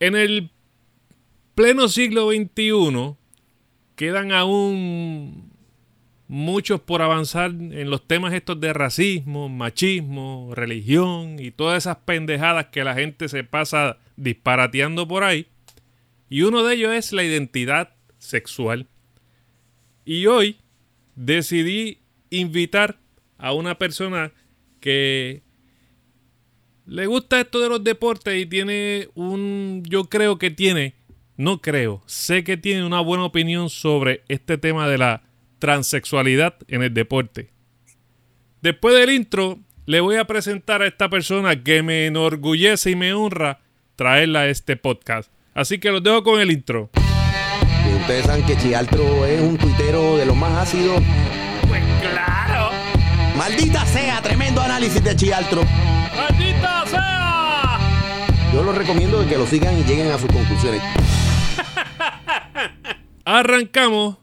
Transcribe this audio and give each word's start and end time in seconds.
En 0.00 0.16
el 0.16 0.50
pleno 1.54 1.88
siglo 1.88 2.30
XXI 2.30 3.16
quedan 3.96 4.32
aún 4.32 5.52
muchos 6.26 6.80
por 6.80 7.02
avanzar 7.02 7.50
en 7.50 7.90
los 7.90 8.06
temas 8.06 8.32
estos 8.32 8.58
de 8.60 8.72
racismo, 8.72 9.50
machismo, 9.50 10.52
religión 10.54 11.36
y 11.38 11.50
todas 11.50 11.84
esas 11.84 11.98
pendejadas 11.98 12.66
que 12.66 12.82
la 12.82 12.94
gente 12.94 13.28
se 13.28 13.44
pasa 13.44 13.98
disparateando 14.16 15.06
por 15.06 15.22
ahí. 15.22 15.48
Y 16.30 16.42
uno 16.42 16.64
de 16.64 16.76
ellos 16.76 16.94
es 16.94 17.12
la 17.12 17.24
identidad 17.24 17.92
sexual. 18.16 18.86
Y 20.06 20.26
hoy 20.26 20.60
decidí 21.14 21.98
invitar 22.30 22.98
a 23.36 23.52
una 23.52 23.76
persona 23.76 24.32
que 24.80 25.42
le 26.90 27.06
gusta 27.06 27.40
esto 27.40 27.60
de 27.60 27.68
los 27.68 27.84
deportes 27.84 28.36
y 28.36 28.46
tiene 28.46 29.08
un, 29.14 29.84
yo 29.86 30.06
creo 30.06 30.38
que 30.38 30.50
tiene, 30.50 30.96
no 31.36 31.60
creo, 31.60 32.02
sé 32.06 32.42
que 32.42 32.56
tiene 32.56 32.84
una 32.84 33.00
buena 33.00 33.24
opinión 33.24 33.70
sobre 33.70 34.24
este 34.26 34.58
tema 34.58 34.88
de 34.88 34.98
la 34.98 35.22
transexualidad 35.60 36.56
en 36.66 36.82
el 36.82 36.92
deporte. 36.92 37.50
Después 38.60 38.96
del 38.96 39.10
intro, 39.10 39.60
le 39.86 40.00
voy 40.00 40.16
a 40.16 40.26
presentar 40.26 40.82
a 40.82 40.88
esta 40.88 41.08
persona 41.08 41.62
que 41.62 41.84
me 41.84 42.06
enorgullece 42.06 42.90
y 42.90 42.96
me 42.96 43.14
honra 43.14 43.60
traerla 43.94 44.40
a 44.40 44.48
este 44.48 44.76
podcast. 44.76 45.30
Así 45.54 45.78
que 45.78 45.92
los 45.92 46.02
dejo 46.02 46.24
con 46.24 46.40
el 46.40 46.50
intro. 46.50 46.90
ustedes 48.00 48.26
saben 48.26 48.44
que 48.44 48.56
Chialtro 48.56 49.24
es 49.26 49.40
un 49.40 49.56
tuitero 49.56 50.16
de 50.16 50.26
los 50.26 50.36
más 50.36 50.68
ácidos. 50.68 51.00
Pues 51.68 51.84
claro. 52.00 52.70
Maldita 53.36 53.86
sea, 53.86 54.20
tremendo 54.20 54.60
análisis 54.60 55.02
de 55.04 55.14
Chialtro. 55.14 55.62
¡Maldita 56.16 56.79
sea! 56.90 57.78
Yo 58.52 58.62
los 58.62 58.76
recomiendo 58.76 59.26
que 59.28 59.38
lo 59.38 59.46
sigan 59.46 59.78
y 59.78 59.84
lleguen 59.84 60.08
a 60.08 60.18
sus 60.18 60.30
conclusiones. 60.30 60.82
Arrancamos. 63.24 64.18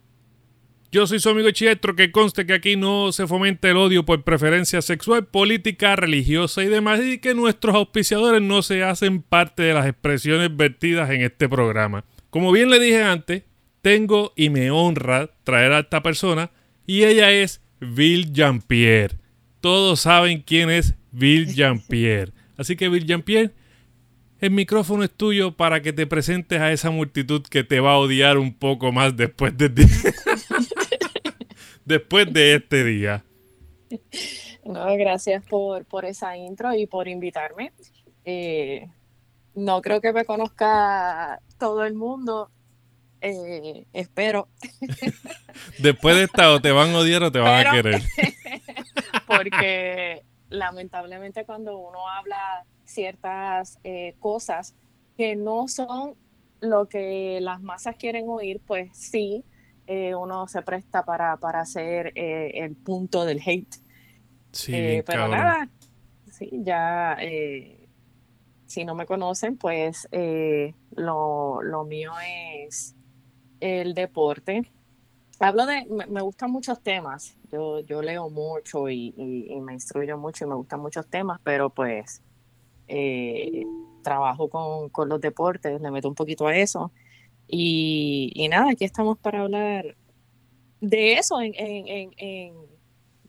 Yo 0.90 1.06
soy 1.06 1.20
su 1.20 1.30
amigo 1.30 1.52
Chietro, 1.52 1.96
que 1.96 2.12
conste 2.12 2.46
que 2.46 2.54
aquí 2.54 2.78
no 2.78 3.12
se 3.12 3.28
fomenta 3.28 3.70
el 3.70 3.78
odio 3.78 4.06
por 4.06 4.24
preferencia 4.24 4.82
sexual, 4.82 5.26
política, 5.26 5.98
religiosa 5.98 6.64
y 6.64 6.68
demás, 6.68 7.02
y 7.04 7.20
que 7.20 7.34
nuestros 7.34 7.76
auspiciadores 7.76 8.42
no 8.42 8.62
se 8.62 8.84
hacen 8.84 9.22
parte 9.22 9.64
de 9.64 9.74
las 9.74 9.86
expresiones 9.86 10.56
vertidas 10.56 11.10
en 11.10 11.22
este 11.22 11.50
programa. 11.50 12.06
Como 12.30 12.54
bien 12.54 12.70
le 12.70 12.80
dije 12.80 13.04
antes, 13.04 13.44
tengo 13.82 14.32
y 14.36 14.50
me 14.50 14.72
honra 14.72 15.30
traer 15.44 15.74
a 15.74 15.80
esta 15.80 16.02
persona, 16.02 16.52
y 16.86 17.04
ella 17.04 17.32
es 17.32 17.62
Bill 17.82 18.32
Jean-Pierre. 18.32 19.18
Todos 19.60 20.00
saben 20.00 20.42
quién 20.42 20.70
es 20.70 20.96
Bill 21.12 21.48
Jean-Pierre. 21.54 22.32
Así 22.58 22.76
que 22.76 22.90
Bill 22.90 23.06
Jean-Pierre, 23.06 23.52
el 24.40 24.52
micrófono 24.52 25.04
es 25.04 25.12
tuyo 25.12 25.56
para 25.56 25.82
que 25.82 25.94
te 25.94 26.08
presentes 26.08 26.60
a 26.60 26.72
esa 26.72 26.92
multitud 26.92 27.44
que 27.44 27.64
te 27.64 27.80
va 27.80 27.94
a 27.94 27.98
odiar 27.98 28.38
un 28.38 28.54
poco 28.54 28.92
más 28.92 29.16
después 29.16 29.58
de, 29.58 29.70
después 31.86 32.32
de 32.32 32.56
este 32.56 32.84
día. 32.84 33.24
No, 34.64 34.96
gracias 34.98 35.44
por, 35.46 35.86
por 35.86 36.06
esa 36.06 36.36
intro 36.36 36.74
y 36.74 36.88
por 36.88 37.08
invitarme. 37.08 37.72
Eh, 38.26 38.88
no 39.56 39.82
creo 39.82 40.02
que 40.02 40.14
me 40.14 40.26
conozca 40.26 41.40
todo 41.58 41.86
el 41.86 41.96
mundo. 41.96 42.52
Eh, 43.22 43.86
espero. 43.94 44.48
Después 45.80 46.16
de 46.16 46.24
esta, 46.24 46.52
o 46.52 46.62
te 46.62 46.72
van 46.72 46.92
a 46.92 47.00
odiar 47.00 47.24
o 47.24 47.32
te 47.32 47.40
van 47.40 47.66
a 47.66 47.72
querer. 47.72 48.02
Porque 49.28 50.24
lamentablemente 50.50 51.46
cuando 51.46 51.78
uno 51.78 52.08
habla 52.10 52.66
ciertas 52.86 53.80
eh, 53.84 54.16
cosas 54.20 54.76
que 55.18 55.36
no 55.36 55.68
son 55.68 56.16
lo 56.60 56.88
que 56.88 57.40
las 57.42 57.62
masas 57.62 57.96
quieren 57.96 58.26
oír, 58.30 58.62
pues 58.66 58.90
sí, 58.98 59.44
eh, 59.86 60.16
uno 60.16 60.48
se 60.48 60.62
presta 60.62 61.04
para, 61.06 61.38
para 61.38 61.62
hacer 61.62 62.12
eh, 62.16 62.52
el 62.56 62.76
punto 62.76 63.26
del 63.26 63.42
hate. 63.46 63.76
Sí, 64.52 65.02
pero 65.06 65.28
nada, 65.28 65.70
sí, 66.32 66.50
ya, 66.54 67.18
si 68.66 68.86
no 68.86 68.96
me 68.96 69.06
conocen, 69.06 69.58
pues 69.58 70.08
lo, 70.96 71.62
lo 71.62 71.84
mío 71.84 72.14
es 72.66 72.96
el 73.60 73.94
deporte 73.94 74.72
hablo 75.40 75.66
de, 75.66 75.86
me, 76.10 76.22
gustan 76.22 76.52
muchos 76.52 76.82
temas. 76.82 77.36
Yo, 77.52 77.82
yo 77.82 78.02
leo 78.02 78.30
mucho 78.30 78.90
y, 78.90 79.14
me 79.62 79.74
instruyo 79.74 80.18
mucho 80.18 80.46
y 80.46 80.48
me 80.48 80.56
gustan 80.56 80.80
muchos 80.80 81.08
temas, 81.08 81.40
pero 81.44 81.70
pues 81.70 82.22
eh, 82.88 83.64
trabajo 84.04 84.50
con, 84.50 85.10
los 85.10 85.22
deportes, 85.22 85.82
le 85.82 85.92
meto 85.92 86.08
un 86.08 86.16
poquito 86.16 86.48
a 86.48 86.56
eso. 86.56 86.92
Y, 87.48 88.48
nada, 88.50 88.72
aquí 88.72 88.86
estamos 88.86 89.18
para 89.18 89.42
hablar 89.42 89.96
de 90.82 91.14
eso, 91.14 91.42
en, 91.42 91.54
en, 91.56 92.54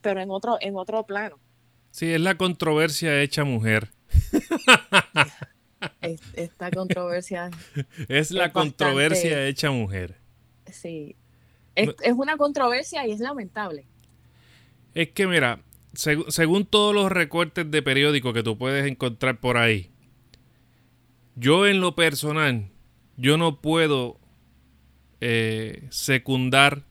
pero 0.00 0.20
en 0.20 0.30
otro, 0.30 0.58
en 0.60 0.76
otro 0.76 1.04
plano. 1.04 1.38
Sí, 1.90 2.12
es 2.12 2.20
la 2.20 2.36
controversia 2.36 3.20
hecha 3.22 3.44
mujer. 3.44 3.90
Esta 6.34 6.70
controversia. 6.70 7.50
es 8.08 8.30
la 8.30 8.52
controversia 8.52 9.46
hecha 9.46 9.70
mujer. 9.70 10.16
Sí, 10.70 11.16
es, 11.78 12.12
una 12.14 12.36
controversia 12.36 13.06
y 13.06 13.12
es 13.12 13.20
lamentable. 13.20 13.84
Es 14.94 15.10
que 15.10 15.26
mira, 15.26 15.60
según 15.94 16.66
todos 16.66 16.94
los 16.94 17.10
recortes 17.10 17.70
de 17.70 17.82
periódico 17.82 18.32
que 18.32 18.42
tú 18.42 18.58
puedes 18.58 18.86
encontrar 18.86 19.40
por 19.40 19.56
ahí, 19.56 19.90
yo 21.36 21.66
en 21.66 21.80
lo 21.80 21.94
personal, 21.94 22.68
yo 23.16 23.36
no 23.36 23.60
puedo 23.60 24.18
eh, 25.20 25.86
secundar 25.90 26.82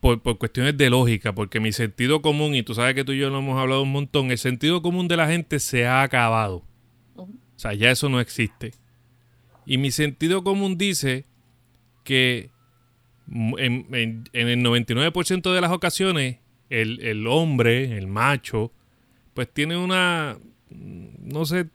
por, 0.00 0.20
por, 0.20 0.38
cuestiones 0.38 0.76
de 0.76 0.90
lógica, 0.90 1.34
porque 1.34 1.60
mi 1.60 1.72
sentido 1.72 2.22
común, 2.22 2.54
y 2.54 2.62
tú 2.62 2.74
sabes 2.74 2.94
que 2.94 3.04
tú 3.04 3.12
y 3.12 3.18
yo 3.18 3.30
lo 3.30 3.38
hemos 3.38 3.58
hablado 3.58 3.82
un 3.82 3.92
montón, 3.92 4.30
el 4.30 4.38
sentido 4.38 4.82
común 4.82 5.08
de 5.08 5.16
la 5.16 5.28
gente 5.28 5.60
se 5.60 5.86
ha 5.86 6.02
acabado. 6.02 6.64
O 7.16 7.58
sea, 7.58 7.72
ya 7.72 7.90
eso 7.90 8.08
no 8.08 8.20
existe. 8.20 8.72
Y 9.64 9.78
mi 9.78 9.90
sentido 9.90 10.44
común 10.44 10.76
dice 10.76 11.24
que 12.04 12.50
en, 13.28 14.26
el 14.32 14.58
99% 14.64 15.52
de 15.52 15.60
las 15.60 15.72
ocasiones, 15.72 16.38
el, 16.70 17.26
hombre, 17.26 17.96
el 17.96 18.06
macho, 18.06 18.72
pues 19.34 19.52
tiene 19.52 19.76
una, 19.76 20.38
no 20.70 21.44
sé, 21.44 21.68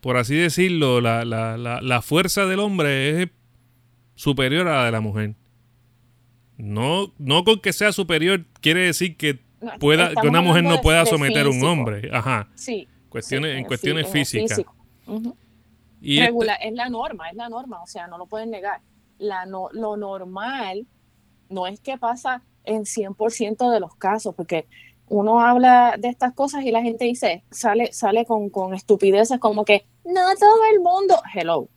por 0.00 0.16
así 0.16 0.36
decirlo, 0.36 1.00
la, 1.00 1.24
la, 1.24 1.56
la, 1.56 2.02
fuerza 2.02 2.46
del 2.46 2.60
hombre 2.60 3.22
es 3.22 3.28
superior 4.14 4.68
a 4.68 4.78
la 4.78 4.84
de 4.86 4.92
la 4.92 5.00
mujer. 5.00 5.34
No, 6.56 7.12
no 7.18 7.44
con 7.44 7.60
que 7.60 7.72
sea 7.72 7.92
superior 7.92 8.44
quiere 8.60 8.80
decir 8.80 9.16
que 9.16 9.38
pueda 9.78 10.12
que 10.20 10.26
una 10.26 10.40
mujer 10.40 10.64
no 10.64 10.80
pueda 10.80 11.06
someter 11.06 11.46
a 11.46 11.50
un 11.50 11.62
hombre. 11.64 12.10
Ajá. 12.12 12.48
Sí. 12.54 12.88
Cuestiones, 13.08 13.56
en 13.56 13.64
cuestiones 13.64 14.08
físicas. 14.10 14.62
y 16.00 16.18
es 16.18 16.30
la 16.72 16.88
norma, 16.88 17.30
es 17.30 17.36
la 17.36 17.48
norma, 17.48 17.82
o 17.82 17.86
sea, 17.86 18.06
no 18.06 18.18
lo 18.18 18.26
pueden 18.26 18.50
negar 18.50 18.80
la 19.18 19.46
no, 19.46 19.68
lo 19.72 19.96
normal 19.96 20.86
no 21.48 21.66
es 21.66 21.80
que 21.80 21.98
pasa 21.98 22.42
en 22.64 22.84
100% 22.84 23.70
de 23.70 23.80
los 23.80 23.94
casos, 23.96 24.34
porque 24.34 24.66
uno 25.08 25.40
habla 25.40 25.96
de 25.98 26.08
estas 26.08 26.34
cosas 26.34 26.64
y 26.64 26.70
la 26.70 26.82
gente 26.82 27.06
dice, 27.06 27.42
sale, 27.50 27.92
sale 27.92 28.26
con, 28.26 28.50
con 28.50 28.74
estupideces 28.74 29.38
como 29.38 29.64
que 29.64 29.86
no 30.04 30.20
todo 30.38 30.60
el 30.72 30.80
mundo, 30.80 31.14
hello, 31.34 31.68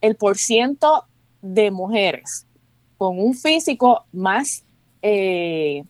el 0.00 0.16
porciento 0.16 1.04
de 1.40 1.70
mujeres 1.70 2.46
con 2.96 3.18
un 3.18 3.34
físico 3.34 4.04
más 4.12 4.64
eh, 5.02 5.84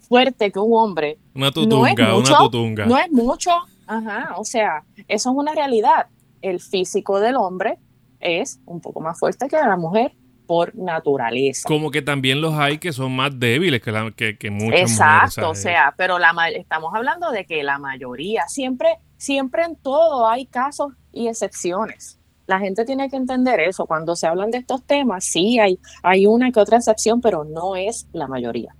fuerte 0.00 0.50
que 0.50 0.58
un 0.58 0.72
hombre. 0.76 1.18
Una 1.34 1.50
tutunga, 1.50 1.78
no 1.78 1.86
es 1.86 1.96
mucho, 1.96 2.32
una 2.32 2.38
tutunga. 2.38 2.86
No 2.86 2.98
es 2.98 3.10
mucho, 3.10 3.50
ajá, 3.86 4.34
o 4.36 4.44
sea, 4.44 4.84
eso 5.08 5.30
es 5.30 5.36
una 5.36 5.52
realidad. 5.52 6.06
El 6.42 6.60
físico 6.60 7.20
del 7.20 7.36
hombre 7.36 7.78
es 8.24 8.60
un 8.66 8.80
poco 8.80 9.00
más 9.00 9.18
fuerte 9.18 9.46
que 9.46 9.56
la 9.56 9.76
mujer 9.76 10.12
por 10.46 10.74
naturaleza. 10.74 11.66
Como 11.66 11.90
que 11.90 12.02
también 12.02 12.40
los 12.40 12.54
hay 12.54 12.78
que 12.78 12.92
son 12.92 13.14
más 13.14 13.38
débiles 13.38 13.80
que, 13.80 13.92
la, 13.92 14.10
que, 14.10 14.36
que 14.36 14.50
muchas 14.50 14.80
Exacto, 14.80 15.50
o 15.50 15.54
sea, 15.54 15.94
pero 15.96 16.18
la, 16.18 16.34
estamos 16.54 16.92
hablando 16.94 17.30
de 17.30 17.46
que 17.46 17.62
la 17.62 17.78
mayoría, 17.78 18.46
siempre, 18.48 18.98
siempre 19.16 19.64
en 19.64 19.76
todo 19.76 20.28
hay 20.28 20.46
casos 20.46 20.92
y 21.12 21.28
excepciones. 21.28 22.18
La 22.46 22.58
gente 22.58 22.84
tiene 22.84 23.08
que 23.08 23.16
entender 23.16 23.60
eso. 23.60 23.86
Cuando 23.86 24.16
se 24.16 24.26
hablan 24.26 24.50
de 24.50 24.58
estos 24.58 24.82
temas, 24.84 25.24
sí 25.24 25.58
hay, 25.58 25.78
hay 26.02 26.26
una 26.26 26.52
que 26.52 26.60
otra 26.60 26.76
excepción, 26.76 27.22
pero 27.22 27.44
no 27.44 27.74
es 27.74 28.06
la 28.12 28.28
mayoría. 28.28 28.74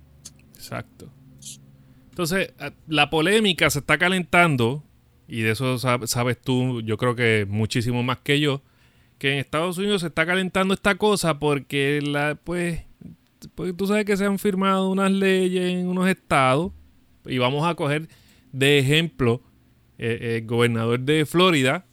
Exacto. 0.53 1.09
Entonces, 2.09 2.53
la 2.87 3.09
polémica 3.09 3.69
se 3.69 3.79
está 3.79 3.97
calentando, 3.97 4.83
y 5.27 5.41
de 5.41 5.51
eso 5.51 5.77
sabes 5.79 6.39
tú, 6.39 6.81
yo 6.81 6.97
creo 6.97 7.15
que 7.15 7.45
muchísimo 7.49 8.03
más 8.03 8.19
que 8.19 8.39
yo, 8.39 8.61
que 9.25 9.31
en 9.31 9.39
Estados 9.39 9.79
Unidos 9.79 10.01
se 10.01 10.07
está 10.07 10.23
calentando 10.23 10.75
esta 10.75 10.93
cosa 10.93 11.39
porque 11.39 11.99
la, 11.99 12.35
pues, 12.35 12.83
pues 13.55 13.75
tú 13.75 13.87
sabes 13.87 14.05
que 14.05 14.15
se 14.15 14.23
han 14.23 14.37
firmado 14.37 14.87
unas 14.91 15.11
leyes 15.11 15.71
en 15.71 15.87
unos 15.87 16.07
estados 16.07 16.73
y 17.25 17.39
vamos 17.39 17.67
a 17.67 17.73
coger 17.73 18.07
de 18.51 18.77
ejemplo 18.77 19.41
eh, 19.97 20.37
el 20.37 20.45
gobernador 20.45 20.99
de 20.99 21.25
Florida 21.25 21.87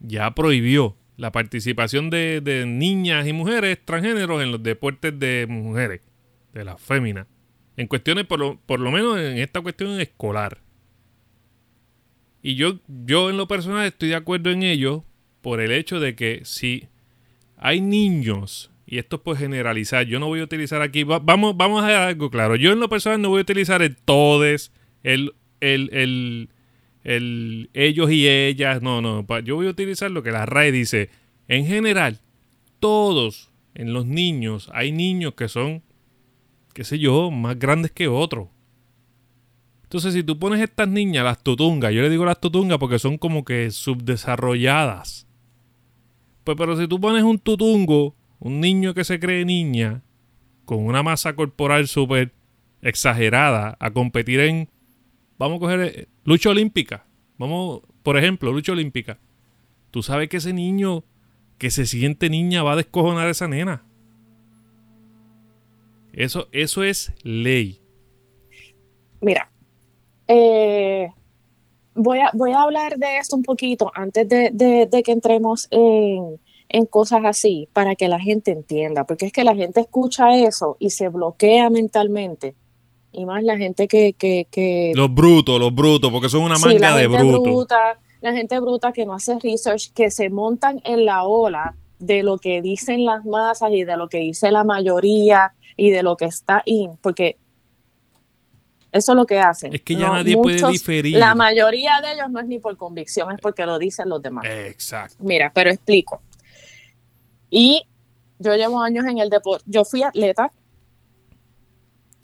ya 0.00 0.34
prohibió 0.34 0.96
la 1.16 1.30
participación 1.30 2.10
de, 2.10 2.40
de 2.40 2.66
niñas 2.66 3.28
y 3.28 3.32
mujeres 3.32 3.78
transgéneros 3.84 4.42
en 4.42 4.50
los 4.50 4.60
deportes 4.60 5.16
de 5.16 5.46
mujeres, 5.48 6.00
de 6.54 6.64
las 6.64 6.80
féminas. 6.80 7.28
En 7.76 7.86
cuestiones, 7.86 8.26
por 8.26 8.40
lo, 8.40 8.58
por 8.66 8.80
lo 8.80 8.90
menos 8.90 9.16
en 9.16 9.38
esta 9.38 9.60
cuestión 9.60 10.00
escolar. 10.00 10.60
Y 12.42 12.56
yo, 12.56 12.80
yo 12.88 13.30
en 13.30 13.36
lo 13.36 13.46
personal 13.46 13.86
estoy 13.86 14.08
de 14.08 14.16
acuerdo 14.16 14.50
en 14.50 14.64
ello 14.64 15.04
por 15.44 15.60
el 15.60 15.72
hecho 15.72 16.00
de 16.00 16.16
que 16.16 16.40
si 16.44 16.88
hay 17.58 17.82
niños, 17.82 18.70
y 18.86 18.96
esto 18.96 19.22
es 19.26 19.38
generalizar, 19.38 20.06
yo 20.06 20.18
no 20.18 20.26
voy 20.26 20.40
a 20.40 20.44
utilizar 20.44 20.80
aquí, 20.80 21.04
vamos, 21.04 21.54
vamos 21.54 21.84
a 21.84 21.86
dejar 21.86 22.08
algo 22.08 22.30
claro, 22.30 22.56
yo 22.56 22.72
en 22.72 22.80
lo 22.80 22.88
personal 22.88 23.20
no 23.20 23.28
voy 23.28 23.40
a 23.40 23.42
utilizar 23.42 23.82
el 23.82 23.94
todes, 23.94 24.72
el, 25.02 25.34
el, 25.60 25.90
el, 25.92 26.48
el 27.04 27.68
ellos 27.74 28.10
y 28.10 28.26
ellas, 28.26 28.80
no, 28.80 29.02
no, 29.02 29.26
yo 29.40 29.56
voy 29.56 29.66
a 29.66 29.70
utilizar 29.70 30.10
lo 30.10 30.22
que 30.22 30.32
la 30.32 30.46
RAE 30.46 30.72
dice, 30.72 31.10
en 31.46 31.66
general, 31.66 32.20
todos 32.80 33.50
en 33.74 33.92
los 33.92 34.06
niños, 34.06 34.70
hay 34.72 34.92
niños 34.92 35.34
que 35.34 35.48
son, 35.48 35.82
qué 36.72 36.84
sé 36.84 36.98
yo, 36.98 37.30
más 37.30 37.58
grandes 37.58 37.90
que 37.90 38.08
otros. 38.08 38.48
Entonces, 39.82 40.14
si 40.14 40.22
tú 40.22 40.38
pones 40.38 40.62
estas 40.62 40.88
niñas, 40.88 41.22
las 41.22 41.42
tutungas, 41.42 41.92
yo 41.92 42.00
le 42.00 42.08
digo 42.08 42.24
las 42.24 42.40
tutungas 42.40 42.78
porque 42.78 42.98
son 42.98 43.18
como 43.18 43.44
que 43.44 43.70
subdesarrolladas. 43.70 45.23
Pues, 46.44 46.56
pero 46.58 46.76
si 46.76 46.86
tú 46.86 47.00
pones 47.00 47.22
un 47.22 47.38
tutungo, 47.38 48.14
un 48.38 48.60
niño 48.60 48.94
que 48.94 49.04
se 49.04 49.18
cree 49.18 49.44
niña, 49.44 50.02
con 50.64 50.84
una 50.84 51.02
masa 51.02 51.34
corporal 51.34 51.88
súper 51.88 52.32
exagerada, 52.82 53.76
a 53.80 53.90
competir 53.90 54.40
en, 54.40 54.68
vamos 55.38 55.56
a 55.56 55.60
coger 55.60 55.80
eh, 55.80 56.08
lucha 56.24 56.50
olímpica. 56.50 57.06
Vamos, 57.38 57.80
por 58.02 58.18
ejemplo, 58.18 58.52
lucha 58.52 58.72
olímpica. 58.72 59.18
Tú 59.90 60.02
sabes 60.02 60.28
que 60.28 60.36
ese 60.36 60.52
niño 60.52 61.04
que 61.58 61.70
se 61.70 61.86
siente 61.86 62.28
niña 62.28 62.62
va 62.62 62.72
a 62.72 62.76
descojonar 62.76 63.26
a 63.26 63.30
esa 63.30 63.48
nena. 63.48 63.84
Eso, 66.12 66.48
eso 66.52 66.84
es 66.84 67.12
ley. 67.22 67.80
Mira, 69.20 69.50
eh, 70.28 71.08
voy, 71.94 72.20
a, 72.20 72.30
voy 72.34 72.52
a 72.52 72.62
hablar 72.62 72.98
de 72.98 73.18
esto 73.18 73.36
un 73.36 73.42
poquito 73.42 73.90
antes 73.94 74.28
de, 74.28 75.02
que 75.04 75.12
entremos 75.12 75.68
en, 75.70 76.38
cosas 76.90 77.20
así, 77.24 77.68
para 77.72 77.94
que 77.94 78.08
la 78.08 78.18
gente 78.18 78.50
entienda, 78.50 79.04
porque 79.04 79.26
es 79.26 79.32
que 79.32 79.44
la 79.44 79.54
gente 79.54 79.80
escucha 79.80 80.36
eso 80.36 80.76
y 80.80 80.90
se 80.90 81.08
bloquea 81.08 81.70
mentalmente. 81.70 82.54
Y 83.12 83.26
más 83.26 83.44
la 83.44 83.56
gente 83.56 83.86
que... 83.86 84.12
que, 84.14 84.92
Los 84.94 85.14
brutos, 85.14 85.60
los 85.60 85.72
brutos, 85.72 86.10
porque 86.10 86.28
son 86.28 86.42
una 86.42 86.58
manga 86.58 86.96
de 86.96 87.06
brutos. 87.06 87.78
la 88.20 88.32
gente 88.32 88.58
bruta 88.58 88.92
que 88.92 89.06
no 89.06 89.14
hace 89.14 89.38
research, 89.38 89.92
que 89.92 90.10
se 90.10 90.30
montan 90.30 90.80
en 90.84 91.04
la 91.04 91.22
ola 91.22 91.76
de 92.00 92.24
lo 92.24 92.38
que 92.38 92.60
dicen 92.60 93.04
las 93.04 93.24
masas 93.24 93.70
y 93.72 93.84
de 93.84 93.96
lo 93.96 94.08
que 94.08 94.18
dice 94.18 94.50
la 94.50 94.64
mayoría 94.64 95.52
y 95.76 95.90
de 95.90 96.02
lo 96.02 96.16
que 96.16 96.24
está 96.24 96.62
in, 96.66 96.96
porque 97.00 97.36
eso 98.94 99.10
es 99.10 99.16
lo 99.16 99.26
que 99.26 99.40
hacen. 99.40 99.74
Es 99.74 99.82
que 99.82 99.96
ya 99.96 100.08
nadie 100.08 100.36
puede 100.36 100.64
diferir. 100.70 101.18
La 101.18 101.34
mayoría 101.34 102.00
de 102.00 102.12
ellos 102.12 102.30
no 102.30 102.38
es 102.38 102.46
ni 102.46 102.60
por 102.60 102.76
convicción, 102.76 103.32
es 103.32 103.40
porque 103.40 103.66
lo 103.66 103.76
dicen 103.76 104.08
los 104.08 104.22
demás. 104.22 104.44
Exacto. 104.48 105.16
Mira, 105.18 105.50
pero 105.52 105.68
explico. 105.68 106.22
Y 107.50 107.88
yo 108.38 108.54
llevo 108.54 108.80
años 108.80 109.04
en 109.06 109.18
el 109.18 109.30
deporte. 109.30 109.64
Yo 109.66 109.84
fui 109.84 110.04
atleta. 110.04 110.52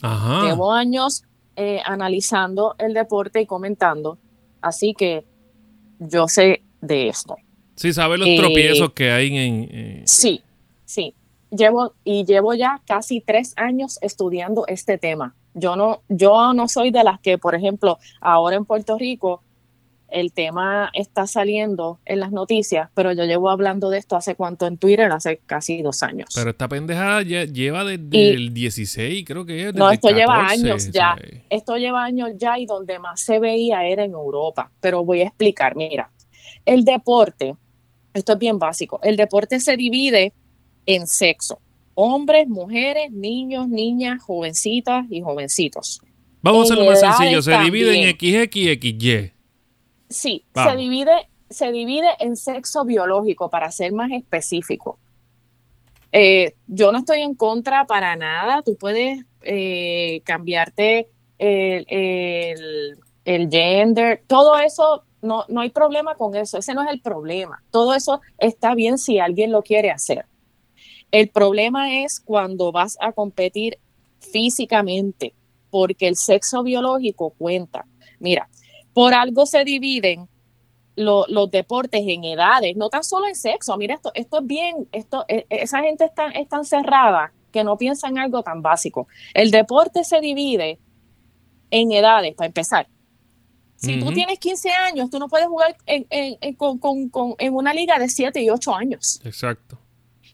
Ajá. 0.00 0.46
Llevo 0.46 0.72
años 0.72 1.25
eh, 1.56 1.81
analizando 1.84 2.76
el 2.78 2.94
deporte 2.94 3.40
y 3.40 3.46
comentando. 3.46 4.19
Así 4.61 4.94
que 4.94 5.25
yo 5.99 6.28
sé 6.28 6.62
de 6.81 7.08
esto. 7.08 7.34
Sí, 7.75 7.93
sabes 7.93 8.20
los 8.20 8.28
eh, 8.28 8.37
tropiezos 8.38 8.93
que 8.93 9.11
hay 9.11 9.37
en. 9.37 9.69
Eh, 9.73 10.02
sí, 10.06 10.40
sí. 10.84 11.16
Llevo, 11.50 11.94
y 12.05 12.25
llevo 12.25 12.55
ya 12.55 12.81
casi 12.87 13.20
tres 13.20 13.55
años 13.56 13.99
estudiando 14.02 14.69
este 14.69 14.99
tema. 14.99 15.34
Yo 15.55 15.76
no, 15.76 16.02
yo 16.08 16.52
no 16.55 16.69
soy 16.69 16.91
de 16.91 17.05
las 17.05 17.20
que, 17.20 17.38
por 17.38 17.55
ejemplo, 17.55 17.99
ahora 18.20 18.56
en 18.56 18.64
Puerto 18.64 18.97
Rico 18.97 19.43
el 20.11 20.32
tema 20.32 20.91
está 20.93 21.26
saliendo 21.26 22.00
en 22.05 22.20
las 22.20 22.32
noticias, 22.32 22.91
pero 22.94 23.12
yo 23.12 23.25
llevo 23.25 23.50
hablando 23.50 23.91
de 23.91 23.99
esto 23.99 24.17
hace 24.17 24.35
cuánto 24.35 24.67
en 24.67 24.76
Twitter, 24.76 25.11
hace 25.12 25.41
casi 25.47 25.82
dos 25.82 26.02
años. 26.02 26.31
Pero 26.35 26.50
esta 26.50 26.69
pendejada 26.69 27.23
lleva 27.23 27.85
desde 27.85 28.31
el 28.31 28.52
16, 28.52 29.25
creo 29.25 29.47
que 29.47 29.69
es. 29.69 29.75
No, 29.75 29.91
esto 29.91 30.11
lleva 30.11 30.47
años 30.47 30.91
ya. 30.91 31.17
Esto 31.49 31.76
lleva 31.76 32.05
años 32.05 32.31
ya 32.37 32.58
y 32.58 32.67
donde 32.67 32.99
más 32.99 33.20
se 33.20 33.38
veía 33.38 33.85
era 33.85 34.05
en 34.05 34.12
Europa. 34.12 34.70
Pero 34.81 35.05
voy 35.05 35.20
a 35.23 35.26
explicar, 35.26 35.76
mira, 35.76 36.11
el 36.64 36.85
deporte, 36.85 37.56
esto 38.12 38.32
es 38.32 38.38
bien 38.38 38.58
básico, 38.58 39.00
el 39.02 39.17
deporte 39.17 39.61
se 39.61 39.76
divide 39.76 40.32
en 40.87 41.06
sexo 41.06 41.61
hombres, 42.00 42.49
mujeres, 42.49 43.12
niños, 43.12 43.69
niñas, 43.69 44.23
jovencitas 44.23 45.05
y 45.11 45.20
jovencitos. 45.20 46.00
Vamos 46.41 46.62
a 46.62 46.73
hacerlo 46.73 46.91
más 46.91 47.00
sencillo, 47.00 47.43
se 47.43 47.58
divide 47.58 48.02
en 48.02 48.11
XX 48.17 48.56
y 48.56 48.75
XY. 48.75 49.32
Sí, 50.08 50.44
se 50.55 50.76
divide, 50.76 51.29
se 51.50 51.70
divide 51.70 52.08
en 52.19 52.37
sexo 52.37 52.87
biológico, 52.87 53.50
para 53.50 53.70
ser 53.70 53.93
más 53.93 54.11
específico. 54.12 54.99
Eh, 56.11 56.55
yo 56.67 56.91
no 56.91 56.99
estoy 57.00 57.20
en 57.20 57.35
contra 57.35 57.85
para 57.87 58.17
nada, 58.17 58.62
tú 58.62 58.76
puedes 58.76 59.23
eh, 59.43 60.23
cambiarte 60.25 61.08
el, 61.37 62.97
el, 63.26 63.50
gender, 63.50 64.23
todo 64.26 64.58
eso, 64.58 65.05
no, 65.20 65.44
no 65.49 65.61
hay 65.61 65.69
problema 65.69 66.14
con 66.14 66.35
eso, 66.35 66.56
ese 66.56 66.73
no 66.73 66.82
es 66.82 66.88
el 66.91 67.02
problema. 67.02 67.62
Todo 67.70 67.94
eso 67.94 68.23
está 68.38 68.75
bien 68.75 68.97
si 68.97 69.19
alguien 69.19 69.52
lo 69.52 69.61
quiere 69.61 69.91
hacer. 69.91 70.25
El 71.10 71.28
problema 71.28 72.02
es 72.02 72.20
cuando 72.20 72.72
vas 72.72 72.96
a 73.00 73.12
competir 73.12 73.78
físicamente, 74.20 75.34
porque 75.70 76.08
el 76.08 76.16
sexo 76.16 76.62
biológico 76.62 77.30
cuenta. 77.30 77.86
Mira, 78.18 78.48
por 78.92 79.14
algo 79.14 79.46
se 79.46 79.64
dividen 79.64 80.28
los 80.96 81.50
deportes 81.50 82.02
en 82.04 82.24
edades, 82.24 82.76
no 82.76 82.90
tan 82.90 83.02
solo 83.02 83.26
en 83.26 83.34
sexo. 83.34 83.76
Mira, 83.76 83.94
esto, 83.94 84.10
esto 84.14 84.40
es 84.40 84.46
bien, 84.46 84.88
esto, 84.92 85.24
e, 85.28 85.46
e, 85.48 85.62
esa 85.62 85.80
gente 85.80 86.04
está, 86.04 86.28
es 86.30 86.48
tan 86.48 86.64
cerrada 86.64 87.32
que 87.52 87.64
no 87.64 87.76
piensa 87.78 88.08
en 88.08 88.18
algo 88.18 88.42
tan 88.42 88.62
básico. 88.62 89.08
El 89.34 89.50
deporte 89.50 90.04
se 90.04 90.20
divide 90.20 90.78
en 91.70 91.92
edades, 91.92 92.34
para 92.34 92.46
empezar. 92.46 92.88
Si 93.76 93.98
tú 93.98 94.12
tienes 94.12 94.38
15 94.38 94.70
años, 94.72 95.08
tú 95.08 95.18
no 95.18 95.26
puedes 95.28 95.46
jugar 95.46 95.74
en, 95.86 96.06
en 96.10 97.54
una 97.54 97.72
liga 97.72 97.98
de 97.98 98.10
7 98.10 98.42
y 98.42 98.50
8 98.50 98.74
años. 98.74 99.22
Exacto. 99.24 99.78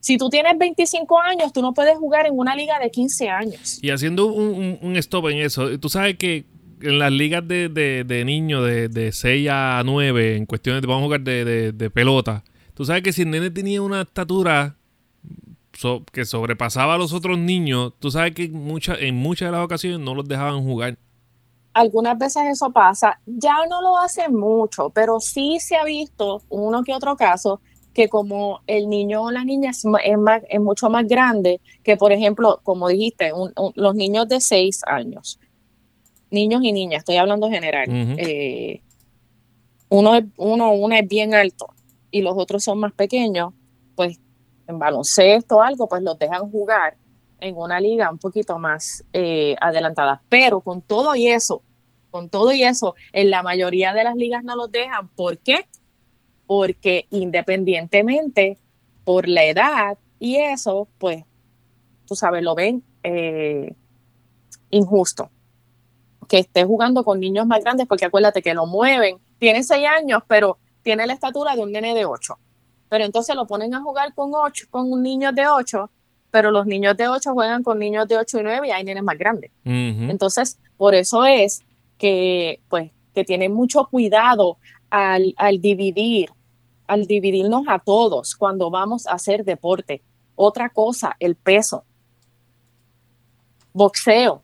Si 0.07 0.19
tú 0.19 0.31
tienes 0.31 0.57
25 0.57 1.21
años, 1.21 1.53
tú 1.53 1.61
no 1.63 1.75
puedes 1.75 1.99
jugar 1.99 2.27
en 2.27 2.39
una 2.39 2.55
liga 2.55 2.79
de 2.79 2.93
15 2.93 3.29
años. 3.29 3.83
Y 3.83 3.91
haciendo 3.91 4.27
un, 4.27 4.95
stop 4.99 5.31
en 5.31 5.39
eso, 5.39 5.81
tú 5.81 5.89
sabes 5.89 6.17
que 6.17 6.45
en 6.81 7.01
las 7.01 7.11
ligas 7.11 7.43
de, 7.49 8.23
niños 8.25 8.65
de, 8.65 9.11
6 9.13 9.49
a 9.51 9.83
9, 9.85 10.37
en 10.37 10.47
cuestiones 10.47 10.81
de 10.81 10.87
vamos 10.87 11.03
a 11.03 11.05
jugar 11.07 11.23
de, 11.23 11.91
pelota, 11.93 12.45
tú 12.75 12.85
sabes 12.85 13.03
que 13.03 13.13
si 13.13 13.23
el 13.23 13.31
nene 13.31 13.51
tenía 13.51 13.83
una 13.83 14.03
estatura 14.03 14.77
que 16.13 16.25
sobrepasaba 16.25 16.95
a 16.95 16.99
los 16.99 17.13
otros 17.13 17.37
niños, 17.37 17.93
tú 17.99 18.13
sabes 18.13 18.33
que 18.33 18.49
mucha, 18.49 18.95
en 18.95 19.17
muchas 19.17 19.49
de 19.49 19.57
las 19.57 19.65
ocasiones 19.65 19.99
no 19.99 20.15
los 20.15 20.29
dejaban 20.29 20.63
jugar. 20.63 20.97
Algunas 21.73 22.17
veces 22.17 22.45
eso 22.49 22.71
pasa, 22.71 23.19
ya 23.27 23.57
no 23.69 23.83
lo 23.83 23.99
hacen 23.99 24.33
mucho, 24.37 24.89
pero 24.91 25.19
sí 25.19 25.59
se 25.59 25.75
ha 25.75 25.83
visto 25.83 26.45
uno 26.49 26.85
que 26.85 26.95
otro 26.95 27.17
caso 27.17 27.61
que 27.97 28.11
como 28.11 28.61
el 28.67 28.91
niño 28.91 29.23
o 29.23 29.31
la 29.31 29.43
niña 29.43 29.71
es, 29.71 29.83
es, 30.05 30.61
mucho 30.61 30.91
más 30.91 31.09
grande 31.09 31.63
que, 31.83 31.97
por 31.97 32.13
ejemplo, 32.13 32.61
como 32.63 32.89
dijiste, 32.89 33.33
los 33.75 33.95
niños 33.95 34.29
de 34.29 34.39
6 34.39 34.83
años, 34.87 35.41
niños 36.31 36.61
y 36.63 36.73
niñas, 36.73 36.99
estoy 36.99 37.17
hablando 37.17 37.49
general, 37.49 37.87
eh, 38.19 38.83
uno, 39.89 40.13
uno, 40.37 40.73
una 40.73 40.99
es 40.99 41.09
bien 41.09 41.35
alto 41.35 41.69
y 42.11 42.21
los 42.21 42.35
otros 42.37 42.63
son 42.63 42.81
más 42.81 42.93
pequeños, 42.93 43.55
pues 43.95 44.21
en 44.69 44.79
baloncesto 44.79 45.57
o 45.57 45.63
algo, 45.63 45.89
pues 45.89 46.03
los 46.03 46.19
dejan 46.19 46.51
jugar 46.51 46.99
en 47.41 47.57
una 47.57 47.81
liga 47.81 48.11
un 48.11 48.19
poquito 48.19 48.59
más 48.59 49.07
eh, 49.15 49.57
adelantada. 49.59 50.21
Pero 50.29 50.61
con 50.61 50.83
todo 50.83 51.17
y 51.17 51.29
eso, 51.29 51.63
con 52.11 52.29
todo 52.29 52.53
y 52.53 52.63
eso, 52.63 52.95
en 53.15 53.31
la 53.31 53.43
mayoría 53.43 53.95
de 53.95 54.05
las 54.05 54.17
ligas 54.17 54.45
no 54.45 54.55
los 54.55 54.71
dejan. 54.71 55.09
¿Por 55.09 55.39
qué? 55.39 55.67
Porque 56.47 57.07
independientemente 57.11 58.59
por 59.05 59.29
la 59.29 59.45
edad 59.45 59.99
y 60.19 60.37
eso, 60.37 60.89
pues, 60.99 61.25
tú 62.07 62.15
sabes, 62.17 62.43
lo 62.43 62.55
ven 62.55 62.83
eh, 63.03 63.75
injusto. 64.71 65.31
Que 66.29 66.39
esté 66.39 66.65
jugando 66.65 67.05
con 67.05 67.21
niños 67.21 67.47
más 67.47 67.63
grandes, 67.63 67.87
porque 67.87 68.07
acuérdate 68.07 68.43
que 68.43 68.55
lo 68.55 68.67
mueven, 68.67 69.19
tiene 69.39 69.63
seis 69.63 69.87
años, 69.87 70.23
pero 70.27 70.59
tiene 70.83 71.07
la 71.07 71.13
estatura 71.13 71.55
de 71.55 71.63
un 71.63 71.73
nene 71.73 71.95
de 71.95 72.05
ocho. 72.05 72.39
Pero 72.89 73.05
entonces 73.05 73.35
lo 73.37 73.47
ponen 73.47 73.75
a 73.75 73.83
jugar 73.83 74.15
con 74.15 74.33
ocho, 74.35 74.67
con 74.71 75.03
niños 75.03 75.35
de 75.35 75.47
ocho, 75.47 75.91
pero 76.31 76.51
los 76.51 76.67
niños 76.67 76.97
de 76.97 77.09
ocho 77.09 77.33
juegan 77.33 77.63
con 77.63 77.79
niños 77.79 78.09
de 78.09 78.17
ocho 78.17 78.39
y 78.39 78.43
nueve 78.43 78.69
y 78.69 78.71
hay 78.71 78.85
nenes 78.85 79.03
más 79.03 79.19
grandes. 79.19 79.51
Entonces, 79.65 80.59
por 80.77 80.95
eso 80.95 81.25
es 81.25 81.65
que, 81.99 82.61
pues, 82.69 82.91
que 83.15 83.25
tienen 83.25 83.53
mucho 83.53 83.87
cuidado 83.87 84.59
al, 84.91 85.35
al 85.37 85.61
dividir 85.61 86.31
al 86.89 87.07
dividirnos 87.07 87.63
a 87.69 87.79
todos 87.79 88.35
cuando 88.37 88.71
vamos 88.71 89.07
a 89.07 89.13
hacer 89.13 89.45
deporte. 89.45 90.03
Otra 90.35 90.69
cosa, 90.71 91.17
el 91.21 91.35
peso. 91.37 91.85
Boxeo. 93.73 94.43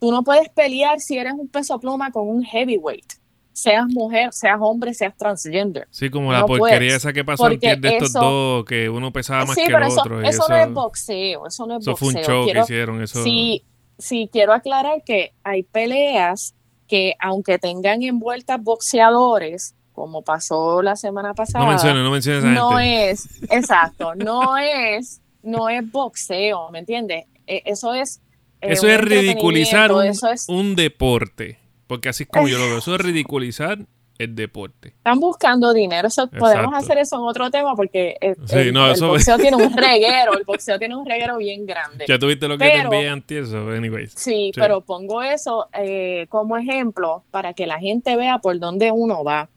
Tú 0.00 0.10
no 0.10 0.22
puedes 0.22 0.48
pelear 0.50 1.00
si 1.00 1.18
eres 1.18 1.34
un 1.34 1.48
peso 1.48 1.78
pluma 1.78 2.10
con 2.10 2.28
un 2.28 2.42
heavyweight. 2.42 3.12
Seas 3.52 3.86
mujer, 3.88 4.32
seas 4.32 4.56
hombre, 4.60 4.94
seas 4.94 5.14
transgender. 5.16 5.86
Sí, 5.90 6.08
como 6.08 6.32
la 6.32 6.40
No 6.40 6.46
porquería 6.46 6.78
puedes, 6.78 6.94
esa 6.94 7.12
que 7.12 7.24
pasó 7.24 7.50
en 7.50 7.58
de 7.60 7.88
estos 7.88 8.08
eso- 8.10 8.20
dos, 8.20 8.64
que 8.64 8.88
uno 8.88 9.12
pesaba 9.12 9.44
más 9.44 9.54
Sí, 9.54 9.62
que 9.62 9.66
pero 9.72 9.84
el 9.84 9.88
eso, 9.92 10.00
otro. 10.00 10.22
y 10.22 10.26
eso 10.26 10.44
no 10.48 10.56
es 10.56 10.72
boxeo, 10.72 11.46
eso 11.46 11.66
no 11.66 11.76
es 11.76 11.80
eso 11.82 11.96
fue 11.96 12.08
un 12.08 12.14
boxeo. 12.14 12.34
show 12.34 12.44
Quiero- 12.44 12.60
que 12.60 12.64
hicieron. 12.64 13.02
Eso, 13.02 13.22
Sí, 13.22 13.64
sí, 13.98 14.30
quiero 14.32 14.54
aclarar 14.54 15.02
que 15.04 15.34
hay 15.42 15.62
peleas 15.64 16.54
que 16.86 17.14
aunque 17.20 17.58
tengan 17.58 18.02
envueltas 18.02 18.62
boxeadores, 18.62 19.74
como 20.00 20.22
pasó 20.22 20.80
la 20.80 20.96
semana 20.96 21.34
pasada, 21.34 21.62
no 21.62 21.68
menciones, 21.70 22.02
no 22.02 22.10
menciones 22.10 22.42
a 22.44 22.48
no 22.48 22.70
gente. 22.78 23.10
es, 23.10 23.28
exacto, 23.50 24.14
no 24.14 24.56
es, 24.56 25.20
no 25.42 25.68
es 25.68 25.90
boxeo, 25.92 26.70
¿me 26.70 26.78
entiendes? 26.78 27.26
E- 27.46 27.62
Eso 27.66 27.92
es 27.92 28.22
eh, 28.62 28.72
Eso 28.72 28.88
es 28.88 28.98
ridiculizar 28.98 29.92
un, 29.92 30.04
eso 30.06 30.30
es- 30.30 30.48
un 30.48 30.74
deporte. 30.74 31.58
Porque 31.86 32.08
así 32.08 32.22
es 32.22 32.28
como 32.30 32.48
yo 32.48 32.56
lo 32.56 32.64
veo. 32.64 32.78
Eso 32.78 32.94
es 32.94 33.00
ridiculizar 33.02 33.78
el 34.22 34.34
deporte. 34.34 34.88
están 34.88 35.18
buscando 35.20 35.72
dinero, 35.72 36.08
eso 36.08 36.28
podemos 36.28 36.74
hacer 36.74 36.98
eso 36.98 37.16
en 37.16 37.22
otro 37.22 37.50
tema 37.50 37.74
porque 37.74 38.16
Sí, 38.46 38.56
el, 38.58 38.72
no, 38.72 38.86
el 38.86 38.92
eso- 38.92 39.08
boxeo 39.08 39.38
tiene 39.38 39.56
un 39.56 39.72
reguero, 39.76 40.34
el 40.36 40.44
boxeo 40.44 40.78
tiene 40.78 40.94
un 40.96 41.06
reguero 41.06 41.36
bien 41.38 41.64
grande. 41.66 42.04
Ya 42.08 42.18
tuviste 42.18 42.46
lo 42.48 42.58
que 42.58 42.64
te 42.66 42.76
envié 42.76 43.08
antes, 43.08 43.48
eso, 43.48 43.68
anyways. 43.70 44.12
Sí, 44.12 44.50
Sí. 44.52 44.52
pero 44.54 44.80
pongo 44.82 45.22
eso 45.22 45.68
eh, 45.72 46.26
como 46.28 46.56
ejemplo 46.56 47.24
para 47.30 47.54
que 47.54 47.66
la 47.66 47.78
gente 47.78 48.16
vea 48.16 48.38
por 48.38 48.58
dónde 48.58 48.90
uno 48.92 49.24
va. 49.24 49.48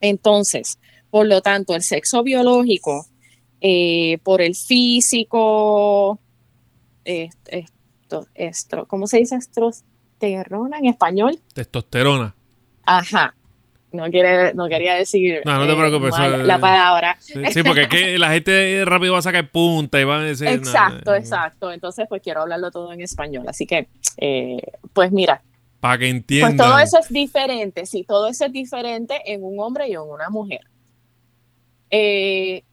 Entonces, 0.00 0.78
por 1.10 1.26
lo 1.26 1.40
tanto, 1.42 1.74
el 1.74 1.82
sexo 1.82 2.22
biológico, 2.22 3.06
eh, 3.60 4.18
por 4.22 4.40
el 4.40 4.54
físico, 4.54 6.18
eh, 7.04 7.30
esto, 7.48 8.26
estro, 8.34 8.86
¿cómo 8.86 9.06
se 9.06 9.18
dice 9.18 9.36
estrosterona 9.36 10.78
en 10.78 10.86
español? 10.86 11.40
Testosterona. 11.54 12.34
Ajá. 12.84 13.34
No, 13.90 14.10
quiere, 14.10 14.52
no 14.52 14.68
quería 14.68 14.94
decir 14.94 15.40
No, 15.46 15.64
no 15.64 15.66
te 15.66 15.72
eh, 15.72 16.10
mal 16.10 16.46
la 16.46 16.58
palabra. 16.58 17.16
Sí, 17.20 17.40
sí, 17.52 17.62
porque 17.62 17.82
es 17.82 17.88
que 17.88 18.18
la 18.18 18.30
gente 18.30 18.84
rápido 18.84 19.14
va 19.14 19.20
a 19.20 19.22
sacar 19.22 19.50
punta 19.50 19.98
y 19.98 20.04
va 20.04 20.18
a 20.18 20.22
decir. 20.22 20.48
Exacto, 20.48 21.12
no, 21.12 21.16
exacto. 21.16 21.72
Entonces, 21.72 22.06
pues 22.08 22.20
quiero 22.22 22.42
hablarlo 22.42 22.70
todo 22.70 22.92
en 22.92 23.00
español. 23.00 23.46
Así 23.48 23.66
que, 23.66 23.88
eh, 24.18 24.60
pues 24.92 25.10
mira, 25.10 25.42
Para 25.80 25.96
que 25.96 26.04
Pues 26.04 26.14
entiendan. 26.14 26.56
todo 26.56 26.78
eso 26.80 26.98
es 26.98 27.08
diferente, 27.08 27.86
sí, 27.86 28.04
todo 28.06 28.26
eso 28.28 28.44
es 28.46 28.52
diferente 28.52 29.22
en 29.24 29.42
un 29.42 29.58
hombre 29.60 29.88
y 29.88 29.92
en 29.92 30.00
una 30.00 30.28
mujer. 30.28 30.60
Eh, 31.90 32.64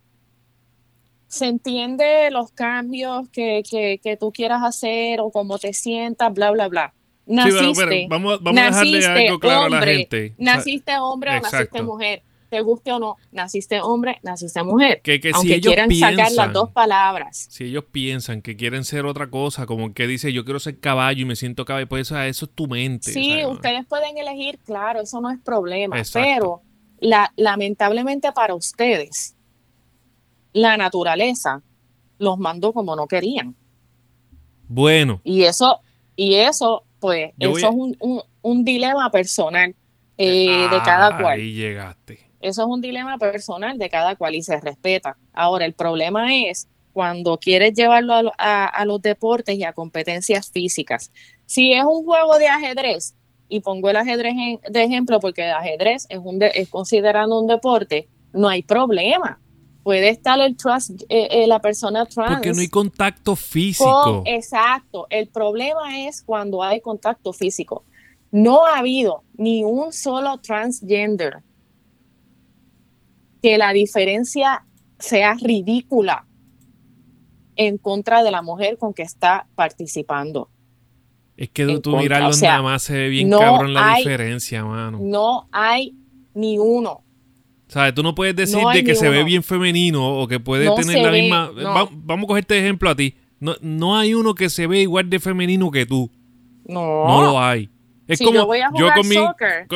se 1.27 1.47
entiende 1.47 2.29
los 2.31 2.51
cambios 2.51 3.29
que, 3.29 3.63
que, 3.69 3.99
que 4.03 4.17
tú 4.17 4.31
quieras 4.31 4.63
hacer 4.63 5.19
o 5.21 5.31
cómo 5.31 5.59
te 5.59 5.73
sientas, 5.73 6.33
bla, 6.33 6.51
bla, 6.51 6.67
bla. 6.67 6.93
Sí, 7.27 7.33
Naciste, 7.33 7.73
pero 7.75 8.07
vamos, 8.09 8.43
vamos 8.43 8.61
a 8.61 8.65
dejarle 8.65 8.91
naciste 8.99 9.27
algo 9.27 9.39
claro 9.39 9.65
a 9.65 9.69
la 9.69 9.77
hombre, 9.77 9.97
gente. 9.97 10.35
Naciste 10.37 10.97
hombre 10.99 11.37
o 11.37 11.41
naciste 11.41 11.81
mujer, 11.81 12.21
te 12.49 12.61
guste 12.61 12.91
o 12.91 12.99
no, 12.99 13.15
naciste 13.31 13.81
hombre, 13.81 14.19
naciste 14.21 14.61
mujer. 14.63 15.01
que, 15.01 15.19
que 15.19 15.29
si 15.29 15.35
Aunque 15.35 15.55
ellos 15.55 15.71
quieran 15.73 15.89
piensan, 15.89 16.15
sacar 16.17 16.31
las 16.33 16.53
dos 16.53 16.69
palabras. 16.69 17.47
si 17.49 17.63
ellos 17.65 17.83
piensan 17.91 18.43
que 18.43 18.55
quieren 18.55 18.83
ser 18.83 19.05
otra 19.07 19.31
cosa, 19.31 19.65
como 19.65 19.91
que 19.93 20.05
dice 20.05 20.31
yo 20.31 20.45
quiero 20.45 20.59
ser 20.59 20.79
caballo 20.79 21.23
y 21.23 21.25
me 21.25 21.35
siento 21.35 21.65
caballo, 21.65 21.87
pues 21.87 22.03
eso, 22.03 22.19
eso 22.21 22.45
es 22.45 22.51
tu 22.51 22.67
mente. 22.67 23.11
Sí, 23.11 23.31
¿sabes? 23.31 23.47
ustedes 23.47 23.85
pueden 23.87 24.17
elegir, 24.19 24.59
claro, 24.63 25.01
eso 25.01 25.19
no 25.19 25.31
es 25.31 25.39
problema, 25.39 25.97
Exacto. 25.97 26.27
pero 26.29 26.61
la, 26.99 27.33
lamentablemente 27.37 28.31
para 28.33 28.53
ustedes, 28.53 29.35
la 30.53 30.77
naturaleza 30.77 31.63
los 32.19 32.37
mandó 32.37 32.71
como 32.71 32.95
no 32.95 33.07
querían. 33.07 33.55
Bueno, 34.67 35.21
Y 35.23 35.43
eso, 35.43 35.79
y 36.15 36.35
eso, 36.35 36.83
pues, 37.05 37.31
Yo 37.37 37.55
eso 37.57 37.67
a- 37.67 37.69
es 37.69 37.75
un, 37.75 37.95
un- 37.99 38.21
un 38.41 38.63
dilema 38.65 39.09
personal 39.11 39.75
eh, 40.17 40.67
de 40.71 40.81
cada 40.83 41.17
cual. 41.17 41.39
Ahí 41.39 41.53
llegaste. 41.53 42.19
Eso 42.41 42.61
es 42.61 42.67
un 42.67 42.81
dilema 42.81 43.17
personal 43.17 43.77
de 43.77 43.89
cada 43.89 44.15
cual 44.15 44.35
y 44.35 44.41
se 44.43 44.59
respeta. 44.59 45.17
Ahora, 45.33 45.65
el 45.65 45.73
problema 45.73 46.33
es 46.35 46.67
cuando 46.93 47.37
quieres 47.37 47.73
llevarlo 47.73 48.13
a, 48.13 48.23
a- 48.37 48.65
a 48.65 48.85
los 48.85 49.01
deportes 49.01 49.57
y 49.57 49.63
a 49.63 49.73
competencias 49.73 50.51
físicas. 50.51 51.11
Si 51.45 51.73
es 51.73 51.83
un 51.83 52.05
juego 52.05 52.37
de 52.37 52.47
ajedrez, 52.47 53.15
y 53.49 53.59
pongo 53.59 53.89
el 53.89 53.97
ajedrez 53.97 54.33
en- 54.37 54.59
de 54.71 54.83
ejemplo 54.83 55.19
porque 55.19 55.43
el 55.45 55.51
ajedrez 55.53 56.05
es, 56.09 56.19
un 56.23 56.39
de- 56.39 56.51
es 56.55 56.69
considerado 56.69 57.39
un 57.39 57.47
deporte, 57.47 58.07
no 58.33 58.47
hay 58.49 58.63
problema. 58.63 59.39
Puede 59.85 60.09
estar 60.09 60.39
el 60.39 60.57
trans, 60.57 60.89
eh, 61.09 61.27
eh, 61.29 61.45
la 61.45 61.59
persona 61.61 62.07
trans. 62.07 62.33
Porque 62.37 62.53
no 62.53 62.59
hay 62.59 62.69
contacto 62.69 63.33
con- 63.33 63.37
físico. 63.37 64.23
exacto. 64.25 65.05
El 65.11 65.27
problema 65.27 66.07
es 66.07 66.23
cuando 66.23 66.63
hay 66.63 66.81
contacto 66.81 67.31
físico. 67.33 67.83
No 68.31 68.65
ha 68.65 68.79
habido 68.79 69.21
ni 69.37 69.63
un 69.63 69.93
solo 69.93 70.39
transgender 70.39 71.43
que 73.43 73.59
la 73.59 73.73
diferencia 73.73 74.65
sea 74.97 75.35
ridícula 75.35 76.25
en 77.55 77.77
contra 77.77 78.23
de 78.23 78.31
la 78.31 78.41
mujer 78.41 78.79
con 78.79 78.91
que 78.91 79.03
está 79.03 79.47
participando. 79.53 80.49
Es 81.37 81.49
que 81.51 81.63
tú 81.77 81.91
contra, 81.91 82.01
mirarlo 82.01 82.29
o 82.29 82.33
sea, 82.33 82.53
nada 82.53 82.63
más 82.63 82.81
se 82.81 82.93
ve 82.93 83.09
bien 83.09 83.29
no 83.29 83.37
cabrón 83.37 83.75
la 83.75 83.93
hay- 83.93 84.03
diferencia, 84.03 84.65
mano. 84.65 84.97
No 84.99 85.47
hay 85.51 85.95
ni 86.33 86.57
uno. 86.57 87.03
¿Sabes? 87.67 87.93
Tú 87.95 88.03
no 88.03 88.13
puedes 88.13 88.35
decir 88.35 88.61
No 88.61 88.69
de 88.69 88.83
que 88.83 88.91
ni 88.91 88.95
se 88.97 89.09
ve 89.09 89.17
uno. 89.17 89.25
bien 89.25 89.43
femenino 89.43 90.19
o 90.19 90.27
que 90.27 90.39
puede 90.39 90.65
No 90.65 90.75
tener 90.75 91.01
la 91.01 91.09
ve, 91.09 91.21
misma. 91.21 91.51
no. 91.55 91.73
Va- 91.73 91.89
vamos 91.91 92.25
a 92.25 92.27
coger 92.27 92.41
este 92.41 92.59
ejemplo 92.59 92.89
a 92.89 92.95
ti. 92.95 93.15
No, 93.39 93.55
no 93.61 93.97
hay 93.97 94.13
uno 94.13 94.35
que 94.35 94.49
se 94.49 94.67
ve 94.67 94.81
igual 94.81 95.09
de 95.09 95.19
femenino 95.19 95.71
que 95.71 95.85
tú. 95.85 96.09
No. 96.65 97.07
No 97.07 97.21
lo 97.23 97.39
hay. 97.41 97.69
Es 98.07 98.19
Si 98.19 98.23
como 98.25 98.37
yo 98.37 98.45
voy 98.45 98.59
a 98.59 98.69
jugar 98.69 98.93
con 98.95 99.07
mi- 99.09 99.15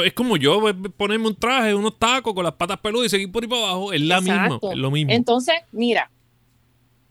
es 0.06 0.14
como 0.14 0.38
yo 0.38 0.70
eh, 0.70 0.74
ponerme 0.96 1.28
un 1.28 1.36
traje, 1.36 1.74
unos 1.74 1.98
tacos 1.98 2.34
con 2.36 2.44
las 2.44 2.54
patas 2.54 2.78
peludas 2.78 3.08
y 3.08 3.10
seguir 3.10 3.32
por 3.32 3.44
ahí 3.44 3.50
para 3.50 3.64
abajo. 3.64 3.92
Es 3.92 4.02
la 4.02 4.22
misma, 4.22 4.46
Exacto. 4.46 4.72
es 4.72 4.78
lo 4.78 4.92
mismo. 4.92 5.12
Entonces, 5.12 5.56
mira, 5.72 6.12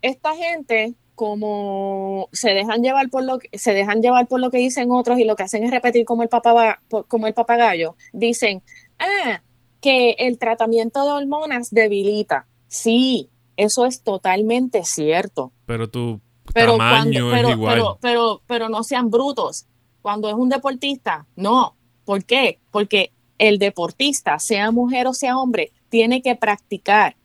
esta 0.00 0.34
gente 0.36 0.94
como 1.16 2.28
se 2.32 2.50
dejan 2.54 2.82
llevar 2.82 3.08
por 3.10 3.24
lo 3.24 3.40
que 3.40 3.48
se 3.58 3.74
dejan 3.74 4.00
llevar 4.00 4.28
por 4.28 4.38
lo 4.40 4.50
que 4.52 4.58
dicen 4.58 4.92
otros 4.92 5.18
y 5.18 5.24
lo 5.24 5.34
que 5.34 5.42
hacen 5.42 5.64
es 5.64 5.72
repetir 5.72 6.04
como 6.04 6.22
el 6.22 6.28
papá 6.28 6.80
como 7.08 7.26
el 7.26 7.34
papagayo, 7.34 7.96
dicen, 8.12 8.62
"Ah, 9.00 9.42
que 9.80 10.12
el 10.18 10.38
tratamiento 10.38 11.04
de 11.04 11.12
hormonas 11.12 11.70
debilita." 11.70 12.46
Sí, 12.68 13.30
eso 13.56 13.86
es 13.86 14.02
totalmente 14.02 14.84
cierto. 14.84 15.52
pero 15.66 15.88
tu 15.90 16.20
Pero 16.54 16.78
tamaño 16.78 17.28
cuando, 17.28 17.36
pero, 17.36 17.48
es 17.48 17.54
igual. 17.54 17.74
pero, 17.74 17.98
pero, 18.00 18.42
pero 18.46 18.68
no 18.68 18.82
sean 18.82 19.10
brutos. 19.10 19.66
Cuando 20.00 20.28
es 20.28 20.34
un 20.34 20.48
deportista, 20.48 21.26
no. 21.36 21.76
¿Por 22.04 22.24
qué? 22.24 22.60
Porque 22.70 23.12
el 23.36 23.58
deportista, 23.58 24.38
sea 24.38 24.70
mujer 24.70 25.06
o 25.06 25.12
sea 25.12 25.36
hombre, 25.38 25.72
tiene 25.90 26.22
que 26.22 26.36
practicar, 26.36 27.16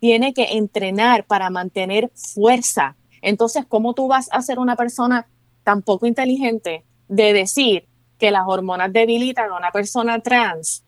tiene 0.00 0.34
que 0.34 0.56
entrenar 0.58 1.24
para 1.26 1.48
mantener 1.48 2.10
fuerza. 2.14 2.96
Entonces, 3.22 3.64
¿cómo 3.66 3.94
tú 3.94 4.06
vas 4.08 4.28
a 4.32 4.42
ser 4.42 4.58
una 4.58 4.76
persona 4.76 5.28
tan 5.64 5.82
poco 5.82 6.06
inteligente 6.06 6.84
de 7.08 7.32
decir 7.32 7.88
que 8.18 8.30
las 8.30 8.44
hormonas 8.46 8.92
debilitan 8.92 9.50
a 9.50 9.56
una 9.56 9.70
persona 9.70 10.20
trans 10.20 10.84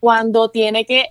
cuando 0.00 0.50
tiene 0.50 0.84
que, 0.86 1.06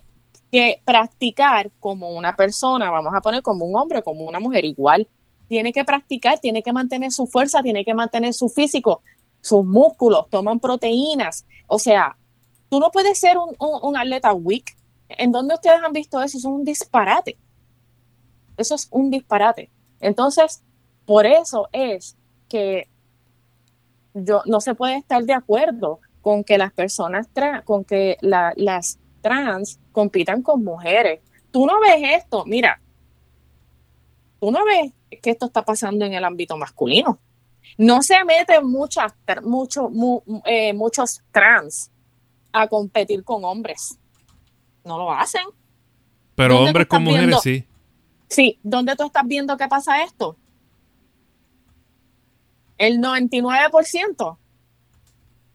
que 0.52 0.82
practicar 0.86 1.72
como 1.80 2.12
una 2.12 2.36
persona, 2.36 2.90
vamos 2.92 3.14
a 3.16 3.22
poner 3.22 3.42
como 3.42 3.66
un 3.66 3.76
hombre, 3.76 4.02
como 4.04 4.26
una 4.26 4.40
mujer 4.40 4.66
igual? 4.66 5.08
tiene 5.48 5.72
que 5.72 5.86
practicar, 5.86 6.40
tiene 6.40 6.62
que 6.62 6.74
mantener 6.74 7.12
su 7.12 7.26
fuerza, 7.26 7.64
tiene 7.64 7.86
que 7.86 7.94
mantener 7.94 8.34
su 8.34 8.50
físico, 8.50 9.02
sus 9.42 9.64
músculos, 9.66 10.30
toman 10.30 10.60
proteínas. 10.60 11.46
O 11.68 11.80
sea, 11.80 12.18
tú 12.70 12.80
no 12.80 12.92
puedes 12.92 13.18
ser 13.18 13.38
un, 13.38 13.56
un- 13.82 13.96
atleta 13.96 14.34
weak. 14.34 14.76
¿En 15.08 15.32
dónde 15.32 15.56
ustedes 15.56 15.80
han 15.82 15.94
visto 15.94 16.22
eso? 16.22 16.38
Eso 16.38 16.50
es 16.50 16.54
un 16.54 16.66
disparate. 16.66 17.38
Eso 18.58 18.76
es 18.76 18.90
un 18.92 19.10
disparate. 19.10 19.70
Entonces, 20.02 20.62
por 21.06 21.26
eso 21.26 21.70
es 21.72 22.18
que 22.50 22.90
yo 24.14 24.42
no 24.48 24.60
se 24.60 24.76
puede 24.76 24.98
estar 24.98 25.24
de 25.24 25.34
acuerdo 25.34 26.02
con 26.28 26.44
que 26.44 26.58
las 26.58 26.74
personas 26.74 27.30
trans, 27.32 27.64
con 27.64 27.86
que 27.86 28.18
la- 28.20 28.52
las 28.58 29.00
trans 29.22 29.80
compitan 29.94 30.42
con 30.42 30.62
mujeres. 30.62 31.22
Tú 31.52 31.66
no 31.66 31.80
ves 31.80 32.02
esto, 32.22 32.44
mira, 32.46 32.82
tú 34.42 34.52
no 34.52 34.66
ves 34.66 34.92
que 35.22 35.30
esto 35.30 35.46
está 35.46 35.64
pasando 35.64 36.04
en 36.04 36.14
el 36.14 36.26
ámbito 36.26 36.58
masculino. 36.58 37.18
No 37.78 38.02
se 38.02 38.22
meten 38.26 38.68
muchas, 38.68 39.14
tr- 39.26 39.42
mucho, 39.42 39.90
mu- 39.90 40.22
eh, 40.44 40.74
muchos 40.74 41.22
trans 41.32 41.92
a 42.52 42.68
competir 42.68 43.24
con 43.24 43.46
hombres. 43.46 43.98
No 44.84 44.98
lo 44.98 45.10
hacen. 45.14 45.44
pero 46.36 46.56
¿dónde 46.56 46.66
tú 46.66 46.70
hombres 46.72 46.88
con 46.88 47.04
mujeres 47.06 47.26
viendo? 47.28 47.40
sí. 47.40 47.66
Sí, 48.28 48.60
¿dónde 48.64 48.98
tú 48.98 49.06
estás 49.06 49.26
viendo 49.26 49.56
que 49.56 49.70
pasa 49.70 50.04
esto? 50.04 50.36
El 52.78 53.00
99% 53.00 54.38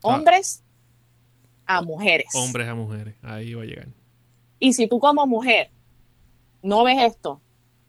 hombres 0.02 0.62
a 1.66 1.82
mujeres. 1.82 2.28
Hombres 2.34 2.68
a 2.68 2.74
mujeres. 2.74 3.14
Ahí 3.22 3.54
va 3.54 3.62
a 3.62 3.66
llegar. 3.66 3.88
Y 4.58 4.74
si 4.74 4.86
tú 4.86 4.98
como 5.00 5.26
mujer 5.26 5.70
no 6.62 6.84
ves 6.84 7.02
esto, 7.02 7.40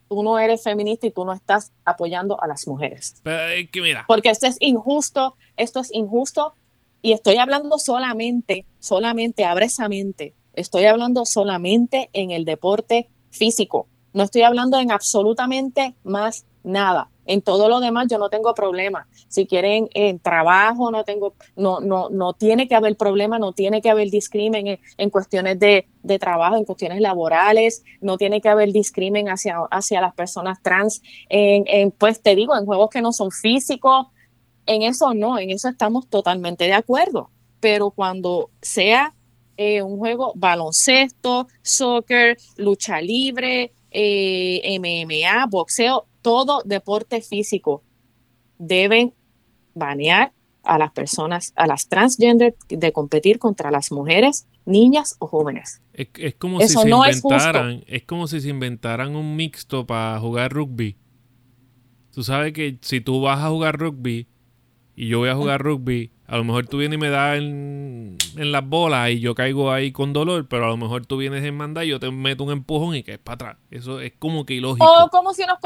tú 0.09 0.23
no 0.23 0.39
eres 0.39 0.63
feminista 0.63 1.07
y 1.07 1.11
tú 1.11 1.25
no 1.25 1.33
estás 1.33 1.71
apoyando 1.85 2.41
a 2.41 2.47
las 2.47 2.67
mujeres. 2.67 3.15
Pero 3.23 3.69
que 3.71 3.81
mira. 3.81 4.05
Porque 4.07 4.29
esto 4.29 4.47
es 4.47 4.57
injusto, 4.59 5.35
esto 5.57 5.79
es 5.79 5.91
injusto 5.93 6.53
y 7.01 7.11
estoy 7.11 7.37
hablando 7.37 7.77
solamente, 7.77 8.65
solamente, 8.79 9.45
abre 9.45 9.65
esa 9.65 9.89
mente, 9.89 10.33
estoy 10.53 10.85
hablando 10.85 11.25
solamente 11.25 12.09
en 12.13 12.31
el 12.31 12.45
deporte 12.45 13.09
físico, 13.29 13.87
no 14.13 14.23
estoy 14.23 14.43
hablando 14.43 14.79
en 14.79 14.91
absolutamente 14.91 15.95
más 16.03 16.45
nada. 16.63 17.09
En 17.25 17.41
todo 17.41 17.69
lo 17.69 17.79
demás 17.79 18.07
yo 18.09 18.17
no 18.17 18.29
tengo 18.29 18.53
problema. 18.53 19.07
Si 19.27 19.45
quieren 19.45 19.89
en 19.93 20.19
trabajo, 20.19 20.91
no 20.91 21.03
tengo, 21.03 21.35
no, 21.55 21.79
no, 21.79 22.09
no 22.09 22.33
tiene 22.33 22.67
que 22.67 22.75
haber 22.75 22.97
problema, 22.97 23.39
no 23.39 23.53
tiene 23.53 23.81
que 23.81 23.89
haber 23.89 24.09
discrimen 24.09 24.79
en, 24.97 25.09
cuestiones 25.09 25.59
de, 25.59 25.87
de, 26.03 26.19
trabajo, 26.19 26.55
en 26.57 26.65
cuestiones 26.65 26.99
laborales, 27.01 27.83
no 28.01 28.17
tiene 28.17 28.41
que 28.41 28.49
haber 28.49 28.71
discrimen 28.71 29.29
hacia, 29.29 29.57
hacia 29.71 30.01
las 30.01 30.13
personas 30.13 30.61
trans, 30.61 31.01
en, 31.29 31.63
en, 31.67 31.91
pues 31.91 32.21
te 32.21 32.35
digo, 32.35 32.57
en 32.57 32.65
juegos 32.65 32.89
que 32.89 33.01
no 33.01 33.13
son 33.13 33.31
físicos, 33.31 34.07
en 34.65 34.81
eso 34.81 35.13
no, 35.13 35.39
en 35.39 35.49
eso 35.49 35.69
estamos 35.69 36.07
totalmente 36.07 36.65
de 36.65 36.73
acuerdo. 36.73 37.29
Pero 37.59 37.91
cuando 37.91 38.49
sea 38.61 39.13
eh, 39.55 39.81
un 39.81 39.97
juego 39.97 40.33
baloncesto, 40.35 41.47
soccer, 41.61 42.37
lucha 42.57 42.99
libre, 43.01 43.71
eh, 43.91 44.79
MMA, 44.79 45.45
boxeo, 45.47 46.07
todo 46.23 46.63
deporte 46.65 47.21
físico, 47.21 47.83
deben 48.57 49.13
banear 49.75 50.33
a 50.63 50.77
las 50.77 50.91
personas, 50.91 51.53
a 51.55 51.67
las 51.67 51.87
transgender 51.89 52.55
de 52.69 52.91
competir 52.91 53.37
contra 53.37 53.69
las 53.69 53.91
mujeres, 53.91 54.47
niñas 54.65 55.17
o 55.19 55.27
jóvenes. 55.27 55.81
Es, 55.93 56.35
como 56.35 56.59
si 56.61 56.69
se 56.69 56.89
inventaran, 56.89 57.83
es, 57.85 58.03
como 58.03 58.27
si 58.27 58.41
se 58.41 58.49
inventaran 58.49 59.15
un 59.15 59.35
mixto 59.35 59.85
para 59.85 60.19
jugar 60.19 60.53
rugby. 60.53 60.97
Tú 62.11 62.23
sabes 62.23 62.53
que 62.53 62.79
si 62.81 63.01
tú 63.01 63.21
vas 63.21 63.39
a 63.43 63.49
jugar 63.49 63.77
rugby 63.77 64.27
y 64.95 65.07
yo 65.07 65.19
voy 65.19 65.29
a 65.29 65.35
jugar 65.35 65.61
rugby, 65.61 66.11
a 66.27 66.37
lo 66.37 66.43
mejor 66.43 66.67
tú 66.67 66.77
vienes 66.77 66.97
y 66.97 66.99
me 66.99 67.09
das 67.09 67.37
en, 67.37 68.17
las 68.35 68.67
bolas 68.67 69.09
y 69.11 69.19
yo 69.19 69.35
caigo 69.35 69.71
ahí 69.71 69.91
con 69.91 70.13
dolor, 70.13 70.47
pero 70.47 70.65
a 70.65 70.67
lo 70.69 70.77
mejor 70.77 71.05
tú 71.05 71.17
vienes 71.17 71.43
en 71.43 71.55
manda 71.55 71.83
y 71.83 71.89
yo 71.89 71.99
te 71.99 72.09
meto 72.11 72.43
un 72.43 72.51
empujón 72.51 72.95
y 72.95 73.03
que 73.03 73.13
es 73.13 73.19
para 73.19 73.35
atrás. 73.35 73.57
Eso 73.71 73.99
es 73.99 74.13
como 74.17 74.45
que 74.45 74.55
ilógico. 74.55 74.85
O 74.85 75.09
como 75.09 75.33
si, 75.33 75.43
nos 75.45 75.57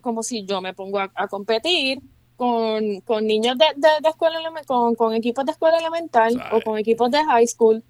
como 0.00 0.22
si 0.22 0.44
yo 0.44 0.60
me 0.60 0.74
pongo 0.74 0.98
a, 0.98 1.28
competir 1.28 2.00
con, 2.36 3.00
con 3.00 3.26
niños 3.26 3.56
de, 3.58 3.66
de, 3.76 4.08
escuela 4.08 4.38
con, 4.66 4.94
con 4.94 5.14
equipos 5.14 5.44
de 5.44 5.52
escuela 5.52 5.78
elemental 5.78 6.42
o 6.52 6.60
con 6.60 6.78
equipos 6.78 7.10
de 7.10 7.24
high 7.24 7.46
school. 7.46 7.82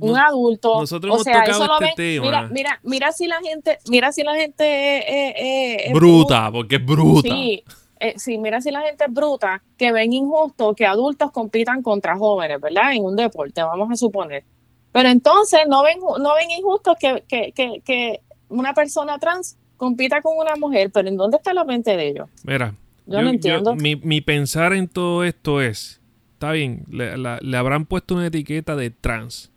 un 0.00 0.16
adulto 0.16 0.80
nosotros 0.80 1.26
hemos 1.26 1.46
tocado 1.46 1.80
este 1.80 1.94
tema. 1.94 2.26
Mira, 2.26 2.48
mira, 2.48 2.80
mira 2.82 3.12
si 3.12 3.26
la 3.26 3.40
gente, 3.40 3.78
mira 3.88 4.12
si 4.12 4.22
la 4.22 4.34
gente 4.34 5.90
bruta, 5.92 6.50
porque 6.50 6.76
es 6.76 6.84
bruta. 6.84 7.28
Sí, 7.28 7.62
eh, 7.98 8.14
sí, 8.16 8.38
mira 8.38 8.60
si 8.60 8.70
la 8.70 8.82
gente 8.82 9.04
es 9.04 9.12
bruta, 9.12 9.62
que 9.76 9.92
ven 9.92 10.12
injusto 10.12 10.74
que 10.74 10.86
adultos 10.86 11.30
compitan 11.30 11.82
contra 11.82 12.16
jóvenes, 12.16 12.60
¿verdad? 12.60 12.92
En 12.92 13.04
un 13.04 13.16
deporte, 13.16 13.62
vamos 13.62 13.90
a 13.90 13.96
suponer. 13.96 14.44
Pero 14.92 15.08
entonces 15.08 15.60
no 15.68 15.82
ven, 15.82 15.98
no 16.00 16.34
ven 16.34 16.50
injusto 16.50 16.96
que, 16.98 17.24
que, 17.28 17.52
que, 17.84 18.20
una 18.48 18.74
persona 18.74 19.18
trans 19.18 19.56
compita 19.76 20.22
con 20.22 20.38
una 20.38 20.56
mujer, 20.56 20.90
pero 20.92 21.08
¿en 21.08 21.16
dónde 21.16 21.36
está 21.36 21.52
la 21.52 21.64
mente 21.64 21.96
de 21.96 22.08
ellos? 22.08 22.28
Mira, 22.44 22.74
yo, 23.06 23.22
no 23.22 23.30
entiendo. 23.30 23.74
mi, 23.74 23.96
mi, 23.96 24.20
pensar 24.20 24.72
en 24.72 24.88
todo 24.88 25.24
esto 25.24 25.60
es, 25.60 26.00
está 26.34 26.52
bien, 26.52 26.84
le, 26.90 27.16
le 27.16 27.56
habrán 27.56 27.86
puesto 27.86 28.14
una 28.14 28.26
etiqueta 28.26 28.76
de 28.76 28.90
trans, 28.90 29.50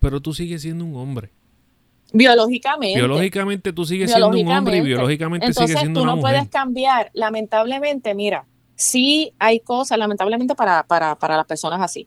pero 0.00 0.20
tú 0.20 0.34
sigues 0.34 0.62
siendo 0.62 0.84
un 0.84 0.96
hombre. 0.96 1.30
Biológicamente. 2.12 2.98
Biológicamente 2.98 3.72
tú 3.72 3.84
sigues 3.84 4.10
siendo 4.10 4.28
un 4.28 4.48
hombre 4.48 4.78
y 4.78 4.80
biológicamente 4.82 5.52
sigues 5.52 5.78
siendo 5.78 6.02
una 6.02 6.14
mujer. 6.14 6.22
tú 6.22 6.36
no 6.36 6.38
puedes 6.38 6.48
cambiar. 6.50 7.10
Lamentablemente, 7.14 8.14
mira, 8.14 8.46
sí 8.74 9.32
hay 9.38 9.60
cosas, 9.60 9.98
lamentablemente 9.98 10.54
para, 10.54 10.82
para, 10.82 11.16
para 11.16 11.36
las 11.36 11.46
personas 11.46 11.80
así. 11.80 12.06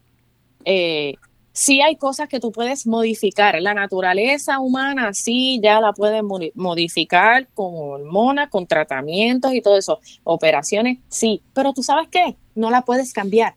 Eh, 0.64 1.16
sí 1.52 1.82
hay 1.82 1.96
cosas 1.96 2.28
que 2.28 2.40
tú 2.40 2.52
puedes 2.52 2.86
modificar. 2.86 3.60
La 3.62 3.74
naturaleza 3.74 4.60
humana 4.60 5.14
sí 5.14 5.60
ya 5.64 5.80
la 5.80 5.94
puedes 5.94 6.22
modificar 6.54 7.48
con 7.54 7.74
hormonas, 7.76 8.50
con 8.50 8.68
tratamientos 8.68 9.54
y 9.54 9.62
todo 9.62 9.78
eso. 9.78 10.00
Operaciones, 10.24 11.00
sí. 11.08 11.42
Pero 11.54 11.74
tú 11.74 11.82
sabes 11.82 12.10
qué? 12.10 12.36
No 12.54 12.70
la 12.70 12.82
puedes 12.82 13.14
cambiar. 13.14 13.56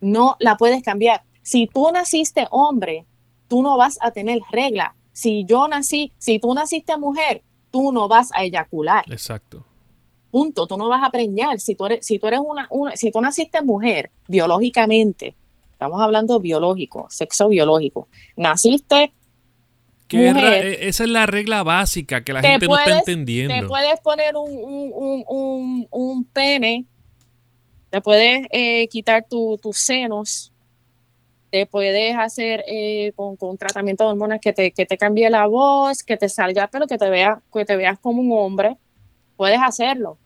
No 0.00 0.36
la 0.38 0.56
puedes 0.56 0.82
cambiar. 0.82 1.22
Si 1.42 1.66
tú 1.66 1.90
naciste 1.92 2.46
hombre, 2.50 3.06
tú 3.48 3.62
no 3.62 3.76
vas 3.76 3.98
a 4.00 4.10
tener 4.10 4.40
regla 4.52 4.94
si 5.14 5.44
yo 5.46 5.68
nací, 5.68 6.12
si 6.18 6.38
tú 6.40 6.52
naciste 6.52 6.98
mujer, 6.98 7.42
tú 7.70 7.92
no 7.92 8.08
vas 8.08 8.30
a 8.34 8.42
eyacular. 8.42 9.04
Exacto. 9.10 9.64
Punto, 10.30 10.66
tú 10.66 10.76
no 10.76 10.88
vas 10.88 11.02
a 11.04 11.10
preñar. 11.10 11.60
Si 11.60 11.76
tú 11.76 11.86
eres, 11.86 12.04
si 12.04 12.18
tú 12.18 12.26
eres 12.26 12.40
una, 12.42 12.68
si 12.96 13.12
tú 13.12 13.20
naciste 13.20 13.62
mujer, 13.62 14.10
biológicamente, 14.26 15.36
estamos 15.70 16.00
hablando 16.02 16.40
biológico, 16.40 17.06
sexo 17.08 17.48
biológico, 17.48 18.08
naciste 18.36 19.12
mujer, 20.12 20.66
e, 20.66 20.88
esa 20.88 21.04
es 21.04 21.10
la 21.10 21.26
regla 21.26 21.62
básica 21.62 22.24
que 22.24 22.32
la 22.32 22.42
gente 22.42 22.66
no 22.66 22.76
está 22.76 22.98
entendiendo. 22.98 23.54
Te 23.54 23.66
puedes 23.68 24.00
poner 24.00 24.34
un, 24.36 25.86
un, 25.90 26.24
pene, 26.24 26.86
te 27.90 28.00
puedes 28.00 28.48
eh, 28.50 28.88
quitar 28.88 29.24
tus 29.28 29.76
senos, 29.76 30.52
te 31.54 31.66
puedes 31.66 32.16
hacer 32.16 32.64
eh, 32.66 33.12
con, 33.14 33.36
con, 33.36 33.56
tratamiento 33.56 34.02
de 34.02 34.10
hormonas 34.10 34.40
que 34.40 34.52
te, 34.52 34.72
que 34.72 34.86
te 34.86 34.98
cambie 34.98 35.30
la 35.30 35.46
voz, 35.46 36.02
que 36.02 36.16
te 36.16 36.28
salga, 36.28 36.66
pero 36.66 36.88
que 36.88 36.98
te 36.98 37.08
veas, 37.08 37.38
que 37.52 37.64
te 37.64 37.76
veas 37.76 37.96
como 38.00 38.22
un 38.22 38.32
hombre, 38.32 38.76
puedes 39.36 39.60
hacerlo. 39.62 40.18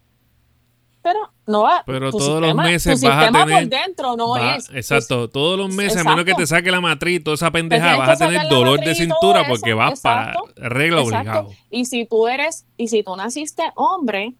Pero 1.02 1.18
no 1.46 1.64
va. 1.64 1.82
Pero 1.84 2.10
todos 2.12 2.40
los 2.40 2.54
meses 2.54 3.02
vas 3.02 3.28
a 3.28 3.30
tener. 3.30 3.60
por 3.60 3.68
dentro 3.68 4.16
no 4.16 4.38
es. 4.38 4.70
Exacto, 4.70 5.28
todos 5.28 5.58
los 5.58 5.68
meses, 5.74 5.98
a 5.98 6.04
menos 6.08 6.24
que 6.24 6.32
te 6.32 6.46
saque 6.46 6.70
la 6.70 6.80
matriz, 6.80 7.22
toda 7.22 7.34
esa 7.34 7.50
pendeja, 7.50 7.96
vas 7.96 8.18
a 8.18 8.26
tener 8.26 8.48
dolor 8.48 8.80
de 8.80 8.94
cintura 8.94 9.46
porque 9.46 9.74
vas 9.74 10.00
para 10.00 10.32
regla 10.56 11.02
obligado. 11.02 11.50
Y 11.70 11.84
si 11.84 12.06
tú 12.06 12.26
eres, 12.26 12.64
y 12.78 12.88
si 12.88 13.02
tú 13.02 13.14
naciste 13.16 13.64
hombre, 13.74 14.32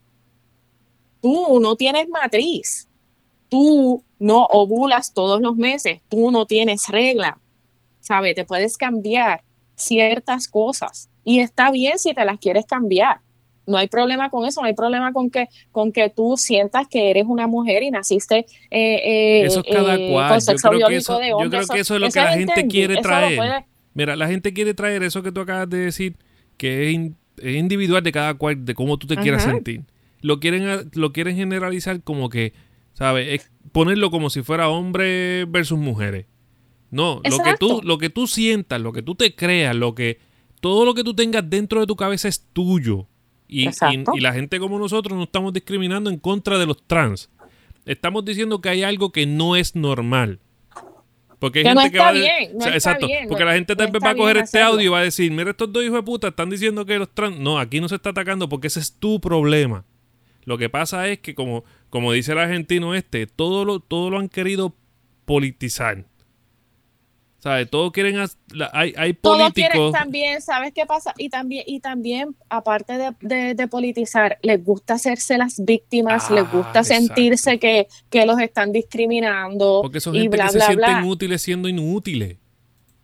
tú 1.21 1.61
no 1.61 1.77
tienes 1.77 2.09
matriz 2.09 2.89
tú 3.49 4.05
no 4.19 4.45
ovulas 4.47 5.15
todos 5.15 5.41
los 5.41 5.57
meses, 5.57 6.01
tú 6.09 6.31
no 6.31 6.47
tienes 6.47 6.89
regla, 6.89 7.39
¿sabes? 8.01 8.35
Te 8.35 8.45
puedes 8.45 8.77
cambiar 8.77 9.43
ciertas 9.77 10.49
cosas 10.49 11.09
y 11.25 11.41
está 11.41 11.71
bien 11.71 11.99
si 11.99 12.15
te 12.15 12.25
las 12.25 12.39
quieres 12.39 12.67
cambiar. 12.67 13.21
No 13.67 13.77
hay 13.77 13.87
problema 13.87 14.31
con 14.31 14.47
eso, 14.47 14.63
no 14.63 14.67
hay 14.67 14.75
problema 14.75 15.13
con 15.13 15.31
que, 15.31 15.47
con 15.71 15.93
que 15.93 16.09
tú 16.09 16.37
sientas 16.39 16.89
que 16.89 17.11
eres 17.11 17.27
una 17.29 17.47
mujer 17.47 17.83
y 17.83 17.91
naciste 17.91 18.39
eh, 18.39 18.47
eh, 18.71 19.43
eso 19.45 19.63
es 19.63 19.75
cada 19.75 19.95
eh, 19.97 20.11
cual. 20.11 20.41
yo 20.41 20.55
creo, 20.57 20.89
que 20.89 20.97
eso, 20.97 21.21
yo 21.21 21.51
creo 21.51 21.67
que 21.67 21.81
eso 21.81 21.95
es 21.95 22.01
lo 22.01 22.09
que 22.09 22.21
la 22.21 22.33
gente 22.33 22.67
quiere 22.67 23.03
traer. 23.03 23.65
Mira, 23.93 24.17
la 24.17 24.27
gente 24.27 24.55
quiere 24.55 24.75
traer 24.75 25.03
eso 25.03 25.23
que 25.23 25.33
tú 25.33 25.41
acabas 25.41 25.69
de 25.69 25.79
decir, 25.79 26.17
que 26.57 26.91
es, 26.91 27.55
individual 27.57 28.03
de 28.03 28.13
cada 28.13 28.35
cual, 28.35 28.65
de 28.65 28.75
cómo 28.75 28.97
tú 28.97 29.07
te 29.07 29.17
quieras 29.17 29.43
sentir. 29.43 29.83
Lo 30.23 30.41
quieren, 30.41 30.91
lo 30.95 31.13
quieren 31.13 31.37
generalizar 31.37 32.03
como 32.03 32.31
que 32.31 32.55
¿Sabes? 32.99 33.29
Es 33.29 33.51
ponerlo 33.71 34.11
como 34.11 34.29
si 34.29 34.43
fuera 34.43 34.69
hombre 34.69 35.45
versus 35.45 35.79
mujeres. 35.79 36.27
No, 36.91 37.21
lo 37.25 37.39
que, 37.39 37.55
tú, 37.57 37.81
lo 37.85 37.97
que 37.97 38.11
tú 38.11 38.27
sientas, 38.27 38.81
lo 38.81 38.93
que 38.93 39.03
tú 39.03 39.15
te 39.15 39.37
creas, 39.37 39.77
lo 39.77 39.95
que 39.95 40.19
todo 40.61 40.85
lo 40.85 40.95
que 40.95 41.05
tú 41.05 41.15
tengas 41.15 41.49
dentro 41.49 41.79
de 41.79 41.87
tu 41.87 41.95
cabeza 41.95 42.27
es 42.27 42.45
tuyo. 42.53 43.07
Y, 43.47 43.69
y, 43.69 44.21
la 44.21 44.33
gente 44.33 44.59
como 44.59 44.81
nosotros 44.81 45.17
no 45.17 45.23
estamos 45.23 45.53
discriminando 45.53 46.11
en 46.11 46.19
contra 46.19 46.59
de 46.59 46.67
los 46.67 46.83
trans. 46.89 47.31
Estamos 47.85 48.25
diciendo 48.25 48.61
que 48.61 48.69
hay 48.69 48.83
algo 48.83 49.13
que 49.13 49.27
no 49.27 49.55
es 49.55 49.77
normal. 49.77 50.41
Porque 51.39 51.61
hay 51.61 51.67
gente 51.67 51.93
que 51.93 51.99
va 52.01 52.09
a 52.09 52.13
bien, 52.13 52.51
Exacto. 52.67 53.07
porque 53.29 53.45
la 53.45 53.55
gente 53.55 53.77
tal 53.77 53.93
vez 53.93 54.03
va 54.03 54.11
a 54.11 54.17
coger 54.17 54.39
este 54.39 54.61
audio 54.61 54.87
y 54.87 54.89
va 54.89 54.99
a 54.99 55.05
decir, 55.05 55.31
mira, 55.31 55.51
estos 55.51 55.73
dos 55.73 55.85
hijos 55.85 55.99
de 55.99 56.03
puta 56.03 56.29
están 56.29 56.51
diciendo 56.51 56.85
que 56.85 56.99
los 56.99 57.15
trans. 57.15 57.39
No, 57.39 57.61
aquí 57.61 57.81
no 57.81 57.89
se 57.89 57.95
está 57.95 58.11
atacando 58.11 58.49
porque 58.49 58.67
ese 58.67 58.81
es 58.81 58.93
tu 58.93 59.21
problema. 59.21 59.85
Lo 60.49 60.57
que 60.57 60.71
pasa 60.71 61.07
es 61.09 61.19
que, 61.19 61.35
como, 61.35 61.63
como 61.91 62.11
dice 62.11 62.33
el 62.33 62.39
argentino 62.39 62.95
este, 62.95 63.27
todo 63.27 63.67
lo, 63.67 63.81
todo 63.81 64.09
lo 64.09 64.19
han 64.19 64.31
querido 64.31 64.75
politizar. 65.27 66.07
¿Sabes? 67.39 67.69
Todos 67.69 67.93
quieren. 67.93 68.17
Hay, 68.73 68.95
hay 68.97 69.13
políticos. 69.13 69.93
también, 69.93 70.41
¿sabes 70.41 70.73
qué 70.73 70.87
pasa? 70.87 71.13
Y 71.19 71.29
también, 71.29 71.65
y 71.67 71.81
también 71.81 72.35
aparte 72.49 73.13
de, 73.21 73.69
politizar, 73.69 74.39
les 74.41 74.65
gusta 74.65 74.95
hacerse 74.95 75.37
las 75.37 75.63
víctimas, 75.63 76.31
les 76.31 76.45
ah, 76.45 76.51
gusta 76.51 76.83
sentirse 76.83 77.59
que, 77.59 77.87
que, 78.09 78.25
los 78.25 78.41
están 78.41 78.73
discriminando. 78.73 79.81
Porque 79.83 80.01
son 80.01 80.15
gente 80.15 80.39
que 80.39 80.49
se 80.49 80.61
sienten 80.63 81.05
útiles 81.05 81.43
siendo 81.43 81.69
inútiles. 81.69 82.39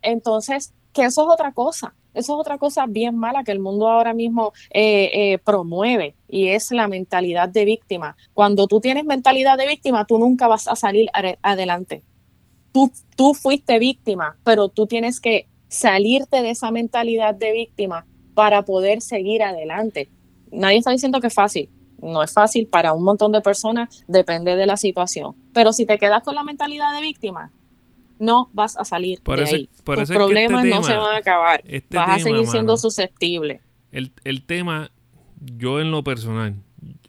Entonces, 0.01 0.73
que 0.93 1.03
eso 1.03 1.21
es 1.21 1.27
otra 1.31 1.51
cosa. 1.51 1.93
Eso 2.15 2.33
es 2.33 2.39
otra 2.39 2.57
cosa 2.57 2.85
bien 2.87 3.15
mala 3.15 3.43
que 3.43 3.51
el 3.51 3.59
mundo 3.59 3.87
ahora 3.87 4.13
mismo 4.13 4.53
eh, 4.71 5.11
eh, 5.13 5.37
promueve 5.39 6.15
y 6.27 6.47
es 6.47 6.71
la 6.71 6.87
mentalidad 6.87 7.49
de 7.49 7.65
víctima. 7.65 8.15
Cuando 8.33 8.67
tú 8.67 8.79
tienes 8.79 9.05
mentalidad 9.05 9.57
de 9.57 9.67
víctima, 9.67 10.05
tú 10.05 10.17
nunca 10.17 10.47
vas 10.47 10.67
a 10.67 10.75
salir 10.75 11.09
adelante. 11.41 12.03
Tú, 12.71 12.91
tú 13.15 13.33
fuiste 13.33 13.79
víctima, 13.79 14.37
pero 14.43 14.69
tú 14.69 14.87
tienes 14.87 15.19
que 15.19 15.47
salirte 15.67 16.41
de 16.41 16.51
esa 16.51 16.71
mentalidad 16.71 17.35
de 17.35 17.51
víctima 17.51 18.05
para 18.33 18.63
poder 18.63 19.01
seguir 19.01 19.43
adelante. 19.43 20.09
Nadie 20.51 20.77
está 20.77 20.91
diciendo 20.91 21.19
que 21.19 21.27
es 21.27 21.33
fácil, 21.33 21.69
no 22.01 22.23
es 22.23 22.33
fácil 22.33 22.67
para 22.67 22.93
un 22.93 23.03
montón 23.03 23.31
de 23.31 23.41
personas, 23.41 24.03
depende 24.07 24.55
de 24.55 24.65
la 24.65 24.77
situación. 24.77 25.35
Pero 25.53 25.73
si 25.73 25.85
te 25.85 25.97
quedas 25.97 26.23
con 26.23 26.35
la 26.35 26.43
mentalidad 26.43 26.93
de 26.93 27.01
víctima, 27.01 27.51
no 28.19 28.49
vas 28.53 28.77
a 28.77 28.85
salir 28.85 29.21
de 29.21 29.43
ahí. 29.43 29.69
Tus 29.83 30.09
problemas 30.09 30.65
no 30.65 30.83
se 30.83 30.95
van 30.95 31.15
a 31.15 31.17
acabar. 31.17 31.61
Este 31.65 31.97
vas 31.97 32.09
a 32.09 32.19
seguir 32.19 32.47
siendo 32.47 32.77
susceptible. 32.77 33.61
El, 33.91 34.11
el, 34.23 34.43
tema, 34.43 34.91
yo 35.39 35.79
en 35.79 35.91
lo 35.91 36.03
personal, 36.03 36.55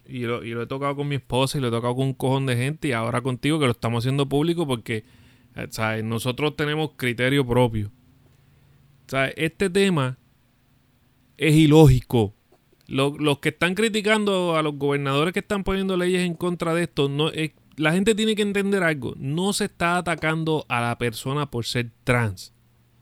y 0.05 0.21
lo, 0.21 0.43
y 0.43 0.51
lo, 0.51 0.61
he 0.61 0.67
tocado 0.67 0.95
con 0.95 1.07
mi 1.07 1.15
esposa 1.15 1.57
y 1.57 1.61
lo 1.61 1.67
he 1.67 1.71
tocado 1.71 1.95
con 1.95 2.07
un 2.07 2.13
cojón 2.13 2.45
de 2.45 2.55
gente 2.55 2.87
y 2.87 2.91
ahora 2.93 3.21
contigo 3.21 3.59
que 3.59 3.65
lo 3.65 3.71
estamos 3.71 4.03
haciendo 4.03 4.29
público 4.29 4.65
porque 4.65 5.03
eh, 5.55 6.01
nosotros 6.03 6.55
tenemos 6.55 6.91
criterio 6.95 7.45
propio. 7.45 7.91
Este 9.35 9.69
tema 9.69 10.17
es 11.37 11.55
ilógico. 11.55 12.33
Los, 12.87 13.39
que 13.39 13.49
están 13.49 13.75
criticando 13.75 14.55
a 14.55 14.61
los 14.61 14.77
gobernadores 14.77 15.33
que 15.33 15.39
están 15.39 15.63
poniendo 15.63 15.97
leyes 15.97 16.25
en 16.25 16.35
contra 16.35 16.73
de 16.73 16.83
esto, 16.83 17.09
no, 17.09 17.29
la 17.77 17.93
gente 17.93 18.13
tiene 18.13 18.35
que 18.35 18.41
entender 18.41 18.83
algo. 18.83 19.13
No 19.17 19.53
se 19.53 19.65
está 19.65 19.97
atacando 19.97 20.65
a 20.67 20.81
la 20.81 20.97
persona 20.97 21.49
por 21.49 21.65
ser 21.65 21.91
trans. 22.03 22.53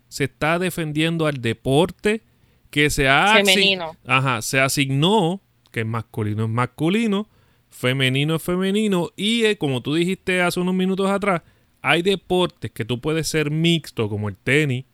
Se 0.07 0.25
está 0.25 0.59
defendiendo 0.59 1.25
al 1.25 1.41
deporte 1.41 2.21
que 2.69 2.89
se 2.89 3.09
ha 3.09 3.33
femenino. 3.33 3.95
Ajá, 4.05 4.41
se 4.41 4.59
asignó 4.59 5.41
que 5.75 5.81
es 5.81 5.85
masculino 5.85 6.45
es 6.45 6.49
masculino, 6.49 7.27
femenino 7.69 8.35
es 8.35 8.41
femenino 8.41 9.11
y 9.17 9.43
eh, 9.43 9.57
como 9.57 9.81
tú 9.81 9.93
dijiste 9.93 10.41
hace 10.41 10.61
unos 10.61 10.73
minutos 10.73 11.11
atrás, 11.11 11.41
hay 11.81 12.01
deportes 12.01 12.71
que 12.71 12.85
tú 12.85 13.01
puedes 13.01 13.27
ser 13.27 13.51
mixto 13.51 14.07
como 14.07 14.29
el 14.29 14.37
tenis, 14.37 14.85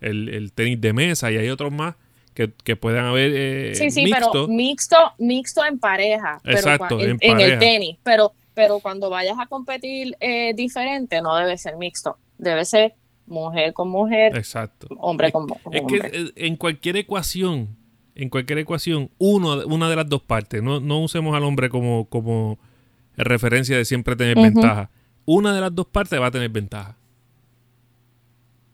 el, 0.00 0.50
tenis 0.54 0.80
de 0.80 0.94
mesa 0.94 1.30
y 1.30 1.36
hay 1.36 1.50
otros 1.50 1.70
más 1.70 1.96
que, 2.32 2.50
que 2.64 2.74
puedan 2.74 3.04
haber 3.04 3.32
eh, 3.34 3.74
sí 3.74 3.90
sí 3.90 4.10
pero 4.10 4.48
mixto 4.48 4.96
mixto 5.18 5.62
en 5.62 5.78
pareja 5.78 6.40
exacto 6.44 6.98
en, 7.00 7.18
el 7.20 7.58
tenis 7.58 7.98
pero 8.02 8.32
pero 8.54 8.80
cuando 8.80 9.10
vayas 9.10 9.38
a 9.38 9.46
competir 9.46 10.16
eh, 10.20 10.54
diferente 10.54 11.22
no 11.22 11.36
debe 11.36 11.56
ser 11.58 11.76
mixto 11.76 12.18
debe 12.38 12.64
ser 12.64 12.94
mujer 13.26 13.72
con 13.72 13.88
mujer 13.88 14.36
exacto 14.36 14.88
hombre 14.98 15.30
con, 15.30 15.46
es 15.72 15.82
que 15.82 16.32
en 16.36 16.56
cualquier 16.56 16.96
ecuación 16.96 17.80
en 18.20 18.28
cualquier 18.28 18.58
ecuación 18.58 19.10
uno, 19.16 19.64
una 19.66 19.88
de 19.88 19.96
las 19.96 20.08
dos 20.08 20.22
partes. 20.22 20.62
No, 20.62 20.78
no 20.78 21.00
usemos 21.00 21.34
al 21.34 21.42
hombre 21.42 21.70
como, 21.70 22.06
como 22.06 22.58
referencia 23.16 23.76
de 23.76 23.84
siempre 23.86 24.14
tener 24.14 24.36
ventaja. 24.36 24.90
Una 25.24 25.54
de 25.54 25.60
las 25.60 25.74
dos 25.74 25.86
partes 25.86 26.20
va 26.20 26.26
a 26.26 26.30
tener 26.30 26.50
ventaja. 26.50 26.96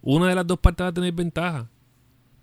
Una 0.02 0.28
de 0.28 0.34
las 0.34 0.46
dos 0.46 0.58
partes 0.58 0.84
va 0.84 0.88
a 0.88 0.92
tener 0.92 1.12
ventaja. 1.12 1.68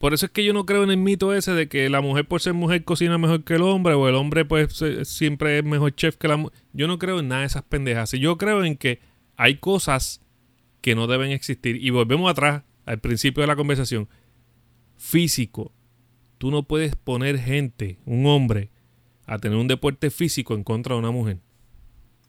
Por 0.04 0.14
eso 0.14 0.26
es 0.26 0.34
que 0.34 0.44
yo 0.44 0.52
no 0.52 0.66
creo 0.66 0.84
en 0.84 0.92
el 0.92 0.98
mito 0.98 1.34
ese 1.34 1.54
de 1.54 1.70
que 1.70 1.90
la 1.90 2.02
mujer 2.02 2.28
por 2.28 2.42
ser 2.42 2.54
mujer 2.54 2.84
cocina 2.84 3.18
mejor 3.18 3.46
que 3.46 3.54
el 3.54 3.62
hombre 3.62 3.94
o 3.94 4.10
el 4.10 4.16
hombre 4.16 4.44
pues 4.44 4.84
siempre 5.04 5.60
es 5.60 5.64
mejor 5.64 5.96
chef 5.96 6.18
que 6.18 6.28
la 6.28 6.36
mujer. 6.36 6.60
Yo 6.74 6.90
no 6.90 7.00
creo 7.00 7.22
en 7.22 7.30
nada 7.30 7.40
de 7.40 7.48
esas 7.48 7.64
pendejas. 7.64 8.12
Yo 8.12 8.38
creo 8.38 8.66
en 8.66 8.76
que 8.76 9.00
hay 9.38 9.60
cosas 9.60 10.20
que 10.82 10.94
no 10.94 11.08
deben 11.08 11.32
existir. 11.32 11.82
Y 11.82 11.90
volvemos 11.90 12.30
atrás 12.30 12.64
al 12.86 13.00
principio 13.00 13.40
de 13.44 13.48
la 13.48 13.56
conversación. 13.56 14.10
Físico, 14.98 15.72
tú 16.38 16.52
no 16.52 16.64
puedes 16.64 16.98
poner 16.98 17.40
gente, 17.40 17.98
un 18.06 18.26
hombre, 18.26 18.72
a 19.26 19.38
tener 19.38 19.58
un 19.58 19.70
deporte 19.70 20.12
físico 20.12 20.54
en 20.54 20.66
contra 20.66 20.96
de 20.96 21.00
una 21.00 21.12
mujer. 21.12 21.40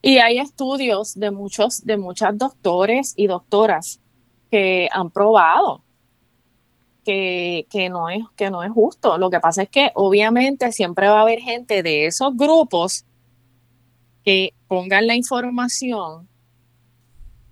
Y 0.01 0.19
hay 0.19 0.39
estudios 0.39 1.19
de 1.19 1.33
muchos, 1.33 1.85
de 1.85 1.97
muchas 1.97 2.39
doctores 2.39 3.15
y 3.17 3.27
doctoras 3.27 4.01
que 4.49 4.89
han 4.93 5.11
probado 5.11 5.83
que, 7.05 7.67
que, 7.71 7.89
no 7.89 8.09
es, 8.09 8.23
que 8.37 8.51
no 8.51 8.63
es 8.63 8.71
justo. 8.71 9.19
Lo 9.19 9.31
que 9.31 9.41
pasa 9.41 9.63
es 9.63 9.69
que 9.69 9.91
obviamente 9.95 10.73
siempre 10.73 11.09
va 11.09 11.19
a 11.19 11.23
haber 11.23 11.41
gente 11.41 11.83
de 11.83 12.07
esos 12.07 12.37
grupos 12.37 13.05
que 14.25 14.55
pongan 14.67 15.07
la 15.07 15.15
información 15.15 16.29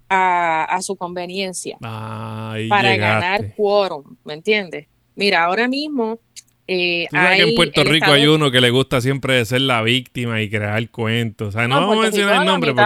a, 0.09 0.79
su 0.83 0.97
conveniencia 0.97 1.79
para 1.81 2.97
ganar 2.97 3.55
quórum, 3.55 4.17
¿me 4.25 4.35
entiendes? 4.35 4.87
Mira, 5.15 5.45
ahora 5.45 5.69
mismo 5.69 6.19
eh, 6.67 7.07
que 7.11 7.43
en 7.43 7.55
Puerto 7.55 7.85
Rico 7.85 8.11
hay 8.11 8.27
uno 8.27 8.51
que 8.51 8.61
le 8.61 8.71
gusta 8.71 9.01
siempre 9.01 9.45
ser 9.45 9.63
la 9.63 9.83
víctima 9.83 10.41
y 10.41 10.51
crear 10.51 10.89
cuentos. 10.91 11.49
O 11.49 11.53
sea, 11.53 11.67
no, 11.67 11.81
vamos 11.81 11.99
a 11.99 12.03
mencionar 12.03 12.41
el 12.41 12.47
nombre. 12.47 12.73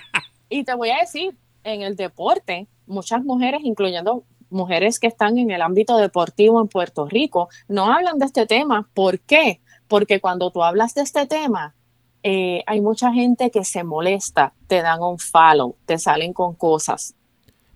y 0.50 0.64
te 0.64 0.74
voy 0.74 0.90
a 0.90 0.98
decir, 0.98 1.34
en 1.64 1.82
el 1.82 1.96
deporte, 1.96 2.66
muchas 2.86 3.22
mujeres, 3.24 3.60
incluyendo 3.64 4.24
mujeres 4.50 4.98
que 4.98 5.06
están 5.06 5.38
en 5.38 5.50
el 5.50 5.62
ámbito 5.62 5.96
deportivo 5.96 6.60
en 6.60 6.68
Puerto 6.68 7.06
Rico, 7.06 7.48
no 7.68 7.92
hablan 7.92 8.18
de 8.18 8.26
este 8.26 8.46
tema. 8.46 8.88
¿Por 8.94 9.20
qué? 9.20 9.60
Porque 9.88 10.20
cuando 10.20 10.50
tú 10.50 10.62
hablas 10.62 10.94
de 10.94 11.02
este 11.02 11.26
tema, 11.26 11.74
eh, 12.22 12.62
hay 12.66 12.80
mucha 12.80 13.12
gente 13.12 13.50
que 13.50 13.64
se 13.64 13.82
molesta, 13.82 14.52
te 14.66 14.82
dan 14.82 15.02
un 15.02 15.18
follow, 15.18 15.76
te 15.86 15.98
salen 15.98 16.32
con 16.32 16.54
cosas. 16.54 17.14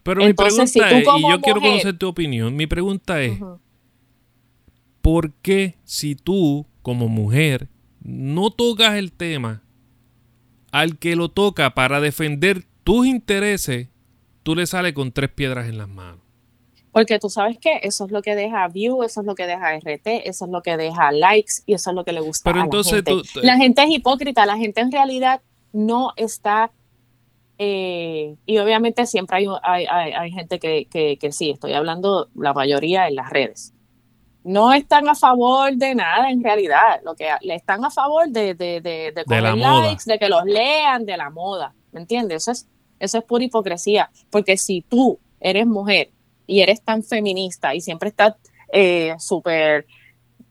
Pero 0.03 0.23
mi 0.23 0.35
pregunta 0.35 0.65
es, 0.65 0.77
y 0.77 1.23
yo 1.31 1.41
quiero 1.41 1.61
conocer 1.61 1.97
tu 1.97 2.09
opinión, 2.09 2.55
mi 2.55 2.67
pregunta 2.67 3.23
es, 3.23 3.41
¿por 5.01 5.33
qué 5.33 5.79
si 5.85 6.15
tú 6.15 6.67
como 6.83 7.09
mujer 7.09 7.69
no 8.03 8.51
tocas 8.51 8.97
el 8.97 9.13
tema 9.13 9.63
al 10.73 10.99
que 10.99 11.17
lo 11.17 11.31
toca 11.31 11.75
para 11.75 12.01
defender 12.01 12.67
tus 12.85 13.07
intereses, 13.07 13.89
tú 14.43 14.55
le 14.55 14.67
sales 14.67 14.93
con 14.93 15.11
tres 15.11 15.31
piedras 15.31 15.69
en 15.69 15.79
las 15.79 15.89
manos? 15.89 16.24
Porque 16.95 17.19
tú 17.19 17.29
sabes 17.29 17.59
que 17.59 17.81
eso 17.83 18.05
es 18.05 18.13
lo 18.13 18.23
que 18.23 18.37
deja 18.37 18.69
view, 18.69 19.03
eso 19.03 19.21
es 19.21 19.27
lo 19.27 19.35
que 19.35 19.49
deja 19.49 19.77
RT, 19.77 20.29
eso 20.29 20.45
es 20.45 20.51
lo 20.51 20.63
que 20.63 20.77
deja 20.77 21.11
likes 21.11 21.55
y 21.67 21.75
eso 21.75 21.91
es 21.91 21.97
lo 21.97 22.05
que 22.05 22.13
le 22.13 22.21
gusta 22.21 22.49
Pero 22.49 22.61
a 22.61 22.65
entonces 22.65 23.03
la 23.05 23.13
gente. 23.13 23.41
la 23.43 23.57
gente 23.57 23.83
es 23.83 23.91
hipócrita, 23.91 24.47
la 24.47 24.57
gente 24.57 24.81
en 24.81 24.93
realidad 24.93 25.43
no 25.73 26.13
está 26.15 26.71
eh, 27.59 28.37
y 28.47 28.59
obviamente 28.59 29.07
siempre 29.07 29.39
hay, 29.39 29.87
hay, 29.87 30.31
gente 30.31 30.61
que, 30.61 30.87
que, 30.87 31.33
sí, 31.33 31.51
estoy 31.51 31.73
hablando 31.73 32.29
la 32.37 32.53
mayoría 32.53 33.09
en 33.09 33.17
las 33.17 33.29
redes 33.29 33.75
no 34.45 34.73
están 34.73 35.09
a 35.09 35.15
favor 35.15 35.75
de 35.75 35.95
nada 35.95 36.31
en 36.31 36.45
realidad. 36.45 37.01
Lo 37.03 37.15
que 37.15 37.29
le 37.41 37.55
están 37.55 37.83
a 37.85 37.91
favor 37.91 38.29
de, 38.29 38.55
de, 38.55 38.81
de, 38.83 39.13
de, 39.13 39.41
likes, 39.41 40.05
de 40.05 40.19
que 40.19 40.29
los 40.29 40.45
lean, 40.45 41.07
de 41.07 41.17
la 41.17 41.31
moda. 41.31 41.75
¿Me 41.93 42.01
entiendes? 42.01 42.43
Eso 42.43 42.53
es, 42.53 42.69
eso 42.99 43.19
es 43.19 43.25
pura 43.25 43.43
hipocresía. 43.43 44.11
Porque 44.31 44.59
si 44.59 44.83
tú 44.83 45.19
eres 45.41 45.67
mujer 45.67 46.11
y 46.47 46.61
eres 46.61 46.83
tan 46.83 47.03
feminista 47.03 47.75
y 47.75 47.81
siempre 47.81 48.09
estás 48.09 48.35
eh, 48.73 49.15
súper 49.19 49.87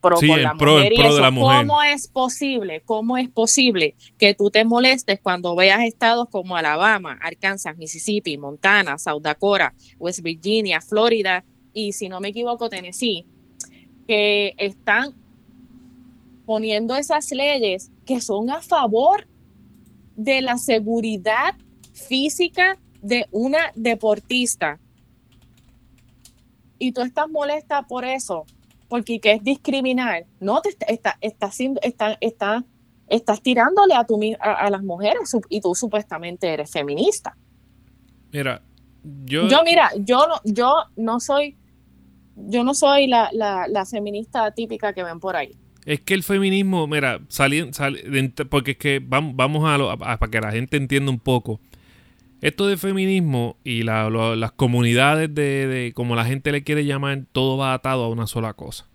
pro, 0.01 0.19
la, 0.21 0.53
mujer 0.53 0.93
¿cómo 1.33 1.81
es 1.81 2.07
posible? 2.07 2.81
¿Cómo 2.85 3.17
es 3.17 3.29
posible 3.29 3.95
que 4.17 4.33
tú 4.33 4.49
te 4.49 4.65
molestes 4.65 5.19
cuando 5.21 5.55
veas 5.55 5.81
estados 5.83 6.27
como 6.29 6.57
Alabama, 6.57 7.17
Arkansas, 7.21 7.77
Mississippi, 7.77 8.37
Montana, 8.37 8.97
South 8.97 9.21
Dakota, 9.21 9.73
West 9.99 10.21
Virginia, 10.21 10.81
Florida 10.81 11.45
y 11.73 11.93
si 11.93 12.09
no 12.09 12.19
me 12.19 12.29
equivoco, 12.29 12.69
Tennessee? 12.69 13.25
que 14.07 14.53
están 14.57 15.13
poniendo 16.45 16.95
esas 16.95 17.31
leyes 17.31 17.91
que 18.05 18.21
son 18.21 18.49
a 18.49 18.61
favor 18.61 19.27
de 20.15 20.41
la 20.41 20.57
seguridad 20.57 21.55
física 21.93 22.77
de 23.01 23.27
una 23.31 23.71
deportista. 23.75 24.79
Y 26.79 26.91
tú 26.91 27.01
estás 27.01 27.29
molesta 27.29 27.83
por 27.83 28.05
eso, 28.05 28.45
porque 28.87 29.19
que 29.19 29.33
es 29.33 29.43
discriminar. 29.43 30.25
No 30.39 30.61
te 30.61 30.69
está, 30.69 31.17
está, 31.21 31.45
haciendo, 31.45 31.79
está, 31.83 32.17
está, 32.21 32.63
estás 33.07 33.41
tirándole 33.41 33.95
a, 33.95 34.05
tu, 34.05 34.19
a, 34.39 34.69
las 34.69 34.83
mujeres 34.83 35.35
y 35.49 35.61
tú 35.61 35.75
supuestamente 35.75 36.47
eres 36.53 36.71
feminista. 36.71 37.35
Mira, 38.31 38.61
yo... 39.25 39.47
Yo, 39.47 39.63
mira, 39.63 39.91
yo 39.97 40.27
no, 40.27 40.35
yo 40.43 40.73
no 40.95 41.19
soy 41.19 41.57
yo 42.35 42.63
no 42.63 42.73
soy 42.73 43.07
la, 43.07 43.29
la, 43.31 43.85
feminista 43.85 44.51
típica 44.51 44.93
que 44.93 45.03
ven 45.03 45.19
por 45.19 45.35
ahí. 45.35 45.51
Es 45.85 45.99
que 46.01 46.13
el 46.13 46.23
feminismo, 46.23 46.87
mira, 46.87 47.19
sali, 47.27 47.69
porque 48.49 48.71
es 48.71 48.77
que 48.77 49.01
vamos, 49.05 49.35
vamos 49.35 49.69
a, 49.69 49.77
lo, 49.77 49.97
para 49.97 50.17
que 50.17 50.39
la 50.39 50.51
gente 50.51 50.77
entienda 50.77 51.11
un 51.11 51.19
poco. 51.19 51.59
Esto 52.43 52.67
de 52.67 52.77
feminismo 52.77 53.57
y 53.63 53.83
las 53.83 54.51
comunidades 54.51 55.33
de, 55.33 55.67
de, 55.67 55.93
como 55.93 56.15
la 56.15 56.25
gente 56.25 56.51
le 56.51 56.63
quiere 56.63 56.85
llamar, 56.85 57.23
todo 57.31 57.57
va 57.57 57.73
atado 57.73 58.03
a 58.03 58.09
una 58.09 58.27
sola 58.27 58.53
cosa. 58.53 58.87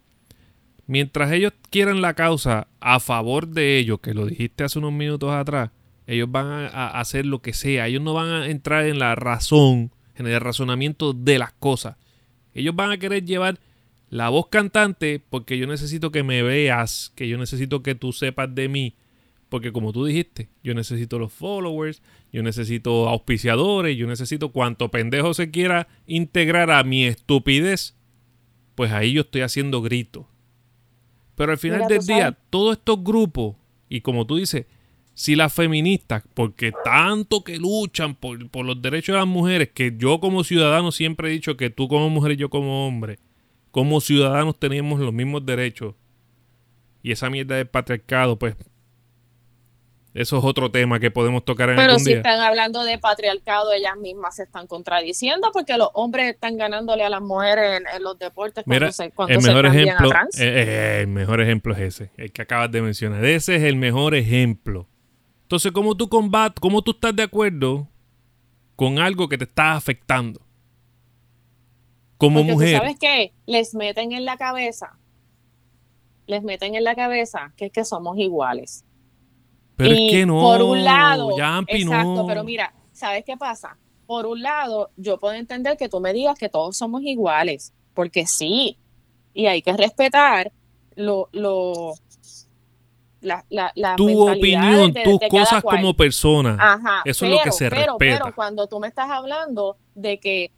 Mientras 0.86 1.32
ellos 1.32 1.52
quieran 1.70 2.00
la 2.00 2.14
causa 2.14 2.68
a 2.80 3.00
favor 3.00 3.48
de 3.48 3.78
ellos, 3.78 4.00
que 4.00 4.14
lo 4.14 4.26
dijiste 4.26 4.64
hace 4.64 4.78
unos 4.78 4.92
minutos 4.92 5.32
atrás, 5.32 5.70
ellos 6.06 6.30
van 6.30 6.46
a, 6.46 6.68
a 6.68 7.00
hacer 7.00 7.26
lo 7.26 7.42
que 7.42 7.52
sea. 7.52 7.88
Ellos 7.88 8.02
no 8.02 8.14
van 8.14 8.28
a 8.28 8.46
entrar 8.46 8.86
en 8.86 8.98
la 8.98 9.14
razón, 9.14 9.90
en 10.14 10.26
el 10.26 10.40
razonamiento 10.40 11.12
de 11.12 11.38
las 11.38 11.52
cosas 11.52 11.96
ellos 12.58 12.74
van 12.74 12.90
a 12.90 12.98
querer 12.98 13.24
llevar 13.24 13.58
la 14.10 14.28
voz 14.30 14.48
cantante 14.48 15.20
porque 15.30 15.58
yo 15.58 15.66
necesito 15.66 16.10
que 16.10 16.22
me 16.22 16.42
veas, 16.42 17.12
que 17.14 17.28
yo 17.28 17.38
necesito 17.38 17.82
que 17.82 17.94
tú 17.94 18.12
sepas 18.12 18.54
de 18.54 18.68
mí 18.68 18.94
Porque 19.48 19.72
como 19.72 19.92
tú 19.92 20.04
dijiste, 20.04 20.48
yo 20.62 20.74
necesito 20.74 21.18
los 21.18 21.32
followers, 21.32 22.02
yo 22.32 22.42
necesito 22.42 23.08
auspiciadores, 23.08 23.96
yo 23.96 24.06
necesito 24.06 24.50
cuanto 24.50 24.90
pendejo 24.90 25.32
se 25.34 25.50
quiera 25.50 25.88
integrar 26.06 26.70
a 26.70 26.82
mi 26.84 27.04
estupidez, 27.04 27.96
pues 28.74 28.92
ahí 28.92 29.12
yo 29.14 29.22
estoy 29.22 29.40
haciendo 29.42 29.80
grito. 29.82 30.28
Pero 31.34 31.52
al 31.52 31.58
final 31.58 31.78
Mira, 31.80 31.88
del 31.88 32.06
día, 32.06 32.18
sabes- 32.24 32.38
todos 32.50 32.76
estos 32.78 33.02
grupos, 33.02 33.56
y 33.88 34.00
como 34.00 34.26
tú 34.26 34.36
dices, 34.36 34.66
si 35.14 35.34
las 35.34 35.52
feministas, 35.52 36.22
porque 36.34 36.72
tanto 36.84 37.42
que 37.42 37.58
luchan 37.58 38.14
por, 38.14 38.48
por 38.50 38.64
los 38.64 38.80
derechos 38.80 39.14
de 39.14 39.18
las 39.18 39.26
mujeres, 39.28 39.70
que 39.74 39.94
yo 39.98 40.20
como 40.20 40.44
ciudadano 40.44 40.92
siempre 40.92 41.28
he 41.28 41.32
dicho 41.32 41.56
que 41.56 41.70
tú 41.70 41.88
como 41.88 42.08
mujer 42.10 42.32
y 42.32 42.36
yo 42.36 42.50
como 42.50 42.86
hombre, 42.86 43.18
como 43.70 44.00
ciudadanos 44.00 44.58
tenemos 44.58 45.00
los 45.00 45.12
mismos 45.12 45.44
derechos, 45.44 45.94
y 47.02 47.12
esa 47.12 47.30
mierda 47.30 47.56
del 47.56 47.66
patriarcado, 47.68 48.38
pues, 48.38 48.54
eso 50.14 50.38
es 50.38 50.44
otro 50.44 50.70
tema 50.70 50.98
que 50.98 51.10
podemos 51.10 51.44
tocar 51.44 51.68
en 51.70 51.76
Pero 51.76 51.90
algún 51.92 52.00
si 52.04 52.10
día. 52.10 52.16
están 52.18 52.40
hablando 52.40 52.82
de 52.84 52.98
patriarcado, 52.98 53.72
ellas 53.72 53.96
mismas 54.00 54.36
se 54.36 54.44
están 54.44 54.66
contradiciendo 54.66 55.50
porque 55.52 55.76
los 55.76 55.90
hombres 55.94 56.32
están 56.34 56.56
ganándole 56.56 57.04
a 57.04 57.10
las 57.10 57.20
mujeres 57.20 57.80
en, 57.80 57.86
en 57.96 58.02
los 58.02 58.18
deportes 58.18 58.64
cuando 58.64 58.86
Mira, 58.86 58.92
se, 58.92 59.10
cuando 59.12 59.34
el 59.34 59.42
se 59.42 59.48
mejor 59.48 59.66
ejemplo, 59.66 60.08
a 60.08 60.10
trans. 60.10 60.40
eh, 60.40 60.44
eh, 60.46 61.00
el 61.02 61.08
mejor 61.08 61.40
ejemplo 61.40 61.74
es 61.74 61.80
ese, 61.80 62.10
el 62.16 62.32
que 62.32 62.42
acabas 62.42 62.70
de 62.72 62.82
mencionar. 62.82 63.24
Ese 63.24 63.56
es 63.56 63.62
el 63.62 63.76
mejor 63.76 64.14
ejemplo. 64.14 64.88
Entonces, 65.42 65.72
¿cómo 65.72 65.96
tú 65.96 66.08
combat, 66.08 66.58
cómo 66.58 66.82
tú 66.82 66.90
estás 66.92 67.14
de 67.14 67.22
acuerdo 67.22 67.88
con 68.76 68.98
algo 68.98 69.28
que 69.28 69.38
te 69.38 69.44
está 69.44 69.74
afectando? 69.74 70.40
Como 72.16 72.40
Porque 72.40 72.52
mujer. 72.52 72.72
tú 72.72 72.78
sabes 72.78 72.98
que 72.98 73.32
les 73.46 73.74
meten 73.74 74.12
en 74.12 74.24
la 74.24 74.36
cabeza, 74.36 74.98
les 76.26 76.42
meten 76.42 76.74
en 76.74 76.82
la 76.84 76.94
cabeza 76.96 77.52
que 77.56 77.66
es 77.66 77.72
que 77.72 77.84
somos 77.84 78.18
iguales. 78.18 78.84
Pero 79.78 79.94
y 79.94 80.06
es 80.08 80.12
que 80.12 80.26
no. 80.26 80.40
por 80.40 80.60
un 80.60 80.84
lado, 80.84 81.34
Yampi, 81.36 81.82
exacto, 81.82 82.14
no. 82.16 82.26
pero 82.26 82.44
mira, 82.44 82.74
¿sabes 82.92 83.24
qué 83.24 83.36
pasa? 83.38 83.78
Por 84.06 84.26
un 84.26 84.42
lado, 84.42 84.90
yo 84.96 85.18
puedo 85.18 85.34
entender 85.34 85.76
que 85.78 85.88
tú 85.88 86.00
me 86.00 86.12
digas 86.12 86.38
que 86.38 86.48
todos 86.50 86.76
somos 86.76 87.00
iguales, 87.02 87.72
porque 87.94 88.26
sí, 88.26 88.76
y 89.32 89.46
hay 89.46 89.62
que 89.62 89.72
respetar 89.74 90.52
lo, 90.96 91.28
lo, 91.32 91.94
la, 93.20 93.44
la, 93.50 93.72
la 93.74 93.96
tu 93.96 94.28
opinión, 94.28 94.92
de- 94.92 95.02
tus 95.04 95.18
de 95.20 95.28
cosas 95.28 95.62
como 95.62 95.94
persona. 95.94 96.56
Ajá, 96.58 97.02
Eso 97.04 97.24
es 97.26 97.30
lo 97.32 97.38
que 97.42 97.52
se 97.52 97.68
pero, 97.70 97.96
respeta. 97.98 98.24
Pero 98.24 98.34
cuando 98.34 98.66
tú 98.66 98.78
me 98.80 98.88
estás 98.88 99.10
hablando 99.10 99.76
de 99.94 100.18
que 100.18 100.52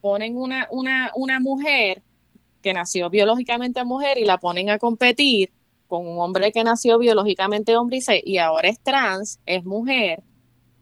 ponen 0.00 0.36
una, 0.36 0.66
una, 0.70 1.10
una 1.14 1.40
mujer 1.40 2.02
que 2.62 2.72
nació 2.74 3.08
biológicamente 3.10 3.84
mujer 3.84 4.18
y 4.18 4.24
la 4.24 4.38
ponen 4.38 4.70
a 4.70 4.78
competir 4.78 5.50
con 5.90 6.06
un 6.08 6.18
hombre 6.20 6.50
que 6.52 6.64
nació 6.64 6.98
biológicamente 6.98 7.76
hombre 7.76 7.98
y, 7.98 8.00
se- 8.00 8.22
y 8.24 8.38
ahora 8.38 8.68
es 8.70 8.80
trans, 8.80 9.38
es 9.44 9.64
mujer, 9.66 10.22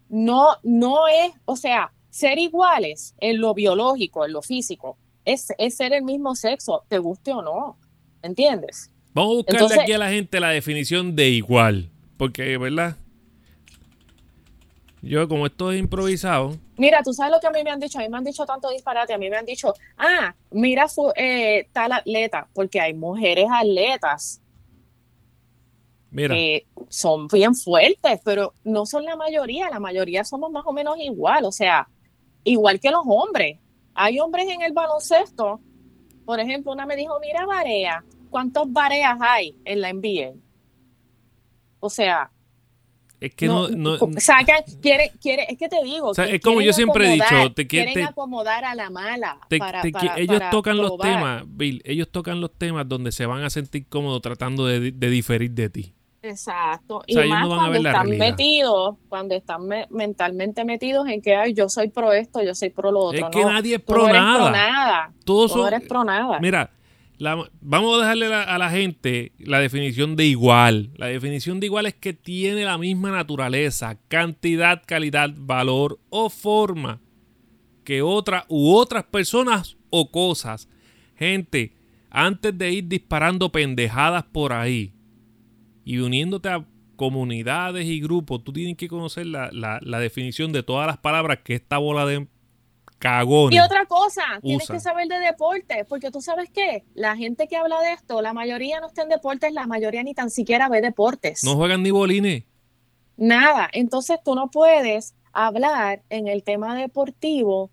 no, 0.09 0.51
no 0.63 1.09
es, 1.09 1.33
o 1.47 1.57
sea, 1.57 1.93
ser 2.11 2.39
iguales 2.39 3.15
en 3.19 3.41
lo 3.41 3.55
biológico, 3.55 4.25
en 4.25 4.33
lo 4.33 4.43
físico, 4.43 4.97
es, 5.25 5.49
es 5.59 5.77
ser 5.77 5.93
el 5.93 6.05
mismo 6.05 6.37
sexo, 6.37 6.85
te 6.89 6.99
guste 6.99 7.33
o 7.33 7.43
no, 7.43 7.77
¿entiendes? 8.23 8.93
Vamos 9.15 9.33
a 9.33 9.35
buscarle 9.37 9.59
Entonces- 9.61 9.79
aquí 9.83 9.93
a 9.93 9.99
la 9.99 10.11
gente 10.11 10.39
la 10.39 10.51
definición 10.51 11.17
de 11.17 11.31
igual. 11.31 11.91
Porque, 12.17 12.57
¿verdad? 12.59 12.97
Yo, 15.03 15.29
como 15.29 15.47
esto 15.47 15.71
es 15.71 15.79
improvisado, 15.79 16.57
Mira, 16.77 17.03
tú 17.05 17.13
sabes 17.13 17.33
lo 17.33 17.41
que 17.41 17.47
a 17.47 17.51
mí 17.51 17.63
me 17.65 17.71
han 17.71 17.79
dicho, 17.81 17.99
a 17.99 18.03
mí 18.03 18.09
me 18.09 18.19
han 18.19 18.25
dicho 18.25 18.45
tanto 18.47 18.71
disparate, 18.71 19.13
a 19.13 19.19
mí 19.19 19.29
me 19.31 19.37
han 19.37 19.45
dicho, 19.45 19.75
ah, 19.97 20.35
mira 20.53 20.87
eh, 21.17 21.69
tal 21.73 21.93
atleta, 21.93 22.49
porque 22.55 22.81
hay 22.81 22.95
mujeres 22.95 23.47
atletas 23.53 24.41
mira, 26.11 26.35
que 26.35 26.67
son 26.89 27.29
bien 27.29 27.55
fuertes, 27.55 28.21
pero 28.25 28.55
no 28.65 28.87
son 28.87 29.05
la 29.05 29.17
mayoría, 29.17 29.69
la 29.71 29.81
mayoría 29.81 30.25
somos 30.25 30.51
más 30.51 30.65
o 30.67 30.73
menos 30.73 30.97
igual, 30.99 31.45
o 31.45 31.53
sea, 31.53 31.89
igual 32.45 32.81
que 32.81 32.91
los 32.91 33.03
hombres. 33.07 33.59
Hay 33.95 34.19
hombres 34.21 34.49
en 34.49 34.63
el 34.63 34.73
baloncesto, 34.73 35.61
por 36.25 36.39
ejemplo, 36.41 36.73
una 36.73 36.87
me 36.87 36.95
dijo, 36.97 37.19
mira 37.21 37.45
Barea, 37.47 38.05
¿cuántos 38.31 38.73
Bareas 38.73 39.19
hay 39.21 39.57
en 39.65 39.81
la 39.81 39.91
NBA? 39.93 40.35
O 41.81 41.91
sea, 41.91 42.31
es 43.21 43.35
que 43.35 43.47
no, 43.47 43.69
no, 43.69 43.97
sacan, 44.19 44.63
quiere, 44.81 45.11
quiere, 45.21 45.47
es 45.49 45.59
que 45.59 45.69
te 45.69 45.83
digo, 45.83 46.09
O 46.11 46.15
sea, 46.15 46.27
que 46.27 46.37
es 46.37 46.41
como 46.41 46.61
yo 46.61 46.73
siempre 46.73 47.09
he 47.09 47.13
dicho, 47.15 47.53
te 47.55 47.67
quieren 47.67 47.95
te- 47.95 48.05
acomodar 48.05 48.65
a 48.65 48.75
la 48.77 48.91
mala 48.91 49.41
te- 49.49 49.59
para, 49.59 49.83
te- 49.83 49.91
para- 49.91 50.19
ellos 50.21 50.39
para 50.39 50.51
tocan 50.51 50.77
los 50.77 50.97
temas, 50.99 51.45
Bill, 51.49 51.83
ellos 51.85 52.09
tocan 52.11 52.41
los 52.41 52.53
temas 52.55 52.89
donde 52.89 53.11
se 53.11 53.27
van 53.27 53.43
a 53.43 53.51
sentir 53.51 53.87
cómodos 53.89 54.23
tratando 54.23 54.67
de, 54.67 54.93
de 54.93 55.11
diferir 55.11 55.51
de 55.51 55.69
ti. 55.71 55.95
Exacto. 56.31 57.03
sea, 57.07 57.25
y 57.27 57.29
más 57.29 57.43
no 57.43 57.57
cuando 57.57 57.77
están 57.77 58.07
realidad. 58.07 58.19
metidos, 58.31 58.97
cuando 59.09 59.35
están 59.35 59.67
me- 59.67 59.87
mentalmente 59.91 60.65
metidos 60.65 61.09
en 61.09 61.21
que 61.23 61.35
ay, 61.37 61.55
yo 61.55 61.69
soy 61.69 61.89
pro 61.89 62.13
esto, 62.13 62.43
yo 62.43 62.55
soy 62.55 62.71
pro 62.71 62.93
lo 62.93 63.01
otro. 63.01 63.19
es 63.27 63.31
que 63.33 63.43
No, 63.43 63.53
nadie 63.53 63.77
es 63.77 63.85
tú 63.85 63.93
pro 63.93 64.09
eres 64.09 64.21
nada. 64.21 64.39
pro 64.45 64.51
nada. 64.53 65.13
Todos 65.25 65.53
Tú 65.53 65.59
son, 65.59 65.73
eres 65.73 65.89
pro 65.89 66.05
nada. 66.05 66.39
Mira, 66.41 66.71
la- 67.19 67.49
vamos 67.61 67.97
a 67.97 68.03
dejarle 68.03 68.29
la- 68.29 68.43
a 68.43 68.59
la 68.59 68.71
gente 68.71 69.33
la 69.39 69.59
definición 69.61 70.15
de 70.17 70.25
igual. 70.27 70.91
La 70.97 71.07
definición 71.07 71.59
de 71.61 71.67
igual 71.67 71.87
es 71.87 71.95
que 71.95 72.13
tiene 72.13 72.65
la 72.65 72.79
misma 72.79 73.11
naturaleza, 73.11 73.97
cantidad, 74.09 74.83
calidad, 74.87 75.31
valor 75.37 75.99
o 76.11 76.31
forma 76.31 77.01
que 77.85 78.03
otra 78.03 78.45
u 78.49 78.75
otras 78.75 79.05
personas 79.05 79.77
o 79.91 80.11
cosas. 80.11 80.69
Gente, 81.17 81.73
antes 82.11 82.57
de 82.57 82.71
ir 82.73 82.87
disparando 82.89 83.51
pendejadas 83.51 84.25
por 84.25 84.53
ahí 84.53 84.93
y 85.91 85.99
uniéndote 86.01 86.51
a 86.51 86.67
comunidades 86.97 87.87
y 87.87 87.99
grupos, 88.01 88.45
tú 88.45 88.53
tienes 88.53 88.77
que 88.77 88.89
conocer 88.89 89.25
la, 89.27 89.49
la- 89.53 89.79
la 89.83 89.99
definición 90.01 90.53
de 90.53 90.63
todas 90.63 90.87
las 90.87 90.99
palabras 90.99 91.39
que 91.43 91.55
esta 91.55 91.79
bola 91.79 92.05
de 92.05 92.27
cagones. 92.99 93.57
Y 93.57 93.61
otra 93.61 93.87
cosa, 93.87 94.23
tienes 94.43 94.69
que 94.69 94.81
saber 94.81 95.09
de 95.09 95.19
deporte, 95.21 95.85
porque 95.89 96.11
tú 96.11 96.21
sabes 96.21 96.51
qué, 96.53 96.85
la 96.95 97.17
gente 97.17 97.47
que 97.49 97.57
habla 97.57 97.81
de 97.81 97.93
esto, 97.93 98.21
la 98.21 98.33
mayoría 98.35 98.81
no 98.81 98.89
está 98.89 99.03
en 99.03 99.09
deportes, 99.09 99.53
la 99.53 99.67
mayoría 99.67 100.03
ni 100.03 100.13
tan 100.15 100.29
siquiera 100.31 100.69
ve 100.69 100.81
deportes. 100.81 101.43
No 101.45 101.55
juegan 101.55 101.83
ni 101.83 101.91
bolines. 101.91 102.45
Nada. 103.17 103.69
Entonces 103.73 104.19
tú 104.25 104.35
no 104.35 104.51
puedes 104.51 105.15
hablar 105.33 106.03
en 106.11 106.29
el 106.29 106.43
tema 106.43 106.75
deportivo 106.77 107.71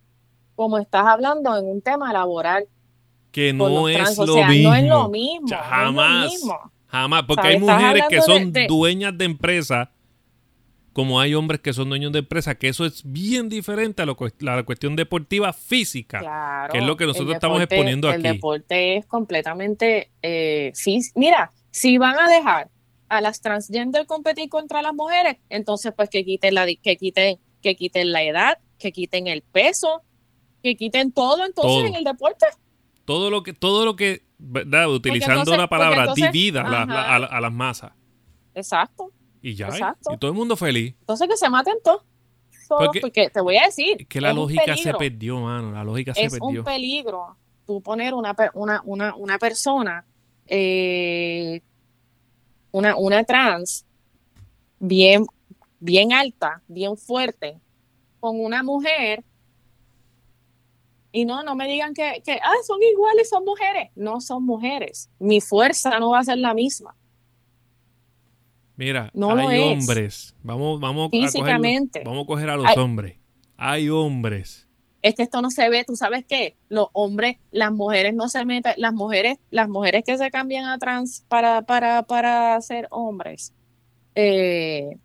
como 0.55 0.77
estás 0.77 1.05
hablando 1.05 1.57
en 1.57 1.65
un 1.65 1.81
tema 1.81 2.13
laboral. 2.13 2.65
que 3.31 3.51
no 3.51 3.89
es 3.89 3.97
trans. 3.97 4.19
O 4.19 4.25
lo 4.25 4.33
sea, 4.35 4.47
mismo. 4.47 4.69
no 4.69 4.75
es 4.75 4.83
lo 4.85 5.09
mismo. 5.09 5.47
Sea, 5.49 5.57
no 5.57 5.63
es 5.65 5.69
jamás. 5.71 6.23
lo 6.25 6.29
mismo. 6.31 6.71
Jamás. 7.01 7.23
Porque 7.27 7.41
¿Sabes? 7.43 7.55
hay 7.55 7.59
mujeres 7.61 8.03
que 8.09 8.15
de- 8.15 8.21
son 8.21 8.51
de- 8.53 8.67
dueñas 8.67 9.17
de 9.17 9.25
empresas, 9.25 9.89
como 10.93 11.19
hay 11.19 11.33
hombres 11.35 11.59
que 11.59 11.73
son 11.73 11.89
dueños 11.89 12.11
de 12.13 12.19
empresas, 12.19 12.55
que 12.55 12.69
eso 12.69 12.85
es 12.85 13.01
bien 13.05 13.49
diferente 13.49 14.01
a 14.01 14.05
lo 14.05 14.15
cu- 14.15 14.29
la 14.39 14.63
cuestión 14.63 14.95
deportiva 14.95 15.51
física. 15.51 16.19
Claro, 16.19 16.71
que 16.71 16.79
es 16.79 16.85
lo 16.85 16.95
que 16.95 17.03
el 17.03 17.09
nosotros 17.09 17.33
estamos 17.35 17.61
exponiendo 17.61 18.09
El 18.09 18.21
aquí. 18.25 18.35
deporte 18.35 18.97
es 18.97 19.05
completamente 19.05 20.09
eh, 20.21 20.71
Mira, 21.15 21.51
si 21.71 21.97
van 21.97 22.17
a 22.17 22.29
dejar 22.29 22.69
a 23.09 23.19
las 23.21 23.41
transgender 23.41 24.05
competir 24.05 24.47
contra 24.49 24.81
las 24.81 24.93
mujeres, 24.93 25.35
entonces 25.49 25.93
pues 25.95 26.09
que 26.09 26.23
quiten 26.23 26.55
la 26.55 26.65
que 26.65 26.95
quiten 26.97 27.37
que 27.61 27.75
quiten 27.75 28.11
la 28.11 28.23
edad, 28.23 28.57
que 28.79 28.91
quiten 28.91 29.27
el 29.27 29.41
peso, 29.41 30.01
que 30.63 30.75
quiten 30.77 31.11
todo 31.11 31.43
entonces 31.45 31.77
Todo. 31.79 31.85
en 31.87 31.95
el 31.95 32.03
deporte. 32.03 32.45
Todo 33.05 33.29
lo 33.29 33.43
que, 33.43 33.53
todo 33.53 33.85
lo 33.85 33.95
que, 33.95 34.23
¿verdad? 34.37 34.89
utilizando 34.89 35.39
entonces- 35.41 35.57
la 35.59 35.67
palabra, 35.67 35.99
entonces- 36.01 36.31
divida 36.31 36.63
la- 36.63 36.85
la- 36.85 37.01
a, 37.03 37.15
a 37.15 37.41
las 37.41 37.51
masas. 37.53 37.91
Exacto. 38.53 39.11
Y 39.41 39.53
ya. 39.55 39.67
Exacto. 39.67 40.13
Y 40.13 40.17
todo 40.17 40.31
el 40.31 40.37
mundo 40.37 40.55
feliz. 40.55 40.95
Entonces 41.01 41.27
que 41.27 41.37
se 41.37 41.49
maten 41.49 41.75
todos. 41.83 42.03
Todos, 42.67 42.85
Porque- 42.85 42.99
porque, 43.01 43.29
te 43.29 43.41
voy 43.41 43.57
a 43.57 43.65
decir, 43.65 43.97
Es 44.01 44.07
que 44.07 44.19
la 44.19 44.29
es 44.29 44.35
lógica 44.35 44.75
se 44.75 44.93
perdió, 44.95 45.39
mano. 45.39 45.71
La 45.71 45.83
lógica 45.83 46.13
se 46.15 46.23
es 46.23 46.31
perdió. 46.33 46.61
un 46.61 46.65
peligro 46.65 47.37
tú 47.67 47.81
poner 47.81 48.13
una, 48.15 48.35
una, 48.55 48.81
una, 48.85 49.15
una 49.15 49.37
persona, 49.37 50.03
eh, 50.47 51.61
una, 52.71 52.95
una 52.95 53.23
trans, 53.23 53.85
bien, 54.79 55.25
bien 55.79 56.11
alta, 56.13 56.61
bien 56.67 56.97
fuerte, 56.97 57.59
con 58.19 58.39
una 58.39 58.63
mujer. 58.63 59.23
Y 61.15 61.23
no, 61.23 61.43
no 61.43 61.55
me 61.55 61.65
digan 61.67 61.93
que, 61.93 62.21
que 62.25 62.33
ah, 62.43 62.51
son 62.67 62.77
iguales, 62.83 63.29
son 63.29 63.45
mujeres. 63.45 63.89
No 63.95 64.19
son 64.19 64.45
mujeres. 64.45 65.09
Mi 65.17 65.39
fuerza 65.39 65.97
no 65.97 66.09
va 66.09 66.19
a 66.19 66.23
ser 66.25 66.39
la 66.39 66.53
misma. 66.53 66.93
Mira, 68.75 69.09
No 69.13 69.31
hay 69.31 69.61
es. 69.61 69.79
hombres. 69.87 70.35
Vamos, 70.43 70.79
vamos 70.81 71.07
a 71.07 71.11
coger, 71.11 71.23
Físicamente. 71.29 72.01
vamos 72.05 72.25
a 72.25 72.27
coger 72.27 72.49
a 72.49 72.57
los 72.57 72.65
Hay- 72.67 72.77
hombres. 72.77 73.17
Hay 73.57 73.89
hombres. 73.89 74.67
es 75.01 75.15
que 75.15 75.23
esto 75.23 75.41
no 75.41 75.51
se 75.51 75.69
ve, 75.69 75.85
tú 75.85 75.95
sabes 75.95 76.25
qué, 76.27 76.57
los 76.67 76.87
hombres, 76.91 77.37
las 77.51 77.71
mujeres 77.71 78.13
no 78.15 78.27
se 78.27 78.43
meten, 78.43 78.73
las 78.77 78.91
mujeres, 78.91 79.37
las 79.51 79.69
mujeres 79.69 80.03
que 80.03 80.17
se 80.17 80.31
cambian 80.31 80.65
a 80.65 80.79
trans 80.79 81.23
para, 81.29 81.61
para, 81.61 82.03
para 82.03 82.59
ser 82.59 82.87
hombres, 82.89 83.53
eh, 84.15 84.97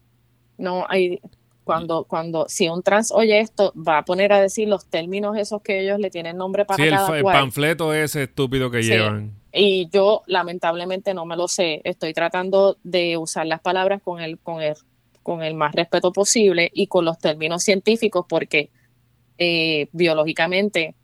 no 0.56 0.86
hay, 0.88 1.20
cuando, 1.74 2.04
cuando, 2.04 2.46
si 2.48 2.68
un 2.68 2.82
trans 2.82 3.12
oye 3.12 3.38
esto, 3.40 3.72
va 3.76 3.98
a 3.98 4.04
poner 4.04 4.32
a 4.32 4.40
decir 4.40 4.66
los 4.68 4.86
términos 4.86 5.36
esos 5.36 5.62
que 5.62 5.80
ellos 5.80 5.98
le 6.00 6.10
tienen 6.10 6.36
nombre 6.36 6.64
para 6.64 6.76
Sí, 6.76 6.82
el, 6.88 6.90
cada 6.90 7.16
el 7.16 7.22
cual. 7.22 7.36
panfleto 7.38 7.94
ese 7.94 8.24
estúpido 8.24 8.70
que 8.70 8.82
Sí. 8.82 8.90
llevan. 8.90 9.34
y 9.52 9.88
yo 9.90 10.22
lamentablemente 10.26 11.14
no 11.14 11.26
me 11.26 11.36
lo 11.36 11.46
sé. 11.48 11.80
Estoy 11.84 12.12
tratando 12.12 12.76
de 12.82 13.16
usar 13.16 13.46
las 13.46 13.60
palabras 13.60 14.02
con 14.02 14.20
el, 14.20 14.38
con 14.38 14.62
el, 14.62 14.74
con 15.22 15.42
el 15.42 15.54
más 15.54 15.72
respeto 15.74 16.12
posible 16.12 16.70
y 16.74 16.86
con 16.88 17.04
los 17.04 17.18
términos 17.18 17.62
científicos 17.62 18.26
porque 18.28 18.70
eh, 19.38 19.88
biológicamente 19.92 20.94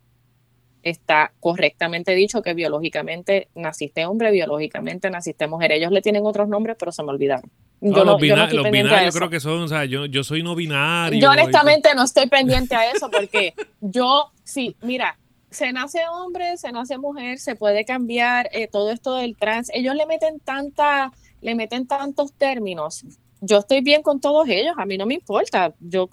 está 0.83 1.33
correctamente 1.39 2.13
dicho 2.15 2.41
que 2.41 2.53
biológicamente 2.53 3.49
naciste 3.55 4.05
hombre, 4.05 4.31
biológicamente 4.31 5.09
naciste 5.09 5.47
mujer. 5.47 5.71
Ellos 5.71 5.91
le 5.91 6.01
tienen 6.01 6.25
otros 6.25 6.47
nombres, 6.47 6.75
pero 6.79 6.91
se 6.91 7.03
me 7.03 7.09
olvidaron. 7.11 7.49
Yo 7.79 7.91
no, 7.91 8.05
los, 8.05 8.19
binarios 8.19 9.15
creo 9.15 9.29
que 9.29 9.39
son, 9.39 9.61
o 9.61 9.67
sea, 9.67 9.85
yo, 9.85 10.05
yo 10.05 10.23
soy 10.23 10.41
no 10.41 10.55
binario. 10.55 11.19
Yo 11.19 11.29
honestamente 11.29 11.89
no 11.95 12.03
estoy 12.03 12.27
pendiente 12.27 12.75
a 12.75 12.91
eso 12.91 13.09
porque 13.11 13.53
yo, 13.81 14.31
sí, 14.43 14.75
mira, 14.81 15.17
se 15.51 15.71
nace 15.71 15.99
hombre, 16.11 16.57
se 16.57 16.71
nace 16.71 16.97
mujer, 16.97 17.37
se 17.37 17.55
puede 17.55 17.85
cambiar 17.85 18.49
eh, 18.51 18.67
todo 18.67 18.91
esto 18.91 19.15
del 19.15 19.37
trans. 19.37 19.69
Ellos 19.73 19.95
le 19.95 20.07
meten 20.07 20.39
tanta, 20.39 21.11
le 21.41 21.53
meten 21.53 21.85
tantos 21.85 22.33
términos. 22.33 23.05
Yo 23.41 23.59
estoy 23.59 23.81
bien 23.81 24.01
con 24.01 24.19
todos 24.19 24.47
ellos, 24.49 24.73
a 24.77 24.85
mí 24.85 24.97
no 24.97 25.05
me 25.05 25.13
importa. 25.13 25.73
Yo 25.79 26.09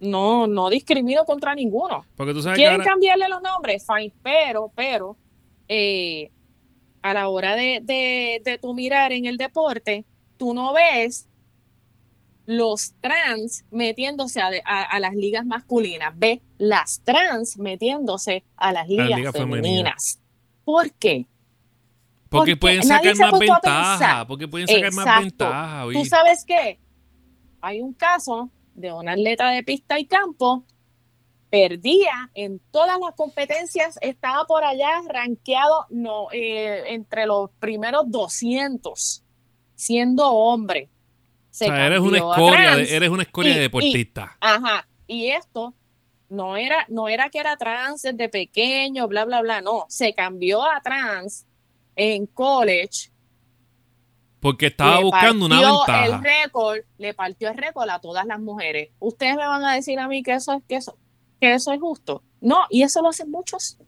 no, 0.00 0.46
no 0.46 0.68
discrimino 0.68 1.24
contra 1.24 1.54
ninguno. 1.54 2.04
Porque 2.16 2.34
tú 2.34 2.42
sabes 2.42 2.58
Quieren 2.58 2.82
cambiarle 2.82 3.28
los 3.30 3.40
nombres, 3.40 3.86
fine, 3.86 4.12
pero, 4.22 4.70
pero, 4.74 5.16
eh, 5.68 6.30
a 7.00 7.14
la 7.14 7.28
hora 7.28 7.56
de, 7.56 7.80
de, 7.82 8.42
de 8.44 8.58
tu 8.58 8.74
mirar 8.74 9.12
en 9.12 9.24
el 9.24 9.38
deporte, 9.38 10.04
tú 10.36 10.54
no 10.54 10.72
ves 10.72 11.28
los 12.46 12.94
trans 13.00 13.64
metiéndose 13.70 14.40
a, 14.40 15.00
las 15.00 15.14
ligas 15.14 15.44
masculinas, 15.44 16.16
ve 16.16 16.42
las 16.58 17.00
trans 17.04 17.58
metiéndose 17.58 18.44
a 18.56 18.72
las 18.72 18.88
ligas, 18.88 19.32
femeninas. 19.32 20.20
¿Por 20.64 20.92
qué? 20.92 21.26
Porque, 22.28 22.56
pueden 22.56 22.82
sacar 22.82 23.16
más 23.16 23.38
ventaja, 23.38 24.26
porque 24.26 24.48
pueden 24.48 24.68
sacar 24.68 24.92
más 24.92 25.20
ventaja. 25.20 25.84
¿Tú 25.92 26.04
sabes 26.04 26.44
qué? 26.44 26.78
Hay 27.60 27.80
un 27.80 27.92
caso 27.92 28.50
de 28.74 28.92
un 28.92 29.08
atleta 29.08 29.50
de 29.50 29.62
pista 29.62 29.98
y 29.98 30.06
campo, 30.06 30.64
perdía 31.50 32.30
en 32.34 32.60
todas 32.70 32.98
las 33.00 33.14
competencias, 33.16 33.98
estaba 34.02 34.44
por 34.44 34.64
allá 34.64 34.90
rankeado 35.08 35.86
no, 35.90 36.28
eh, 36.32 36.82
entre 36.88 37.26
los 37.26 37.50
primeros 37.58 38.10
200 38.10 39.25
siendo 39.76 40.28
hombre. 40.28 40.88
o 40.88 41.54
sea, 41.54 41.86
eres 41.86 42.00
una, 42.00 42.18
escoria, 42.18 42.74
eres 42.80 43.10
una 43.10 43.22
escoria 43.22 43.54
de 43.54 43.60
deportista. 43.60 44.36
ajá. 44.40 44.88
Y 45.06 45.28
esto 45.28 45.72
no 46.28 46.56
era, 46.56 46.84
no 46.88 47.08
era 47.08 47.30
que 47.30 47.38
era 47.38 47.56
trans 47.56 48.02
desde 48.02 48.28
pequeño, 48.28 49.06
bla, 49.06 49.24
bla, 49.24 49.40
bla. 49.42 49.60
No, 49.60 49.84
se 49.88 50.14
cambió 50.14 50.64
a 50.64 50.80
trans 50.80 51.46
en 51.94 52.26
college. 52.26 53.10
Porque 54.40 54.66
estaba 54.66 55.00
buscando 55.00 55.46
una 55.46 55.60
ventaja. 55.60 56.06
El 56.06 56.22
récord, 56.22 56.80
le 56.98 57.14
partió 57.14 57.48
el 57.48 57.56
récord 57.56 57.88
a 57.88 58.00
todas 58.00 58.26
las 58.26 58.38
mujeres. 58.40 58.90
Ustedes 58.98 59.36
me 59.36 59.46
van 59.46 59.64
a 59.64 59.74
decir 59.74 59.98
a 59.98 60.08
mí 60.08 60.22
que 60.22 60.34
eso 60.34 60.52
es, 60.52 60.62
que 60.68 60.76
eso, 60.76 60.96
que 61.40 61.54
eso 61.54 61.72
es 61.72 61.80
justo. 61.80 62.22
No, 62.40 62.66
y 62.70 62.82
eso 62.82 63.02
lo 63.02 63.08
hacen 63.08 63.30
muchos. 63.30 63.78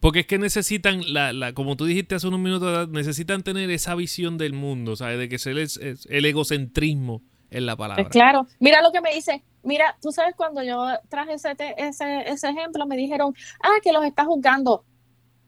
Porque 0.00 0.20
es 0.20 0.26
que 0.26 0.38
necesitan, 0.38 1.00
la, 1.12 1.32
la, 1.32 1.52
como 1.52 1.76
tú 1.76 1.84
dijiste 1.84 2.14
hace 2.14 2.28
unos 2.28 2.40
minutos, 2.40 2.88
necesitan 2.88 3.42
tener 3.42 3.70
esa 3.70 3.94
visión 3.94 4.38
del 4.38 4.52
mundo, 4.52 4.94
¿sabes? 4.94 5.18
De 5.18 5.28
que 5.28 5.38
se 5.38 5.54
les, 5.54 5.78
el 5.78 6.24
egocentrismo 6.24 7.22
en 7.50 7.66
la 7.66 7.76
palabra. 7.76 8.04
Pues 8.04 8.12
claro, 8.12 8.46
mira 8.60 8.80
lo 8.82 8.92
que 8.92 9.00
me 9.00 9.12
dice. 9.14 9.42
Mira, 9.62 9.96
tú 10.00 10.12
sabes, 10.12 10.34
cuando 10.36 10.62
yo 10.62 10.86
traje 11.08 11.34
ese, 11.34 11.56
ese, 11.76 12.22
ese 12.26 12.48
ejemplo, 12.48 12.86
me 12.86 12.96
dijeron, 12.96 13.34
ah, 13.62 13.80
que 13.82 13.92
los 13.92 14.04
estás 14.04 14.26
juzgando. 14.26 14.84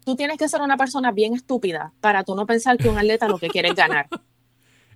Tú 0.04 0.16
tienes 0.16 0.38
que 0.38 0.48
ser 0.48 0.62
una 0.62 0.76
persona 0.76 1.12
bien 1.12 1.34
estúpida 1.34 1.92
para 2.00 2.24
tú 2.24 2.34
no 2.34 2.46
pensar 2.46 2.76
que 2.76 2.88
un 2.88 2.98
atleta 2.98 3.28
lo 3.28 3.38
que 3.38 3.48
quiere 3.48 3.68
es 3.68 3.74
ganar. 3.74 4.08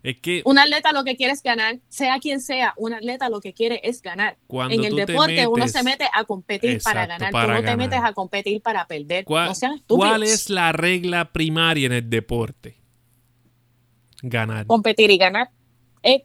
Es 0.05 0.19
que 0.21 0.43
un 0.45 0.59
atleta 0.59 0.93
lo 0.93 1.03
que 1.03 1.17
quiere 1.17 1.33
es 1.33 1.43
ganar, 1.43 1.79
sea 1.89 2.19
quien 2.19 2.43
sea, 2.43 2.75
un 2.77 2.93
atleta 2.93 3.31
lo 3.31 3.41
que 3.41 3.55
quiere 3.55 3.81
es 3.83 4.03
ganar. 4.03 4.37
en 4.69 4.85
el 4.85 4.97
deporte 4.97 5.47
uno 5.47 5.67
se 5.67 5.83
mete 5.83 6.05
a 6.13 6.25
competir 6.25 6.83
para 6.83 7.07
ganar, 7.07 7.33
tú 7.33 7.51
no 7.51 7.63
te 7.63 7.75
metes 7.75 8.01
a 8.03 8.13
competir 8.13 8.61
para 8.61 8.87
perder. 8.87 9.25
¿Cuál, 9.25 9.55
¿Cuál 9.87 10.23
es 10.25 10.51
la 10.51 10.73
regla 10.73 11.33
primaria 11.33 11.87
en 11.87 11.93
el 11.93 12.11
deporte? 12.11 12.77
Ganar. 14.21 14.67
Competir 14.67 15.11
y 15.11 15.17
ganar. 15.17 15.49
Es, 16.03 16.21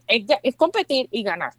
competir 0.56 1.08
y 1.10 1.22
ganar. 1.22 1.54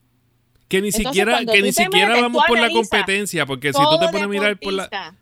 Que 0.67 0.79
ni 0.79 0.91
siquiera, 0.91 1.43
que 1.43 1.63
ni 1.63 1.71
siquiera 1.71 2.21
vamos 2.21 2.43
por 2.47 2.60
la 2.60 2.69
competencia, 2.69 3.47
porque 3.47 3.73
si 3.73 3.81
tú 3.81 3.97
te 3.99 4.05
pones 4.10 4.21
a 4.21 4.27
mirar 4.27 4.60
por 4.60 4.73
la... 4.73 5.17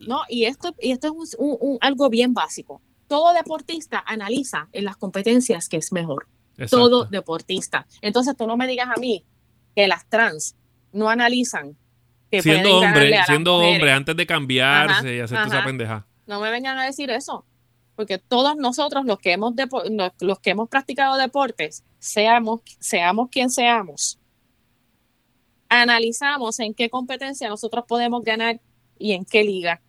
No, 0.00 0.22
y 0.30 0.46
esto, 0.46 0.74
y 0.80 0.92
esto 0.92 1.14
es 1.22 1.36
algo 1.82 2.08
bien 2.08 2.32
básico. 2.32 2.80
Todo 3.06 3.34
deportista 3.34 4.02
analiza 4.06 4.68
en 4.72 4.86
las 4.86 4.96
competencias 4.96 5.68
que 5.68 5.76
es 5.76 5.92
mejor 5.92 6.26
todo 6.70 7.04
deportista. 7.04 7.86
Entonces 8.00 8.36
tú 8.36 8.46
no 8.46 8.56
me 8.56 8.66
digas 8.66 8.88
a 8.94 8.98
mí 8.98 9.24
que 9.74 9.86
las 9.86 10.08
trans 10.08 10.56
no 10.92 11.08
analizan 11.08 11.76
que 12.30 12.42
siendo 12.42 12.78
hombre, 12.78 13.12
siendo 13.26 13.56
hombre 13.56 13.92
antes 13.92 14.16
de 14.16 14.26
cambiarse 14.26 15.16
y 15.16 15.20
hacer 15.20 15.38
esa 15.46 15.64
pendeja. 15.64 16.06
No 16.26 16.40
me 16.40 16.50
vengan 16.50 16.78
a 16.78 16.84
decir 16.84 17.10
eso, 17.10 17.46
porque 17.96 18.18
todos 18.18 18.56
nosotros 18.56 19.06
los 19.06 19.18
que 19.18 19.32
hemos 19.32 19.54
los 20.20 20.38
que 20.40 20.50
hemos 20.50 20.68
practicado 20.68 21.16
deportes, 21.16 21.84
seamos 21.98 22.60
seamos 22.80 23.28
quien 23.30 23.50
seamos, 23.50 24.18
analizamos 25.68 26.60
en 26.60 26.74
qué 26.74 26.90
competencia 26.90 27.48
nosotros 27.48 27.84
podemos 27.88 28.22
ganar 28.22 28.60
y 28.98 29.12
en 29.12 29.24
qué 29.24 29.44
liga. 29.44 29.80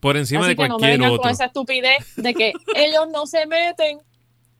Por 0.00 0.16
encima 0.16 0.48
de 0.48 0.56
cualquier 0.56 0.92
que 0.92 0.98
no 0.98 1.12
me 1.12 1.18
con 1.18 1.30
esa 1.30 1.44
estupidez 1.46 2.16
de 2.16 2.34
que 2.34 2.52
ellos 2.74 3.06
no 3.12 3.26
se 3.26 3.46
meten 3.46 4.00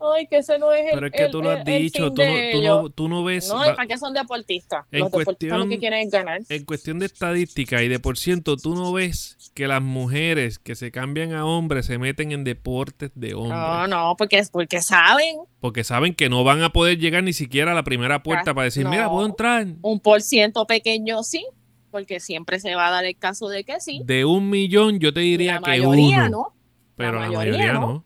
Ay, 0.02 0.26
que 0.26 0.38
ese 0.38 0.58
no 0.58 0.72
es 0.72 0.84
el 0.86 0.94
Pero 0.94 1.06
es 1.06 1.12
que 1.12 1.28
tú 1.28 1.42
lo 1.42 1.50
has 1.50 1.64
dicho, 1.64 2.12
tú 2.12 2.22
no, 2.62 2.90
tú, 2.90 3.08
no, 3.08 3.22
ves... 3.22 3.48
No, 3.48 3.58
¿para 3.58 3.86
qué 3.86 3.96
son 3.98 4.12
deportistas? 4.12 4.84
En 4.90 5.00
Los 5.00 5.10
cuestión, 5.10 5.24
deportistas 5.24 5.58
lo 5.58 5.68
que 5.68 5.78
quieren 5.78 6.10
ganar. 6.10 6.40
En 6.48 6.64
cuestión 6.64 6.98
de 6.98 7.06
estadística 7.06 7.82
y 7.82 7.88
de 7.88 8.00
por 8.00 8.18
ciento, 8.18 8.56
tú 8.56 8.74
no 8.74 8.92
ves 8.92 9.36
que 9.54 9.68
las 9.68 9.82
mujeres 9.82 10.58
que 10.58 10.74
se 10.74 10.90
cambian 10.90 11.32
a 11.34 11.46
hombres 11.46 11.86
se 11.86 11.98
meten 11.98 12.32
en 12.32 12.42
deportes 12.42 13.12
de 13.14 13.34
hombres. 13.34 13.58
No, 13.58 13.86
no, 13.86 14.14
porque, 14.16 14.42
porque 14.50 14.82
saben. 14.82 15.38
Porque 15.60 15.84
saben 15.84 16.14
que 16.14 16.28
no 16.28 16.42
van 16.42 16.62
a 16.62 16.70
poder 16.70 16.98
llegar 16.98 17.22
ni 17.22 17.32
siquiera 17.32 17.72
a 17.72 17.74
la 17.74 17.84
primera 17.84 18.22
puerta 18.22 18.54
para 18.54 18.64
decir, 18.64 18.88
mira, 18.88 19.08
puedo 19.08 19.26
entrar. 19.26 19.66
Un 19.82 20.00
por 20.00 20.22
ciento 20.22 20.66
pequeño 20.66 21.22
sí, 21.22 21.46
porque 21.92 22.18
siempre 22.18 22.58
se 22.58 22.74
va 22.74 22.88
a 22.88 22.90
dar 22.90 23.04
el 23.04 23.16
caso 23.16 23.48
de 23.48 23.62
que 23.62 23.80
sí. 23.80 24.02
De 24.04 24.24
un 24.24 24.50
millón 24.50 24.98
yo 24.98 25.12
te 25.12 25.20
diría 25.20 25.60
que 25.60 25.80
uno. 25.80 26.28
No. 26.28 26.54
Pero 26.96 27.20
la 27.20 27.30
mayoría, 27.30 27.74
no. 27.74 28.04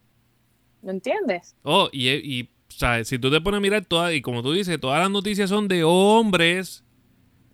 ¿Me 0.87 0.93
entiendes? 0.93 1.57
Oh, 1.65 1.89
y, 1.91 2.11
y 2.11 2.49
si 3.03 3.19
tú 3.19 3.29
te 3.29 3.41
pones 3.41 3.59
a 3.59 3.61
mirar 3.61 3.85
todas, 3.85 4.15
y 4.15 4.23
como 4.23 4.41
tú 4.41 4.53
dices, 4.53 4.79
todas 4.79 5.01
las 5.01 5.11
noticias 5.11 5.51
son 5.51 5.67
de 5.67 5.83
hombres. 5.83 6.85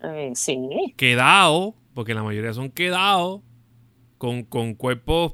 Eh, 0.03 0.33
sí. 0.35 0.93
Quedados, 0.97 1.73
porque 1.95 2.13
la 2.13 2.21
mayoría 2.21 2.53
son 2.53 2.69
quedados, 2.69 3.41
con, 4.19 4.43
con 4.43 4.75
cuerpos 4.75 5.33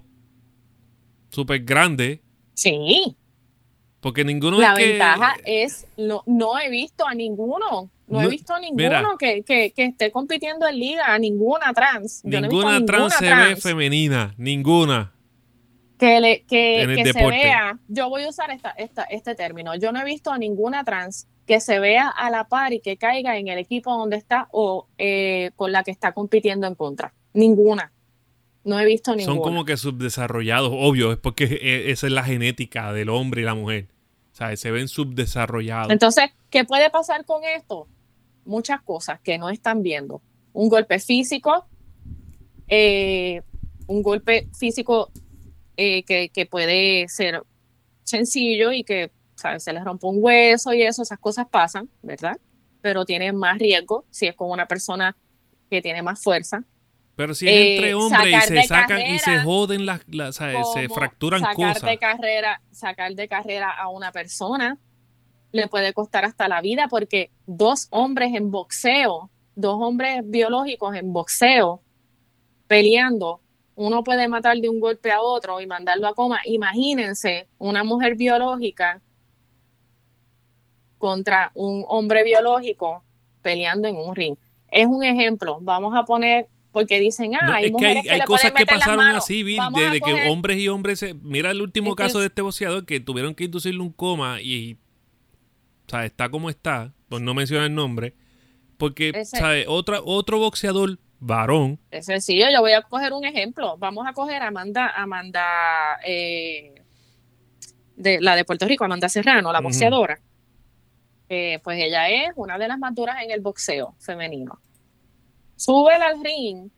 súper 1.27 1.65
grandes. 1.65 2.21
Sí. 2.53 3.17
Porque 3.99 4.23
ninguno 4.23 4.61
La 4.61 4.75
ventaja 4.75 5.35
es, 5.43 5.85
no, 5.97 6.23
no 6.25 6.57
he 6.57 6.69
visto 6.69 7.05
a 7.05 7.13
ninguno. 7.13 7.91
No, 8.07 8.21
he 8.21 8.29
visto 8.29 8.53
a 8.53 8.61
ninguno 8.61 9.17
que, 9.17 9.43
que, 9.43 9.71
que, 9.71 9.85
esté 9.85 10.09
compitiendo 10.09 10.65
en 10.65 10.79
liga, 10.79 11.13
a 11.13 11.19
ninguna 11.19 11.73
trans. 11.73 12.23
ninguna, 12.23 12.83
trans 12.85 13.13
se 13.15 13.35
ve 13.35 13.55
femenina, 13.57 14.33
ninguna 14.37 15.13
que, 15.99 16.21
le, 16.21 16.43
que, 16.45 17.11
se 17.11 17.27
vea, 17.27 17.77
yo 17.89 18.09
voy 18.09 18.23
a 18.23 18.29
usar 18.29 18.49
esta, 18.51 18.71
esta, 18.71 19.03
este 19.03 19.35
término, 19.35 19.75
yo 19.75 19.91
no 19.91 19.99
he 19.99 20.05
visto 20.05 20.31
a 20.31 20.37
ninguna 20.37 20.85
trans 20.85 21.27
que 21.45 21.59
se 21.59 21.79
vea 21.79 22.07
a 22.07 22.29
la 22.29 22.45
par 22.45 22.71
y 22.71 22.79
que 22.79 22.95
caiga 22.95 23.37
en 23.37 23.49
el 23.49 23.59
equipo 23.59 23.91
donde 23.91 24.15
está 24.15 24.47
o 24.51 24.87
eh, 24.97 25.51
con 25.57 25.73
la 25.73 25.83
que 25.83 25.91
está 25.91 26.13
compitiendo 26.13 26.67
en 26.67 26.75
contra. 26.75 27.13
Ninguna. 27.33 27.91
No 28.63 28.79
he 28.79 28.85
visto 28.85 29.13
ninguna. 29.13 29.35
Son 29.35 29.43
como 29.43 29.65
que 29.65 29.75
subdesarrollados, 29.75 30.71
obvio, 30.73 31.11
es 31.11 31.17
porque 31.17 31.85
esa 31.87 32.07
es 32.07 32.13
la 32.13 32.23
genética 32.23 32.93
del 32.93 33.09
hombre 33.09 33.41
y 33.41 33.45
la 33.45 33.55
mujer. 33.55 33.89
O 34.31 34.35
sea, 34.35 34.55
se 34.55 34.71
ven 34.71 34.87
subdesarrollados. 34.87 35.91
Entonces, 35.91 36.29
¿qué 36.49 36.63
puede 36.63 36.89
pasar 36.89 37.25
con 37.25 37.43
esto? 37.43 37.87
Muchas 38.45 38.81
cosas 38.83 39.19
que 39.19 39.37
no 39.37 39.49
están 39.49 39.83
viendo. 39.83 40.21
Un 40.53 40.69
golpe 40.69 40.99
físico, 40.99 41.65
eh, 42.69 43.41
un 43.87 44.01
golpe 44.01 44.47
físico 44.57 45.11
eh, 45.81 46.03
que, 46.03 46.45
puede 46.45 47.07
ser 47.07 47.41
sencillo 48.03 48.73
y 48.73 48.83
que 48.83 49.11
se 49.35 49.71
les 49.71 49.81
rompe 49.81 50.07
un 50.07 50.17
hueso 50.19 50.73
y 50.73 50.81
eso, 50.81 51.03
esas 51.03 51.19
cosas 51.19 51.47
pasan, 51.49 51.89
¿verdad? 52.01 52.37
Pero 52.81 53.05
tiene 53.05 53.31
más 53.31 53.57
riesgo 53.57 54.03
si 54.09 54.27
es 54.27 54.35
con 54.35 54.51
una 54.51 54.65
persona 54.65 55.15
que 55.69 55.81
tiene 55.81 56.01
más 56.01 56.21
fuerza. 56.21 56.65
Pero 57.15 57.33
si 57.33 57.47
es 57.47 57.55
entre 57.55 57.91
eh, 57.91 57.93
hombres 57.93 58.35
y 58.35 58.47
se 58.47 58.63
sacan 58.63 59.01
y 59.01 59.19
se 59.19 59.39
joden 59.39 59.85
las, 59.85 60.01
se 60.35 60.89
fracturan 60.89 61.39
sacar 61.39 61.55
cosas. 61.55 61.89
De 61.89 61.97
carrera, 61.97 62.61
sacar 62.71 63.15
de 63.15 63.27
carrera 63.29 63.71
a 63.71 63.87
una 63.87 64.11
persona 64.11 64.77
le 65.53 65.69
puede 65.69 65.93
costar 65.93 66.25
hasta 66.25 66.49
la 66.49 66.59
vida 66.59 66.89
porque 66.89 67.31
dos 67.45 67.87
hombres 67.91 68.35
en 68.35 68.51
boxeo, 68.51 69.31
dos 69.55 69.77
hombres 69.79 70.23
biológicos 70.25 70.93
en 70.97 71.13
boxeo 71.13 71.81
peleando 72.67 73.39
uno 73.79 74.03
puede 74.03 74.27
matar 74.27 74.57
de 74.57 74.67
un 74.67 74.81
golpe 74.81 75.09
a 75.09 75.21
otro 75.21 75.61
y 75.61 75.65
mandarlo 75.65 76.05
a 76.07 76.13
coma. 76.13 76.41
Imagínense 76.43 77.47
una 77.59 77.85
mujer 77.85 78.15
biológica 78.15 79.01
contra 80.97 81.51
un 81.53 81.85
hombre 81.87 82.23
biológico 82.25 83.03
peleando 83.41 83.87
en 83.87 83.95
un 83.95 84.13
ring. 84.15 84.35
Es 84.69 84.85
un 84.85 85.01
ejemplo. 85.03 85.59
Vamos 85.61 85.95
a 85.95 86.03
poner, 86.03 86.47
porque 86.73 86.99
dicen, 86.99 87.35
ah, 87.35 87.55
hay, 87.55 87.71
mujeres 87.71 88.03
que, 88.03 88.11
hay 88.11 88.19
le 88.19 88.25
cosas 88.25 88.51
pueden 88.51 88.67
que 88.67 88.73
pasaron 88.73 89.05
así, 89.15 89.43
Bill, 89.43 89.57
Vamos 89.57 89.79
de, 89.79 89.87
a 89.87 89.91
de 89.91 90.01
que 90.01 90.29
hombres 90.29 90.57
y 90.57 90.67
hombres. 90.67 90.99
se- 90.99 91.13
mira 91.13 91.51
el 91.51 91.61
último 91.61 91.91
Es 91.91 91.95
que 91.95 92.03
caso 92.03 92.19
de 92.19 92.25
este 92.27 92.41
boxeador 92.41 92.85
que 92.85 92.99
tuvieron 92.99 93.33
que 93.33 93.45
inducirle 93.45 93.79
un 93.81 93.93
coma 93.93 94.41
y. 94.41 94.73
O 95.87 95.89
sea, 95.89 96.05
está 96.05 96.29
como 96.29 96.49
está, 96.49 96.93
por 97.07 97.21
no 97.21 97.33
mencionar 97.33 97.67
el 97.67 97.75
nombre. 97.75 98.13
Porque, 98.77 99.13
Ese- 99.15 99.37
¿sabes? 99.37 99.65
Otra, 99.69 100.01
otro 100.03 100.37
boxeador 100.37 100.99
varón. 101.19 101.79
Es 101.91 102.05
sencillo, 102.05 102.45
yo 102.51 102.61
voy 102.61 102.73
a 102.73 102.81
coger 102.81 103.13
un 103.13 103.25
ejemplo. 103.25 103.77
Vamos 103.77 104.05
a 104.07 104.13
coger 104.13 104.41
a 104.41 104.47
Amanda, 104.47 104.91
Amanda, 104.95 105.99
eh, 106.05 106.81
de 107.95 108.21
la 108.21 108.35
de 108.35 108.45
Puerto 108.45 108.65
Rico, 108.65 108.85
Amanda 108.85 109.09
Serrano, 109.09 109.51
la 109.51 109.61
boxeadora. 109.61 110.19
Eh, 111.27 111.59
pues 111.63 111.77
ella 111.79 112.09
es 112.09 112.31
una 112.35 112.57
de 112.57 112.67
las 112.67 112.79
más 112.79 112.95
duras 112.95 113.17
en 113.23 113.29
el 113.31 113.41
boxeo 113.41 113.95
femenino. 113.99 114.59
Sube 115.55 115.93
al 115.93 116.23
ring 116.23 116.69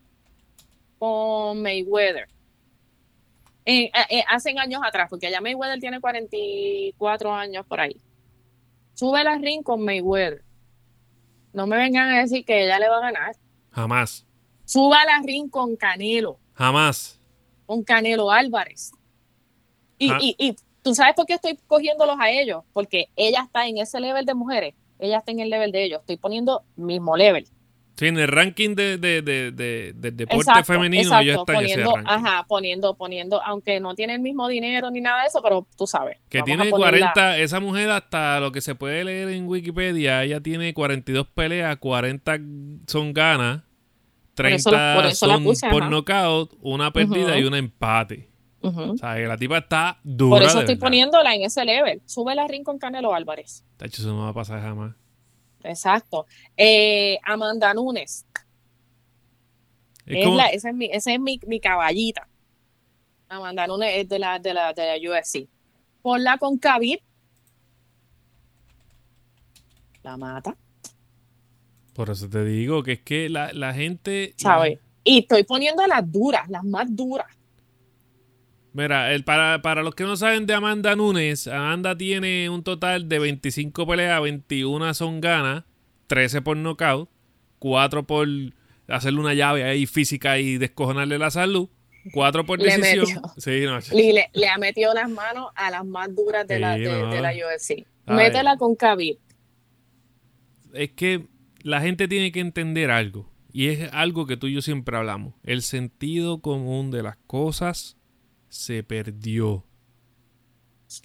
con 0.98 1.62
Mayweather. 1.62 2.28
Eh, 3.64 3.92
eh, 4.10 4.24
hacen 4.28 4.60
años 4.60 4.82
atrás, 4.84 5.08
porque 5.10 5.32
ya 5.32 5.40
Mayweather 5.40 5.80
tiene 5.80 6.02
44 6.02 7.34
años 7.34 7.66
por 7.66 7.80
ahí. 7.80 7.96
Sube 8.94 9.22
al 9.22 9.42
ring 9.42 9.64
con 9.64 9.86
Mayweather. 9.86 10.44
No 11.54 11.68
me 11.68 11.78
vengan 11.78 12.10
a 12.10 12.22
decir 12.22 12.44
que 12.44 12.66
ella 12.66 12.80
le 12.80 12.90
va 12.90 12.98
a 12.98 13.02
ganar. 13.02 13.36
Jamás. 13.72 14.26
Suba 14.72 15.02
al 15.02 15.24
ring 15.26 15.50
con 15.50 15.76
Canelo, 15.76 16.40
Jamás. 16.54 17.20
con 17.66 17.84
Canelo 17.84 18.32
Álvarez. 18.32 18.92
Y, 19.98 20.10
Ah. 20.12 20.18
y, 20.22 20.36
y 20.40 20.56
tú 20.82 20.96
sabes 20.96 21.14
por 21.14 21.26
qué 21.26 21.34
estoy 21.34 21.58
cogiéndolos 21.68 22.16
a 22.20 22.30
ellos, 22.32 22.64
porque 22.74 23.08
ella 23.16 23.42
está 23.44 23.68
en 23.68 23.78
ese 23.80 24.00
level 24.00 24.26
de 24.26 24.34
mujeres, 24.34 24.74
ella 24.98 25.18
está 25.18 25.32
en 25.32 25.42
el 25.42 25.50
level 25.50 25.72
de 25.72 25.84
ellos, 25.84 26.00
estoy 26.00 26.16
poniendo 26.18 26.64
mismo 26.78 27.18
level. 27.18 27.46
Sí, 27.98 28.08
en 28.08 28.18
el 28.18 28.30
ranking 28.30 28.74
de, 28.74 28.98
de, 28.98 29.22
de, 29.22 29.52
de- 29.52 29.94
del 29.94 30.16
deporte 30.18 30.50
Exacto, 30.50 30.74
femenino, 30.74 31.04
exacto, 31.20 31.52
ese 31.52 31.60
poniendo, 31.60 31.96
ranking. 31.98 32.10
ajá, 32.12 32.46
poniendo, 32.48 32.96
poniendo, 32.96 33.44
aunque 33.44 33.80
no 33.80 33.94
tiene 33.94 34.14
el 34.16 34.22
mismo 34.22 34.48
dinero 34.48 34.90
ni 34.90 35.02
nada 35.02 35.22
de 35.24 35.28
eso, 35.28 35.42
pero 35.44 35.68
tú 35.78 35.86
sabes. 35.86 36.18
Que 36.30 36.42
tiene 36.42 36.70
ponerla- 36.72 37.12
40, 37.14 37.38
esa 37.40 37.60
mujer 37.60 37.92
hasta 37.92 38.40
lo 38.40 38.52
que 38.54 38.62
se 38.62 38.74
puede 38.74 39.04
leer 39.04 39.30
en 39.30 39.46
Wikipedia, 39.48 40.24
ella 40.24 40.40
tiene 40.40 40.74
42 40.74 41.28
peleas, 41.28 41.78
40 41.78 42.40
son 42.88 43.14
ganas, 43.14 43.62
30 44.42 44.56
eso 44.56 44.72
la- 44.72 44.96
por 45.02 45.12
son 45.16 45.44
puse, 45.44 45.70
por 45.70 45.90
knockout, 45.90 46.54
una 46.62 46.92
perdida 46.92 47.32
Ujú. 47.32 47.40
y 47.40 47.44
un 47.44 47.56
empate. 47.56 48.30
O 48.64 48.96
sea, 48.96 49.16
que 49.16 49.26
la 49.26 49.38
tipa 49.38 49.58
está 49.58 50.00
dura 50.04 50.36
Por 50.38 50.44
eso 50.44 50.58
de 50.58 50.64
estoy 50.66 50.76
verdad. 50.76 50.86
poniéndola 50.86 51.34
en 51.34 51.42
ese 51.42 51.66
level. 51.66 52.02
Sube 52.06 52.36
la 52.36 52.48
ring 52.48 52.64
con 52.64 52.78
Canelo 52.78 53.14
Álvarez. 53.16 53.66
Tacho, 53.78 54.02
eso 54.04 54.12
no 54.14 54.22
va 54.24 54.30
a 54.30 54.34
pasar 54.34 54.62
jamás. 54.62 54.94
Exacto. 55.64 56.28
Eh, 56.56 57.18
Amanda 57.24 57.74
Nunes. 57.74 58.26
Es 60.06 60.18
Es 60.18 60.26
como- 60.26 60.38
la- 60.38 60.48
esa 60.50 60.70
es, 60.70 60.76
mi, 60.76 60.86
esa 60.92 61.12
es 61.14 61.20
mi, 61.20 61.40
mi 61.48 61.60
caballita. 61.60 62.28
Amanda 63.30 63.66
Nunes 63.66 63.94
es 63.96 64.10
de 64.10 64.20
la, 64.20 64.38
de 64.38 64.54
la, 64.54 64.74
de 64.74 65.00
la 65.00 65.10
UFC. 65.12 65.48
Ponla 66.04 66.38
con 66.38 66.58
Khabib. 66.60 67.00
La 70.04 70.18
mata, 70.18 70.56
Por 71.94 72.10
eso 72.10 72.30
te 72.30 72.44
digo 72.46 72.84
que 72.84 72.94
es 72.94 73.02
que 73.02 73.30
la, 73.30 73.52
la 73.54 73.74
gente... 73.74 74.34
¿sabes? 74.38 74.80
Y 75.04 75.20
estoy 75.20 75.44
poniendo 75.44 75.86
las 75.88 76.10
duras, 76.12 76.50
las 76.50 76.64
más 76.64 76.96
duras. 76.96 77.28
Mira, 78.74 79.14
el, 79.14 79.24
para, 79.26 79.62
para 79.62 79.84
los 79.84 79.96
que 79.96 80.04
no 80.06 80.16
saben 80.16 80.46
de 80.46 80.54
Amanda 80.54 80.96
Nunes, 80.96 81.48
Amanda 81.48 81.98
tiene 81.98 82.50
un 82.50 82.64
total 82.64 83.10
de 83.10 83.20
25 83.20 83.86
peleas, 83.86 84.22
21 84.22 84.94
son 84.94 85.20
ganas, 85.20 85.64
13 86.08 86.42
por 86.42 86.56
knockout, 86.56 87.10
4 87.60 88.08
por 88.08 88.28
hacerle 88.88 89.20
una 89.20 89.34
llave 89.34 89.64
ahí 89.64 89.86
física 89.86 90.38
y 90.40 90.58
descojonarle 90.58 91.18
la 91.18 91.32
salud, 91.32 91.68
4 92.14 92.46
por 92.46 92.60
Le 92.60 92.78
decisión. 92.78 93.06
metió. 93.06 93.22
Sí, 93.38 93.62
no, 93.66 93.78
le, 93.98 94.30
le 94.32 94.48
ha 94.48 94.58
metido 94.58 94.94
las 94.94 95.10
manos 95.10 95.52
a 95.56 95.70
las 95.70 95.86
más 95.86 96.16
duras 96.16 96.48
de, 96.48 96.60
la, 96.60 96.78
de, 96.78 96.86
no. 96.86 97.12
de 97.12 97.22
la 97.22 97.32
UFC. 97.34 97.86
Métela 98.08 98.56
con 98.58 98.76
Khabib. 98.76 99.18
es 100.74 100.92
que 100.92 101.28
la 101.64 101.82
gente 101.82 102.08
tiene 102.08 102.32
que 102.32 102.40
entender 102.40 102.92
algo. 102.92 103.30
Y 103.54 103.68
es 103.68 103.92
algo 103.94 104.26
que 104.28 104.38
tú 104.38 104.48
y 104.48 104.54
yo 104.54 104.62
siempre 104.62 104.96
hablamos. 104.96 105.34
El 105.44 105.62
sentido 105.62 106.42
común 106.42 106.90
de 106.92 107.04
las 107.04 107.18
cosas 107.28 107.98
se 108.50 108.84
perdió. 108.84 109.66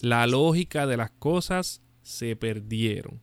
La 0.00 0.26
lógica 0.26 0.86
de 0.86 0.96
las 0.96 1.11
cosas 1.11 1.82
se 2.02 2.36
perdieron. 2.36 3.20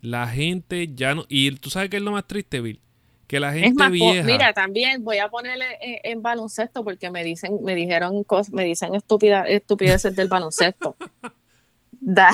La 0.00 0.26
gente 0.28 0.92
ya 0.94 1.14
no... 1.14 1.26
Y 1.28 1.50
tú 1.56 1.70
sabes 1.70 1.90
qué 1.90 1.98
es 1.98 2.02
lo 2.02 2.12
más 2.12 2.26
triste, 2.26 2.60
Bill. 2.60 2.80
Que 3.26 3.38
la 3.38 3.52
gente 3.52 3.68
Es 3.68 3.74
más, 3.74 3.88
po- 3.88 3.92
vieja... 3.92 4.24
mira, 4.26 4.52
también 4.52 5.04
voy 5.04 5.18
a 5.18 5.28
ponerle 5.28 5.66
en, 5.80 5.98
en 6.02 6.22
baloncesto 6.22 6.82
porque 6.82 7.10
me 7.10 7.22
dicen, 7.22 7.58
me 7.62 7.74
dijeron 7.76 8.24
cosas, 8.24 8.52
me 8.52 8.64
dicen 8.64 8.94
estúpida, 8.96 9.44
estupideces 9.46 10.16
del 10.16 10.28
baloncesto. 10.28 10.96
Da- 12.02 12.32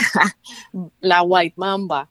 la 1.00 1.22
White 1.22 1.54
Mamba. 1.56 2.08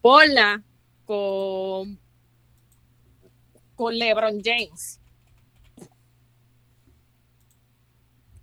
Ponla 0.00 0.62
con, 1.04 1.98
con 3.76 3.98
LeBron 3.98 4.40
James. 4.42 5.00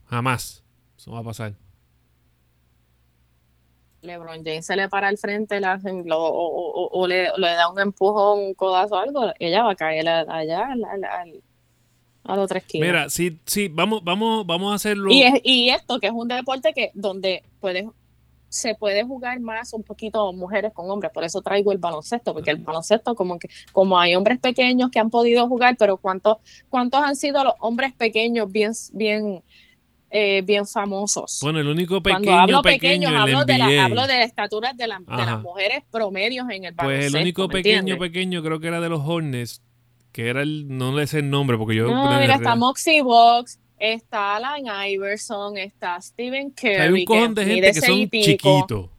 Jamás. 0.10 0.64
Eso 0.97 1.12
va 1.12 1.20
a 1.20 1.24
pasar. 1.24 1.53
LeBron 4.01 4.43
James 4.45 4.66
se 4.66 4.76
le 4.76 4.88
para 4.88 5.08
al 5.10 5.18
frente 5.18 5.60
lo- 5.60 5.76
o, 6.20 6.30
o- 6.30 6.89
o- 7.01 7.08
le, 7.08 7.30
le 7.38 7.47
da 7.47 7.70
un 7.70 7.80
empujón, 7.80 8.39
un 8.39 8.53
codazo 8.53 8.95
o 8.95 8.99
algo, 8.99 9.34
ella 9.39 9.64
va 9.64 9.72
a 9.72 9.76
caer 9.76 10.08
allá 10.08 10.72
al, 10.72 10.84
al, 10.86 11.03
al- 11.03 11.43
a 12.24 12.36
la 12.36 12.41
otra 12.41 12.60
esquina. 12.60 12.86
Mira, 12.86 13.10
sí, 13.10 13.39
sí, 13.45 13.68
vamos, 13.70 14.03
vamos, 14.03 14.45
vamos 14.45 14.72
a 14.72 14.76
hacerlo. 14.76 15.12
Y, 15.12 15.24
es- 15.24 15.41
y 15.43 15.70
esto, 15.70 15.99
que 15.99 16.08
es 16.08 16.14
un 16.14 16.28
deporte 16.28 16.74
que 16.74 16.91
donde 16.93 17.43
puedes, 17.60 17.86
se 18.50 18.76
puede 18.76 19.04
jugar 19.04 19.39
más 19.39 19.74
un 19.74 19.84
poquito 19.84 20.32
mujeres 20.34 20.72
con 20.74 20.89
hombres, 20.89 21.12
por 21.14 21.24
eso 21.24 21.41
traigo 21.41 21.72
el 21.72 21.78
baloncesto, 21.80 22.34
porque 22.34 22.52
el 22.52 22.58
baloncesto 22.58 23.14
como 23.16 23.38
que 23.39 23.50
como 23.72 24.00
hay 24.00 24.16
hombres 24.16 24.39
pequeños 24.39 24.89
que 24.91 25.00
han 25.00 25.10
podido 25.10 25.48
jugar, 25.48 25.76
pero 25.78 25.98
cuántos 25.98 26.38
cuántos 26.70 27.02
han 27.02 27.16
sido 27.16 27.43
los 27.43 27.54
hombres 27.60 27.93
pequeños 27.93 28.52
bien 28.52 28.72
bien 28.93 29.43
eh, 30.10 30.41
bien 30.45 30.66
famosos. 30.66 31.39
Bueno, 31.41 31.60
el 31.60 31.68
único 31.68 32.02
Cuando 32.02 32.20
pequeño, 32.22 32.39
hablo 32.41 32.62
pequeño, 32.62 33.10
hablo 33.10 33.43
de, 33.43 33.58
la, 33.58 33.66
hablo 33.84 34.08
de 34.08 34.14
la 34.20 34.24
estatura 34.24 34.72
de, 34.74 34.88
la- 34.88 35.00
de 35.00 35.06
Ajá. 35.08 35.26
las 35.26 35.41
mujeres 35.41 35.84
promedios 35.91 36.45
en 36.50 36.64
el 36.64 36.74
baloncesto. 36.74 37.12
Pues 37.12 37.14
el 37.14 37.22
único 37.22 37.48
¿me 37.50 37.54
pequeño, 37.56 37.78
entiendes? 37.80 38.10
pequeño, 38.10 38.41
creo 38.41 38.60
que 38.62 38.68
era 38.68 38.80
de 38.80 38.88
los 38.88 39.02
Hornets, 39.06 39.62
que 40.14 40.30
era 40.30 40.41
el, 40.43 40.66
no 40.70 40.95
le 40.95 41.08
sé 41.08 41.20
el 41.20 41.30
nombre 41.30 41.58
porque 41.58 41.76
yo... 41.76 41.91
No, 41.91 42.20
mira, 42.22 42.36
está 42.36 42.56
Moxie 42.56 43.02
Box, 43.02 43.60
está 43.80 44.36
Alan 44.36 44.63
Iverson, 44.89 45.57
está 45.57 45.99
Stephen 46.01 46.51
Curry. 46.51 46.75
hay 46.75 46.89
un 46.89 47.05
cojón 47.05 47.36
de 47.36 47.45
gente 47.45 47.71
que 47.71 47.82
son 47.82 48.09
chiquitos. 48.09 48.89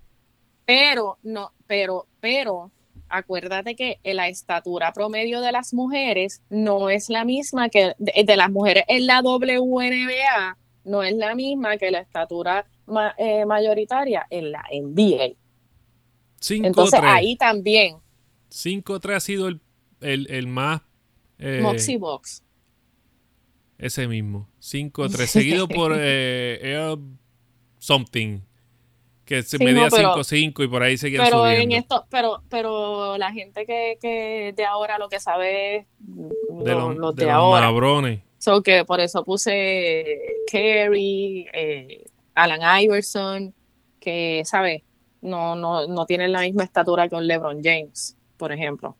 Pero, 0.64 1.18
no, 1.22 1.52
pero, 1.66 2.06
pero, 2.20 2.70
acuérdate 3.08 3.74
que 3.74 3.98
la 4.04 4.28
estatura 4.28 4.92
promedio 4.92 5.40
de 5.40 5.50
las 5.52 5.72
mujeres 5.72 6.42
no 6.50 6.90
es 6.90 7.08
la 7.08 7.24
misma 7.24 7.68
que 7.70 7.94
de, 7.98 8.24
de 8.24 8.36
las 8.36 8.50
mujeres 8.50 8.84
en 8.88 9.06
la 9.06 9.20
WNBA, 9.22 10.58
no 10.84 11.02
es 11.02 11.14
la 11.14 11.34
misma 11.34 11.76
que 11.78 11.90
la 11.90 12.00
estatura 12.00 12.66
ma- 12.86 13.14
eh, 13.18 13.44
mayoritaria 13.46 14.26
en 14.30 14.52
la 14.52 14.62
NBA. 14.70 15.34
5-3. 16.40 16.66
Entonces 16.66 17.00
ahí 17.02 17.36
también, 17.36 17.96
5-3 18.50 19.14
ha 19.14 19.20
sido 19.20 19.48
el, 19.48 19.60
el, 20.00 20.30
el 20.30 20.46
más... 20.46 20.82
eh, 21.38 21.60
Moxie 21.62 21.96
Box. 21.96 22.42
Ese 23.78 24.06
mismo. 24.08 24.48
5-3. 24.60 25.08
seguido 25.26 25.68
por 25.68 25.92
eh, 25.96 26.96
Something. 27.78 28.40
Que 29.24 29.42
se 29.42 29.58
Sí, 29.58 29.64
medía 29.64 29.84
no, 29.84 29.90
pero- 29.90 30.14
5-5 30.16 30.64
y 30.64 30.68
por 30.68 30.82
ahí 30.82 30.96
seguía 30.96 31.22
Pero 31.22 31.40
subiendo. 31.44 31.62
en 31.62 31.72
esto, 31.72 32.06
pero, 32.10 32.42
pero 32.48 33.18
la 33.18 33.30
gente 33.32 33.66
que, 33.66 33.98
que 34.00 34.54
de 34.56 34.64
ahora 34.64 34.96
lo 34.98 35.08
que 35.10 35.20
sabe 35.20 35.76
es 35.76 35.86
de 35.98 36.72
lo- 36.72 36.88
los, 36.88 36.96
los 36.96 37.14
de 37.14 37.24
de 37.26 37.26
los 37.32 37.34
ahora. 37.34 38.22
So 38.38 38.62
que 38.62 38.84
por 38.86 39.00
eso 39.00 39.24
puse 39.24 40.18
Kerry, 40.50 41.46
eh, 41.52 42.04
Alan 42.34 42.82
Iverson, 42.82 43.52
que, 44.00 44.42
¿sabes? 44.46 44.82
No, 45.20 45.56
no, 45.56 45.86
no 45.88 46.06
tienen 46.06 46.32
la 46.32 46.40
misma 46.40 46.64
estatura 46.64 47.08
que 47.08 47.16
un 47.16 47.26
LeBron 47.26 47.60
James, 47.62 48.16
por 48.38 48.52
ejemplo. 48.52 48.96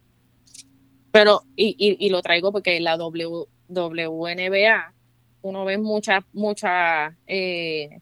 Pero, 1.11 1.43
y, 1.57 1.75
y, 1.79 2.05
y 2.05 2.11
lo 2.11 2.21
traigo 2.21 2.53
porque 2.53 2.81
la 2.81 2.97
w, 2.99 3.47
WNBA 3.69 4.95
uno 5.43 5.65
ve 5.65 5.79
muchas, 5.79 6.25
muchas 6.33 7.15
eh, 7.27 8.01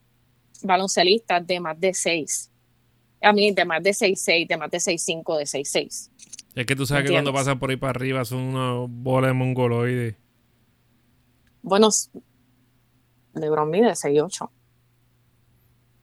baloncelistas 0.62 1.46
de 1.46 1.60
más 1.60 1.78
de 1.78 1.94
6. 1.94 2.50
A 3.22 3.32
mí, 3.32 3.50
de 3.52 3.64
más 3.64 3.82
de 3.82 3.90
6'6, 3.90 4.46
de 4.46 4.56
más 4.56 4.70
de 4.70 4.78
6'5, 4.78 5.38
de 5.38 5.44
6'6. 5.44 6.10
Es 6.54 6.66
que 6.66 6.76
tú 6.76 6.86
sabes 6.86 7.04
que 7.04 7.12
cuando 7.12 7.32
pasan 7.32 7.58
por 7.58 7.70
ahí 7.70 7.76
para 7.76 7.90
arriba 7.90 8.24
son 8.24 8.38
unos 8.40 8.88
bolas 8.90 9.30
de 9.30 9.34
mongoloides. 9.34 10.14
Bueno, 11.62 11.88
LeBron 13.34 13.70
mide 13.70 13.90
6'8". 13.90 14.50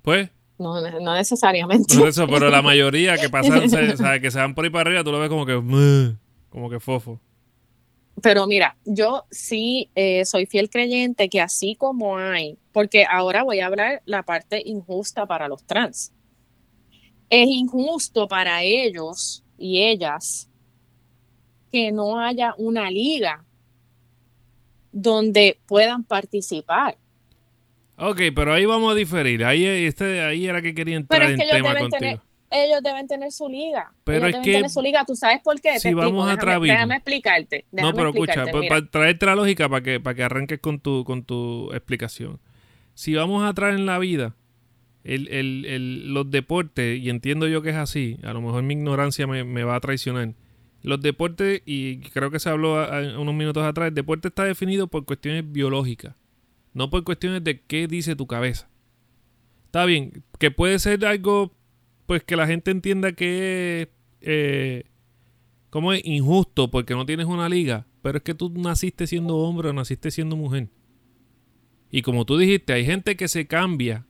Pues. 0.01 0.29
No, 0.59 0.81
no 0.81 1.13
necesariamente. 1.15 1.97
Por 1.97 2.09
eso, 2.09 2.27
pero 2.27 2.49
la 2.49 2.61
mayoría 2.61 3.17
que 3.17 3.29
pasan, 3.29 3.69
se, 3.69 3.93
o 3.93 3.97
sea, 3.97 4.19
que 4.19 4.29
se 4.29 4.39
van 4.39 4.53
por 4.53 4.65
ahí 4.65 4.69
para 4.69 4.89
arriba, 4.89 5.03
tú 5.03 5.11
lo 5.11 5.19
ves 5.19 5.29
como 5.29 5.45
que, 5.45 6.15
como 6.49 6.69
que 6.69 6.79
fofo. 6.79 7.19
Pero 8.23 8.47
mira, 8.47 8.77
yo 8.85 9.25
sí 9.31 9.89
eh, 9.95 10.23
soy 10.23 10.45
fiel 10.45 10.69
creyente 10.69 11.27
que 11.27 11.41
así 11.41 11.75
como 11.75 12.17
hay, 12.17 12.57
porque 12.71 13.03
ahora 13.03 13.43
voy 13.43 13.59
a 13.59 13.65
hablar 13.65 14.01
la 14.05 14.23
parte 14.23 14.63
injusta 14.65 15.25
para 15.25 15.49
los 15.49 15.65
trans. 15.65 16.13
Es 17.29 17.47
injusto 17.49 18.29
para 18.29 18.63
ellos 18.63 19.43
y 19.57 19.83
ellas 19.83 20.49
que 21.69 21.91
no 21.91 22.17
haya 22.17 22.55
una 22.57 22.89
liga 22.89 23.43
donde 24.93 25.59
puedan 25.67 26.05
participar. 26.05 26.97
Ok, 27.97 28.21
pero 28.33 28.53
ahí 28.53 28.63
vamos 28.63 28.93
a 28.93 28.95
diferir. 28.95 29.43
Ahí, 29.43 29.65
este, 29.65 30.21
ahí 30.21 30.47
era 30.47 30.61
que 30.61 30.73
quería 30.73 30.95
entrar 30.95 31.29
en 31.29 31.37
tema 31.37 31.77
contigo 31.77 32.21
ellos 32.53 32.81
deben 32.83 33.07
tener 33.07 33.31
su 33.31 33.49
liga. 33.49 33.91
Pero 34.03 34.27
ellos 34.27 34.39
es 34.39 34.45
deben 34.45 34.59
tener 34.59 34.69
su 34.69 34.81
liga. 34.81 35.03
¿Tú 35.05 35.15
sabes 35.15 35.41
por 35.43 35.59
qué? 35.59 35.79
Si 35.79 35.93
vamos 35.93 36.29
a 36.29 36.35
déjame, 36.35 36.67
déjame 36.67 36.95
explicarte. 36.95 37.65
no, 37.71 37.93
pero 37.93 38.09
escucha, 38.09 38.45
para 38.69 38.85
traerte 38.85 39.25
la 39.25 39.35
lógica 39.35 39.67
para 39.67 39.81
que, 39.81 39.99
para 39.99 40.15
que 40.15 40.23
arranques 40.23 40.59
con 40.59 40.79
tu, 40.79 41.03
con 41.03 41.23
tu 41.23 41.71
explicación. 41.73 42.39
Si 42.93 43.15
vamos 43.15 43.43
a 43.43 43.53
traer 43.53 43.75
en 43.75 43.85
la 43.85 43.97
vida 43.97 44.35
el, 45.03 45.27
el, 45.29 45.65
el, 45.65 46.13
los 46.13 46.29
deportes, 46.29 46.99
y 46.99 47.09
entiendo 47.09 47.47
yo 47.47 47.61
que 47.61 47.71
es 47.71 47.75
así, 47.75 48.19
a 48.23 48.33
lo 48.33 48.41
mejor 48.41 48.63
mi 48.63 48.75
ignorancia 48.75 49.27
me, 49.27 49.43
me 49.43 49.63
va 49.63 49.75
a 49.75 49.79
traicionar. 49.79 50.33
Los 50.81 51.01
deportes, 51.01 51.61
y 51.65 51.99
creo 51.99 52.29
que 52.29 52.39
se 52.39 52.49
habló 52.49 52.75
unos 53.19 53.33
minutos 53.33 53.63
atrás, 53.63 53.87
el 53.87 53.93
deporte 53.93 54.27
está 54.27 54.43
definido 54.43 54.87
por 54.87 55.05
cuestiones 55.05 55.49
biológicas, 55.51 56.15
no 56.73 56.89
por 56.89 57.03
cuestiones 57.03 57.43
de 57.43 57.61
qué 57.61 57.87
dice 57.87 58.15
tu 58.15 58.27
cabeza. 58.27 58.69
Está 59.65 59.85
bien, 59.85 60.23
que 60.39 60.51
puede 60.51 60.77
ser 60.79 61.03
algo 61.05 61.55
pues 62.05 62.23
que 62.23 62.35
la 62.35 62.47
gente 62.47 62.71
entienda 62.71 63.13
que 63.13 63.89
eh, 64.21 64.85
como 65.69 65.93
es 65.93 66.05
injusto 66.05 66.69
porque 66.69 66.93
no 66.93 67.05
tienes 67.05 67.25
una 67.25 67.49
liga, 67.49 67.87
pero 68.01 68.17
es 68.17 68.23
que 68.23 68.33
tú 68.33 68.51
naciste 68.55 69.07
siendo 69.07 69.37
hombre 69.37 69.69
o 69.69 69.73
naciste 69.73 70.11
siendo 70.11 70.35
mujer. 70.35 70.69
Y 71.89 72.01
como 72.01 72.25
tú 72.25 72.37
dijiste, 72.37 72.73
hay 72.73 72.85
gente 72.85 73.15
que 73.15 73.27
se 73.27 73.47
cambia 73.47 74.05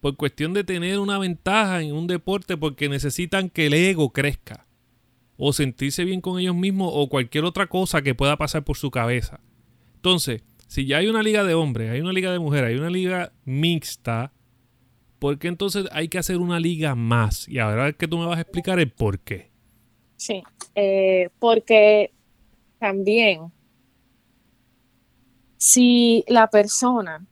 por 0.00 0.16
cuestión 0.16 0.54
de 0.54 0.64
tener 0.64 0.98
una 0.98 1.18
ventaja 1.18 1.82
en 1.82 1.92
un 1.94 2.06
deporte 2.06 2.56
porque 2.56 2.88
necesitan 2.88 3.50
que 3.50 3.66
el 3.66 3.74
ego 3.74 4.12
crezca 4.12 4.66
o 5.36 5.52
sentirse 5.52 6.04
bien 6.04 6.20
con 6.20 6.38
ellos 6.38 6.54
mismos 6.54 6.90
o 6.94 7.08
cualquier 7.08 7.44
otra 7.44 7.66
cosa 7.66 8.02
que 8.02 8.14
pueda 8.14 8.36
pasar 8.36 8.64
por 8.64 8.76
su 8.76 8.90
cabeza. 8.90 9.40
Entonces, 9.96 10.42
si 10.66 10.86
ya 10.86 10.98
hay 10.98 11.08
una 11.08 11.22
liga 11.22 11.44
de 11.44 11.54
hombres, 11.54 11.90
hay 11.90 12.00
una 12.00 12.12
liga 12.12 12.32
de 12.32 12.38
mujeres, 12.38 12.70
hay 12.70 12.76
una 12.76 12.90
liga 12.90 13.32
mixta, 13.44 14.32
¿por 15.18 15.38
qué 15.38 15.48
entonces 15.48 15.86
hay 15.92 16.08
que 16.08 16.18
hacer 16.18 16.38
una 16.38 16.60
liga 16.60 16.94
más? 16.94 17.48
Y 17.48 17.58
ahora 17.58 17.88
es 17.88 17.96
que 17.96 18.08
tú 18.08 18.18
me 18.18 18.26
vas 18.26 18.38
a 18.38 18.42
explicar 18.42 18.78
el 18.78 18.90
por 18.90 19.18
qué. 19.20 19.50
Sí, 20.16 20.42
eh, 20.74 21.28
porque 21.38 22.12
también 22.78 23.52
si 25.56 26.24
la 26.28 26.48
persona, 26.48 27.24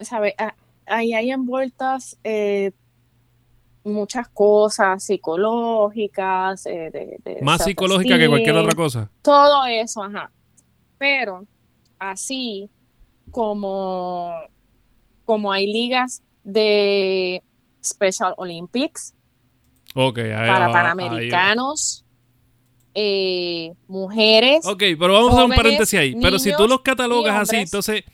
¿sabe? 0.00 0.34
Ahí 0.86 1.12
hay 1.12 1.30
envueltas 1.30 2.18
eh, 2.24 2.72
muchas 3.84 4.28
cosas 4.28 5.02
psicológicas. 5.02 6.66
Eh, 6.66 7.18
más 7.42 7.64
psicológica 7.64 8.18
que 8.18 8.28
cualquier 8.28 8.56
otra 8.56 8.74
cosa. 8.74 9.10
Todo 9.22 9.66
eso, 9.66 10.02
ajá. 10.02 10.30
Pero 10.98 11.46
así 11.98 12.70
como, 13.30 14.32
como 15.24 15.52
hay 15.52 15.66
ligas 15.70 16.22
de 16.48 17.42
Special 17.84 18.34
Olympics 18.38 19.14
para 19.94 20.70
panamericanos, 20.70 22.04
eh, 22.94 23.72
mujeres. 23.86 24.64
Ok, 24.66 24.82
pero 24.98 25.12
vamos 25.12 25.32
a 25.32 25.34
hacer 25.34 25.44
un 25.50 25.56
paréntesis 25.56 25.98
ahí. 25.98 26.16
pero 26.20 26.38
si 26.38 26.54
tú 26.56 26.66
los 26.66 26.80
catalogas 26.80 27.36
así, 27.36 27.56
entonces, 27.56 28.04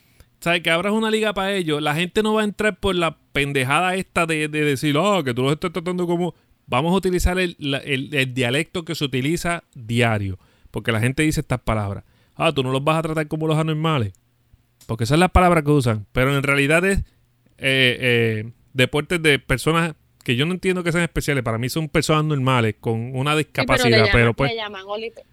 ¿sabes? 0.41 0.63
Que 0.63 0.71
abras 0.71 0.93
una 0.93 1.11
liga 1.11 1.33
para 1.33 1.53
ellos, 1.53 1.83
la 1.83 1.95
gente 1.95 2.23
no 2.23 2.35
va 2.35 2.43
a 2.43 2.45
entrar 2.45 2.79
por 2.79 2.95
la 2.95 3.19
pendejada 3.33 3.95
esta 3.95 4.27
de, 4.27 4.49
decir, 4.49 4.97
oh, 4.97 5.23
que 5.23 5.35
tú 5.35 5.43
los 5.43 5.53
estás 5.53 5.73
tratando 5.73 6.07
como. 6.07 6.35
Vamos 6.67 6.95
a 6.95 6.97
utilizar 6.97 7.39
el, 7.39 7.57
el 7.61 8.33
dialecto 8.33 8.87
que 8.87 8.95
se 8.95 9.05
utiliza 9.05 9.65
diario. 9.75 10.39
Porque 10.71 10.93
la 10.93 11.01
gente 11.01 11.23
dice 11.23 11.41
estas 11.41 11.61
palabras. 11.61 12.05
Ah, 12.37 12.53
tú 12.53 12.63
no 12.63 12.73
los 12.73 12.83
vas 12.83 12.97
a 12.97 13.03
tratar 13.03 13.29
como 13.29 13.47
los 13.47 13.59
anormales. 13.59 14.15
Porque 14.87 15.05
esas 15.05 15.17
son 15.17 15.21
las 15.21 15.31
palabras 15.31 15.63
que 15.63 15.71
usan. 15.71 16.07
Pero 16.13 16.35
en 16.35 16.43
realidad 16.43 16.83
es 16.87 17.05
eh, 17.59 18.45
eh, 18.47 18.53
deportes 18.73 19.23
de 19.23 19.39
personas 19.39 19.95
que 20.25 20.37
yo 20.37 20.47
no 20.47 20.55
entiendo 20.55 20.83
que 20.83 20.91
sean 20.91 21.05
especiales, 21.05 21.45
para 21.45 21.59
mí 21.59 21.69
son 21.69 21.89
personas 21.89 22.25
normales 22.25 22.77
con 22.81 23.15
una 23.15 23.37
discapacidad, 23.37 24.07
pero, 24.11 24.33
pues... 24.33 24.51
Le 24.51 24.57
llaman 24.57 24.85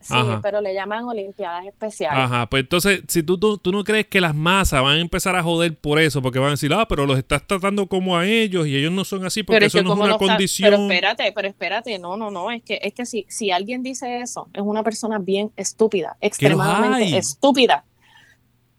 sí, 0.01 0.13
pero 0.43 0.59
le 0.59 0.73
llaman 0.73 1.05
olimpiadas 1.05 1.65
especiales. 1.65 2.19
Ajá, 2.19 2.47
pues 2.47 2.63
entonces, 2.63 3.01
si 3.07 3.23
tú, 3.23 3.37
tú, 3.37 3.71
no 3.71 3.85
crees 3.85 4.07
que 4.07 4.19
las 4.19 4.35
masas 4.35 4.83
van 4.83 4.97
a 4.97 4.99
empezar 4.99 5.35
a 5.37 5.41
joder 5.41 5.75
por 5.77 5.97
eso, 5.97 6.21
porque 6.21 6.39
van 6.39 6.49
a 6.49 6.51
decir, 6.51 6.73
ah, 6.73 6.85
pero 6.89 7.05
los 7.05 7.17
estás 7.17 7.47
tratando 7.47 7.87
como 7.87 8.17
a 8.17 8.27
ellos 8.27 8.67
y 8.67 8.75
ellos 8.75 8.91
no 8.91 9.05
son 9.05 9.25
así 9.25 9.43
porque 9.43 9.65
eso 9.65 9.81
no 9.81 9.93
es 9.93 9.99
una 9.99 10.17
condición... 10.17 10.71
pero 10.71 10.81
espérate, 10.83 11.31
pero 11.31 11.47
espérate, 11.47 11.97
no, 11.97 12.17
no, 12.17 12.29
no, 12.29 12.51
es 12.51 12.61
que, 12.61 12.79
es 12.83 12.93
que 12.93 13.05
si, 13.05 13.25
si 13.29 13.49
alguien 13.51 13.83
dice 13.83 14.19
eso, 14.19 14.49
es 14.53 14.61
una 14.61 14.83
persona 14.83 15.19
bien 15.19 15.51
estúpida, 15.55 16.17
extremadamente 16.19 17.17
estúpida. 17.17 17.85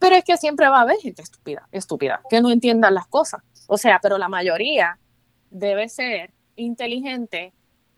Pero 0.02 0.16
es 0.16 0.24
que 0.24 0.36
siempre 0.36 0.68
va 0.68 0.78
a 0.78 0.80
haber 0.80 0.98
gente 0.98 1.22
estúpida, 1.22 1.68
estúpida, 1.70 2.22
que 2.28 2.40
no 2.40 2.50
entiendan 2.50 2.92
las 2.92 3.06
cosas. 3.06 3.40
O 3.68 3.78
sea, 3.78 4.00
pero 4.02 4.18
la 4.18 4.28
mayoría 4.28 4.98
debe 5.48 5.88
ser 5.88 6.32
inteligente, 6.56 7.52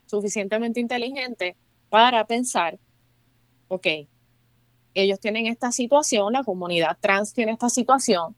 suficientemente 0.05 0.79
inteligente 0.79 1.55
para 1.89 2.27
pensar, 2.27 2.77
ok, 3.69 3.87
ellos 4.93 5.19
tienen 5.19 5.47
esta 5.47 5.71
situación, 5.71 6.33
la 6.33 6.43
comunidad 6.43 6.95
trans 7.01 7.33
tiene 7.33 7.53
esta 7.53 7.69
situación, 7.69 8.35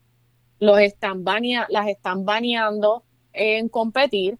los 0.59 0.79
están 0.79 1.25
las 1.67 1.87
están 1.89 2.23
baneando 2.23 3.03
en 3.33 3.67
competir, 3.67 4.37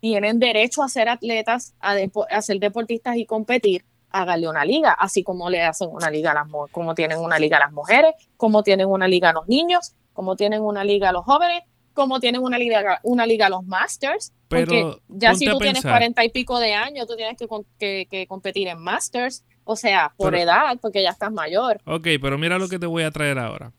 tienen 0.00 0.38
derecho 0.38 0.82
a 0.82 0.88
ser 0.88 1.10
atletas, 1.10 1.74
a 1.78 2.40
ser 2.40 2.58
deportistas 2.58 3.16
y 3.18 3.26
competir 3.26 3.84
hágale 4.20 4.48
una 4.48 4.64
liga, 4.64 4.92
así 4.92 5.22
como 5.22 5.50
le 5.50 5.62
hacen 5.62 5.88
una 5.90 6.10
liga 6.10 6.30
a 6.30 6.34
las 6.34 6.46
como 6.70 6.94
tienen 6.94 7.18
una 7.18 7.38
liga 7.38 7.58
a 7.58 7.60
las 7.60 7.72
mujeres, 7.72 8.14
como 8.36 8.62
tienen 8.62 8.88
una 8.88 9.08
liga 9.08 9.30
a 9.30 9.32
los 9.32 9.46
niños, 9.48 9.94
como 10.12 10.36
tienen 10.36 10.62
una 10.62 10.84
liga 10.84 11.10
a 11.10 11.12
los 11.12 11.24
jóvenes, 11.24 11.62
como 11.92 12.20
tienen 12.20 12.42
una 12.42 12.58
liga, 12.58 13.00
una 13.02 13.26
liga 13.26 13.46
a 13.46 13.50
los 13.50 13.64
Masters. 13.64 14.32
porque 14.48 14.96
ya 15.08 15.34
si 15.34 15.46
tú 15.46 15.58
tienes 15.58 15.82
cuarenta 15.82 16.24
y 16.24 16.30
pico 16.30 16.58
de 16.58 16.74
años, 16.74 17.06
tú 17.06 17.16
tienes 17.16 17.36
que, 17.78 18.26
competir 18.28 18.68
en 18.68 18.78
Masters. 18.78 19.44
O 19.64 19.74
sea, 19.74 20.12
por 20.16 20.36
edad, 20.36 20.78
porque 20.80 21.02
ya 21.02 21.10
estás 21.10 21.32
mayor. 21.32 21.80
Ok, 21.86 22.06
pero 22.22 22.38
mira 22.38 22.56
lo 22.58 22.68
que 22.68 22.78
te 22.78 22.86
voy 22.86 23.02
a 23.02 23.10
traer 23.10 23.38
ahora. 23.38 23.72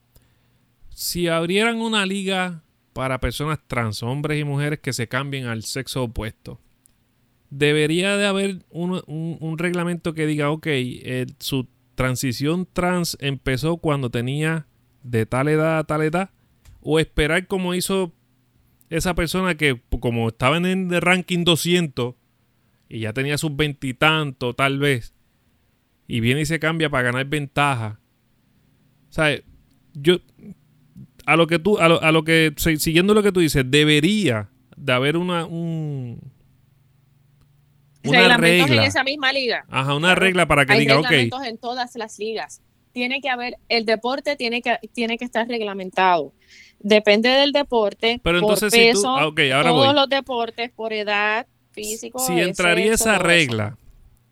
Si 0.89 1.29
abrieran 1.29 1.79
una 1.79 2.05
liga 2.05 2.61
para 2.91 3.19
personas 3.19 3.59
trans, 3.67 4.03
hombres 4.03 4.39
y 4.39 4.43
mujeres 4.43 4.79
que 4.79 4.91
se 4.91 5.07
cambien 5.07 5.45
al 5.45 5.63
sexo 5.63 6.03
opuesto, 6.03 6.59
debería 7.49 8.17
de 8.17 8.25
haber 8.25 8.65
un, 8.69 9.57
reglamento 9.57 10.13
que 10.13 10.27
diga, 10.27 10.51
ok, 10.51 10.67
su 11.39 11.67
transición 11.95 12.67
trans 12.71 13.17
empezó 13.19 13.77
cuando 13.77 14.09
tenía 14.09 14.67
de 15.03 15.25
tal 15.25 15.47
edad 15.47 15.79
a 15.79 15.83
tal 15.85 16.01
edad, 16.01 16.31
o 16.81 16.99
esperar 16.99 17.47
como 17.47 17.73
hizo 17.73 18.13
esa 18.89 19.15
persona 19.15 19.55
que 19.55 19.81
como 19.99 20.29
estaba 20.29 20.57
en 20.57 20.65
el 20.65 21.01
ranking 21.01 21.43
200 21.43 22.15
y 22.89 22.99
ya 22.99 23.13
tenía 23.13 23.37
sus 23.37 23.55
veintitantos 23.55 24.55
tal 24.55 24.79
vez, 24.79 25.13
y 26.07 26.19
viene 26.21 26.41
y 26.41 26.45
se 26.45 26.59
cambia 26.59 26.89
para 26.89 27.03
ganar 27.03 27.25
ventaja. 27.25 27.99
¿Sabes? 29.09 29.43
Yo, 29.93 30.19
a 31.25 31.35
lo 31.35 31.47
que 31.47 31.59
tú, 31.59 31.77
a 31.79 31.89
lo, 31.89 32.01
a 32.01 32.11
lo 32.11 32.23
que, 32.23 32.53
siguiendo 32.57 33.13
lo 33.13 33.23
que 33.23 33.31
tú 33.31 33.41
dices, 33.41 33.65
debería 33.67 34.49
de 34.77 34.93
haber 34.93 35.17
una, 35.17 35.45
un, 35.45 36.21
una 38.09 38.37
regla. 38.37 38.75
en 38.75 38.83
esa 38.83 39.03
misma 39.03 39.31
liga. 39.33 39.65
Ajá, 39.69 39.95
una 39.95 40.15
regla 40.15 40.47
para 40.47 40.65
que 40.65 40.77
diga, 40.77 40.99
ok. 40.99 41.11
en 41.11 41.57
todas 41.57 41.95
las 41.95 42.19
ligas. 42.19 42.61
Tiene 42.91 43.21
que 43.21 43.29
haber, 43.29 43.57
el 43.69 43.85
deporte 43.85 44.35
tiene 44.35 44.61
que, 44.61 44.79
tiene 44.93 45.17
que 45.17 45.25
estar 45.25 45.47
reglamentado. 45.47 46.33
Depende 46.79 47.29
del 47.29 47.51
deporte, 47.51 48.19
Pero 48.23 48.39
entonces, 48.39 48.71
por 48.71 48.79
peso, 48.79 49.15
ah, 49.17 49.63
todos 49.63 49.93
los 49.93 50.09
deportes, 50.09 50.71
por 50.71 50.93
edad, 50.93 51.47
físico. 51.71 52.19
Si 52.19 52.39
entraría 52.39 52.93
esa 52.93 53.19
regla 53.19 53.77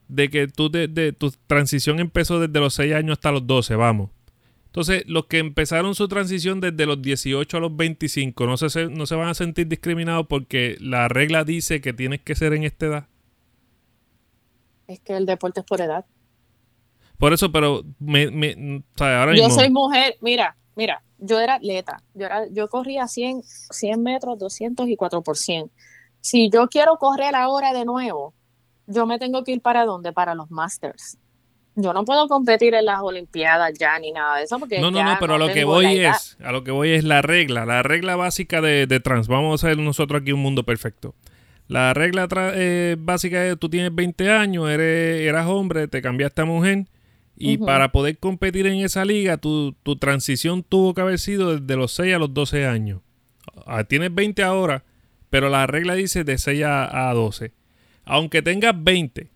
de 0.07 0.29
que 0.29 0.47
tú 0.47 0.69
de, 0.69 1.13
tu 1.17 1.31
transición 1.47 1.99
empezó 1.99 2.39
desde 2.39 2.59
los 2.59 2.73
6 2.75 2.93
años 2.93 3.13
hasta 3.13 3.31
los 3.31 3.45
12, 3.47 3.75
vamos. 3.75 4.09
Entonces, 4.67 5.03
los 5.07 5.27
que 5.27 5.37
empezaron 5.37 5.95
su 5.95 6.07
transición 6.07 6.59
desde 6.59 6.85
los 6.85 7.01
18 7.01 7.57
a 7.57 7.59
los 7.61 7.75
25 7.75 8.45
no 8.45 8.57
se, 8.57 8.87
no 8.89 9.05
se 9.05 9.15
van 9.15 9.29
a 9.29 9.33
sentir 9.33 9.67
discriminados 9.67 10.27
porque 10.27 10.75
la 10.81 11.07
regla 11.07 11.45
dice 11.45 11.79
que 11.79 11.93
tienes 11.93 12.19
que 12.21 12.35
ser 12.35 12.53
en 12.53 12.63
esta 12.63 12.85
edad. 12.87 13.07
Es 14.87 14.99
que 14.99 15.15
el 15.15 15.25
deporte 15.25 15.61
es 15.61 15.65
por 15.65 15.81
edad. 15.81 16.05
Por 17.17 17.33
eso, 17.33 17.51
pero 17.51 17.83
me, 17.99 18.29
me 18.29 18.77
o 18.77 18.97
sea, 18.97 19.21
ahora 19.21 19.35
Yo 19.35 19.43
mismo, 19.43 19.59
soy 19.59 19.69
mujer, 19.69 20.17
mira, 20.21 20.57
mira, 20.75 21.01
yo 21.17 21.39
era 21.39 21.55
atleta, 21.55 22.03
yo, 22.13 22.25
era, 22.25 22.47
yo 22.51 22.67
corría 22.67 23.07
100, 23.07 23.41
100 23.43 24.03
metros, 24.03 24.37
200 24.37 24.87
y 24.89 24.95
4 24.95 25.21
por 25.21 25.37
100. 25.37 25.71
Si 26.19 26.49
yo 26.49 26.67
quiero 26.67 26.97
correr 26.97 27.35
ahora 27.35 27.73
de 27.73 27.85
nuevo, 27.85 28.33
yo 28.87 29.05
me 29.05 29.17
tengo 29.17 29.43
que 29.43 29.53
ir 29.53 29.61
para 29.61 29.85
dónde? 29.85 30.11
Para 30.11 30.35
los 30.35 30.51
Masters. 30.51 31.17
Yo 31.77 31.93
no 31.93 32.05
puedo 32.05 32.27
competir 32.27 32.73
en 32.73 32.85
las 32.85 33.01
Olimpiadas 33.01 33.73
ya 33.77 33.99
ni 33.99 34.11
nada 34.11 34.37
de 34.37 34.43
eso 34.43 34.57
porque 34.59 34.79
No, 34.79 34.91
no, 34.91 35.03
no, 35.03 35.17
pero 35.19 35.35
a 35.35 35.37
lo 35.37 35.49
que 35.49 35.65
voy 35.65 35.99
es, 35.99 36.37
a 36.41 36.51
lo 36.53 36.63
que 36.63 36.71
voy 36.71 36.91
es 36.91 37.03
la 37.03 37.21
regla, 37.21 37.65
la 37.65 37.83
regla 37.83 38.15
básica 38.15 38.61
de, 38.61 38.87
de 38.87 38.99
trans. 39.01 39.27
Vamos 39.27 39.63
a 39.63 39.67
hacer 39.67 39.77
nosotros 39.77 40.21
aquí 40.21 40.31
un 40.31 40.41
mundo 40.41 40.63
perfecto. 40.63 41.13
La 41.67 41.93
regla 41.93 42.27
eh, 42.55 42.95
básica 42.99 43.45
es 43.47 43.57
tú 43.57 43.69
tienes 43.69 43.93
20 43.93 44.29
años, 44.29 44.69
eres, 44.69 45.21
eras 45.21 45.47
hombre, 45.47 45.87
te 45.87 46.01
cambiaste 46.01 46.41
a 46.41 46.45
mujer 46.45 46.85
y 47.37 47.57
Ujú. 47.57 47.65
para 47.65 47.91
poder 47.91 48.17
competir 48.19 48.67
en 48.67 48.77
esa 48.85 49.03
liga, 49.03 49.37
tu, 49.37 49.73
tu 49.83 49.95
transición 49.97 50.63
tuvo 50.63 50.93
que 50.93 51.01
haber 51.01 51.19
sido 51.19 51.57
desde 51.57 51.75
los 51.75 51.91
6 51.93 52.15
a 52.15 52.19
los 52.19 52.33
12 52.33 52.65
años. 52.65 53.01
Ah, 53.65 53.83
Tienes 53.83 54.13
20 54.13 54.43
ahora, 54.43 54.83
pero 55.29 55.49
la 55.49 55.65
regla 55.67 55.95
dice 55.95 56.23
de 56.23 56.37
6 56.37 56.63
a, 56.63 57.09
a 57.09 57.13
12. 57.13 57.51
Aunque 58.05 58.41
tengas 58.43 58.75
20, 58.81 59.31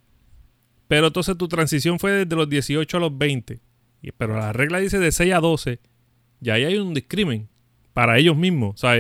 pero 0.88 1.07
entonces 1.07 1.36
tu 1.38 1.47
transición 1.47 1.97
fue 1.99 2.11
desde 2.11 2.36
los 2.36 2.47
18 2.47 2.97
a 2.97 2.99
los 2.99 3.17
20. 3.17 3.59
Y- 4.01 4.11
Pero 4.11 4.38
la 4.38 4.53
regla 4.53 4.77
dice 4.80 4.99
de 4.99 5.11
6 5.11 5.34
a 5.34 5.39
12. 5.39 5.80
Ya 6.41 6.53
ahí 6.53 6.63
hay 6.65 6.77
un 6.77 6.93
discrimen 6.93 7.49
para 7.93 8.17
ellos 8.19 8.38
mismos. 8.38 8.75
O, 8.75 8.77
sea, 8.77 8.95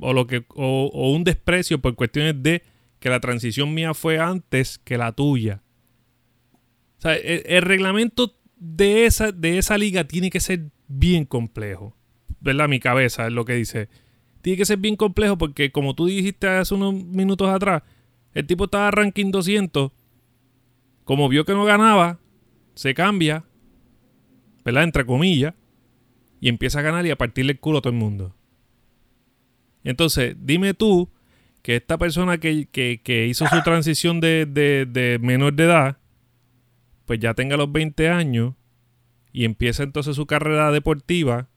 o, 0.00 0.12
lo 0.12 0.26
que, 0.26 0.44
o, 0.54 0.90
o 0.92 1.12
un 1.12 1.24
desprecio 1.24 1.80
por 1.80 1.94
cuestiones 1.94 2.42
de 2.42 2.62
que 2.98 3.10
la 3.10 3.20
transición 3.20 3.74
mía 3.74 3.94
fue 3.94 4.18
antes 4.18 4.78
que 4.78 4.98
la 4.98 5.12
tuya. 5.12 5.62
O 6.98 7.02
sea, 7.02 7.16
el, 7.16 7.42
el 7.46 7.62
reglamento 7.62 8.36
de 8.56 9.06
esa, 9.06 9.32
de 9.32 9.58
esa 9.58 9.76
liga 9.76 10.04
tiene 10.04 10.30
que 10.30 10.40
ser 10.40 10.70
bien 10.88 11.24
complejo. 11.24 11.96
¿Verdad? 12.40 12.68
Mi 12.68 12.80
cabeza 12.80 13.26
es 13.26 13.32
lo 13.32 13.44
que 13.44 13.54
dice. 13.54 13.88
Tiene 14.40 14.56
que 14.56 14.64
ser 14.64 14.78
bien 14.78 14.96
complejo 14.96 15.38
porque 15.38 15.70
como 15.70 15.94
tú 15.94 16.06
dijiste 16.06 16.48
hace 16.48 16.74
unos 16.74 16.94
minutos 16.94 17.48
atrás, 17.48 17.82
el 18.34 18.46
tipo 18.46 18.64
estaba 18.64 18.90
ranking 18.90 19.30
200 19.30 19.92
como 21.04 21.28
vio 21.28 21.44
que 21.44 21.52
no 21.52 21.64
ganaba, 21.64 22.20
se 22.74 22.94
cambia, 22.94 23.44
¿verdad? 24.64 24.84
Entre 24.84 25.04
comillas, 25.04 25.54
y 26.40 26.48
empieza 26.48 26.78
a 26.78 26.82
ganar 26.82 27.04
y 27.06 27.10
a 27.10 27.16
partirle 27.16 27.52
el 27.52 27.60
culo 27.60 27.78
a 27.78 27.82
todo 27.82 27.92
el 27.92 27.98
mundo. 27.98 28.34
Entonces, 29.84 30.36
dime 30.38 30.74
tú 30.74 31.08
que 31.62 31.76
esta 31.76 31.98
persona 31.98 32.38
que, 32.38 32.66
que- 32.70 33.00
que 33.02 33.26
hizo 33.26 33.46
su 33.48 33.62
transición 33.62 34.20
de, 34.20 34.46
de- 34.46 34.86
de 34.86 35.18
menor 35.20 35.54
de 35.54 35.64
edad, 35.64 35.96
pues 37.06 37.18
ya 37.20 37.34
tenga 37.34 37.56
los 37.56 37.70
20 37.70 38.08
años 38.08 38.54
y 39.32 39.44
empieza 39.44 39.82
entonces 39.82 40.16
su 40.16 40.26
carrera 40.26 40.70
deportiva 40.72 41.48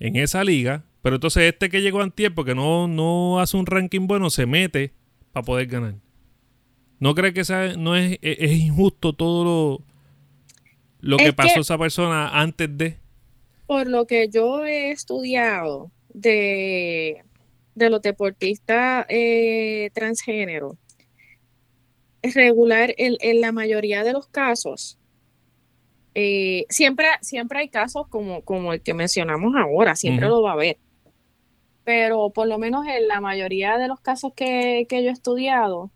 en 0.00 0.16
esa 0.16 0.44
liga, 0.44 0.84
pero 1.02 1.16
entonces 1.16 1.44
este 1.44 1.68
que 1.68 1.80
llegó 1.82 2.00
antier 2.02 2.34
porque 2.34 2.54
no, 2.54 2.88
no 2.88 3.40
hace 3.40 3.56
un 3.56 3.66
ranking 3.66 4.06
bueno, 4.06 4.30
se 4.30 4.46
mete 4.46 4.92
para 5.32 5.44
poder 5.44 5.66
ganar. 5.66 5.94
¿No 7.00 7.14
cree 7.14 7.32
que 7.32 7.44
sea, 7.44 7.74
no 7.76 7.96
es, 7.96 8.18
es, 8.22 8.36
es 8.38 8.52
injusto 8.52 9.12
todo 9.12 9.44
lo, 9.44 9.84
lo 11.00 11.16
que 11.16 11.24
Es 11.24 11.30
que- 11.30 11.34
pasó 11.36 11.60
esa 11.60 11.78
persona 11.78 12.28
antes 12.40 12.68
de? 12.78 12.98
Por 13.66 13.86
lo 13.88 14.06
que 14.06 14.28
yo 14.28 14.64
he 14.64 14.90
estudiado 14.90 15.90
de, 16.14 17.24
de 17.74 17.90
los 17.90 18.02
deportistas 18.02 19.06
eh, 19.08 19.90
transgénero, 19.94 20.76
regular 22.22 22.94
en, 22.98 23.16
en 23.20 23.40
la 23.40 23.52
mayoría 23.52 24.04
de 24.04 24.12
los 24.12 24.28
casos, 24.28 24.98
eh, 26.14 26.66
siempre, 26.68 27.06
siempre 27.22 27.60
hay 27.60 27.68
casos 27.68 28.06
como, 28.08 28.42
como 28.42 28.72
el 28.72 28.82
que 28.82 28.94
mencionamos 28.94 29.54
ahora, 29.56 29.96
siempre 29.96 30.28
lo 30.28 30.42
va 30.42 30.50
a 30.50 30.54
haber. 30.54 30.78
Pero 31.84 32.30
por 32.30 32.46
lo 32.46 32.58
menos 32.58 32.86
en 32.86 33.08
la 33.08 33.20
mayoría 33.20 33.76
de 33.78 33.88
los 33.88 34.00
casos 34.00 34.32
que, 34.36 34.86
que 34.88 35.02
yo 35.02 35.08
he 35.10 35.12
estudiado, 35.12 35.90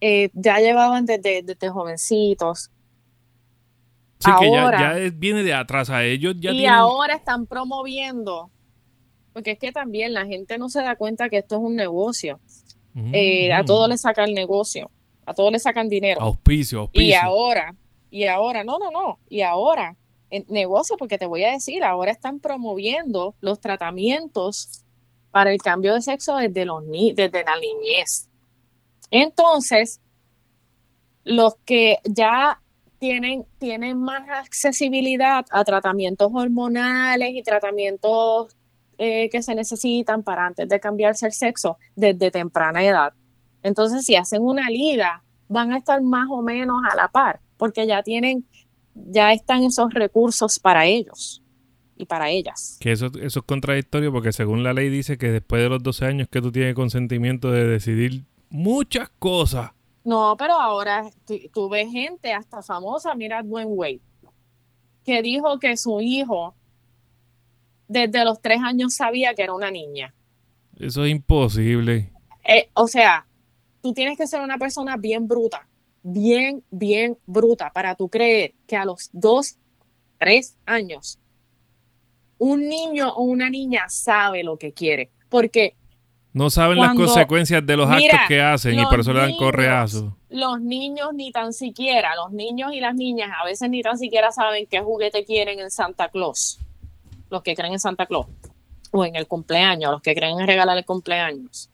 eh, 0.00 0.28
ya 0.34 0.58
llevaban 0.58 1.06
desde, 1.06 1.42
desde 1.42 1.68
jovencitos. 1.70 2.70
Sí, 4.18 4.30
que 4.40 4.50
ya, 4.50 4.62
Ahora- 4.64 4.98
ya 4.98 5.10
viene 5.14 5.42
de 5.44 5.54
atrás 5.54 5.88
a 5.88 6.04
ellos. 6.04 6.34
Ya 6.40 6.50
y 6.50 6.58
tienen, 6.58 6.70
ahora 6.72 7.14
están 7.14 7.46
promoviendo, 7.46 8.50
porque 9.34 9.50
es 9.50 9.58
que 9.58 9.72
también 9.72 10.14
la 10.14 10.24
gente 10.24 10.56
no 10.56 10.70
se 10.70 10.80
da 10.80 10.96
cuenta 10.96 11.28
que 11.28 11.38
esto 11.38 11.56
es 11.56 11.60
un 11.62 11.74
negocio. 11.76 12.40
Ujú, 12.94 13.10
Eh, 13.12 13.52
a 13.52 13.58
ujú. 13.58 13.66
todos 13.66 13.88
le 13.88 13.98
sacan 13.98 14.32
negocio, 14.32 14.90
a 15.26 15.34
todos 15.34 15.50
le 15.52 15.58
sacan 15.58 15.88
dinero. 15.88 16.22
Auspicio, 16.22 16.80
auspicio. 16.80 17.06
Y 17.08 17.12
ahora, 17.14 17.74
y 18.10 18.24
ahora, 18.26 18.62
no, 18.62 18.78
no, 18.78 18.92
no, 18.92 19.18
y 19.28 19.42
ahora, 19.42 19.96
en 20.30 20.46
negocio, 20.48 20.96
porque 20.96 21.18
te 21.18 21.26
voy 21.26 21.42
a 21.42 21.50
decir, 21.50 21.82
ahora 21.82 22.12
están 22.12 22.38
promoviendo 22.38 23.34
los 23.40 23.60
tratamientos 23.60 24.84
para 25.32 25.52
el 25.52 25.60
cambio 25.60 25.94
de 25.94 26.00
sexo 26.02 26.36
desde, 26.36 26.64
los 26.64 26.84
ni 26.84 27.12
desde 27.12 27.42
la 27.42 27.56
niñez. 27.58 28.28
Entonces, 29.10 30.00
los 31.24 31.56
que 31.64 31.98
ya 32.04 32.60
tienen, 33.00 33.44
tienen 33.58 33.98
más 33.98 34.28
accesibilidad 34.28 35.44
a 35.50 35.64
tratamientos 35.64 36.30
hormonales 36.32 37.30
y 37.34 37.42
tratamientos 37.42 38.56
eh, 38.98 39.28
que 39.30 39.42
se 39.42 39.54
necesitan 39.54 40.22
para 40.22 40.46
antes 40.46 40.68
de 40.68 40.80
cambiarse 40.80 41.26
el 41.26 41.32
sexo 41.32 41.78
desde 41.96 42.30
temprana 42.30 42.84
edad. 42.84 43.12
Entonces, 43.62 44.04
si 44.04 44.16
hacen 44.16 44.42
una 44.42 44.68
liga, 44.68 45.22
van 45.48 45.72
a 45.72 45.78
estar 45.78 46.02
más 46.02 46.28
o 46.30 46.42
menos 46.42 46.82
a 46.90 46.96
la 46.96 47.08
par, 47.08 47.40
porque 47.56 47.86
ya 47.86 48.02
tienen, 48.02 48.46
ya 48.94 49.32
están 49.32 49.62
esos 49.64 49.92
recursos 49.92 50.58
para 50.58 50.86
ellos 50.86 51.42
y 51.96 52.06
para 52.06 52.30
ellas. 52.30 52.76
Que 52.80 52.92
eso, 52.92 53.06
eso 53.20 53.40
es 53.40 53.44
contradictorio 53.46 54.12
porque 54.12 54.32
según 54.32 54.62
la 54.62 54.72
ley 54.72 54.88
dice 54.88 55.18
que 55.18 55.30
después 55.30 55.62
de 55.62 55.68
los 55.68 55.82
12 55.82 56.04
años 56.06 56.28
que 56.30 56.42
tú 56.42 56.52
tienes 56.52 56.74
consentimiento 56.74 57.50
de 57.50 57.66
decidir 57.66 58.24
muchas 58.50 59.10
cosas. 59.18 59.70
No, 60.04 60.36
pero 60.38 60.54
ahora 60.54 61.10
tú, 61.52 61.68
ves 61.68 61.90
gente 61.90 62.32
hasta 62.32 62.62
famosa, 62.62 63.14
mira 63.14 63.42
Dwayne 63.42 63.70
Wade, 63.70 64.00
que 65.04 65.22
dijo 65.22 65.58
que 65.58 65.76
su 65.76 66.00
hijo 66.00 66.54
desde 67.88 68.24
los 68.24 68.40
tres 68.40 68.60
años 68.62 68.94
sabía 68.94 69.34
que 69.34 69.42
era 69.42 69.54
una 69.54 69.70
niña. 69.70 70.14
Eso 70.78 71.04
es 71.04 71.10
imposible. 71.12 72.10
Eh, 72.44 72.68
o 72.74 72.88
sea, 72.88 73.26
tú 73.82 73.92
tienes 73.94 74.18
que 74.18 74.26
ser 74.26 74.40
una 74.40 74.58
persona 74.58 74.96
bien 74.96 75.28
bruta, 75.28 75.66
bien, 76.02 76.62
bien 76.70 77.16
bruta 77.26 77.70
para 77.72 77.94
tú 77.94 78.08
creer 78.08 78.54
que 78.66 78.76
a 78.76 78.84
los 78.84 79.08
dos, 79.12 79.56
tres 80.18 80.56
años 80.66 81.18
un 82.38 82.68
niño 82.68 83.10
o 83.14 83.22
una 83.22 83.48
niña 83.48 83.84
sabe 83.88 84.42
lo 84.42 84.56
que 84.58 84.72
quiere. 84.72 85.10
Porque 85.28 85.76
No 86.32 86.50
saben 86.50 86.76
Cuando- 86.78 87.02
las 87.02 87.10
consecuencias 87.12 87.64
de 87.64 87.76
los 87.76 87.88
Mira, 87.88 88.14
actos 88.14 88.28
que 88.28 88.40
hacen 88.42 88.76
y 88.78 88.84
por 88.86 88.98
eso 89.00 89.12
le 89.12 89.20
dan 89.20 89.36
correazos. 89.36 90.12
los 90.30 90.60
niños 90.60 91.10
ni 91.14 91.30
tan 91.30 91.52
siquiera, 91.52 92.16
los 92.16 92.32
niños 92.32 92.72
y 92.74 92.80
las 92.80 92.96
niñas 92.96 93.30
a 93.40 93.44
veces 93.44 93.70
ni 93.70 93.82
tan 93.82 93.96
siquiera 93.98 94.32
saben 94.32 94.66
qué 94.66 94.80
juguete 94.80 95.24
quieren 95.24 95.60
en 95.60 95.70
Santa 95.70 96.08
Claus. 96.08 96.58
Los 97.34 97.42
que 97.42 97.56
creen 97.56 97.72
en 97.72 97.80
Santa 97.80 98.06
Claus. 98.06 98.26
O 98.92 99.04
en 99.04 99.16
el 99.16 99.26
cumpleaños, 99.26 99.90
los 99.90 100.00
que 100.00 100.14
creen 100.14 100.38
en 100.38 100.46
regalar 100.46 100.78
el 100.78 100.84
cumpleaños. 100.84 101.68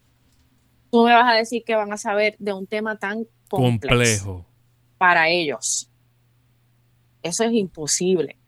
Tú 0.91 1.05
me 1.05 1.13
vas 1.13 1.31
a 1.31 1.35
decir 1.35 1.63
que 1.65 1.75
van 1.75 1.93
a 1.93 1.99
saber 1.99 2.35
de 2.39 2.55
un 2.55 2.67
tema 2.67 2.97
tan 2.97 3.27
complejo 3.51 4.47
para 4.97 5.29
ellos. 5.29 5.91
Eso 7.23 7.45
es 7.45 7.53
imposible. 7.53 8.39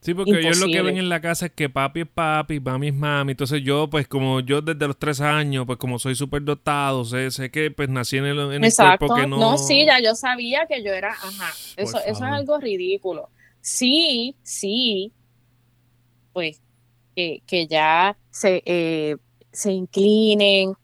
Sí, 0.00 0.14
porque 0.14 0.30
ellos 0.30 0.58
lo 0.58 0.66
que 0.66 0.72
Imposible. 0.72 0.82
ven 0.82 0.96
en 0.96 1.08
la 1.10 1.20
casa 1.20 1.46
es 1.46 1.52
que 1.52 1.68
papi 1.68 2.02
es 2.02 2.06
papi, 2.06 2.58
mami 2.58 2.88
es 2.88 2.94
mami. 2.94 3.32
Entonces 3.32 3.60
yo, 3.62 3.90
pues 3.90 4.08
como 4.08 4.40
yo 4.40 4.62
desde 4.62 4.86
los 4.86 4.96
tres 4.98 5.20
años, 5.20 5.66
pues 5.66 5.78
como 5.78 5.98
soy 5.98 6.14
súper 6.14 6.42
dotado, 6.42 7.04
sé, 7.04 7.30
sé 7.30 7.50
que 7.50 7.70
pues 7.70 7.90
nací 7.90 8.16
en 8.16 8.24
el, 8.24 8.38
en 8.38 8.52
el 8.52 8.64
Exacto. 8.64 9.08
cuerpo 9.08 9.22
que 9.22 9.26
no... 9.26 9.38
No, 9.38 9.58
sí, 9.58 9.84
ya 9.84 10.00
yo 10.00 10.14
sabía 10.14 10.66
que 10.66 10.82
yo 10.82 10.92
era, 10.92 11.10
ajá. 11.10 11.52
Por 11.74 11.84
Eso, 11.84 11.98
eso 11.98 12.24
es 12.24 12.32
algo 12.32 12.58
ridículo. 12.58 13.28
Sí, 13.60 14.36
sí, 14.42 15.12
pues 16.36 16.60
que, 17.14 17.42
que 17.46 17.66
ya 17.66 18.18
se, 18.28 18.62
eh, 18.66 19.16
se 19.52 19.72
inclinen 19.72 20.74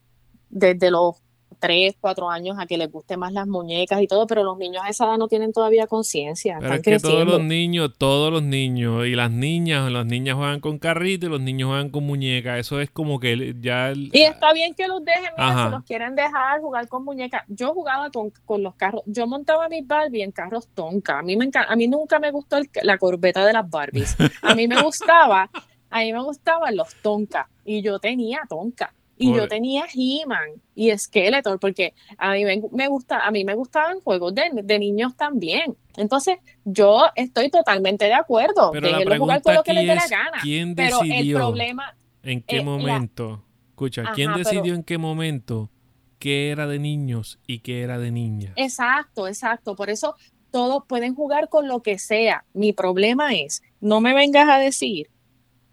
desde 0.48 0.90
los 0.90 1.22
tres, 1.63 1.95
cuatro 2.01 2.29
años 2.29 2.57
a 2.59 2.67
que 2.67 2.77
les 2.77 2.91
guste 2.91 3.17
más 3.17 3.33
las 3.33 3.47
muñecas 3.47 4.03
y 4.03 4.09
todo, 4.09 4.27
pero 4.27 4.43
los 4.43 4.59
niños 4.59 4.83
a 4.85 4.89
esa 4.89 5.05
edad 5.07 5.17
no 5.17 5.29
tienen 5.29 5.53
todavía 5.53 5.87
conciencia, 5.87 6.57
Pero 6.61 6.75
están 6.75 6.79
es 6.79 6.83
que 6.83 6.91
todos 7.09 7.15
creciendo. 7.15 7.39
los 7.39 7.47
niños, 7.47 7.91
todos 7.97 8.33
los 8.33 8.43
niños 8.43 9.07
y 9.07 9.15
las 9.15 9.31
niñas, 9.31 9.91
las 9.93 10.05
niñas 10.05 10.35
juegan 10.37 10.59
con 10.59 10.79
carrito 10.81 11.27
y 11.27 11.29
los 11.29 11.41
niños 11.41 11.69
juegan 11.69 11.91
con 11.91 12.05
muñecas. 12.05 12.59
Eso 12.59 12.81
es 12.81 12.91
como 12.91 13.21
que 13.21 13.55
ya... 13.61 13.91
el- 13.91 14.11
Y 14.13 14.23
está 14.23 14.53
bien 14.53 14.75
que 14.75 14.89
los 14.89 15.05
dejen, 15.05 15.31
mira, 15.39 15.65
si 15.67 15.71
los 15.71 15.85
quieren 15.85 16.17
dejar 16.17 16.61
jugar 16.61 16.89
con 16.89 17.05
muñecas. 17.05 17.45
Yo 17.47 17.73
jugaba 17.73 18.11
con, 18.11 18.33
con 18.45 18.63
los 18.65 18.75
carros, 18.75 19.03
yo 19.07 19.29
montaba 19.29 19.69
mis 19.69 19.87
Barbie 19.87 20.23
en 20.23 20.33
carros 20.33 20.67
Tonka. 20.75 21.21
A 21.21 21.23
mí 21.23 21.37
me 21.37 21.47
enca- 21.49 21.67
a 21.69 21.77
mí 21.77 21.87
nunca 21.87 22.19
me 22.19 22.33
gustó 22.33 22.57
el- 22.57 22.69
la 22.83 22.99
corbeta 22.99 23.47
de 23.47 23.53
las 23.53 23.71
Barbies. 23.71 24.17
A 24.43 24.55
mí 24.57 24.67
me 24.67 24.83
gustaba, 24.83 25.49
a 25.91 25.99
mí 26.01 26.13
me 26.13 26.23
gustaban 26.23 26.75
los 26.75 26.95
Tonka 27.03 27.49
y 27.65 27.83
yo 27.83 28.01
tenía 28.01 28.41
Tonka 28.49 28.93
Y 29.23 29.35
yo 29.35 29.49
tenía 29.49 29.85
He-Man 29.95 30.51
y 30.75 30.97
Skeletor, 30.97 31.59
porque 31.61 31.95
a 32.18 32.33
mí 32.33 32.45
me, 32.45 32.62
me 32.73 32.89
gusta, 32.89 33.20
a 33.27 33.31
mí 33.31 33.45
me 33.45 33.55
gustaban 33.55 34.01
juegos 34.01 34.35
de, 34.35 34.51
de 34.62 34.79
niños 34.79 35.16
también. 35.16 35.77
Entonces, 35.97 36.39
yo 36.64 37.03
estoy 37.14 37.51
totalmente 37.51 38.05
de 38.07 38.14
acuerdo. 38.14 38.70
Pero 38.73 38.89
la 38.91 38.99
Déjenlo 38.99 39.16
jugar 39.18 39.43
pregunta 39.43 39.43
con 39.43 39.55
lo 39.55 39.62
que 39.62 39.73
les 39.75 39.87
dé 39.87 39.95
la 39.95 40.09
gana. 40.09 40.39
¿quién 40.43 40.75
Pero 40.75 41.03
el 41.03 41.09
decidió 41.09 41.37
problema, 41.39 41.97
en 42.23 42.43
qué 42.43 42.57
eh, 42.57 42.59
la- 42.59 42.64
momento? 42.64 43.45
Escucha, 43.70 44.05
¿quién 44.14 44.33
pero- 44.33 44.45
decidió 44.45 44.75
en 44.75 44.83
qué 44.85 44.99
momento 44.99 45.70
qué 46.18 46.51
era 46.51 46.66
de 46.68 46.79
niños 46.79 47.41
y 47.49 47.59
qué 47.61 47.83
era 47.83 47.99
de 47.99 48.11
niñas? 48.12 48.53
exacto, 48.57 49.27
exacto. 49.27 49.75
Por 49.75 49.91
eso 49.91 50.14
todos 50.53 50.85
pueden 50.87 51.14
jugar 51.14 51.49
con 51.49 51.66
lo 51.66 51.81
que 51.83 51.99
sea. 51.99 52.45
Mi 52.53 52.73
problema 52.73 53.35
es, 53.35 53.62
no 53.81 54.01
me 54.01 54.14
vengas 54.14 54.49
a 54.49 54.59
decir 54.59 55.09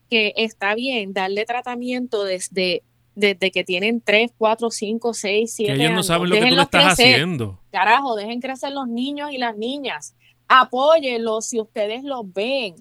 que 0.10 0.34
está 0.38 0.74
bien 0.74 1.14
darle 1.14 1.46
tratamiento 1.46 2.24
desde, 2.24 2.82
desde 3.20 3.52
que 3.52 3.64
tienen 3.64 4.02
3, 4.02 4.32
4, 4.38 4.70
5, 4.72 5.14
6, 5.14 5.54
7 5.54 5.68
que 5.68 5.72
años. 5.74 5.84
ellos 5.86 5.96
no 5.96 6.04
saben 6.04 6.30
lo 6.30 6.36
que 6.36 6.42
tú 6.50 6.56
le 6.56 6.62
estás 6.62 6.86
crecer. 6.96 7.14
haciendo. 7.16 7.60
Carajo, 7.72 8.16
dejen 8.16 8.40
crecer 8.42 8.72
los 8.72 8.88
niños 8.88 9.32
y 9.32 9.38
las 9.38 9.56
niñas. 9.58 10.16
Apóyenlos 10.48 11.46
si 11.48 11.60
ustedes 11.60 12.04
los 12.04 12.22
ven 12.34 12.76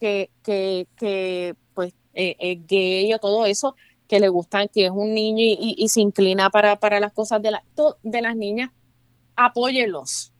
que, 0.00 0.30
que, 0.42 0.86
que 0.96 1.54
pues 1.74 1.92
eh, 2.14 2.36
es 2.38 2.66
gay 2.66 3.12
o 3.12 3.18
todo 3.18 3.44
eso, 3.46 3.76
que 4.08 4.18
le 4.20 4.28
gustan, 4.28 4.68
que 4.72 4.86
es 4.86 4.90
un 4.90 5.12
niño 5.14 5.42
y, 5.42 5.52
y- 5.60 5.74
y 5.78 5.88
se 5.88 6.00
inclina 6.00 6.50
para, 6.50 6.76
para 6.80 6.98
las 6.98 7.12
cosas 7.12 7.40
de, 7.42 7.50
la, 7.52 7.62
de 8.02 8.22
las 8.22 8.34
niñas, 8.36 8.70
apóyenlos. 9.36 10.32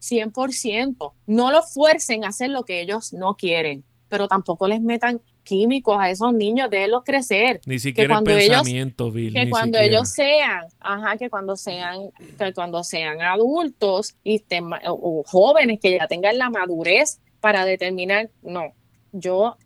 100%. 0.00 1.12
No 1.26 1.50
los 1.50 1.72
fuercen 1.72 2.24
a 2.24 2.28
hacer 2.28 2.50
lo 2.50 2.64
que 2.64 2.80
ellos 2.80 3.12
no 3.12 3.34
quieren, 3.36 3.84
pero 4.08 4.28
tampoco 4.28 4.68
les 4.68 4.80
metan 4.80 5.20
químicos 5.48 5.96
a 5.98 6.10
esos 6.10 6.34
niños, 6.34 6.68
déjenlos 6.70 7.02
crecer 7.04 7.60
Ni 7.66 7.78
siquiera 7.78 8.04
el 8.06 8.10
cuando 8.16 8.30
ellos- 8.32 8.48
pensamiento, 8.58 9.10
Bill. 9.10 9.32
que 9.32 9.48
cuando 9.50 9.78
siquiera. 9.78 9.86
ellos 9.96 10.08
sean, 10.10 10.64
ajá, 10.80 11.16
que 11.16 11.30
cuando 11.30 11.56
sean, 11.56 12.10
que 12.38 12.52
cuando 12.52 12.84
sean 12.84 13.20
adultos 13.22 14.14
y 14.22 14.36
estén 14.36 14.66
o, 14.86 15.24
jóvenes 15.26 15.78
que 15.80 15.96
ya 15.98 16.06
tengan 16.06 16.36
la 16.36 16.50
madurez 16.50 17.20
para 17.40 17.64
determinar, 17.64 18.30
no, 18.42 18.72
yo, 19.12 19.56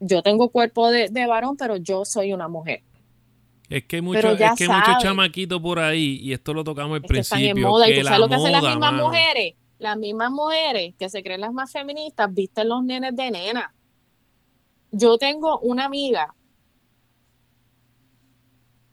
yo 0.00 0.22
tengo 0.22 0.50
cuerpo 0.50 0.90
de, 0.90 1.08
de 1.08 1.26
varón, 1.26 1.56
pero 1.56 1.76
yo 1.76 2.04
soy 2.04 2.32
una 2.32 2.48
mujer. 2.48 2.82
Es 3.68 3.84
que 3.84 3.96
hay 3.96 4.02
mucho, 4.02 4.34
ya 4.34 4.48
es 4.48 4.54
que 4.58 4.66
muchos 4.66 4.84
saben. 4.86 5.00
chamaquitos 5.02 5.60
por 5.60 5.78
ahí, 5.78 6.18
y 6.22 6.32
esto 6.32 6.54
lo 6.54 6.64
tocamos 6.64 6.96
al 6.98 7.04
Es 7.04 7.10
que 7.10 7.18
están 7.20 7.38
en 7.40 7.44
principio. 7.52 7.68
moda 7.68 7.88
y 7.88 7.92
que 7.92 7.98
tú 8.00 8.04
la 8.04 8.10
sabes 8.10 8.20
lo 8.20 8.28
que 8.28 8.34
hacen 8.36 8.52
las 8.52 8.62
mismas 8.62 8.92
mano. 8.92 9.04
mujeres, 9.06 9.54
las 9.78 9.96
mismas 9.98 10.30
mujeres 10.30 10.94
que 10.98 11.08
se 11.10 11.22
creen 11.22 11.42
las 11.42 11.52
más 11.52 11.70
feministas, 11.70 12.32
visten 12.32 12.68
los 12.68 12.82
nenes 12.82 13.14
de 13.14 13.30
nena. 13.30 13.74
Yo 14.90 15.18
tengo 15.18 15.58
una 15.60 15.84
amiga 15.84 16.34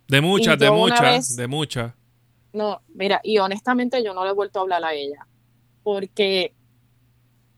De 0.07 0.21
muchas, 0.21 0.59
de 0.59 0.69
muchas, 0.71 1.01
vez- 1.01 1.35
de 1.35 1.47
muchas. 1.47 1.93
No, 2.53 2.81
mira, 2.93 3.19
y 3.23 3.37
honestamente 3.39 4.03
yo 4.03 4.13
no 4.13 4.23
le 4.23 4.29
he 4.31 4.33
vuelto 4.33 4.59
a 4.59 4.61
hablar 4.61 4.83
a 4.83 4.93
ella, 4.93 5.27
porque 5.83 6.53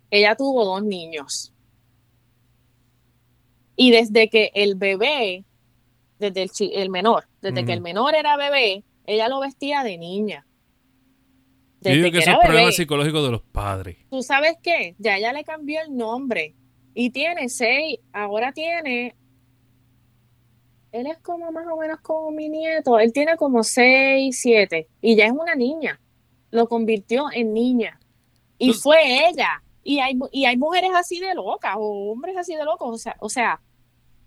ella 0.09 0.35
tuvo 0.35 0.65
dos 0.65 0.83
niños. 0.83 1.53
Y 3.75 3.91
desde 3.91 4.27
que 4.29 4.51
el 4.55 4.75
bebé, 4.75 5.45
desde 6.19 6.43
el, 6.43 6.49
el 6.73 6.89
menor, 6.89 7.27
desde 7.41 7.63
que 7.63 7.73
el 7.73 7.81
menor 7.81 8.15
era 8.15 8.38
bebé, 8.38 8.83
ella 9.05 9.27
lo 9.29 9.39
vestía 9.39 9.83
de 9.83 9.97
niña. 9.99 10.47
Yo 11.81 11.91
digo 11.91 12.05
que, 12.05 12.11
que 12.13 12.17
eso 12.19 12.29
era 12.31 12.39
es 12.39 12.39
problema 12.39 12.61
bebé. 12.65 12.71
psicológico 12.75 13.23
de 13.23 13.31
los 13.31 13.43
padres. 13.43 13.97
¿Tú 14.09 14.23
sabes 14.23 14.55
qué? 14.63 14.95
Ya 14.97 15.17
ella 15.17 15.31
le 15.31 15.43
cambió 15.43 15.79
el 15.81 15.95
nombre 15.95 16.55
y 16.99 17.11
tiene 17.11 17.47
seis, 17.47 17.99
ahora 18.11 18.51
tiene, 18.51 19.15
él 20.91 21.05
es 21.05 21.19
como 21.19 21.51
más 21.51 21.67
o 21.67 21.77
menos 21.77 21.99
como 22.01 22.31
mi 22.31 22.49
nieto, 22.49 22.97
él 22.97 23.13
tiene 23.13 23.37
como 23.37 23.63
seis, 23.63 24.39
siete 24.41 24.87
y 24.99 25.15
ya 25.15 25.27
es 25.27 25.31
una 25.31 25.53
niña, 25.53 26.01
lo 26.49 26.67
convirtió 26.67 27.27
en 27.31 27.53
niña 27.53 27.99
y 28.57 28.73
fue 28.73 29.29
ella. 29.29 29.61
Y 29.83 29.99
hay, 29.99 30.17
y 30.31 30.45
hay 30.45 30.57
mujeres 30.57 30.89
así 30.95 31.19
de 31.19 31.35
locas 31.35 31.75
o 31.77 32.13
hombres 32.13 32.35
así 32.35 32.55
de 32.55 32.65
locos, 32.65 32.95
o 32.95 32.97
sea, 32.97 33.15
o 33.19 33.29
sea, 33.29 33.61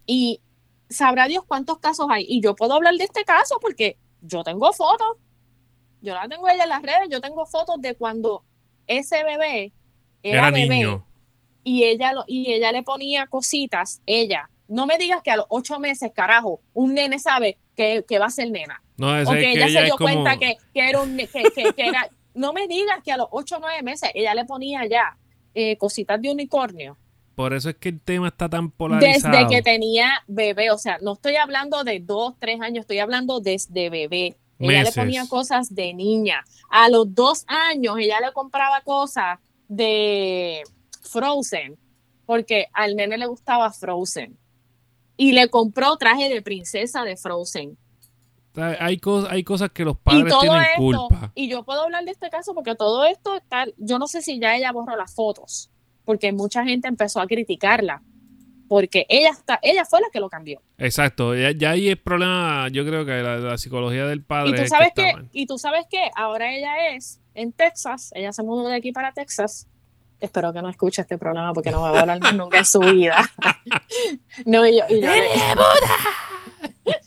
y 0.07 0.41
sabrá 0.89 1.27
Dios 1.27 1.43
cuántos 1.45 1.81
casos 1.81 2.07
hay. 2.09 2.25
Y 2.29 2.41
yo 2.41 2.55
puedo 2.55 2.75
hablar 2.75 2.95
de 2.95 3.03
este 3.03 3.25
caso 3.25 3.59
porque 3.61 3.99
yo 4.23 4.45
tengo 4.45 4.73
fotos, 4.73 5.17
yo 6.03 6.15
la 6.15 6.29
tengo 6.29 6.49
ella 6.49 6.63
en 6.63 6.69
las 6.69 6.83
redes, 6.83 7.09
yo 7.11 7.21
tengo 7.21 7.47
fotos 7.47 7.81
de 7.81 7.97
cuando 7.97 8.45
ese 8.87 9.25
bebé 9.25 9.73
era, 10.23 10.39
Era, 10.39 10.51
bebé 10.53 10.69
niño. 10.77 11.10
Y 11.65 11.85
ella 11.85 12.13
lo, 12.13 12.25
y 12.27 12.53
ella 12.53 12.73
le 12.73 12.83
ponía 12.83 13.27
cositas, 13.27 14.03
ella. 14.07 14.51
No 14.69 14.87
me 14.87 14.99
digas 14.99 15.21
que 15.23 15.31
a 15.31 15.37
los 15.37 15.47
ocho 15.49 15.81
meses, 15.81 16.13
carajo, 16.15 16.61
un 16.75 16.95
nene 16.95 17.19
sabe 17.19 17.59
que, 17.77 18.05
que 18.07 18.19
va 18.19 18.27
a 18.27 18.31
ser 18.31 18.51
nena. 18.51 18.83
No, 18.97 19.17
es 19.17 19.27
O 19.29 19.33
que 19.33 19.41
que 19.41 19.53
ella 19.53 19.67
ella 19.67 19.81
se 19.81 19.85
dio 19.87 19.97
como... 19.97 20.13
cuenta 20.13 20.39
que, 20.39 20.57
que 20.73 20.89
era 20.89 21.01
un 21.01 21.17
que 21.17 21.75
era. 21.77 22.09
No 22.35 22.53
me 22.53 22.69
digas 22.69 23.01
que 23.05 23.11
a 23.11 23.17
los 23.17 23.27
ocho 23.31 23.57
o 23.57 23.61
nueve 23.61 23.83
meses 23.83 24.11
ella 24.15 24.35
le 24.35 24.45
ponía 24.45 24.87
ya 24.87 25.17
eh, 25.55 25.77
cositas 25.77 26.21
de 26.23 26.31
unicornio. 26.31 26.97
Por 27.35 27.55
eso 27.55 27.71
es 27.71 27.77
que 27.77 27.89
el 27.89 28.01
tema 28.01 28.29
está 28.29 28.49
tan 28.49 28.71
polarizado. 28.71 29.37
Desde 29.37 29.49
que 29.49 29.63
tenía 29.63 30.23
bebé, 30.27 30.71
o 30.71 30.79
sea, 30.79 30.99
no 31.01 31.15
estoy 31.15 31.37
hablando 31.37 31.83
de 31.85 31.99
dos, 32.01 32.35
tres 32.39 32.61
años, 32.61 32.83
estoy 32.83 32.99
hablando 32.99 33.41
desde 33.41 33.89
bebé. 33.89 34.37
Ella 34.59 34.81
Meses. 34.81 34.95
le 34.95 35.03
ponía 35.03 35.27
cosas 35.27 35.75
de 35.75 35.95
niña. 35.95 36.45
A 36.69 36.91
los 36.91 37.15
dos 37.15 37.45
años 37.49 37.97
ella 37.99 38.21
le 38.21 38.33
compraba 38.33 38.83
cosas 38.83 39.39
de 39.69 40.63
Frozen, 41.01 41.79
porque 42.27 42.67
al 42.73 42.97
nene 42.97 43.19
le 43.19 43.27
gustaba 43.27 43.73
Frozen. 43.73 44.37
Y 45.17 45.33
le 45.33 45.49
compró 45.49 45.97
traje 45.97 46.29
de 46.29 46.43
princesa 46.43 47.05
de 47.05 47.17
Frozen. 47.17 47.77
Hay, 48.57 48.99
cosas, 48.99 49.31
hay 49.31 49.45
cosas 49.45 49.71
que 49.71 49.85
los 49.85 49.97
padres 49.97 50.35
tienen 50.41 50.63
esto, 50.63 50.77
culpa. 50.77 51.33
y 51.37 51.49
yo 51.49 51.63
puedo 51.63 51.83
hablar 51.83 52.05
de 52.05 52.11
este 52.11 52.29
caso 52.31 52.53
porque 52.53 52.75
todo 52.75 53.05
esto 53.05 53.37
está, 53.37 53.67
yo 53.79 53.99
no 53.99 54.09
sé 54.09 54.23
si 54.23 54.41
ya 54.41 54.57
ella 54.57 54.73
borró 54.73 54.97
las 54.97 55.15
fotos, 55.15 55.71
porque 56.05 56.33
mucha 56.33 56.65
gente 56.65 56.89
empezó 56.89 57.21
a 57.21 57.29
criticarla, 57.29 58.03
porque 58.69 59.07
ella 59.09 59.31
está, 59.31 59.61
ella 59.63 59.85
fue 59.85 60.01
la 60.01 60.09
que 60.13 60.19
lo 60.19 60.29
cambió. 60.29 60.61
Exacto. 60.79 61.35
Ya, 61.37 61.53
ya 61.53 61.71
ahí 61.71 61.89
el 61.89 61.99
problema, 61.99 62.69
yo 62.73 62.85
creo 62.85 63.05
que 63.05 63.23
la, 63.23 63.39
la 63.39 63.57
psicología 63.57 64.05
del 64.07 64.25
padre 64.25 64.51
Y 64.51 64.55
tú 64.55 64.63
es 64.63 64.69
sabes 64.69 64.93
que 64.97 65.13
y 65.33 65.47
tú 65.47 65.57
sabes 65.57 65.87
que 65.89 66.11
ahora 66.17 66.53
ella 66.53 66.89
es 66.95 67.21
en 67.35 67.53
Texas, 67.53 68.11
ella 68.15 68.33
se 68.33 68.43
mudó 68.43 68.67
de 68.67 68.75
aquí 68.75 68.91
para 68.91 69.13
Texas. 69.13 69.69
Espero 70.21 70.53
que 70.53 70.61
no 70.63 70.69
escuche 70.69 71.01
este 71.03 71.17
programa 71.19 71.53
porque 71.55 71.71
no 71.71 71.83
me 71.83 71.91
va 71.91 71.99
a 71.99 72.01
hablar 72.03 72.21
más 72.21 72.35
nunca 72.35 72.59
en 72.59 72.65
su 72.67 72.81
vida. 72.81 73.17
no, 74.45 74.67
y 74.67 74.77
yo, 74.79 74.85
y 74.91 75.01
yo 75.01 75.09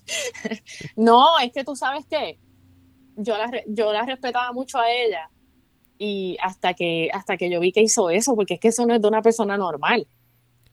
no, 0.96 1.40
es 1.40 1.52
que 1.52 1.64
tú 1.64 1.76
sabes 1.76 2.06
que 2.06 2.40
yo 3.16 3.38
la, 3.38 3.52
yo 3.68 3.94
la 3.94 4.04
respetaba 4.06 4.52
mucho 4.54 4.80
a 4.80 4.92
ella 4.92 5.30
y 5.98 6.38
hasta 6.42 6.74
que 6.74 7.10
hasta 7.14 7.38
que 7.38 7.50
yo 7.50 7.60
vi 7.60 7.72
que 7.72 7.82
hizo 7.82 8.10
eso, 8.10 8.36
porque 8.36 8.56
es 8.56 8.60
que 8.60 8.70
eso 8.70 8.86
no 8.86 8.96
es 8.96 9.02
de 9.02 9.08
una 9.08 9.22
persona 9.22 9.58
normal. 9.58 10.08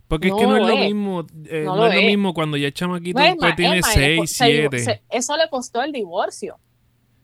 Porque 0.08 0.28
es 0.28 0.34
que 0.34 0.44
no 0.46 0.56
es 0.56 0.62
lo 0.66 0.72
es. 0.72 0.80
mismo, 0.86 1.24
eh, 1.48 1.62
No 1.64 1.76
no, 1.76 1.82
lo 1.82 1.86
es 1.86 1.94
lo 1.94 2.00
es. 2.00 2.06
mismo 2.06 2.34
cuando 2.34 2.56
ya 2.56 2.66
el 2.66 2.74
chamaquito 2.74 3.16
pues, 3.16 3.54
tiene 3.56 3.78
es 3.78 3.82
más, 3.86 3.96
le 3.96 4.16
co- 4.16 4.26
6, 4.26 4.36
se 4.36 4.44
divo- 4.46 4.68
7. 4.70 4.78
se- 4.80 5.02
eso 5.10 5.36
le 5.36 5.48
costó 5.48 5.82
el 5.82 5.92
divorcio. 5.92 6.58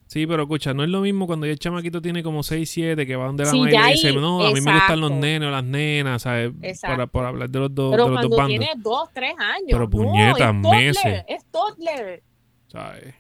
Sí, 0.07 0.25
pero 0.27 0.45
escucha, 0.45 0.73
no 0.73 0.85
es 0.85 0.89
lo 0.89 1.01
mismo 1.01 1.27
cuando 1.27 1.47
ya 1.47 1.53
el 1.53 1.59
chamaquito 1.59 2.01
tiene 2.01 2.23
como 2.23 2.43
6, 2.45 2.71
7, 2.71 3.07
que 3.07 3.17
va 3.17 3.27
donde 3.27 3.45
la 3.45 3.51
Sí, 3.51 3.59
madre 3.59 3.77
y 3.89 3.93
dice, 3.95 4.13
no, 4.13 4.41
a 4.47 4.53
mí 4.53 4.61
me 4.61 4.73
gustan 4.73 5.01
los 5.01 5.11
nenes 5.11 5.49
o 5.49 5.51
las 5.51 5.65
nenas, 5.65 6.23
¿sabes? 6.23 6.53
Exacto. 6.63 7.09
Por, 7.09 7.25
hablar 7.25 7.51
de 7.51 7.59
los 7.59 7.75
dos, 7.75 7.91
Pero 7.91 8.05
de 8.05 8.11
los 8.13 8.23
dos 8.23 8.31
cuando 8.31 8.49
tiene 8.49 8.71
dos, 8.77 9.09
tres 9.13 9.35
años. 9.37 9.67
Pero 9.69 9.81
no, 9.81 9.91
puñeta, 9.91 10.51
es 10.51 10.63
toddler, 10.63 10.63
meses. 10.85 11.25
Es 11.27 11.45
toddler. 11.51 12.23
¿sabes? 12.69 13.15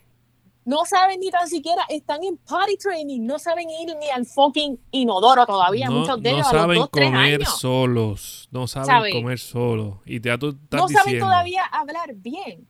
No 0.64 0.84
saben 0.84 1.20
ni 1.20 1.30
tan 1.30 1.48
siquiera, 1.48 1.82
están 1.88 2.22
en 2.24 2.36
potty 2.38 2.76
training, 2.76 3.24
no 3.24 3.38
saben 3.38 3.68
ir 3.70 3.94
ni 4.00 4.08
al 4.10 4.24
fucking 4.26 4.78
inodoro 4.92 5.46
todavía, 5.46 5.86
No, 5.86 6.00
muchos 6.00 6.20
de 6.22 6.30
no 6.30 6.36
ellos 6.36 6.48
a 6.48 6.52
los 6.52 6.60
saben 6.62 6.86
comer 6.88 7.44
solos, 7.46 8.48
no 8.50 8.66
saben 8.66 8.86
¿Sabe? 8.86 9.10
comer 9.12 9.38
solos. 9.38 9.96
Y 10.04 10.20
ya 10.20 10.38
tú 10.38 10.50
estás 10.50 10.80
No 10.80 10.88
saben 10.88 11.04
diciendo, 11.04 11.26
todavía 11.26 11.62
hablar 11.64 12.14
bien. 12.14 12.66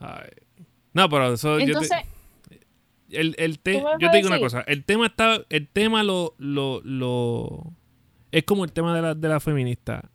ay. 0.00 0.28
No, 0.94 1.08
pero 1.08 1.34
eso... 1.34 1.58
yo 1.58 1.64
te- 1.64 1.70
Entonces, 1.72 1.98
el, 3.10 3.34
el 3.38 3.58
te- 3.58 3.72
¿Tú 3.72 3.78
me 3.78 3.84
vas 3.84 3.98
yo 4.00 4.10
te 4.10 4.16
digo 4.18 4.28
una 4.28 4.38
cosa, 4.40 4.60
el 4.62 4.84
tema 4.84 5.06
está, 5.06 5.40
el 5.48 5.68
tema 5.68 6.02
lo, 6.02 6.34
lo, 6.38 6.80
lo 6.84 7.72
es 8.32 8.44
como 8.44 8.64
el 8.64 8.72
tema 8.72 8.94
de 8.94 9.02
la, 9.02 9.14
de 9.14 9.28
la 9.28 9.40
feminista. 9.40 10.10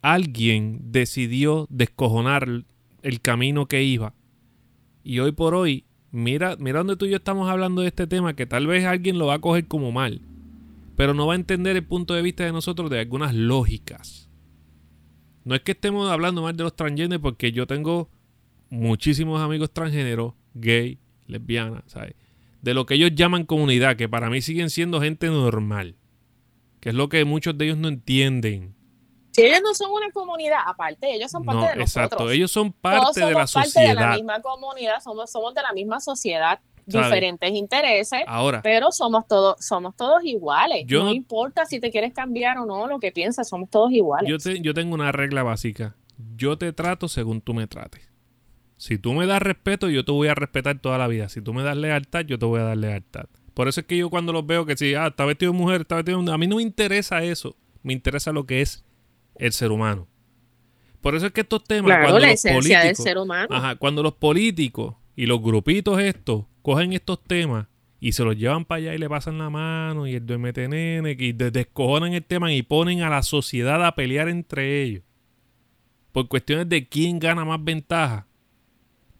Alguien 0.00 0.80
decidió 0.92 1.66
descojonar 1.70 2.44
el- 2.44 2.64
el 3.02 3.20
camino 3.20 3.66
que 3.66 3.82
iba. 3.82 4.14
Y 5.04 5.18
hoy 5.20 5.32
por 5.32 5.54
hoy, 5.54 5.84
mira, 6.10 6.56
mira 6.58 6.78
donde 6.80 6.96
tú 6.96 7.06
y 7.06 7.10
yo 7.10 7.16
estamos 7.16 7.48
hablando 7.48 7.82
de 7.82 7.88
este 7.88 8.06
tema, 8.06 8.34
que 8.34 8.46
tal 8.46 8.66
vez 8.66 8.84
alguien 8.84 9.18
lo 9.18 9.26
va 9.26 9.34
a 9.34 9.38
coger 9.40 9.66
como 9.66 9.92
mal. 9.92 10.20
Pero 10.96 11.14
no 11.14 11.26
va 11.26 11.32
a 11.32 11.36
entender 11.36 11.76
el 11.76 11.84
punto 11.84 12.14
de 12.14 12.22
vista 12.22 12.44
de 12.44 12.52
nosotros 12.52 12.90
de 12.90 13.00
algunas 13.00 13.34
lógicas. 13.34 14.28
No 15.44 15.54
es 15.54 15.62
que 15.62 15.72
estemos 15.72 16.08
hablando 16.10 16.42
mal 16.42 16.56
de 16.56 16.62
los 16.64 16.76
transgéneros, 16.76 17.22
porque 17.22 17.50
yo 17.50 17.66
tengo 17.66 18.08
muchísimos 18.70 19.40
amigos 19.40 19.72
transgéneros, 19.72 20.34
gay, 20.54 20.98
lesbianas, 21.26 21.82
¿sabes? 21.86 22.14
De 22.60 22.74
lo 22.74 22.86
que 22.86 22.94
ellos 22.94 23.10
llaman 23.14 23.44
comunidad, 23.44 23.96
que 23.96 24.08
para 24.08 24.30
mí 24.30 24.40
siguen 24.40 24.70
siendo 24.70 25.00
gente 25.00 25.26
normal. 25.28 25.96
Que 26.80 26.88
es 26.90 26.94
lo 26.94 27.08
que 27.08 27.24
muchos 27.24 27.56
de 27.58 27.66
ellos 27.66 27.78
no 27.78 27.88
entienden. 27.88 28.74
Si 29.32 29.42
ellos 29.42 29.60
no 29.62 29.72
son 29.74 29.90
una 29.92 30.10
comunidad, 30.12 30.58
aparte, 30.66 31.14
ellos 31.14 31.30
son 31.30 31.44
parte 31.44 31.60
No, 31.62 31.68
de 31.68 31.76
nosotros. 31.76 32.04
exacto. 32.12 32.30
Ellos 32.30 32.50
son 32.50 32.72
Todos 32.72 32.80
parte 32.82 33.20
de 33.20 33.32
la 33.32 33.46
somos 33.46 33.72
parte 33.74 33.88
de 33.88 33.94
la 33.94 34.14
misma 34.14 34.40
comunidad, 34.42 35.00
somos, 35.02 35.30
somos 35.30 35.54
de 35.54 35.62
la 35.62 35.72
misma 35.72 36.00
sociedad, 36.00 36.60
¿Sabe? 36.88 37.04
diferentes 37.06 37.50
intereses, 37.52 38.20
Ahora, 38.26 38.60
pero 38.62 38.90
somos 38.92 39.26
todos, 39.26 39.64
somos 39.64 39.96
todos 39.96 40.22
iguales. 40.24 40.84
Yo 40.86 40.98
no 40.98 41.04
no- 41.06 41.12
importa 41.14 41.64
si 41.64 41.80
te 41.80 41.90
quieres 41.90 42.12
cambiar 42.12 42.58
o 42.58 42.66
no, 42.66 42.86
lo 42.88 42.98
que 43.00 43.10
piensas, 43.12 43.48
somos 43.48 43.70
todos 43.70 43.90
iguales. 43.92 44.28
yo, 44.28 44.38
te- 44.38 44.60
yo 44.60 44.74
tengo 44.74 44.94
una 44.94 45.12
regla 45.12 45.42
básica. 45.42 45.96
Yo 46.36 46.58
te 46.58 46.72
trato 46.72 47.08
según 47.08 47.40
tú 47.40 47.54
me 47.54 47.66
trates. 47.66 48.02
Si 48.82 48.98
tú 48.98 49.12
me 49.14 49.26
das 49.26 49.40
respeto, 49.40 49.88
yo 49.88 50.04
te 50.04 50.10
voy 50.10 50.26
a 50.26 50.34
respetar 50.34 50.76
toda 50.80 50.98
la 50.98 51.06
vida. 51.06 51.28
Si 51.28 51.40
tú 51.40 51.54
me 51.54 51.62
das 51.62 51.76
lealtad, 51.76 52.22
yo 52.24 52.36
te 52.36 52.46
voy 52.46 52.58
a 52.58 52.64
dar 52.64 52.76
lealtad. 52.76 53.26
Por 53.54 53.68
eso 53.68 53.78
es 53.78 53.86
que 53.86 53.96
yo 53.96 54.10
cuando 54.10 54.32
los 54.32 54.44
veo 54.44 54.66
que 54.66 54.76
si, 54.76 54.92
ah, 54.94 55.06
está 55.06 55.24
vestido 55.24 55.52
de 55.52 55.58
mujer, 55.58 55.82
está 55.82 55.94
vestido 55.94 56.20
de... 56.20 56.32
A 56.32 56.36
mí 56.36 56.48
no 56.48 56.56
me 56.56 56.62
interesa 56.62 57.22
eso. 57.22 57.54
Me 57.84 57.92
interesa 57.92 58.32
lo 58.32 58.44
que 58.44 58.60
es 58.60 58.84
el 59.36 59.52
ser 59.52 59.70
humano. 59.70 60.08
Por 61.00 61.14
eso 61.14 61.26
es 61.26 61.32
que 61.32 61.42
estos 61.42 61.62
temas, 61.62 61.90
claro, 61.90 62.02
cuando 62.02 62.18
la 62.18 62.26
los 62.26 62.34
esencia 62.44 62.78
del 62.80 62.86
políticos- 62.88 63.04
ser 63.04 63.18
humano. 63.18 63.48
Ajá, 63.52 63.76
cuando 63.76 64.02
los 64.02 64.14
políticos 64.14 64.96
y 65.14 65.26
los 65.26 65.40
grupitos 65.40 66.00
estos 66.00 66.46
cogen 66.62 66.92
estos 66.92 67.22
temas 67.22 67.68
y 68.00 68.10
se 68.12 68.24
los 68.24 68.36
llevan 68.36 68.64
para 68.64 68.78
allá 68.78 68.94
y 68.94 68.98
le 68.98 69.08
pasan 69.08 69.38
la 69.38 69.48
mano 69.48 70.08
y 70.08 70.14
el 70.16 70.26
duermete 70.26 70.66
nene 70.66 71.14
y 71.16 71.32
de- 71.32 71.52
descojonan 71.52 72.14
el 72.14 72.24
tema 72.24 72.52
y 72.52 72.62
ponen 72.62 73.02
a 73.02 73.10
la 73.10 73.22
sociedad 73.22 73.86
a 73.86 73.94
pelear 73.94 74.28
entre 74.28 74.82
ellos 74.82 75.04
por 76.10 76.26
cuestiones 76.26 76.68
de 76.68 76.88
quién 76.88 77.20
gana 77.20 77.44
más 77.44 77.62
ventaja. 77.62 78.26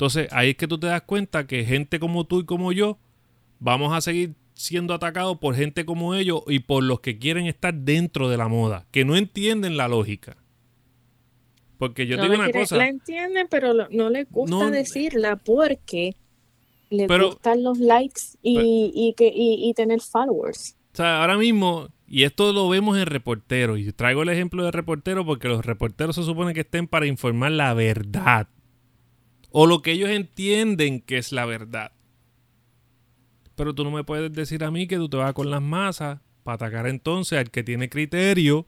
Entonces 0.02 0.26
ahí 0.32 0.50
es 0.50 0.56
que 0.56 0.66
tú 0.66 0.78
te 0.80 0.88
das 0.88 1.02
cuenta 1.02 1.46
que 1.46 1.64
gente 1.64 2.00
como 2.00 2.24
tú 2.24 2.40
y 2.40 2.44
como 2.44 2.72
yo 2.72 2.98
vamos 3.60 3.94
a 3.94 4.00
seguir 4.00 4.34
siendo 4.52 4.94
atacados 4.94 5.38
por 5.38 5.54
gente 5.54 5.84
como 5.84 6.16
ellos 6.16 6.42
y 6.48 6.58
por 6.58 6.82
los 6.82 6.98
que 6.98 7.20
quieren 7.20 7.46
estar 7.46 7.72
dentro 7.72 8.28
de 8.28 8.36
la 8.36 8.48
moda, 8.48 8.84
que 8.90 9.04
no 9.04 9.14
entienden 9.14 9.76
la 9.76 9.86
lógica. 9.86 10.36
Porque 11.78 12.08
yo 12.08 12.16
no 12.16 12.24
te 12.24 12.30
digo 12.30 12.42
una 12.42 12.50
cosa. 12.50 12.78
La 12.78 12.88
entienden, 12.88 13.46
pero 13.48 13.74
no 13.90 14.10
les 14.10 14.28
gusta 14.28 14.50
No, 14.56 14.70
decirla 14.72 15.36
porque 15.36 16.16
les 16.90 17.06
Pero- 17.06 17.28
gustan 17.28 17.62
los 17.62 17.78
likes 17.78 18.22
y, 18.42 18.56
Pero- 18.56 18.66
y 18.66 19.14
que, 19.16 19.28
y, 19.28 19.68
y 19.70 19.72
tener 19.74 20.00
followers. 20.00 20.74
O 20.94 20.96
sea, 20.96 21.20
ahora 21.20 21.38
mismo, 21.38 21.86
y 22.08 22.24
esto 22.24 22.52
lo 22.52 22.68
vemos 22.68 22.98
en 22.98 23.06
reporteros, 23.06 23.78
y 23.78 23.92
traigo 23.92 24.24
el 24.24 24.30
ejemplo 24.30 24.64
de 24.64 24.72
reporteros 24.72 25.24
porque 25.24 25.46
los 25.46 25.64
reporteros 25.64 26.16
se 26.16 26.24
supone 26.24 26.54
que 26.54 26.62
estén 26.62 26.88
para 26.88 27.06
informar 27.06 27.52
la 27.52 27.72
verdad. 27.72 28.48
O 29.52 29.66
lo 29.66 29.82
que 29.82 29.92
ellos 29.92 30.10
entienden 30.10 31.00
que 31.00 31.18
es 31.18 31.32
la 31.32 31.44
verdad. 31.44 31.92
Pero 33.54 33.74
tú 33.74 33.84
no 33.84 33.90
me 33.90 34.04
puedes 34.04 34.32
decir 34.32 34.64
a 34.64 34.70
mí 34.70 34.86
que 34.86 34.96
tú 34.96 35.08
te 35.08 35.16
vas 35.16 35.32
con 35.34 35.50
las 35.50 35.62
masas 35.62 36.20
para 36.42 36.54
atacar 36.56 36.86
entonces 36.86 37.38
al 37.38 37.50
que 37.50 37.62
tiene 37.62 37.88
criterio, 37.88 38.66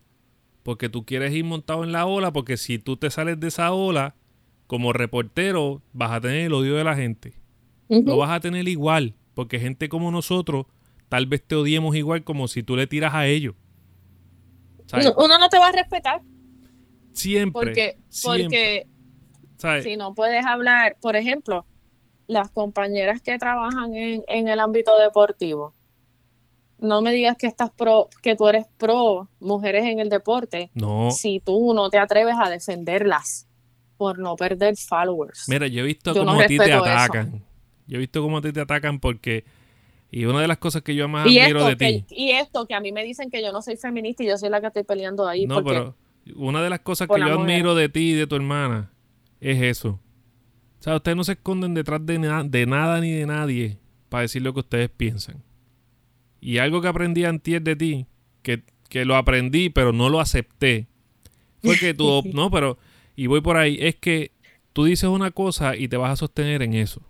porque 0.62 0.88
tú 0.88 1.04
quieres 1.04 1.32
ir 1.34 1.44
montado 1.44 1.84
en 1.84 1.92
la 1.92 2.06
ola, 2.06 2.32
porque 2.32 2.56
si 2.56 2.78
tú 2.78 2.96
te 2.96 3.10
sales 3.10 3.40
de 3.40 3.48
esa 3.48 3.72
ola, 3.72 4.14
como 4.66 4.92
reportero, 4.92 5.82
vas 5.92 6.12
a 6.12 6.20
tener 6.20 6.46
el 6.46 6.52
odio 6.52 6.76
de 6.76 6.84
la 6.84 6.94
gente 6.94 7.44
lo 7.88 8.16
vas 8.16 8.30
a 8.30 8.40
tener 8.40 8.66
igual, 8.68 9.14
porque 9.34 9.60
gente 9.60 9.88
como 9.88 10.10
nosotros 10.10 10.66
tal 11.08 11.26
vez 11.26 11.42
te 11.42 11.54
odiemos 11.54 11.94
igual 11.96 12.24
como 12.24 12.48
si 12.48 12.62
tú 12.62 12.76
le 12.76 12.86
tiras 12.86 13.14
a 13.14 13.26
ellos. 13.26 13.54
Uno 15.16 15.38
no 15.38 15.48
te 15.48 15.58
va 15.58 15.68
a 15.68 15.72
respetar 15.72 16.22
siempre, 17.12 17.52
porque, 17.52 17.98
siempre, 18.08 18.44
porque 18.44 18.86
¿sabes? 19.68 19.84
si 19.84 19.96
no 19.96 20.14
puedes 20.14 20.44
hablar, 20.46 20.96
por 21.00 21.16
ejemplo, 21.16 21.64
las 22.26 22.50
compañeras 22.50 23.20
que 23.20 23.38
trabajan 23.38 23.94
en, 23.94 24.22
en 24.28 24.48
el 24.48 24.60
ámbito 24.60 24.98
deportivo, 24.98 25.74
no 26.78 27.02
me 27.02 27.12
digas 27.12 27.36
que 27.36 27.46
estás 27.46 27.70
pro, 27.70 28.08
que 28.22 28.36
tú 28.36 28.48
eres 28.48 28.66
pro 28.78 29.28
mujeres 29.40 29.84
en 29.84 29.98
el 30.00 30.08
deporte, 30.08 30.70
No, 30.74 31.10
si 31.10 31.40
tú 31.40 31.72
no 31.74 31.88
te 31.90 31.98
atreves 31.98 32.34
a 32.38 32.50
defenderlas 32.50 33.48
por 33.96 34.18
no 34.18 34.36
perder 34.36 34.76
followers. 34.76 35.44
mira, 35.48 35.66
yo 35.66 35.82
he 35.82 35.86
visto 35.86 36.12
Yo 36.14 36.24
no 36.24 36.32
cómo 36.32 36.42
a 36.42 36.46
ti 36.46 36.58
te 36.58 36.64
eso. 36.64 36.84
atacan. 36.84 37.44
Yo 37.86 37.96
he 37.96 38.00
visto 38.00 38.22
cómo 38.22 38.38
a 38.38 38.42
ti 38.42 38.52
te 38.52 38.60
atacan 38.60 38.98
porque... 39.00 39.44
Y 40.10 40.26
una 40.26 40.40
de 40.40 40.48
las 40.48 40.58
cosas 40.58 40.82
que 40.82 40.94
yo 40.94 41.08
más 41.08 41.26
y 41.26 41.38
admiro 41.40 41.68
esto, 41.68 41.68
de 41.70 41.76
ti... 41.76 42.06
y 42.10 42.30
esto, 42.30 42.66
que 42.66 42.74
a 42.74 42.80
mí 42.80 42.92
me 42.92 43.02
dicen 43.02 43.30
que 43.30 43.42
yo 43.42 43.50
no 43.52 43.62
soy 43.62 43.76
feminista 43.76 44.22
y 44.22 44.28
yo 44.28 44.36
soy 44.38 44.48
la 44.48 44.60
que 44.60 44.68
estoy 44.68 44.84
peleando 44.84 45.26
ahí. 45.26 45.46
No, 45.46 45.56
porque 45.56 45.70
pero 45.70 45.96
una 46.36 46.62
de 46.62 46.70
las 46.70 46.80
cosas 46.80 47.08
que 47.08 47.18
yo 47.18 47.24
mujer. 47.24 47.40
admiro 47.40 47.74
de 47.74 47.88
ti 47.88 48.10
y 48.10 48.14
de 48.14 48.26
tu 48.26 48.36
hermana 48.36 48.90
es 49.50 49.62
eso. 49.62 50.00
O 50.80 50.82
sea, 50.84 50.96
ustedes 50.96 51.16
no 51.16 51.24
se 51.24 51.32
esconden 51.32 51.74
detrás 51.74 52.04
de, 52.04 52.18
na- 52.18 52.44
de 52.44 52.66
nada 52.66 53.00
ni 53.00 53.10
de 53.12 53.26
nadie 53.26 53.78
para 54.08 54.22
decir 54.22 54.42
lo 54.42 54.52
que 54.52 54.60
ustedes 54.60 54.90
piensan. 54.90 55.42
Y 56.40 56.58
algo 56.58 56.80
que 56.82 56.88
aprendí 56.88 57.24
antier 57.24 57.62
de 57.62 57.74
ti, 57.76 58.06
que, 58.42 58.62
que 58.88 59.04
lo 59.04 59.16
aprendí 59.16 59.70
pero 59.70 59.92
no 59.92 60.08
lo 60.10 60.20
acepté, 60.20 60.88
fue 61.62 61.78
que 61.78 61.94
tú... 61.94 62.22
no, 62.34 62.50
pero... 62.50 62.78
Y 63.16 63.26
voy 63.28 63.40
por 63.40 63.56
ahí, 63.56 63.78
es 63.80 63.94
que 63.96 64.32
tú 64.72 64.84
dices 64.84 65.08
una 65.08 65.30
cosa 65.30 65.76
y 65.76 65.88
te 65.88 65.96
vas 65.96 66.10
a 66.12 66.16
sostener 66.16 66.62
en 66.62 66.74
eso. 66.74 67.00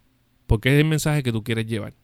Porque 0.47 0.68
es 0.68 0.78
el 0.78 0.85
mensaje 0.85 1.22
que 1.22 1.32
tú 1.32 1.43
quieres 1.43 1.66
llevar. 1.66 1.95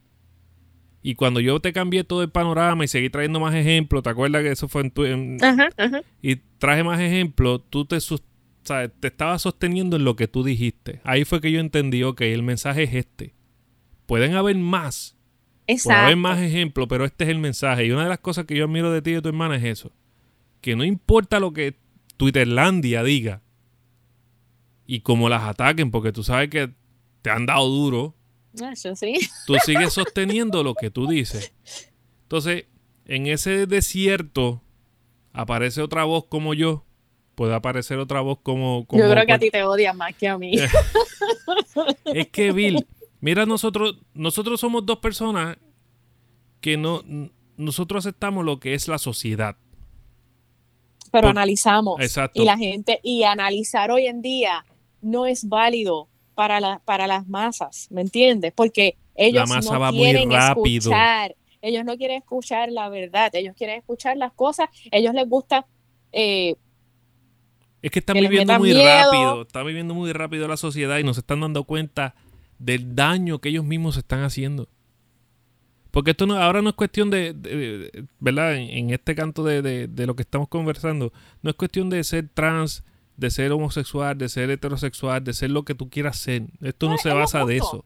Y 1.03 1.15
cuando 1.15 1.41
yo 1.41 1.61
te 1.61 1.73
cambié 1.73 2.03
todo 2.05 2.23
el 2.23 2.31
panorama 2.31 2.85
y 2.85 2.89
seguí 2.89 3.11
trayendo 3.11 3.41
más 3.41 3.55
ejemplos, 3.55 4.03
¿te 4.03 4.11
acuerdas 4.11 4.43
que 4.43 4.51
eso 4.53 4.69
fue 4.69 4.83
en 4.83 4.91
tu... 4.91 5.05
en- 5.05 5.39
Ajá, 5.43 5.69
ajá. 5.77 6.03
y 6.23 6.37
traje 6.59 6.83
más 6.83 6.99
ejemplos, 7.01 7.63
tú 7.71 7.85
te, 7.85 7.99
sus- 8.61 8.69
sabes, 8.69 8.91
te 9.01 9.09
estabas 9.09 9.43
sosteniendo 9.43 9.97
en 9.97 10.05
lo 10.05 10.17
que 10.17 10.29
tú 10.29 10.43
dijiste. 10.45 11.01
Ahí 11.05 11.25
fue 11.25 11.41
que 11.41 11.51
yo 11.53 11.61
entendí, 11.61 12.03
ok, 12.03 12.21
el 12.23 12.43
mensaje 12.43 12.85
es 12.85 12.95
este. 12.95 13.35
Pueden 14.07 14.35
haber 14.35 14.57
más, 14.57 15.17
puede 15.67 15.97
haber 15.97 16.09
Exacto. 16.13 16.17
más 16.19 16.41
ejemplos, 16.41 16.87
pero 16.89 17.05
este 17.05 17.25
es 17.25 17.31
el 17.31 17.39
mensaje. 17.39 17.87
Y 17.87 17.91
una 17.93 18.03
de 18.05 18.09
las 18.09 18.19
cosas 18.21 18.45
que 18.45 18.57
yo 18.57 18.65
admiro 18.65 18.91
de 18.91 19.03
ti 19.03 19.11
y 19.11 19.15
de 19.15 19.23
tu 19.23 19.29
hermana 19.29 19.57
es 19.57 19.65
eso. 19.65 19.93
Que 20.61 20.77
no 20.77 20.85
importa 20.85 21.41
lo 21.41 21.53
que 21.53 21.77
Twitterlandia 22.17 23.03
diga 23.03 23.43
y 24.87 25.01
cómo 25.01 25.29
las 25.29 25.43
ataquen, 25.45 25.91
porque 25.91 26.13
tú 26.13 26.23
sabes 26.25 26.51
que 26.51 26.73
te 27.23 27.31
han 27.31 27.47
dado 27.47 27.69
duro, 27.69 28.15
Eso 28.73 28.97
sí. 28.97 29.15
tú 29.47 29.55
sigues 29.65 29.93
sosteniendo 29.93 30.63
lo 30.65 30.75
que 30.75 30.91
tú 30.91 31.07
dices. 31.07 31.53
Entonces, 32.23 32.65
en 33.07 33.27
ese 33.27 33.67
desierto 33.67 34.63
aparece 35.33 35.81
otra 35.83 36.05
voz 36.05 36.25
como 36.27 36.53
yo. 36.55 36.85
Puede 37.35 37.55
aparecer 37.55 37.99
otra 37.99 38.21
voz 38.21 38.39
como... 38.43 38.85
como 38.87 39.03
Yo 39.03 39.11
creo 39.11 39.25
que 39.25 39.33
a 39.33 39.39
ti 39.39 39.51
te 39.51 39.63
odian 39.63 39.97
más 39.97 40.15
que 40.15 40.29
a 40.29 40.37
mí. 40.39 40.53
Es 42.05 42.29
que, 42.29 42.53
Bill, 42.53 42.87
mira, 43.21 43.47
nosotros, 43.47 43.97
nosotros 44.15 44.61
somos 44.61 44.85
dos 44.85 44.99
personas 44.99 45.57
que 46.61 46.77
no... 46.77 47.03
Nosotros 47.57 48.07
aceptamos 48.07 48.45
lo 48.45 48.59
que 48.59 48.75
es 48.75 48.89
la 48.89 48.99
sociedad. 48.99 49.57
Pero 51.13 51.23
Por- 51.23 51.31
analizamos. 51.31 52.01
Exacto. 52.01 52.41
Y 52.41 52.45
la 52.45 52.57
gente, 52.57 53.01
y 53.03 53.23
analizar 53.25 53.91
hoy 53.91 54.07
en 54.07 54.23
día 54.23 54.65
no 55.03 55.27
es 55.27 55.49
válido 55.49 56.09
para, 56.35 56.61
la, 56.61 56.79
para 56.85 57.07
las 57.07 57.29
masas, 57.29 57.89
¿me 57.91 58.01
entiendes? 58.01 58.53
Porque 58.55 58.97
ellos 59.15 59.49
masa 59.49 59.75
no 59.75 59.81
va 59.81 59.93
muy 59.93 60.05
quieren 60.05 60.31
rápido. 60.31 60.91
escuchar, 60.91 61.37
ellos 61.61 61.85
no 61.85 61.97
quieren 61.99 62.17
escuchar 62.19 62.71
la 62.73 62.89
verdad, 62.89 63.35
ellos 63.35 63.55
quieren 63.57 63.77
escuchar 63.79 64.17
las 64.17 64.33
cosas, 64.33 64.71
ellos 64.91 65.13
les 65.13 65.29
gusta 65.29 65.67
eh, 66.13 66.55
Es 67.83 67.91
que 67.91 68.01
están 68.01 68.15
Que 68.15 68.21
viviendo 68.23 68.59
muy 68.59 68.75
miedo. 68.75 68.85
rápido, 68.85 69.43
están 69.43 69.67
viviendo 69.67 69.95
muy 69.95 70.13
rápido 70.13 70.47
la 70.49 70.57
sociedad 70.57 70.99
y 70.99 71.05
no 71.05 71.15
se 71.15 71.21
están 71.21 71.41
dando 71.41 71.65
cuenta 71.65 72.15
del 72.59 72.95
daño 72.95 73.39
que 73.39 73.49
ellos 73.49 73.65
mismos 73.65 73.95
se 73.95 74.01
están 74.01 74.23
haciendo. 74.23 74.69
Porque 75.91 76.13
esto 76.13 76.27
no, 76.27 76.37
ahora 76.37 76.63
no 76.63 76.69
es 76.71 76.77
cuestión 76.77 77.11
de, 77.11 77.33
de- 77.33 77.57
de- 77.91 78.05
¿verdad? 78.21 78.55
En, 78.55 78.71
en 78.71 78.91
este 78.91 79.15
canto 79.15 79.43
de, 79.43 79.61
de- 79.63 79.89
de 79.89 80.07
lo 80.07 80.15
que 80.15 80.23
estamos 80.23 80.49
conversando, 80.49 81.13
no 81.43 81.51
es 81.51 81.57
cuestión 81.57 81.91
de 81.91 82.05
ser 82.05 82.29
trans, 82.33 82.85
de 83.17 83.31
ser 83.31 83.51
homosexual, 83.51 84.17
de 84.17 84.29
ser 84.29 84.51
heterosexual, 84.51 85.25
de 85.25 85.33
ser 85.33 85.51
lo 85.51 85.65
que 85.65 85.75
tú 85.75 85.89
quieras 85.91 86.17
ser. 86.19 86.45
Esto 86.61 86.87
no, 86.87 86.93
No, 86.93 86.99
se 86.99 87.09
basa 87.13 87.45
de 87.45 87.59
justo. 87.61 87.77
eso. 87.79 87.85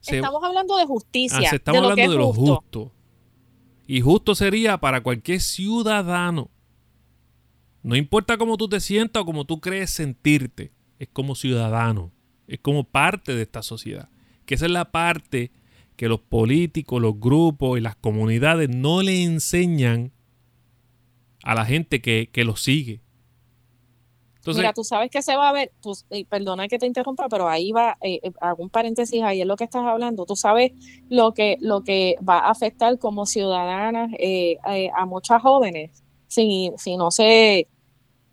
Se- 0.00 0.16
estamos 0.16 0.42
hablando 0.44 0.76
de 0.76 0.86
justicia, 0.86 1.38
ah, 1.46 1.50
se 1.50 1.56
estamos 1.56 1.82
de 1.82 1.88
lo 1.88 1.94
que 1.96 2.02
hablando 2.02 2.12
es 2.12 2.18
de 2.18 2.24
lo 2.24 2.32
justo. 2.32 2.54
justo. 2.56 2.92
Y 3.88 4.00
justo 4.02 4.34
sería 4.36 4.78
para 4.78 5.00
cualquier 5.02 5.40
ciudadano. 5.40 6.48
No 7.82 7.96
importa 7.96 8.36
cómo 8.38 8.56
tú 8.56 8.68
te 8.68 8.80
sientas 8.80 9.22
o 9.22 9.26
cómo 9.26 9.44
tú 9.44 9.60
crees 9.60 9.90
sentirte, 9.90 10.72
es 10.98 11.08
como 11.12 11.34
ciudadano, 11.34 12.12
es 12.46 12.60
como 12.60 12.84
parte 12.84 13.34
de 13.34 13.42
esta 13.42 13.62
sociedad. 13.62 14.08
Que 14.46 14.54
esa 14.54 14.66
es 14.66 14.70
la 14.72 14.90
parte 14.92 15.50
que 15.96 16.08
los 16.08 16.20
políticos, 16.20 17.00
los 17.02 17.18
grupos 17.18 17.78
y 17.78 17.80
las 17.80 17.96
comunidades 17.96 18.68
no 18.68 19.02
le 19.02 19.22
enseñan 19.24 20.12
a 21.42 21.54
la 21.54 21.64
gente 21.64 22.00
que, 22.00 22.28
que 22.32 22.44
los 22.44 22.62
sigue. 22.62 23.00
Mira, 24.58 24.72
tú 24.72 24.82
sabes 24.82 25.08
que 25.10 25.22
se 25.22 25.36
va 25.36 25.48
a 25.50 25.52
ver, 25.52 25.70
tú- 25.80 25.96
eh, 26.10 26.24
perdona 26.24 26.66
que 26.66 26.78
te 26.78 26.86
interrumpa, 26.86 27.28
pero 27.28 27.48
ahí 27.48 27.70
va, 27.70 27.96
eh, 28.00 28.18
eh, 28.24 28.32
hago 28.40 28.62
un 28.64 28.70
paréntesis 28.70 29.22
ahí 29.22 29.40
en 29.40 29.46
lo 29.48 29.54
que 29.56 29.62
estás 29.64 29.84
hablando. 29.84 30.24
Tú 30.26 30.34
sabes 30.34 30.72
lo 31.08 31.32
que, 31.32 31.56
lo 31.60 31.82
que 31.84 32.16
va 32.28 32.38
a 32.38 32.50
afectar 32.50 32.98
como 32.98 33.24
ciudadanas 33.26 34.10
eh, 34.18 34.56
a 34.96 35.06
muchas 35.06 35.40
jóvenes 35.42 36.02
si, 36.26 36.72
si 36.76 36.96
no 36.96 37.10
se, 37.12 37.68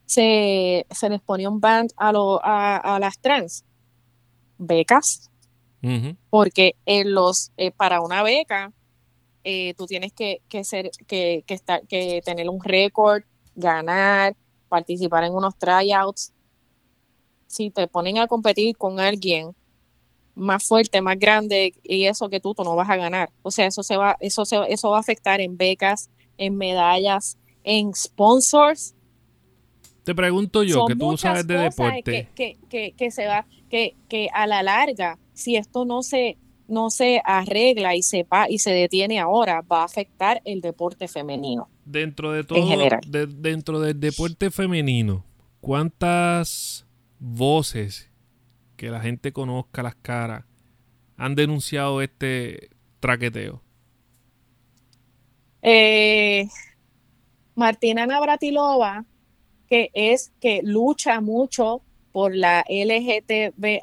se, 0.10 0.88
se 0.89 1.07
les 1.07 1.22
pone 1.22 1.47
un 1.47 1.60
ban 1.60 1.88
a, 1.95 2.12
lo, 2.12 2.43
a, 2.43 2.78
a 2.78 2.99
las 2.99 3.20
trans. 3.20 3.64
Becas, 4.57 5.30
porque 6.30 6.76
en 6.86 7.14
los, 7.14 7.51
eh, 7.55 7.72
para 7.72 8.01
una 8.01 8.24
beca 8.24 8.74
eh, 9.45 9.74
tú 9.78 9.86
tienes 9.86 10.12
que, 10.12 10.41
que 10.49 10.66
ser, 10.66 10.89
que, 11.07 11.43
que, 11.47 11.53
estar, 11.53 11.88
que 11.88 12.22
tener 12.26 12.49
un 12.49 12.62
récord, 12.62 13.24
ganar, 13.55 14.36
participar 14.68 15.24
en 15.24 15.34
unos 15.34 15.55
tryouts, 15.57 16.34
si 17.47 17.70
te 17.70 17.88
ponen 17.88 18.18
a 18.18 18.28
competir 18.28 18.76
con 18.76 18.99
alguien 18.99 19.55
más 20.36 20.68
fuerte, 20.68 21.01
más 21.01 21.18
grande 21.18 21.74
y 21.84 22.05
eso 22.05 22.30
que 22.30 22.39
tú, 22.39 22.53
tú 22.53 22.64
no 22.64 22.76
vas 22.76 22.89
a 22.89 22.97
ganar. 22.97 23.30
O 23.43 23.51
sea, 23.51 23.68
eso 23.68 23.84
se 23.84 23.95
va, 23.95 24.18
eso 24.20 24.43
se, 24.43 24.57
eso 24.70 24.89
va 24.89 24.97
a 24.97 25.01
afectar 25.01 25.39
en 25.39 25.55
becas, 25.55 26.10
en 26.38 26.57
medallas, 26.57 27.38
en 27.64 27.93
sponsors. 27.93 28.95
Te 30.10 30.16
pregunto 30.16 30.64
yo, 30.64 30.88
que 30.88 30.95
tú 30.95 31.16
sabes 31.18 31.45
de 31.45 31.55
deporte. 31.55 32.30
Que, 32.34 32.57
que, 32.68 32.93
que, 32.93 33.12
se 33.12 33.28
va, 33.28 33.45
que, 33.70 33.95
que 34.07 34.28
a 34.34 34.47
la 34.47 34.64
larga, 34.64 35.20
si 35.34 35.55
esto 35.55 35.86
no 35.86 36.01
se, 36.01 36.36
no 36.68 36.89
se 36.89 37.22
arregla 37.24 37.95
y 37.95 38.01
se, 38.01 38.26
y 38.49 38.57
se 38.57 38.72
detiene 38.72 39.20
ahora, 39.20 39.62
va 39.62 39.82
a 39.82 39.84
afectar 39.84 40.41
el 40.45 40.62
deporte 40.62 41.07
femenino. 41.07 41.70
Dentro 41.86 42.32
de 42.32 42.43
todo, 42.43 42.60
dentro 43.07 43.80
del 43.80 43.99
deporte 43.99 44.49
femenino, 44.49 45.24
¿cuántas 45.62 46.88
voces 47.20 48.10
que 48.78 48.89
la 48.89 49.01
gente 49.01 49.32
conozca 49.32 49.84
las 49.84 49.93
caras 49.93 50.43
han 51.18 51.36
denunciado 51.36 52.01
este 52.01 52.72
traqueteo? 52.99 53.62
Eh, 55.62 56.47
Martina 57.53 58.07
Navratilova, 58.07 59.05
que 59.70 59.91
es 59.93 60.32
que 60.41 60.61
lucha 60.63 61.22
mucho 61.22 61.82
por 62.11 62.36
la 62.36 62.65
LGTB, 62.67 63.80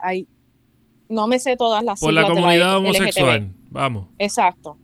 no 1.08 1.26
me 1.26 1.38
sé 1.38 1.56
todas 1.56 1.84
las 1.84 2.00
Por 2.00 2.12
la 2.12 2.26
comunidad 2.26 2.78
homosexual, 2.78 3.52
vamos. 3.70 4.08
Exacto. 4.18 4.78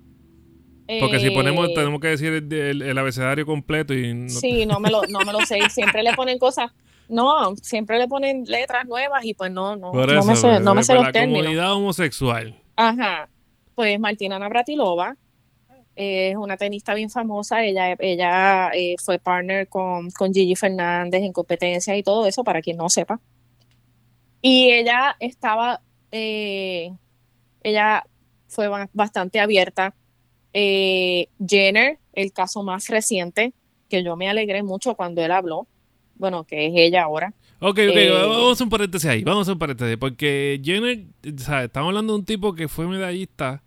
Porque 1.00 1.20
si 1.20 1.30
ponemos, 1.30 1.68
eh, 1.68 1.72
tenemos 1.74 2.00
que 2.00 2.08
decir 2.08 2.32
el, 2.32 2.98
abecedario 2.98 3.46
completo 3.46 3.94
y... 3.94 4.12
No... 4.12 4.28
Sí, 4.28 4.66
no 4.66 4.78
me, 4.78 4.90
lo, 4.90 5.02
no 5.08 5.20
me 5.20 5.32
lo 5.32 5.40
sé. 5.40 5.58
Siempre 5.70 6.02
le 6.02 6.12
ponen 6.12 6.38
cosas... 6.38 6.70
No, 7.08 7.54
siempre 7.56 7.98
le 7.98 8.08
ponen 8.08 8.44
letras 8.46 8.86
nuevas 8.86 9.24
y 9.24 9.34
pues 9.34 9.50
no, 9.50 9.76
no, 9.76 9.92
no 9.92 10.24
me 10.24 10.36
sé, 10.36 10.60
no 10.60 10.74
me 10.74 10.82
sé 10.82 10.94
los 10.94 11.04
la 11.04 11.12
comunidad 11.12 11.74
homosexual. 11.74 12.58
Ajá. 12.76 13.28
Pues 13.74 13.98
Martina 14.00 14.38
Navratilova 14.38 15.16
es 15.96 16.36
una 16.36 16.56
tenista 16.56 16.94
bien 16.94 17.10
famosa. 17.10 17.64
Ella, 17.64 17.96
ella 17.98 18.70
eh, 18.74 18.96
fue 19.02 19.18
partner 19.18 19.68
con, 19.68 20.10
con 20.10 20.32
Gigi 20.32 20.56
Fernández 20.56 21.22
en 21.22 21.32
competencias 21.32 21.96
y 21.96 22.02
todo 22.02 22.26
eso, 22.26 22.44
para 22.44 22.62
quien 22.62 22.76
no 22.76 22.88
sepa. 22.88 23.20
Y 24.40 24.70
ella 24.72 25.16
estaba 25.20 25.80
eh, 26.12 26.92
ella 27.62 28.04
fue 28.48 28.68
bastante 28.92 29.40
abierta. 29.40 29.94
Eh, 30.52 31.28
Jenner, 31.44 31.98
el 32.12 32.32
caso 32.32 32.62
más 32.62 32.88
reciente, 32.88 33.54
que 33.88 34.04
yo 34.04 34.16
me 34.16 34.28
alegré 34.28 34.62
mucho 34.62 34.94
cuando 34.94 35.24
él 35.24 35.32
habló, 35.32 35.66
bueno, 36.16 36.44
que 36.44 36.66
es 36.66 36.72
ella 36.76 37.04
ahora. 37.04 37.32
Ok, 37.58 37.70
ok, 37.70 37.78
eh, 37.78 38.10
vamos 38.10 38.60
a 38.60 38.64
un 38.64 38.70
paréntesis 38.70 39.08
ahí, 39.08 39.24
vamos 39.24 39.48
a 39.48 39.52
un 39.52 39.58
paréntesis, 39.58 39.96
porque 39.96 40.60
Jenner, 40.62 41.06
estamos 41.22 41.88
hablando 41.88 42.12
de 42.12 42.18
un 42.18 42.24
tipo 42.24 42.54
que 42.54 42.68
fue 42.68 42.86
medallista. 42.86 43.62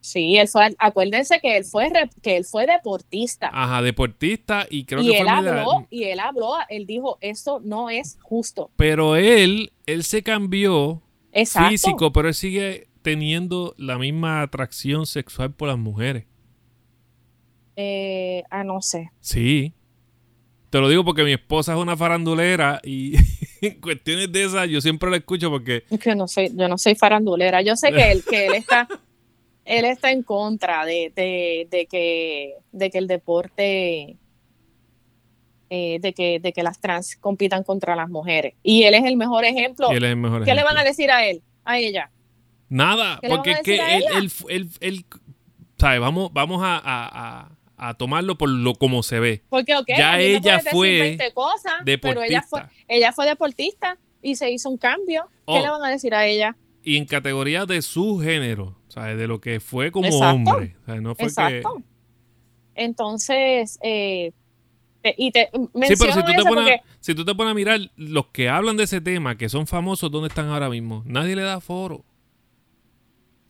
Sí, 0.00 0.38
él 0.38 0.48
fue, 0.48 0.74
acuérdense 0.78 1.40
que 1.40 1.58
él 1.58 1.64
fue 1.64 1.90
que 2.22 2.36
él 2.38 2.44
fue 2.44 2.66
deportista. 2.66 3.50
Ajá, 3.52 3.82
deportista 3.82 4.66
y 4.70 4.84
creo 4.84 5.02
que 5.02 5.18
él 5.18 5.28
habló 5.28 5.86
y 5.90 6.04
él 6.04 6.20
habló, 6.20 6.54
él 6.68 6.86
dijo, 6.86 7.18
"Esto 7.20 7.60
no 7.62 7.90
es 7.90 8.18
justo." 8.22 8.70
Pero 8.76 9.16
él 9.16 9.72
él 9.86 10.04
se 10.04 10.22
cambió 10.22 11.02
físico, 11.32 12.12
pero 12.12 12.28
él 12.28 12.34
sigue 12.34 12.88
teniendo 13.02 13.74
la 13.76 13.98
misma 13.98 14.42
atracción 14.42 15.06
sexual 15.06 15.52
por 15.52 15.68
las 15.68 15.78
mujeres. 15.78 16.24
Eh, 17.76 18.42
ah, 18.50 18.64
no 18.64 18.82
sé. 18.82 19.10
Sí. 19.20 19.74
Te 20.70 20.78
lo 20.78 20.88
digo 20.88 21.04
porque 21.04 21.24
mi 21.24 21.32
esposa 21.32 21.72
es 21.72 21.78
una 21.78 21.96
farandulera 21.96 22.80
y 22.84 23.14
en 23.60 23.80
cuestiones 23.80 24.30
de 24.30 24.44
esas 24.44 24.68
yo 24.68 24.80
siempre 24.80 25.10
la 25.10 25.16
escucho 25.16 25.50
porque... 25.50 25.84
que 26.00 26.14
no 26.14 26.28
soy, 26.28 26.50
yo 26.54 26.68
no 26.68 26.78
soy 26.78 26.94
farandulera. 26.94 27.62
Yo 27.62 27.76
sé 27.76 27.90
que 27.90 28.12
él, 28.12 28.24
que 28.28 28.46
él 28.46 28.54
está... 28.54 28.86
él 29.64 29.84
está 29.84 30.10
en 30.10 30.22
contra 30.22 30.84
de, 30.84 31.12
que, 31.14 32.56
de 32.72 32.90
que 32.90 32.98
el 32.98 33.06
deporte 33.06 34.16
eh, 35.72 35.98
de, 36.00 36.12
que, 36.12 36.40
de 36.40 36.52
que 36.52 36.64
las 36.64 36.80
trans 36.80 37.14
compitan 37.14 37.62
contra 37.62 37.94
las 37.94 38.08
mujeres. 38.08 38.54
Y 38.62 38.82
él 38.82 38.94
es 38.94 39.04
el 39.04 39.16
mejor 39.16 39.44
ejemplo. 39.44 39.88
¿Qué 39.90 40.00
le 40.00 40.64
van 40.64 40.76
a 40.76 40.82
decir 40.82 41.12
a 41.12 41.24
él? 41.24 41.42
A 41.64 41.78
ella. 41.78 42.10
Nada, 42.68 43.20
porque 43.28 43.52
es 43.52 43.60
que 43.62 43.78
él, 43.96 44.30
él, 44.80 45.04
¿sabes? 45.78 46.00
Vamos, 46.00 46.32
vamos 46.32 46.60
a, 46.64 47.48
tomarlo 47.98 48.36
por 48.36 48.48
lo 48.48 48.74
como 48.74 49.04
se 49.04 49.20
ve. 49.20 49.42
Porque, 49.48 49.74
ya 49.96 50.18
ella 50.18 50.58
fue 50.58 51.16
deportista. 51.84 51.84
Pero 51.84 52.22
ella 52.22 52.42
fue, 52.42 52.62
ella 52.88 53.12
fue 53.12 53.26
deportista 53.26 53.96
y 54.22 54.34
se 54.34 54.50
hizo 54.50 54.68
un 54.68 54.76
cambio. 54.76 55.28
¿Qué 55.46 55.52
oh. 55.52 55.60
le 55.60 55.70
van 55.70 55.84
a 55.84 55.88
decir 55.88 56.14
a 56.14 56.26
ella? 56.26 56.56
Y 56.82 56.96
en 56.96 57.04
categoría 57.04 57.64
de 57.66 57.80
su 57.82 58.18
género, 58.18 58.79
¿sabes? 58.90 59.16
De 59.16 59.26
lo 59.26 59.40
que 59.40 59.60
fue 59.60 59.90
como 59.90 60.08
hombre. 60.18 60.76
No 61.00 61.14
fue 61.14 61.26
Exacto. 61.26 61.82
Entonces, 62.74 63.78
eh, 63.82 64.32
y 65.16 65.32
te 65.32 65.50
sí, 65.52 65.94
pero 65.98 66.12
si 66.12 66.20
tú 66.22 66.32
te, 66.36 66.44
pones, 66.44 66.80
si 67.00 67.14
tú 67.14 67.24
te 67.24 67.34
pones 67.34 67.52
a 67.52 67.54
mirar 67.54 67.80
los 67.96 68.26
que 68.26 68.48
hablan 68.48 68.76
de 68.76 68.84
ese 68.84 69.00
tema, 69.00 69.36
que 69.36 69.48
son 69.48 69.66
famosos, 69.66 70.10
¿dónde 70.10 70.28
están 70.28 70.48
ahora 70.48 70.68
mismo? 70.68 71.02
Nadie 71.06 71.36
le 71.36 71.42
da 71.42 71.60
foro. 71.60 72.04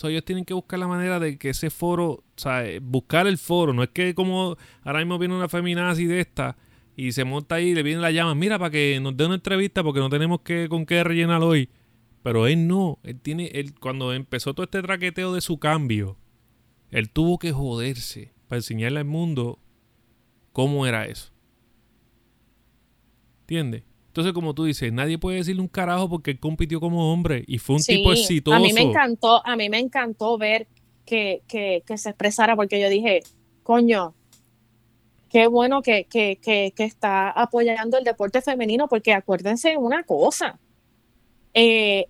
ellos 0.02 0.24
tienen 0.24 0.44
que 0.44 0.54
buscar 0.54 0.78
la 0.78 0.86
manera 0.86 1.18
de 1.18 1.38
que 1.38 1.50
ese 1.50 1.70
foro, 1.70 2.08
o 2.10 2.24
sea, 2.36 2.64
buscar 2.80 3.26
el 3.26 3.36
foro. 3.36 3.72
No 3.72 3.82
es 3.82 3.90
que 3.90 4.14
como 4.14 4.56
ahora 4.84 5.00
mismo 5.00 5.18
viene 5.18 5.34
una 5.34 5.48
feminazi 5.48 6.06
de 6.06 6.20
esta 6.20 6.56
y 6.96 7.12
se 7.12 7.24
monta 7.24 7.56
ahí 7.56 7.68
y 7.68 7.74
le 7.74 7.82
viene 7.82 8.00
la 8.00 8.10
llama, 8.10 8.34
mira, 8.34 8.58
para 8.58 8.70
que 8.70 8.98
nos 9.00 9.16
dé 9.16 9.26
una 9.26 9.36
entrevista 9.36 9.82
porque 9.82 10.00
no 10.00 10.08
tenemos 10.08 10.42
que 10.42 10.68
con 10.68 10.86
qué 10.86 11.02
rellenar 11.02 11.42
hoy. 11.42 11.68
Pero 12.22 12.46
él 12.46 12.66
no, 12.68 12.98
él 13.02 13.20
tiene, 13.20 13.46
él, 13.54 13.78
cuando 13.78 14.12
empezó 14.12 14.54
todo 14.54 14.64
este 14.64 14.82
traqueteo 14.82 15.34
de 15.34 15.40
su 15.40 15.58
cambio, 15.58 16.18
él 16.90 17.10
tuvo 17.10 17.38
que 17.38 17.52
joderse 17.52 18.32
para 18.48 18.58
enseñarle 18.58 19.00
al 19.00 19.06
mundo 19.06 19.58
cómo 20.52 20.86
era 20.86 21.06
eso. 21.06 21.32
¿Entiendes? 23.42 23.84
Entonces, 24.08 24.32
como 24.32 24.54
tú 24.54 24.64
dices, 24.64 24.92
nadie 24.92 25.18
puede 25.18 25.38
decirle 25.38 25.62
un 25.62 25.68
carajo 25.68 26.08
porque 26.08 26.32
él 26.32 26.40
compitió 26.40 26.80
como 26.80 27.12
hombre 27.12 27.44
y 27.46 27.58
fue 27.58 27.76
un 27.76 27.82
tipo 27.82 28.12
exitoso. 28.12 28.56
A 28.56 28.60
mí 28.60 28.72
me 28.72 28.82
encantó, 28.82 29.46
a 29.46 29.54
mí 29.54 29.68
me 29.68 29.78
encantó 29.78 30.36
ver 30.36 30.66
que, 31.04 31.42
se 31.48 32.08
expresara 32.08 32.56
porque 32.56 32.80
yo 32.80 32.88
dije, 32.88 33.20
coño, 33.62 34.14
qué 35.28 35.46
bueno 35.46 35.80
que, 35.80 36.06
que, 36.10 36.72
está 36.76 37.30
apoyando 37.30 37.98
el 37.98 38.04
deporte 38.04 38.42
femenino 38.42 38.88
porque 38.88 39.12
acuérdense 39.12 39.76
una 39.76 40.02
cosa, 40.02 40.58
eh, 41.54 42.06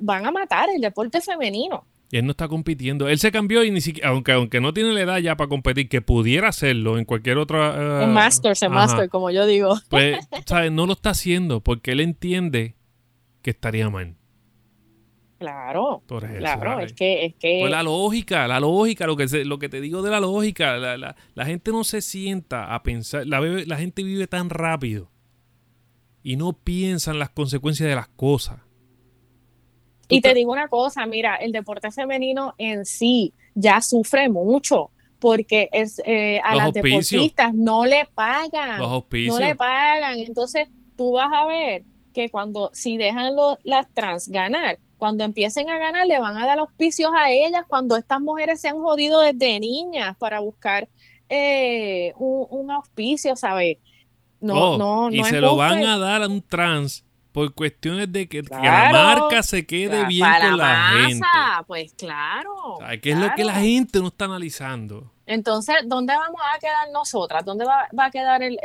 van 0.00 0.26
a 0.26 0.30
matar 0.30 0.68
el 0.74 0.80
deporte 0.80 1.20
femenino. 1.20 1.84
Y 2.12 2.16
él 2.16 2.24
no 2.24 2.32
está 2.32 2.48
compitiendo. 2.48 3.08
Él 3.08 3.18
se 3.20 3.30
cambió 3.30 3.62
y 3.62 3.70
ni 3.70 3.80
siquiera, 3.80 4.08
aunque, 4.08 4.32
aunque 4.32 4.60
no 4.60 4.74
tiene 4.74 4.92
la 4.92 5.02
edad 5.02 5.18
ya 5.18 5.36
para 5.36 5.48
competir, 5.48 5.88
que 5.88 6.02
pudiera 6.02 6.48
hacerlo 6.48 6.98
en 6.98 7.04
cualquier 7.04 7.38
otra. 7.38 8.00
Uh, 8.00 8.02
en 8.02 8.12
Masters, 8.12 8.62
en 8.62 8.72
Master, 8.72 9.08
como 9.08 9.30
yo 9.30 9.46
digo. 9.46 9.78
Pues, 9.88 10.18
¿sabes? 10.44 10.72
No 10.72 10.86
lo 10.86 10.94
está 10.94 11.10
haciendo 11.10 11.60
porque 11.60 11.92
él 11.92 12.00
entiende 12.00 12.74
que 13.42 13.50
estaría 13.50 13.88
mal. 13.90 14.16
Claro, 15.38 16.02
claro, 16.06 16.80
es 16.80 16.92
que, 16.92 17.24
es 17.24 17.34
que... 17.36 17.60
Pues 17.62 17.70
la 17.70 17.82
lógica, 17.82 18.46
la 18.46 18.60
lógica, 18.60 19.06
lo 19.06 19.16
que, 19.16 19.26
lo 19.46 19.58
que 19.58 19.70
te 19.70 19.80
digo 19.80 20.02
de 20.02 20.10
la 20.10 20.20
lógica, 20.20 20.76
la, 20.76 20.98
la, 20.98 21.16
la 21.34 21.46
gente 21.46 21.70
no 21.72 21.82
se 21.82 22.02
sienta 22.02 22.74
a 22.74 22.82
pensar, 22.82 23.26
la, 23.26 23.40
la 23.40 23.76
gente 23.78 24.02
vive 24.02 24.26
tan 24.26 24.50
rápido 24.50 25.10
y 26.22 26.36
no 26.36 26.52
piensa 26.52 27.10
en 27.10 27.18
las 27.18 27.30
consecuencias 27.30 27.88
de 27.88 27.94
las 27.94 28.08
cosas. 28.08 28.58
Y 30.08 30.20
te 30.20 30.34
digo 30.34 30.52
una 30.52 30.68
cosa, 30.68 31.06
mira, 31.06 31.36
el 31.36 31.52
deporte 31.52 31.90
femenino 31.92 32.54
en 32.58 32.84
sí 32.84 33.32
ya 33.54 33.80
sufre 33.80 34.28
mucho 34.28 34.90
porque 35.20 35.68
es, 35.72 36.00
eh, 36.04 36.40
a 36.42 36.56
las 36.56 36.72
deportistas 36.72 37.54
no 37.54 37.84
le 37.84 38.06
pagan. 38.14 38.80
no 38.80 39.38
le 39.38 39.54
pagan. 39.54 40.18
Entonces 40.18 40.68
tú 40.96 41.12
vas 41.12 41.30
a 41.32 41.46
ver 41.46 41.84
que 42.12 42.30
cuando, 42.30 42.70
si 42.72 42.96
dejan 42.96 43.34
las 43.62 43.92
trans 43.94 44.28
ganar, 44.28 44.78
cuando 44.96 45.24
empiecen 45.24 45.70
a 45.70 45.78
ganar, 45.78 46.06
le 46.06 46.18
van 46.18 46.36
a 46.36 46.46
dar 46.46 46.58
auspicios 46.58 47.10
a 47.16 47.30
ellas 47.30 47.64
cuando 47.68 47.96
estas 47.96 48.20
mujeres 48.20 48.60
se 48.60 48.68
han 48.68 48.78
jodido 48.78 49.20
desde 49.20 49.60
niñas 49.60 50.16
para 50.18 50.40
buscar 50.40 50.88
eh, 51.28 52.12
un, 52.18 52.70
auspicio, 52.70 53.36
¿sabes? 53.36 53.78
No, 54.40 54.54
oh, 54.54 54.78
no, 54.78 55.10
no. 55.10 55.16
Y 55.16 55.22
se 55.24 55.40
lo 55.40 55.56
van 55.56 55.84
a 55.84 55.98
dar 55.98 56.22
a 56.22 56.28
un 56.28 56.42
trans 56.42 57.04
por 57.32 57.54
cuestiones 57.54 58.10
de 58.12 58.28
que, 58.28 58.42
la 58.42 58.90
marca 58.92 59.42
se 59.42 59.64
quede 59.66 60.04
bien 60.06 60.26
con 60.40 60.56
la, 60.56 61.06
gente. 61.06 61.26
Pues 61.66 61.94
claro. 61.94 62.78
¿Qué 63.02 63.10
es 63.10 63.18
lo 63.18 63.28
que 63.36 63.44
la 63.44 63.54
gente 63.54 64.00
no 64.00 64.08
está 64.08 64.24
analizando? 64.24 65.10
Entonces, 65.26 65.76
¿dónde 65.86 66.12
vamos 66.12 66.40
a 66.52 66.58
quedar 66.58 66.90
nosotras? 66.92 67.44
¿Dónde 67.44 67.64
va, 67.64 67.88
a 67.96 68.10
quedar 68.10 68.42
el... 68.42 68.58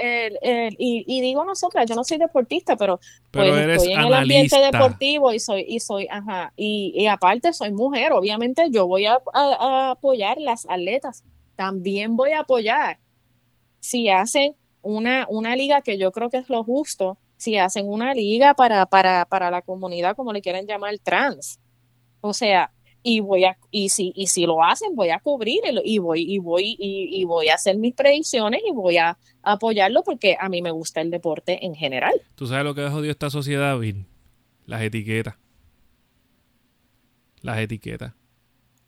y, 0.80 1.22
digo 1.22 1.46
nosotras, 1.46 1.88
yo 1.88 1.94
no 1.94 2.04
soy 2.04 2.18
deportista, 2.18 2.76
pero, 2.76 3.00
pues 3.30 3.56
estoy 3.56 3.94
en 3.94 4.02
el 4.02 4.14
ambiente 4.14 4.60
deportivo 4.60 5.32
y 5.32 5.40
soy, 5.40 5.64
y 5.68 5.80
soy, 5.80 6.08
ajá, 6.10 6.52
y, 6.56 7.06
aparte 7.06 7.54
soy 7.54 7.72
mujer, 7.72 8.14
obviamente 8.14 8.70
yo 8.72 8.88
voy 8.88 9.06
a, 9.06 9.20
a 9.34 9.92
apoyar 9.92 10.40
las 10.40 10.66
atletas, 10.68 11.24
también 11.56 12.16
voy 12.16 12.32
a 12.32 12.40
apoyar 12.40 12.98
si 13.80 14.10
hacen 14.10 14.56
una, 14.86 15.26
una 15.30 15.56
liga 15.56 15.82
que 15.82 15.98
yo 15.98 16.12
creo 16.12 16.30
que 16.30 16.38
es 16.38 16.48
lo 16.48 16.64
justo, 16.64 17.18
si 17.38 17.58
hacen 17.58 17.88
una 17.90 18.14
liga 18.14 18.54
para, 18.54 18.86
para, 18.86 19.26
para 19.26 19.50
la 19.50 19.62
comunidad, 19.62 20.16
como 20.16 20.32
le 20.32 20.42
quieren 20.42 20.68
llamar, 20.68 20.98
trans. 21.00 21.60
O 22.22 22.34
sea, 22.34 22.72
y 23.02 23.20
voy 23.20 23.46
a, 23.46 23.58
y 23.72 23.90
si, 23.90 24.14
y 24.16 24.28
si 24.28 24.46
lo 24.46 24.64
hacen, 24.64 24.96
voy 24.96 25.10
a 25.10 25.20
cubrir 25.20 25.62
y 25.84 25.98
voy, 25.98 26.22
y 26.22 26.38
voy, 26.38 26.76
y, 26.80 27.26
voy 27.26 27.50
a 27.50 27.56
hacer 27.56 27.78
mis 27.78 27.96
predicciones 27.96 28.62
y 28.68 28.72
voy 28.72 28.98
a 28.98 29.18
apoyarlo 29.42 30.04
porque 30.04 30.38
a 30.40 30.50
mí 30.50 30.62
me 30.62 30.72
gusta 30.72 31.02
el 31.02 31.10
deporte 31.10 31.66
en 31.66 31.74
general. 31.74 32.14
¿Tú 32.36 32.46
sabes 32.46 32.64
lo 32.64 32.76
que 32.76 32.82
ha 32.82 32.92
jodido 32.92 33.12
esta 33.12 33.32
sociedad, 33.32 33.78
Bill? 33.80 34.06
Las 34.66 34.82
etiquetas. 34.82 35.36
Las 37.42 37.58
etiquetas. 37.58 38.14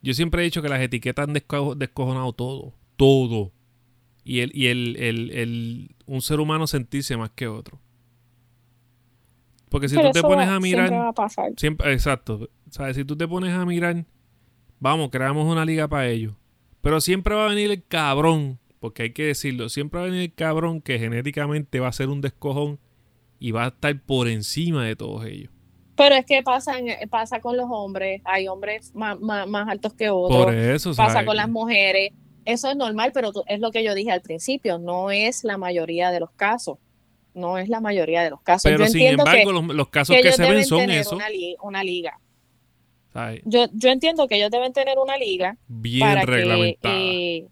Yo 0.00 0.14
siempre 0.14 0.42
he 0.42 0.44
dicho 0.44 0.62
que 0.62 0.68
las 0.68 0.80
etiquetas 0.80 1.26
han 1.28 1.34
descojonado 1.34 2.32
todo. 2.32 2.74
Todo. 2.96 3.52
Y, 4.28 4.40
el, 4.40 4.50
y 4.54 4.66
el, 4.66 4.96
el, 4.98 5.96
un 6.04 6.20
ser 6.20 6.38
humano 6.38 6.66
sentirse 6.66 7.16
más 7.16 7.30
que 7.30 7.48
otro. 7.48 7.80
Porque 9.70 9.88
si 9.88 9.96
tú 9.96 10.10
te 10.12 10.20
pones 10.20 10.46
a 10.50 10.60
mirar. 10.60 10.88
Siempre 10.88 10.98
va 10.98 11.08
a 11.08 11.14
pasar. 11.14 11.52
Siempre, 11.56 11.92
exacto. 11.94 12.50
¿Sabes? 12.68 12.96
Si 12.96 13.06
tú 13.06 13.16
te 13.16 13.26
pones 13.26 13.54
a 13.54 13.64
mirar, 13.64 14.04
vamos, 14.80 15.08
creamos 15.08 15.50
una 15.50 15.64
liga 15.64 15.88
para 15.88 16.08
ellos. 16.08 16.34
Pero 16.82 17.00
siempre 17.00 17.34
va 17.34 17.46
a 17.46 17.48
venir 17.48 17.70
el 17.70 17.82
cabrón, 17.82 18.58
porque 18.80 19.04
hay 19.04 19.12
que 19.14 19.24
decirlo, 19.24 19.70
siempre 19.70 19.98
va 19.98 20.04
a 20.04 20.10
venir 20.10 20.24
el 20.24 20.34
cabrón 20.34 20.82
que 20.82 20.98
genéticamente 20.98 21.80
va 21.80 21.88
a 21.88 21.92
ser 21.92 22.10
un 22.10 22.20
descojón 22.20 22.78
y 23.38 23.52
va 23.52 23.64
a 23.64 23.68
estar 23.68 23.98
por 23.98 24.28
encima 24.28 24.84
de 24.84 24.94
todos 24.94 25.24
ellos. 25.24 25.50
Pero 25.96 26.16
es 26.16 26.26
que 26.26 26.42
pasa, 26.42 26.74
pasa 27.08 27.40
con 27.40 27.56
los 27.56 27.68
hombres, 27.70 28.20
hay 28.26 28.46
hombres 28.46 28.92
más, 28.94 29.16
altos 29.68 29.94
que 29.94 30.10
otros. 30.10 30.44
Por 30.44 30.54
eso, 30.54 30.94
Pasa 30.94 31.24
con 31.24 31.36
las 31.36 31.48
mujeres. 31.48 32.12
Eso 32.44 32.70
es 32.70 32.76
normal, 32.76 33.12
pero 33.12 33.30
es 33.46 33.60
lo 33.60 33.70
que 33.70 33.84
yo 33.84 33.94
dije 33.94 34.10
al 34.10 34.22
principio, 34.22 34.78
no 34.78 35.10
es 35.10 35.44
la 35.44 35.58
mayoría 35.58 36.10
de 36.10 36.20
los 36.20 36.30
casos. 36.32 36.78
No 37.34 37.58
es 37.58 37.68
la 37.68 37.80
mayoría 37.80 38.22
de 38.22 38.30
los 38.30 38.40
casos. 38.40 38.70
Pero 38.70 38.86
sin 38.86 39.02
embargo, 39.02 39.52
los, 39.52 39.88
casos 39.88 40.16
que, 40.20 40.32
se 40.32 40.42
ven 40.42 40.64
son 40.64 40.90
eso. 40.90 41.18
una 41.62 41.84
liga 41.84 42.18
yo, 43.44 43.66
yo 43.72 43.90
entiendo 43.90 44.28
que 44.28 44.36
ellos 44.36 44.50
deben 44.50 44.72
tener 44.72 44.98
una 44.98 45.16
liga 45.16 45.56
bien 45.66 46.26
reglamentada. 46.26 46.94
Eh, 46.94 47.46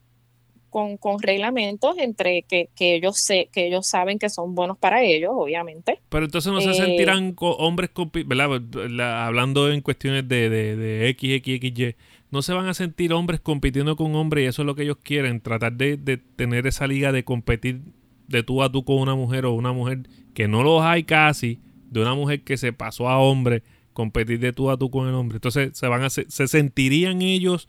con, 0.70 0.99
con, 0.99 1.22
reglamentos 1.22 1.97
entre 1.97 2.43
que, 2.43 2.68
que, 2.76 2.97
ellos 2.97 3.16
sé, 3.18 3.49
que 3.51 3.66
ellos 3.66 3.87
saben 3.87 4.18
que 4.18 4.28
son 4.28 4.55
buenos 4.55 4.76
para 4.76 5.03
ellos, 5.03 5.32
obviamente. 5.34 6.01
Pero 6.11 6.26
entonces 6.26 6.53
no 6.53 6.61
se 6.61 6.72
eh, 6.72 6.74
sentirán 6.74 7.34
hombres, 7.39 7.91
¿verdad? 8.26 9.24
hablando 9.24 9.70
en 9.70 9.80
cuestiones 9.80 10.28
de, 10.28 10.51
de, 10.51 10.76
de 10.76 11.09
X, 11.09 11.37
X, 11.37 11.55
X, 11.57 11.78
Y, 11.78 11.97
no 12.30 12.42
se 12.42 12.52
van 12.52 12.66
a 12.66 12.74
sentir 12.74 13.12
hombres 13.12 13.40
compitiendo 13.40 13.96
con 13.96 14.14
hombres 14.14 14.44
y 14.44 14.46
eso 14.46 14.62
es 14.62 14.66
lo 14.66 14.74
que 14.74 14.82
ellos 14.82 14.98
quieren, 15.02 15.40
tratar 15.40 15.74
de, 15.74 15.96
de 15.96 16.16
tener 16.16 16.66
esa 16.66 16.86
liga 16.86 17.12
de 17.12 17.24
competir 17.24 17.82
de 18.28 18.42
tú 18.42 18.62
a 18.62 18.70
tú 18.70 18.84
con 18.84 18.98
una 18.98 19.14
mujer 19.14 19.46
o 19.46 19.54
una 19.54 19.72
mujer 19.72 20.08
que 20.34 20.48
no 20.48 20.62
los 20.62 20.82
hay 20.82 21.04
casi, 21.04 21.60
de 21.90 22.00
una 22.00 22.14
mujer 22.14 22.42
que 22.42 22.56
se 22.56 22.72
pasó 22.72 23.08
a 23.08 23.18
hombre 23.18 23.62
competir 23.92 24.38
de 24.40 24.52
tú 24.52 24.70
a 24.70 24.76
tú 24.76 24.90
con 24.90 25.08
el 25.08 25.14
hombre. 25.14 25.36
Entonces, 25.36 25.76
¿se, 25.76 25.88
van 25.88 26.02
a, 26.02 26.10
se, 26.10 26.26
sentirían 26.48 27.22
ellos 27.22 27.66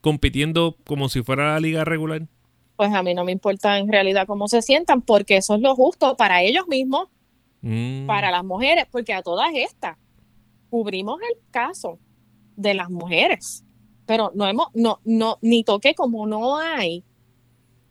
compitiendo 0.00 0.78
como 0.84 1.10
si 1.10 1.22
fuera 1.22 1.52
la 1.52 1.60
liga 1.60 1.84
regular? 1.84 2.22
Pues 2.76 2.92
a 2.92 3.02
mí 3.02 3.14
no 3.14 3.24
me 3.24 3.32
importa 3.32 3.78
en 3.78 3.92
realidad 3.92 4.26
cómo 4.26 4.48
se 4.48 4.62
sientan, 4.62 5.02
porque 5.02 5.36
eso 5.36 5.54
es 5.54 5.60
lo 5.60 5.74
justo 5.76 6.16
para 6.16 6.42
ellos 6.42 6.66
mismos, 6.66 7.08
mm. 7.60 8.06
para 8.06 8.30
las 8.30 8.42
mujeres, 8.42 8.86
porque 8.90 9.12
a 9.12 9.22
todas 9.22 9.50
estas 9.54 9.98
cubrimos 10.70 11.20
el 11.20 11.38
caso 11.50 11.98
de 12.56 12.74
las 12.74 12.90
mujeres, 12.90 13.64
pero 14.06 14.32
no 14.34 14.46
hemos, 14.46 14.68
no, 14.74 15.00
no, 15.04 15.38
ni 15.42 15.64
toqué 15.64 15.94
como 15.94 16.26
no 16.26 16.58
hay 16.58 17.04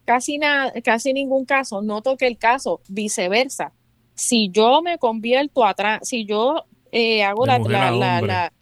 casi 0.06 0.38
nada, 0.38 0.72
casi 0.84 1.14
ningún 1.14 1.46
caso, 1.46 1.82
no 1.82 2.02
toqué 2.02 2.28
el 2.28 2.38
caso, 2.38 2.82
viceversa. 2.88 3.74
Si 4.16 4.50
yo 4.52 4.82
me 4.82 4.98
convierto 4.98 5.66
atrás, 5.66 6.02
si 6.04 6.26
yo 6.26 6.66
eh, 6.92 7.24
hago 7.24 7.46
la, 7.46 7.60
la, 7.60 8.54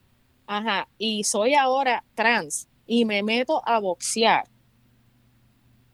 ajá, 0.47 0.87
y 0.97 1.23
soy 1.23 1.53
ahora 1.53 2.03
trans 2.13 2.67
y 2.85 3.05
me 3.05 3.23
meto 3.23 3.61
a 3.67 3.79
boxear 3.79 4.45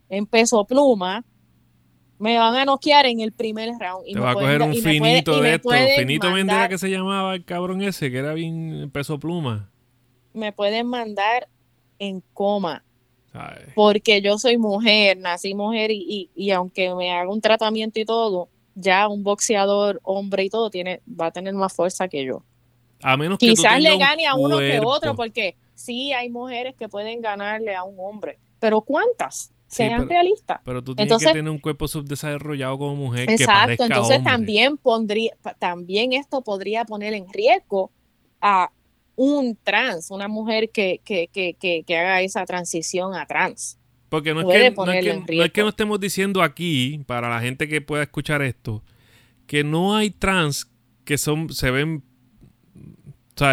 en 0.09 0.25
peso 0.25 0.65
pluma, 0.65 1.25
me 2.19 2.37
van 2.37 2.55
a 2.55 2.65
noquear 2.65 3.05
en 3.05 3.19
el 3.19 3.31
primer 3.31 3.69
round. 3.79 4.07
Y 4.07 4.13
Te 4.13 4.19
va 4.19 4.31
a 4.31 4.33
coger 4.33 4.61
un 4.61 4.73
finito 4.73 5.41
de 5.41 5.55
esto. 5.55 5.69
Finito 5.97 6.31
Mendera 6.31 6.69
que 6.69 6.77
se 6.77 6.89
llamaba 6.89 7.35
el 7.35 7.45
cabrón 7.45 7.81
ese, 7.81 8.11
que 8.11 8.17
era 8.17 8.33
bien 8.33 8.89
peso 8.91 9.19
pluma. 9.19 9.69
Me 10.33 10.51
pueden 10.51 10.87
mandar 10.87 11.47
en 11.99 12.21
coma. 12.33 12.83
Porque 13.75 14.21
yo 14.21 14.37
soy 14.39 14.57
mujer, 14.57 15.17
nací 15.17 15.53
mujer 15.53 15.91
y, 15.91 16.31
y, 16.33 16.51
aunque 16.51 16.93
me 16.95 17.11
haga 17.11 17.29
un 17.29 17.39
tratamiento 17.39 17.99
y 17.99 18.05
todo, 18.05 18.49
ya 18.73 19.07
un 19.07 19.23
boxeador, 19.23 19.99
hombre 20.03 20.45
y 20.45 20.49
todo, 20.49 20.69
tiene, 20.69 21.01
va 21.07 21.27
a 21.27 21.31
tener 21.31 21.53
más 21.53 21.71
fuerza 21.73 22.07
que 22.07 22.25
yo. 22.25 22.43
A 23.01 23.15
menos 23.15 23.37
que 23.37 23.47
Quizás 23.47 23.79
le 23.79 23.95
gane 23.97 24.25
a 24.25 24.35
uno 24.35 24.57
que 24.57 24.79
otro, 24.83 25.15
porque 25.15 25.55
sí 25.75 26.13
hay 26.13 26.29
mujeres 26.29 26.75
que 26.75 26.89
pueden 26.89 27.21
ganarle 27.21 27.75
a 27.75 27.83
un 27.83 27.95
hombre, 27.99 28.39
pero 28.59 28.81
¿cuántas? 28.81 29.51
Sean 29.67 30.07
realistas. 30.07 30.61
Pero 30.63 30.81
tú 30.81 30.95
tienes 30.95 31.17
que 31.17 31.25
tener 31.25 31.49
un 31.49 31.59
cuerpo 31.59 31.89
subdesarrollado 31.89 32.77
como 32.77 32.95
mujer. 32.95 33.29
Exacto, 33.29 33.83
entonces 33.83 34.17
hombre. 34.17 34.31
también 34.31 34.77
pondría, 34.77 35.33
también 35.59 36.13
esto 36.13 36.41
podría 36.41 36.85
poner 36.85 37.13
en 37.13 37.27
riesgo 37.31 37.91
a 38.39 38.71
un 39.17 39.57
trans, 39.61 40.11
una 40.11 40.29
mujer 40.29 40.69
que, 40.69 41.01
que, 41.03 41.27
que, 41.27 41.83
que 41.83 41.97
haga 41.97 42.21
esa 42.21 42.45
transición 42.45 43.15
a 43.15 43.25
trans. 43.25 43.77
Porque 44.07 44.33
no 44.33 44.39
es, 44.39 44.47
que, 44.47 44.71
no, 44.71 44.91
es 45.43 45.51
que, 45.51 45.61
no, 45.63 45.69
estemos 45.69 45.99
diciendo 45.99 46.41
aquí, 46.41 47.03
para 47.05 47.27
la 47.29 47.41
gente 47.41 47.67
que 47.67 47.81
pueda 47.81 48.03
escuchar 48.03 48.41
esto, 48.41 48.81
que 49.47 49.65
no 49.65 49.97
hay 49.97 50.11
trans 50.11 50.71
que 51.03 51.17
son 51.17 51.49
se 51.49 51.71
ven 51.71 52.03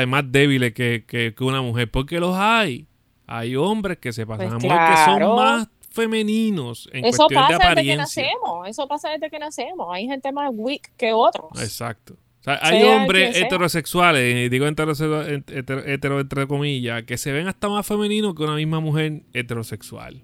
más 0.06 0.30
débiles 0.30 0.72
que, 0.72 1.34
una 1.40 1.60
mujer, 1.60 1.90
porque 1.90 2.20
los 2.20 2.36
hay. 2.36 2.86
Hay 3.26 3.56
hombres 3.56 3.98
que 3.98 4.12
se 4.12 4.26
pasan 4.26 4.58
pues 4.58 4.70
a 4.70 4.90
que 4.90 5.04
son 5.04 5.36
más 5.36 5.68
femeninos 5.90 6.90
en 6.92 7.06
eso 7.06 7.24
cuestión 7.26 7.42
pasa 7.42 7.48
de 7.48 7.54
apariencia. 7.54 8.04
Desde 8.04 8.22
que 8.22 8.28
nacemos, 8.28 8.68
eso 8.68 8.88
pasa 8.88 9.10
desde 9.10 9.30
que 9.30 9.38
nacemos. 9.38 9.88
Hay 9.90 10.06
gente 10.06 10.30
más 10.30 10.50
weak 10.52 10.92
que 10.96 11.12
otros. 11.14 11.50
Exacto. 11.60 12.16
Hay 12.46 12.82
hombres 12.82 13.36
heterosexuales, 13.36 14.50
digo 14.50 14.66
hetero, 14.66 14.92
hetero, 14.92 16.20
entre 16.20 16.46
comillas, 16.46 17.04
que 17.04 17.16
se 17.16 17.32
ven 17.32 17.48
hasta 17.48 17.68
más 17.68 17.86
femeninos 17.86 18.34
que 18.34 18.42
una 18.42 18.56
misma 18.56 18.80
mujer 18.80 19.22
heterosexual. 19.32 20.22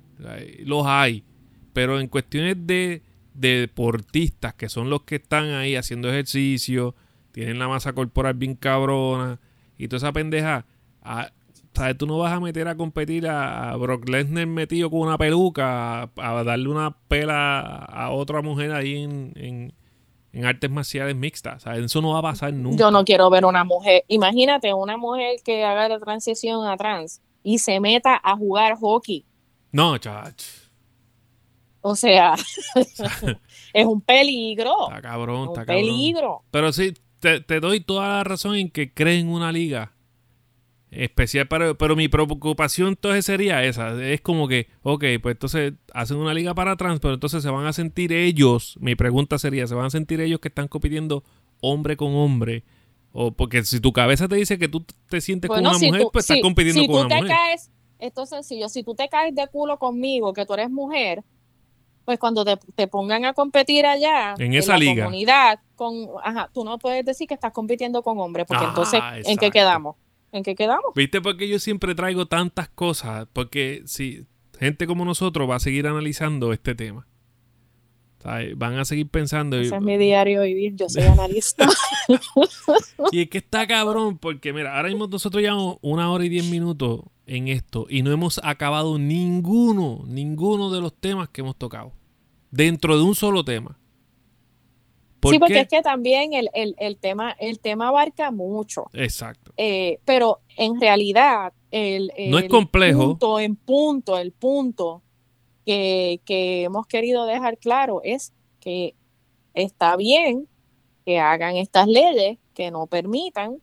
Los 0.64 0.86
hay. 0.86 1.24
Pero 1.72 2.00
en 2.00 2.08
cuestiones 2.08 2.56
de, 2.66 3.02
deportistas, 3.32 4.54
que 4.54 4.68
son 4.68 4.90
los 4.90 5.02
que 5.02 5.16
están 5.16 5.46
ahí 5.50 5.76
haciendo 5.76 6.10
ejercicio, 6.10 6.94
tienen 7.32 7.58
la 7.58 7.68
masa 7.68 7.92
corporal 7.92 8.34
bien 8.34 8.54
cabrona 8.54 9.40
y 9.78 9.88
toda 9.88 9.98
esa 9.98 10.12
pendeja. 10.12 10.66
A, 11.02 11.30
¿Sabes? 11.72 11.96
Tú 11.96 12.06
no 12.06 12.18
vas 12.18 12.32
a 12.32 12.40
meter 12.40 12.66
a 12.66 12.74
competir 12.74 13.28
a, 13.28 13.74
Brock 13.76 14.08
Lesnar 14.08 14.46
metido 14.46 14.90
con 14.90 15.00
una 15.00 15.16
peluca, 15.16 16.10
a, 16.16 16.44
darle 16.44 16.68
una 16.68 16.96
pela 17.08 17.60
a 17.60 18.10
otra 18.10 18.42
mujer 18.42 18.72
ahí 18.72 19.04
en, 19.04 19.32
en, 19.36 19.72
artes 20.44 20.70
marciales 20.70 21.16
mixtas. 21.16 21.62
¿sabes? 21.62 21.84
Eso 21.84 22.00
no 22.00 22.12
va 22.12 22.20
a 22.20 22.22
pasar 22.22 22.52
nunca. 22.52 22.78
Yo 22.78 22.90
no 22.90 23.04
quiero 23.04 23.30
ver 23.30 23.44
una 23.44 23.64
mujer. 23.64 24.04
Imagínate 24.08 24.72
una 24.74 24.96
mujer 24.96 25.36
que 25.44 25.64
haga 25.64 25.88
la 25.88 25.98
transición 25.98 26.66
a 26.66 26.76
trans 26.76 27.20
y 27.42 27.58
se 27.58 27.80
meta 27.80 28.20
a 28.22 28.36
jugar 28.36 28.76
hockey 28.76 29.24
no, 29.72 29.98
chach. 29.98 30.42
O 31.80 31.96
sea, 31.96 32.34
es 33.72 33.86
un 33.86 34.00
peligro. 34.00 34.88
Está 34.88 35.00
cabrón, 35.00 35.48
está 35.48 35.60
un 35.60 35.66
peligro. 35.66 36.42
Pero 36.50 36.72
sí, 36.72 36.94
te, 37.20 37.60
doy 37.60 37.80
toda 37.80 38.08
la 38.08 38.24
razón 38.24 38.56
en 38.56 38.70
que 38.70 38.92
creen 38.92 39.28
una 39.28 39.52
liga 39.52 39.92
especial 40.90 41.46
para 41.46 41.74
pero 41.74 41.94
mi 41.94 42.08
preocupación 42.08 42.88
entonces 42.88 43.24
sería 43.24 43.62
esa 43.64 43.92
es 44.02 44.20
como 44.20 44.48
que 44.48 44.66
ok 44.82 45.04
pues 45.22 45.34
entonces 45.34 45.74
hacen 45.94 46.16
una 46.16 46.34
liga 46.34 46.52
para 46.54 46.76
trans 46.76 46.98
pero 46.98 47.14
entonces 47.14 47.42
se 47.42 47.50
van 47.50 47.66
a 47.66 47.72
sentir 47.72 48.12
ellos 48.12 48.76
mi 48.80 48.96
pregunta 48.96 49.38
sería 49.38 49.68
se 49.68 49.76
van 49.76 49.86
a 49.86 49.90
sentir 49.90 50.20
ellos 50.20 50.40
que 50.40 50.48
están 50.48 50.66
compitiendo 50.66 51.22
hombre 51.60 51.96
con 51.96 52.14
hombre 52.16 52.64
o 53.12 53.30
porque 53.30 53.62
si 53.64 53.78
tu 53.78 53.92
cabeza 53.92 54.26
te 54.26 54.34
dice 54.34 54.58
que 54.58 54.68
tú 54.68 54.84
te 55.08 55.20
sientes 55.20 55.48
con 55.48 55.60
una 55.60 55.78
mujer 55.78 56.08
pues 56.12 56.24
estás 56.24 56.42
compitiendo 56.42 56.86
con 56.92 57.06
una 57.06 57.16
mujer 57.20 57.60
esto 58.00 58.22
es 58.22 58.30
sencillo. 58.30 58.68
Si 58.68 58.82
tú 58.82 58.94
te 58.94 59.08
caes 59.08 59.34
de 59.34 59.46
culo 59.48 59.78
conmigo, 59.78 60.32
que 60.32 60.46
tú 60.46 60.54
eres 60.54 60.70
mujer, 60.70 61.22
pues 62.04 62.18
cuando 62.18 62.44
te, 62.44 62.88
pongan 62.88 63.24
a 63.24 63.34
competir 63.34 63.86
allá 63.86 64.34
en 64.38 64.54
esa 64.54 64.72
la 64.72 64.78
liga. 64.78 65.04
comunidad, 65.04 65.60
con, 65.76 66.08
ajá, 66.24 66.50
tú 66.52 66.64
no 66.64 66.78
puedes 66.78 67.04
decir 67.04 67.28
que 67.28 67.34
estás 67.34 67.52
compitiendo 67.52 68.02
con 68.02 68.18
hombres, 68.18 68.46
porque 68.48 68.64
entonces, 68.64 69.00
¿en 69.24 69.36
qué 69.36 69.50
quedamos? 69.50 69.96
¿En 70.32 70.42
qué 70.42 70.54
quedamos? 70.54 70.92
¿Viste 70.94 71.20
por 71.20 71.36
qué 71.36 71.48
yo 71.48 71.58
siempre 71.58 71.94
traigo 71.94 72.26
tantas 72.26 72.68
cosas? 72.68 73.26
Porque 73.32 73.82
si 73.86 74.26
gente 74.58 74.86
como 74.86 75.04
nosotros 75.04 75.48
va 75.48 75.56
a 75.56 75.60
seguir 75.60 75.86
analizando 75.86 76.52
este 76.52 76.74
tema. 76.74 77.06
Van 78.56 78.78
a 78.78 78.84
seguir 78.84 79.08
pensando. 79.08 79.56
Ese 79.58 79.74
es 79.74 79.82
mi 79.82 79.96
diario 79.96 80.42
vivir, 80.42 80.76
yo 80.76 80.90
soy 80.90 81.02
analista. 81.04 81.66
y 83.10 83.22
es 83.22 83.30
que 83.30 83.38
está 83.38 83.66
cabrón, 83.66 84.18
porque 84.18 84.52
mira, 84.52 84.76
ahora 84.76 84.90
mismo 84.90 85.06
nosotros 85.06 85.42
llevamos 85.42 85.78
una 85.80 86.10
hora 86.10 86.26
y 86.26 86.28
diez 86.28 86.44
minutos 86.44 87.00
en 87.26 87.48
esto 87.48 87.86
y 87.88 88.02
no 88.02 88.12
hemos 88.12 88.38
acabado 88.44 88.98
ninguno, 88.98 90.04
ninguno 90.06 90.70
de 90.70 90.82
los 90.82 90.92
temas 90.92 91.30
que 91.30 91.40
hemos 91.40 91.56
tocado. 91.56 91.92
dentro 92.50 92.98
de 92.98 93.04
un 93.04 93.14
solo 93.14 93.42
tema. 93.42 93.79
Sí, 95.22 95.38
porque 95.38 95.60
es 95.60 95.68
que 95.68 95.82
también 95.82 96.32
el, 96.32 96.96
tema, 96.98 97.36
el 97.38 97.60
tema 97.60 97.88
abarca 97.88 98.30
mucho. 98.30 98.84
Exacto. 98.92 99.52
Eh, 99.56 99.98
pero 100.04 100.40
en 100.56 100.80
realidad, 100.80 101.52
el, 101.70 102.12
no 102.28 102.38
es 102.38 102.48
complejo. 102.48 103.00
Punto 103.00 103.40
en 103.40 103.56
punto, 103.56 104.18
el 104.18 104.32
punto 104.32 105.02
que, 105.66 106.20
que 106.24 106.64
hemos 106.64 106.86
querido 106.86 107.26
dejar 107.26 107.58
claro 107.58 108.00
es 108.02 108.32
que 108.60 108.94
está 109.54 109.96
bien 109.96 110.48
que 111.04 111.18
hagan 111.18 111.56
estas 111.56 111.86
leyes 111.86 112.38
que 112.54 112.70
no 112.70 112.86
permitan 112.86 113.58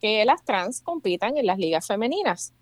que 0.00 0.24
las 0.24 0.44
trans 0.44 0.82
compitan 0.82 1.36
en 1.36 1.46
las 1.46 1.58
ligas 1.58 1.86
femeninas. 1.86 2.52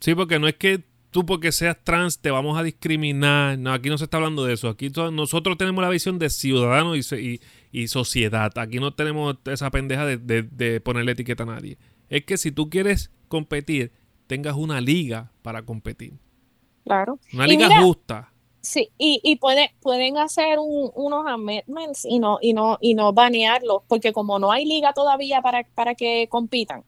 Sí, 0.00 0.14
porque 0.14 0.38
no 0.38 0.48
es 0.48 0.56
que 0.56 0.82
tú 1.10 1.26
porque 1.26 1.52
seas 1.52 1.76
trans 1.82 2.20
te 2.20 2.30
vamos 2.30 2.58
a 2.58 2.62
discriminar. 2.62 3.58
No, 3.58 3.72
aquí 3.72 3.88
no 3.88 3.98
se 3.98 4.04
está 4.04 4.16
hablando 4.16 4.44
de 4.44 4.54
eso. 4.54 4.68
Aquí 4.68 4.90
nosotros 5.12 5.58
tenemos 5.58 5.82
la 5.82 5.90
visión 5.90 6.18
de 6.18 6.30
ciudadano 6.30 6.96
y, 6.96 7.40
y, 7.72 7.88
sociedad. 7.88 8.56
Aquí 8.56 8.78
no 8.78 8.94
tenemos 8.94 9.36
esa 9.46 9.70
pendeja 9.70 10.06
de, 10.06 10.42
de, 10.42 10.80
ponerle 10.80 11.12
etiqueta 11.12 11.42
a 11.42 11.46
nadie. 11.46 11.78
Es 12.08 12.24
que 12.24 12.36
si 12.36 12.52
tú 12.52 12.70
quieres 12.70 13.10
competir, 13.28 13.92
tengas 14.26 14.56
una 14.56 14.80
liga 14.80 15.32
para 15.42 15.62
competir. 15.62 16.14
Claro. 16.84 17.18
Una 17.32 17.46
liga 17.46 17.80
justa. 17.82 18.32
Sí, 18.62 18.90
y, 18.98 19.20
y 19.22 19.36
pueden 19.36 20.18
hacer 20.18 20.58
unos 20.58 21.26
amendments 21.26 22.04
y 22.04 22.18
no, 22.18 22.38
y 22.42 22.52
no, 22.52 22.76
y 22.80 22.94
no 22.94 23.12
banearlos, 23.14 23.82
porque 23.88 24.12
como 24.12 24.38
no 24.38 24.52
hay 24.52 24.66
liga 24.66 24.92
todavía 24.92 25.40
para, 25.40 25.64
para 25.74 25.94
que 25.94 26.28
compitan, 26.28 26.84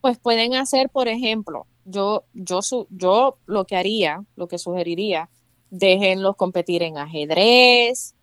pues 0.00 0.18
pueden 0.18 0.54
hacer, 0.54 0.88
por 0.88 1.08
ejemplo, 1.08 1.66
yo, 1.90 2.24
yo, 2.34 2.60
yo 2.90 3.38
lo 3.46 3.64
que 3.66 3.76
haría, 3.76 4.24
lo 4.36 4.48
que 4.48 4.58
sugeriría, 4.58 5.28
déjenlos 5.70 6.36
competir 6.36 6.82
en 6.82 6.98
ajedrez, 6.98 8.14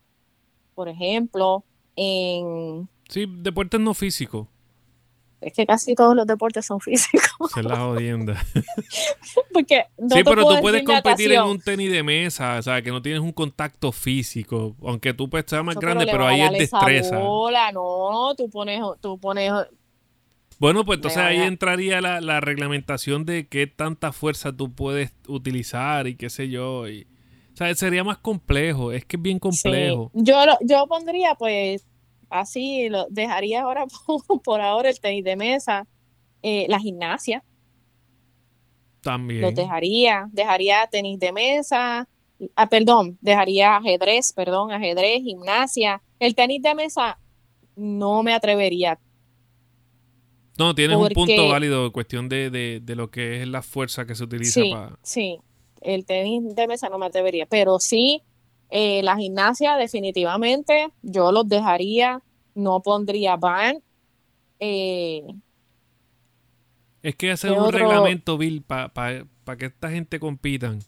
por 0.75 0.89
ejemplo, 0.89 1.63
en... 1.95 2.87
Sí, 3.09 3.25
deportes 3.27 3.79
no 3.79 3.93
físicos. 3.93 4.47
Es 5.39 5.53
que 5.53 5.67
casi 5.67 5.93
todos 5.93 6.15
los 6.15 6.25
deportes 6.25 6.65
son 6.65 6.79
físicos. 6.79 7.51
Se 7.53 7.61
la 7.61 7.77
jodienda. 7.77 8.43
Porque 9.53 9.85
sí, 10.09 10.23
pero 10.23 10.47
tú 10.47 10.61
puedes 10.61 10.83
competir 10.83 11.31
en 11.31 11.43
un 11.43 11.59
tenis 11.59 11.91
de 11.91 12.01
mesa, 12.01 12.57
o 12.57 12.61
sea, 12.61 12.81
que 12.81 12.89
no 12.89 13.01
tienes 13.01 13.21
un 13.21 13.31
contacto 13.31 13.91
físico, 13.91 14.75
aunque 14.83 15.13
tú 15.13 15.29
pues, 15.29 15.45
seas 15.47 15.63
más 15.63 15.75
grande, 15.75 16.07
pero, 16.09 16.25
ahí 16.25 16.41
es 16.41 16.51
destreza. 16.51 17.19
Bola, 17.19 17.71
no, 17.71 18.33
tú 18.35 18.49
pones, 18.49 18.81
tú 18.99 19.19
pones 19.19 19.51
bueno, 20.59 20.85
pues 20.85 20.97
entonces 20.97 21.19
ahí 21.19 21.37
entraría 21.37 22.01
la, 22.01 22.19
la, 22.21 22.39
reglamentación 22.39 23.25
de 23.25 23.47
qué 23.47 23.67
tanta 23.67 24.11
fuerza 24.11 24.55
tú 24.55 24.73
puedes 24.73 25.13
utilizar 25.27 26.07
y 26.07 26.15
qué 26.15 26.29
sé 26.29 26.49
yo. 26.49 26.87
Y, 26.87 27.07
o 27.53 27.57
sea, 27.57 27.73
sería 27.75 28.03
más 28.03 28.17
complejo, 28.17 28.91
es 28.91 29.05
que 29.05 29.17
es 29.17 29.21
bien 29.21 29.39
complejo. 29.39 30.11
Yo, 30.13 30.35
yo 30.61 30.87
pondría 30.87 31.35
pues 31.35 31.85
así, 32.29 32.89
lo 32.89 33.07
dejaría 33.09 33.61
ahora 33.61 33.85
por, 34.43 34.61
ahora 34.61 34.89
el 34.89 34.99
tenis 34.99 35.23
de 35.23 35.35
mesa, 35.35 35.87
eh, 36.41 36.65
la 36.69 36.79
gimnasia. 36.79 37.43
También. 39.01 39.41
Lo 39.41 39.51
dejaría, 39.51 40.27
dejaría 40.31 40.87
tenis 40.87 41.19
de 41.19 41.31
mesa, 41.31 42.07
ah, 42.55 42.69
perdón, 42.69 43.17
dejaría 43.21 43.77
ajedrez, 43.77 44.33
perdón, 44.33 44.71
ajedrez, 44.71 45.21
gimnasia. 45.21 46.01
El 46.19 46.35
tenis 46.35 46.61
de 46.61 46.75
mesa 46.75 47.19
no 47.75 48.23
me 48.23 48.33
atrevería 48.33 48.99
no, 50.57 50.75
tienes 50.75 50.97
un 50.97 51.09
punto 51.09 51.49
válido 51.49 51.85
en 51.85 51.91
cuestión 51.91 52.29
de, 52.29 52.49
de, 52.49 52.95
lo 52.95 53.09
que 53.09 53.41
es 53.41 53.47
la 53.47 53.61
fuerza 53.61 54.05
que 54.05 54.15
se 54.15 54.23
utiliza 54.23 54.61
sí, 54.61 54.71
para... 54.71 54.97
Sí, 55.03 55.39
el 55.81 56.05
tenis 56.05 56.55
de 56.55 56.67
mesa 56.67 56.89
no 56.89 56.97
me 56.97 57.05
atrevería, 57.05 57.45
pero 57.45 57.79
sí, 57.79 58.23
eh, 58.69 59.01
la 59.03 59.17
gimnasia 59.17 59.75
definitivamente 59.75 60.89
yo 61.01 61.31
los 61.31 61.47
dejaría, 61.47 62.21
no 62.55 62.81
pondría 62.81 63.35
ban. 63.35 63.83
Eh, 64.59 65.23
es 67.03 67.15
que 67.15 67.31
hacer 67.31 67.51
un 67.51 67.71
reglamento, 67.71 68.37
Bill, 68.37 68.63
para 68.63 69.25
que 69.57 69.67
esta 69.67 69.89
gente 69.91 70.19
compitan, 70.19 70.79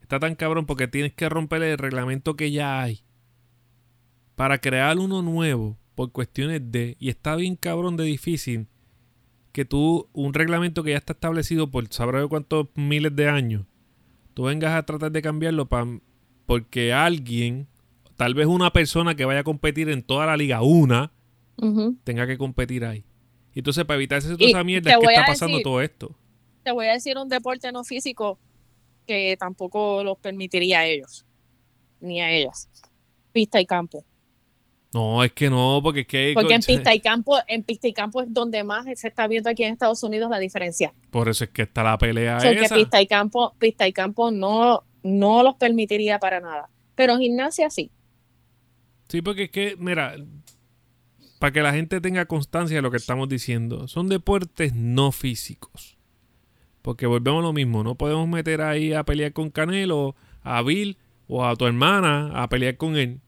está 0.00 0.18
tan 0.18 0.34
cabrón 0.34 0.66
porque 0.66 0.88
tienes 0.88 1.12
que 1.12 1.28
romper 1.28 1.62
el 1.62 1.78
reglamento 1.78 2.34
que 2.34 2.50
ya 2.50 2.80
hay 2.80 3.02
para 4.38 4.58
crear 4.58 4.98
uno 4.98 5.20
nuevo 5.20 5.76
por 5.96 6.12
cuestiones 6.12 6.62
de... 6.70 6.96
Y 7.00 7.08
está 7.08 7.34
bien 7.34 7.56
cabrón 7.56 7.96
de 7.96 8.04
difícil 8.04 8.68
que 9.58 9.64
tú, 9.64 10.08
un 10.12 10.34
reglamento 10.34 10.84
que 10.84 10.92
ya 10.92 10.98
está 10.98 11.14
establecido 11.14 11.68
por 11.68 11.92
sabrá 11.92 12.20
de 12.20 12.28
cuántos 12.28 12.68
miles 12.76 13.16
de 13.16 13.28
años, 13.28 13.64
tú 14.32 14.44
vengas 14.44 14.70
a 14.70 14.84
tratar 14.86 15.10
de 15.10 15.20
cambiarlo 15.20 15.68
para 15.68 15.98
porque 16.46 16.92
alguien, 16.92 17.66
tal 18.14 18.34
vez 18.34 18.46
una 18.46 18.72
persona 18.72 19.16
que 19.16 19.24
vaya 19.24 19.40
a 19.40 19.42
competir 19.42 19.88
en 19.88 20.04
toda 20.04 20.26
la 20.26 20.36
liga, 20.36 20.62
una, 20.62 21.10
tenga 22.04 22.28
que 22.28 22.38
competir 22.38 22.84
ahí. 22.84 23.04
Y 23.52 23.58
entonces, 23.58 23.84
para 23.84 23.96
evitarse 23.96 24.28
toda 24.36 24.48
esa 24.48 24.62
mierda, 24.62 24.92
es 24.92 24.96
que 24.96 25.06
está 25.06 25.26
pasando 25.26 25.60
todo 25.60 25.82
esto. 25.82 26.16
Te 26.62 26.70
voy 26.70 26.86
a 26.86 26.92
decir 26.92 27.18
un 27.18 27.28
deporte 27.28 27.72
no 27.72 27.82
físico 27.82 28.38
que 29.08 29.36
tampoco 29.40 30.04
los 30.04 30.18
permitiría 30.18 30.78
a 30.78 30.86
ellos, 30.86 31.26
ni 31.98 32.20
a 32.20 32.30
ellas. 32.30 32.68
Pista 33.32 33.60
y 33.60 33.66
campo. 33.66 34.04
No, 34.94 35.22
es 35.22 35.32
que 35.32 35.50
no, 35.50 35.80
porque 35.82 36.00
es 36.00 36.06
que... 36.06 36.30
Porque 36.34 36.54
en 36.54 36.62
pista 36.62 36.94
y 36.94 37.00
campo, 37.00 37.36
en 37.46 37.62
pista 37.62 37.88
y 37.88 37.92
campo 37.92 38.22
es 38.22 38.32
donde 38.32 38.64
más 38.64 38.86
se 38.98 39.08
está 39.08 39.26
viendo 39.26 39.50
aquí 39.50 39.64
en 39.64 39.74
Estados 39.74 40.02
Unidos 40.02 40.30
la 40.30 40.38
diferencia. 40.38 40.94
Por 41.10 41.28
eso 41.28 41.44
es 41.44 41.50
que 41.50 41.62
está 41.62 41.82
la 41.82 41.98
pelea 41.98 42.38
Porque 42.38 42.68
pista 42.74 43.00
y 43.02 43.06
campo, 43.06 43.54
pista 43.58 43.86
y 43.86 43.92
campo 43.92 44.30
no, 44.30 44.84
no 45.02 45.42
los 45.42 45.56
permitiría 45.56 46.18
para 46.18 46.40
nada. 46.40 46.70
Pero 46.94 47.18
gimnasia 47.18 47.68
sí. 47.68 47.90
Sí, 49.08 49.20
porque 49.20 49.44
es 49.44 49.50
que, 49.50 49.76
mira, 49.78 50.16
para 51.38 51.52
que 51.52 51.60
la 51.60 51.72
gente 51.72 52.00
tenga 52.00 52.24
constancia 52.24 52.76
de 52.76 52.82
lo 52.82 52.90
que 52.90 52.96
estamos 52.96 53.28
diciendo, 53.28 53.88
son 53.88 54.08
deportes 54.08 54.74
no 54.74 55.12
físicos. 55.12 55.98
Porque 56.80 57.06
volvemos 57.06 57.40
a 57.40 57.46
lo 57.46 57.52
mismo, 57.52 57.84
no 57.84 57.94
podemos 57.94 58.26
meter 58.26 58.62
ahí 58.62 58.94
a 58.94 59.04
pelear 59.04 59.34
con 59.34 59.50
Canelo, 59.50 60.16
a 60.42 60.62
Bill 60.62 60.96
o 61.26 61.44
a 61.44 61.54
tu 61.56 61.66
hermana 61.66 62.30
a 62.42 62.48
pelear 62.48 62.78
con 62.78 62.96
él 62.96 63.20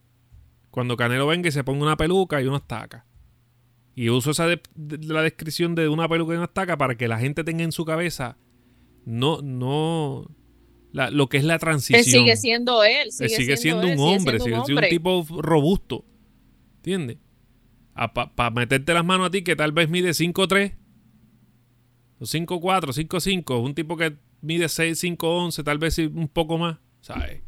cuando 0.70 0.96
Canelo 0.96 1.26
venga 1.26 1.48
y 1.48 1.52
se 1.52 1.64
ponga 1.64 1.82
una 1.82 1.96
peluca 1.96 2.40
y 2.40 2.46
una 2.46 2.58
estaca. 2.58 3.06
Y 3.94 4.08
uso 4.08 4.30
esa 4.30 4.46
la 4.76 5.22
descripción 5.22 5.74
de 5.74 5.88
una 5.88 6.08
peluca 6.08 6.34
y 6.34 6.36
una 6.36 6.46
estaca 6.46 6.78
para 6.78 6.96
que 6.96 7.08
la 7.08 7.18
gente 7.18 7.44
tenga 7.44 7.64
en 7.64 7.72
su 7.72 7.84
cabeza 7.84 8.38
no, 9.04 9.42
no, 9.42 10.30
lo 10.92 11.28
que 11.28 11.38
es 11.38 11.44
la 11.44 11.58
transición. 11.58 11.98
Él 11.98 12.04
sigue 12.04 12.36
siendo 12.36 12.84
él. 12.84 13.10
Sigue, 13.10 13.56
siendo, 13.56 13.86
un 13.86 13.98
hombre, 13.98 14.38
sigue 14.38 14.60
siendo 14.64 14.82
un, 14.82 14.88
tipo 14.88 15.26
robusto. 15.30 16.04
¿Entiendes? 16.76 17.18
Para 18.14 18.50
meterte 18.50 18.94
las 18.94 19.04
manos 19.04 19.26
a 19.28 19.30
ti 19.30 19.42
que 19.42 19.56
tal 19.56 19.72
vez 19.72 19.90
mide 19.90 20.10
5'3 20.10 20.74
o 22.18 22.24
5'4, 22.24 23.08
5'5, 23.08 23.62
un 23.62 23.74
tipo 23.74 23.96
que 23.96 24.16
mide 24.40 24.68
6, 24.68 24.98
5, 24.98 25.38
11, 25.44 25.64
tal 25.64 25.78
vez 25.78 25.98
un 25.98 26.28
poco 26.28 26.58
más, 26.58 26.78
¿sabes? 27.00 27.42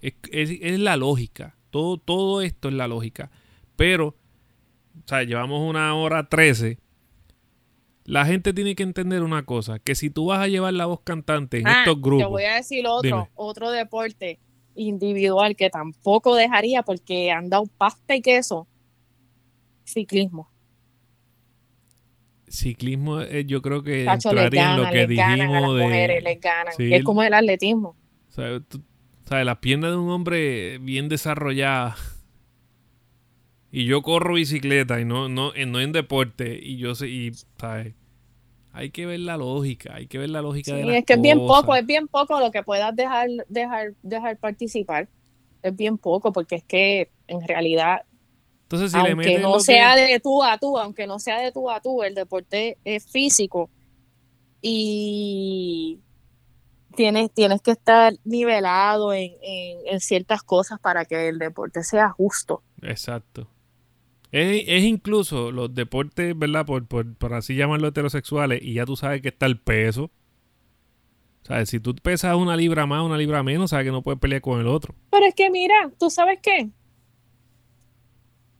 es 0.00 0.78
la 0.80 0.96
lógica. 0.96 1.56
Todo, 2.04 2.42
esto 2.42 2.68
es 2.68 2.74
la 2.74 2.88
lógica. 2.88 3.30
Pero, 3.76 4.08
o 4.08 5.08
sea, 5.08 5.22
llevamos 5.22 5.68
una 5.68 5.94
hora 5.94 6.28
trece. 6.28 6.78
La 8.04 8.24
gente 8.24 8.52
tiene 8.52 8.74
que 8.74 8.82
entender 8.82 9.22
una 9.22 9.44
cosa, 9.44 9.78
que 9.78 9.94
si 9.94 10.10
tú 10.10 10.26
vas 10.26 10.40
a 10.40 10.48
llevar 10.48 10.72
la 10.74 10.86
voz 10.86 11.00
cantante 11.02 11.58
en 11.58 11.66
ah, 11.66 11.80
estos 11.80 12.00
grupos... 12.00 12.24
Te 12.24 12.30
voy 12.30 12.44
a 12.44 12.54
decir 12.54 12.86
otro, 12.86 13.28
otro 13.34 13.70
deporte 13.70 14.38
individual 14.76 15.56
que 15.56 15.70
tampoco 15.70 16.34
dejaría 16.36 16.82
porque 16.82 17.30
han 17.32 17.50
dado 17.50 17.64
pasta 17.78 18.14
y 18.14 18.22
queso. 18.22 18.68
Ciclismo. 19.84 20.50
Ciclismo, 22.48 23.20
eh, 23.22 23.44
yo 23.44 23.60
creo 23.60 23.82
que 23.82 24.04
entraría 24.04 24.74
en 24.74 24.82
lo 24.82 24.90
que 24.90 25.06
dijimos 25.06 25.76
de... 25.76 26.38
es 26.96 27.04
como 27.04 27.22
el 27.22 27.34
atletismo. 27.34 27.96
O 28.28 28.32
sea, 28.32 28.60
o 29.26 29.28
sea, 29.28 29.44
las 29.44 29.58
piernas 29.58 29.90
de 29.90 29.96
un 29.96 30.08
hombre 30.10 30.78
bien 30.78 31.08
desarrolladas. 31.08 31.98
Y 33.72 33.84
yo 33.84 34.00
corro 34.00 34.34
bicicleta 34.34 35.00
y 35.00 35.04
no, 35.04 35.28
no, 35.28 35.52
no 35.66 35.80
en 35.80 35.92
deporte. 35.92 36.58
Y 36.62 36.76
yo 36.76 36.94
sé, 36.94 37.08
y, 37.08 37.32
¿sabes? 37.58 37.94
Hay 38.72 38.90
que 38.90 39.04
ver 39.04 39.18
la 39.20 39.36
lógica, 39.36 39.96
hay 39.96 40.06
que 40.06 40.18
ver 40.18 40.30
la 40.30 40.42
lógica 40.42 40.74
de 40.74 40.84
las 40.84 40.96
es 40.96 41.04
que 41.04 41.14
es 41.14 41.20
bien 41.20 41.38
poco, 41.38 41.74
es 41.74 41.84
bien 41.84 42.06
poco 42.06 42.38
lo 42.38 42.52
que 42.52 42.62
puedas 42.62 42.94
dejar, 42.94 43.28
dejar, 43.48 43.94
dejar 44.02 44.38
participar. 44.38 45.08
Es 45.62 45.74
bien 45.74 45.98
poco, 45.98 46.32
porque 46.32 46.56
es 46.56 46.64
que 46.64 47.10
en 47.26 47.46
realidad 47.46 48.02
entonces, 48.62 48.92
si 48.92 48.98
aunque 48.98 49.38
no 49.38 49.60
sea 49.60 49.96
de 49.96 50.20
tú 50.20 50.42
a 50.42 50.58
tú, 50.58 50.78
aunque 50.78 51.06
no 51.06 51.18
sea 51.18 51.40
de 51.40 51.52
tú 51.52 51.70
a 51.70 51.80
tú, 51.80 52.02
el 52.02 52.14
deporte 52.14 52.78
es 52.84 53.06
físico 53.06 53.70
y 54.60 56.00
tienes, 56.96 57.30
tienes 57.32 57.62
que 57.62 57.70
estar 57.70 58.14
nivelado 58.24 59.12
en, 59.12 59.30
ciertas 60.00 60.42
cosas 60.42 60.80
para 60.80 61.04
que 61.04 61.28
el 61.28 61.38
deporte 61.38 61.84
sea 61.84 62.10
justo. 62.10 62.62
Exacto. 62.82 63.48
Es, 64.32 64.82
incluso 64.82 65.52
los 65.52 65.72
deportes, 65.74 66.36
¿verdad? 66.36 66.66
Por, 66.66 66.86
por, 66.86 67.34
así 67.34 67.54
llamarlo 67.54 67.88
heterosexuales, 67.88 68.60
y 68.62 68.74
ya 68.74 68.84
tú 68.84 68.96
sabes 68.96 69.22
que 69.22 69.28
está 69.28 69.46
el 69.46 69.60
peso. 69.60 70.10
O 71.42 71.46
sea, 71.46 71.64
si 71.64 71.78
tú 71.78 71.94
pesas 71.94 72.34
una 72.34 72.56
libra 72.56 72.86
más, 72.86 73.04
una 73.04 73.16
libra 73.16 73.44
menos, 73.44 73.70
sabes 73.70 73.86
que 73.86 73.92
no 73.92 74.02
puedes 74.02 74.18
pelear 74.18 74.42
con 74.42 74.60
el 74.60 74.66
otro. 74.66 74.94
Pero 75.10 75.26
es 75.26 75.34
que 75.34 75.48
mira, 75.48 75.92
¿tú 75.98 76.10
sabes 76.10 76.40
qué? 76.42 76.68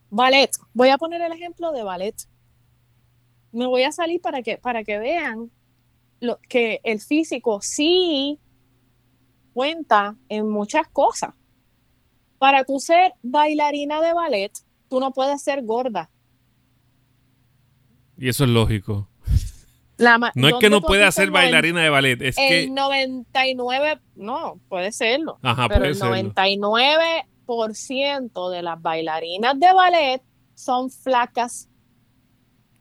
Ballet. 0.08 0.50
Voy 0.72 0.90
a 0.90 0.98
poner 0.98 1.20
el 1.20 1.32
ejemplo 1.32 1.72
de 1.72 1.82
ballet. 1.82 2.14
Me 3.50 3.66
voy 3.66 3.82
a 3.82 3.90
salir 3.90 4.20
para 4.20 4.42
que, 4.42 4.56
para 4.56 4.84
que 4.84 4.98
vean 4.98 5.50
lo, 6.20 6.38
que 6.48 6.80
el 6.84 7.00
físico 7.00 7.60
sí 7.62 8.38
cuenta 9.52 10.16
en 10.28 10.48
muchas 10.48 10.86
cosas. 10.88 11.34
Para 12.38 12.64
tú 12.64 12.78
ser 12.78 13.14
bailarina 13.22 14.00
de 14.00 14.12
ballet, 14.12 14.52
tú 14.88 15.00
no 15.00 15.12
puedes 15.12 15.42
ser 15.42 15.64
gorda. 15.64 16.10
Y 18.18 18.28
eso 18.28 18.44
es 18.44 18.50
lógico. 18.50 19.08
La 19.96 20.18
No 20.18 20.26
es 20.26 20.32
que 20.34 20.68
¿dónde 20.68 20.70
no 20.70 20.82
pueda 20.82 21.10
ser 21.10 21.30
bailarina 21.30 21.82
de 21.82 21.88
ballet, 21.88 22.20
es 22.20 22.36
El 22.36 22.66
que... 22.66 22.70
99, 22.70 23.98
no, 24.16 24.60
puede 24.68 24.92
serlo. 24.92 25.38
Ajá, 25.42 25.68
pero 25.68 25.80
puede 25.80 25.92
el 25.92 25.96
serlo. 25.96 26.16
99% 27.46 28.50
de 28.50 28.62
las 28.62 28.82
bailarinas 28.82 29.58
de 29.58 29.72
ballet 29.72 30.22
son 30.54 30.90
flacas. 30.90 31.70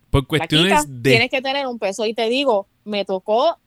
Por 0.09 0.27
cuestiones 0.27 0.73
flaquitas. 0.73 1.03
de... 1.03 1.09
Tienes 1.09 1.29
que 1.29 1.41
tener 1.41 1.67
un 1.67 1.79
peso. 1.79 2.05
Y 2.05 2.13
te 2.13 2.27
digo, 2.27 2.67
me 2.85 3.03
tocó 3.05 3.57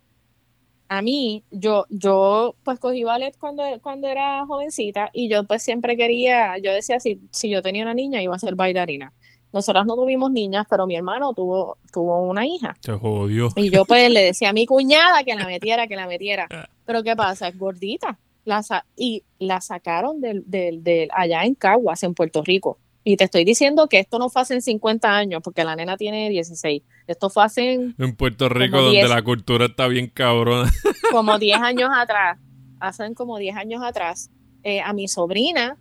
a 0.90 1.02
mí, 1.02 1.44
yo, 1.50 1.84
yo 1.90 2.54
pues 2.64 2.78
cogí 2.78 3.04
ballet 3.04 3.36
cuando, 3.38 3.62
cuando 3.82 4.08
era 4.08 4.46
jovencita 4.46 5.10
y 5.12 5.28
yo 5.28 5.44
pues 5.44 5.62
siempre 5.62 5.98
quería, 5.98 6.56
yo 6.58 6.72
decía, 6.72 6.98
si, 6.98 7.20
si 7.30 7.50
yo 7.50 7.60
tenía 7.60 7.82
una 7.82 7.92
niña 7.92 8.22
iba 8.22 8.34
a 8.34 8.38
ser 8.38 8.54
bailarina. 8.54 9.12
Nosotras 9.52 9.84
no 9.86 9.96
tuvimos 9.96 10.30
niñas, 10.30 10.66
pero 10.68 10.86
mi 10.86 10.94
hermano 10.96 11.32
tuvo, 11.34 11.76
tuvo 11.92 12.22
una 12.22 12.46
hija. 12.46 12.74
Se 12.80 12.92
jodió. 12.92 13.48
Y 13.56 13.70
yo 13.70 13.84
pues 13.84 14.10
le 14.10 14.22
decía 14.22 14.50
a 14.50 14.52
mi 14.54 14.64
cuñada 14.66 15.24
que 15.24 15.34
la 15.34 15.46
metiera, 15.46 15.86
que 15.86 15.96
la 15.96 16.06
metiera. 16.06 16.46
Pero 16.86 17.02
¿qué 17.02 17.14
pasa? 17.16 17.48
Es 17.48 17.58
gordita. 17.58 18.18
La 18.44 18.62
sa- 18.62 18.86
y 18.96 19.24
la 19.38 19.60
sacaron 19.60 20.20
del, 20.22 20.42
del, 20.46 20.82
del- 20.82 21.10
allá 21.12 21.44
en 21.44 21.54
Caguas, 21.54 22.02
en 22.02 22.14
Puerto 22.14 22.42
Rico. 22.42 22.78
Y 23.08 23.16
te 23.16 23.24
estoy 23.24 23.44
diciendo 23.44 23.88
que 23.88 24.00
esto 24.00 24.18
no 24.18 24.28
fue 24.28 24.42
hace 24.42 24.52
en 24.52 24.60
50 24.60 25.16
años, 25.16 25.40
porque 25.42 25.64
la 25.64 25.74
nena 25.74 25.96
tiene 25.96 26.28
16. 26.28 26.82
Esto 27.06 27.30
fue 27.30 27.42
hace 27.42 27.72
en 27.72 27.94
En 27.96 28.14
Puerto 28.14 28.50
Rico, 28.50 28.82
donde 28.82 28.98
10. 28.98 29.08
la 29.08 29.22
cultura 29.22 29.64
está 29.64 29.88
bien 29.88 30.08
cabrona. 30.08 30.70
como 31.10 31.38
10 31.38 31.58
años 31.58 31.88
atrás. 31.96 32.38
Hacen 32.80 33.14
como 33.14 33.38
10 33.38 33.56
años 33.56 33.82
atrás. 33.82 34.30
eh, 34.62 34.82
a 34.82 34.92
mi 34.92 35.08
sobrina 35.08 35.78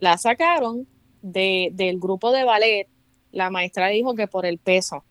la 0.00 0.18
sacaron 0.18 0.88
de, 1.22 1.70
del 1.74 2.00
grupo 2.00 2.32
de 2.32 2.42
ballet. 2.42 2.88
La 3.30 3.48
maestra 3.50 3.86
dijo 3.86 4.16
que 4.16 4.26
por 4.26 4.46
el 4.46 4.58
peso. 4.58 5.04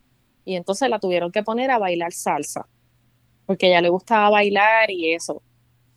Y 0.44 0.58
entonces 0.58 0.90
la 0.90 1.00
tuvieron 1.00 1.32
que 1.32 1.44
poner 1.44 1.72
a 1.72 1.78
bailar 1.78 2.12
salsa. 2.12 2.68
Porque 3.46 3.68
ella 3.68 3.80
le 3.80 3.88
gustaba 3.88 4.30
bailar 4.32 4.92
y 4.92 5.14
eso. 5.14 5.42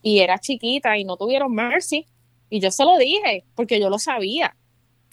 Y 0.01 0.20
era 0.20 0.39
chiquita 0.39 0.97
y 0.97 1.03
no 1.03 1.16
tuvieron 1.16 1.53
mercy. 1.53 2.07
Y 2.49 2.61
yo 2.61 2.70
se 2.70 2.85
lo 2.85 2.97
dije, 2.99 3.43
porque 3.57 3.81
yo 3.81 3.90
lo 3.90 3.99
sabía. 3.99 4.55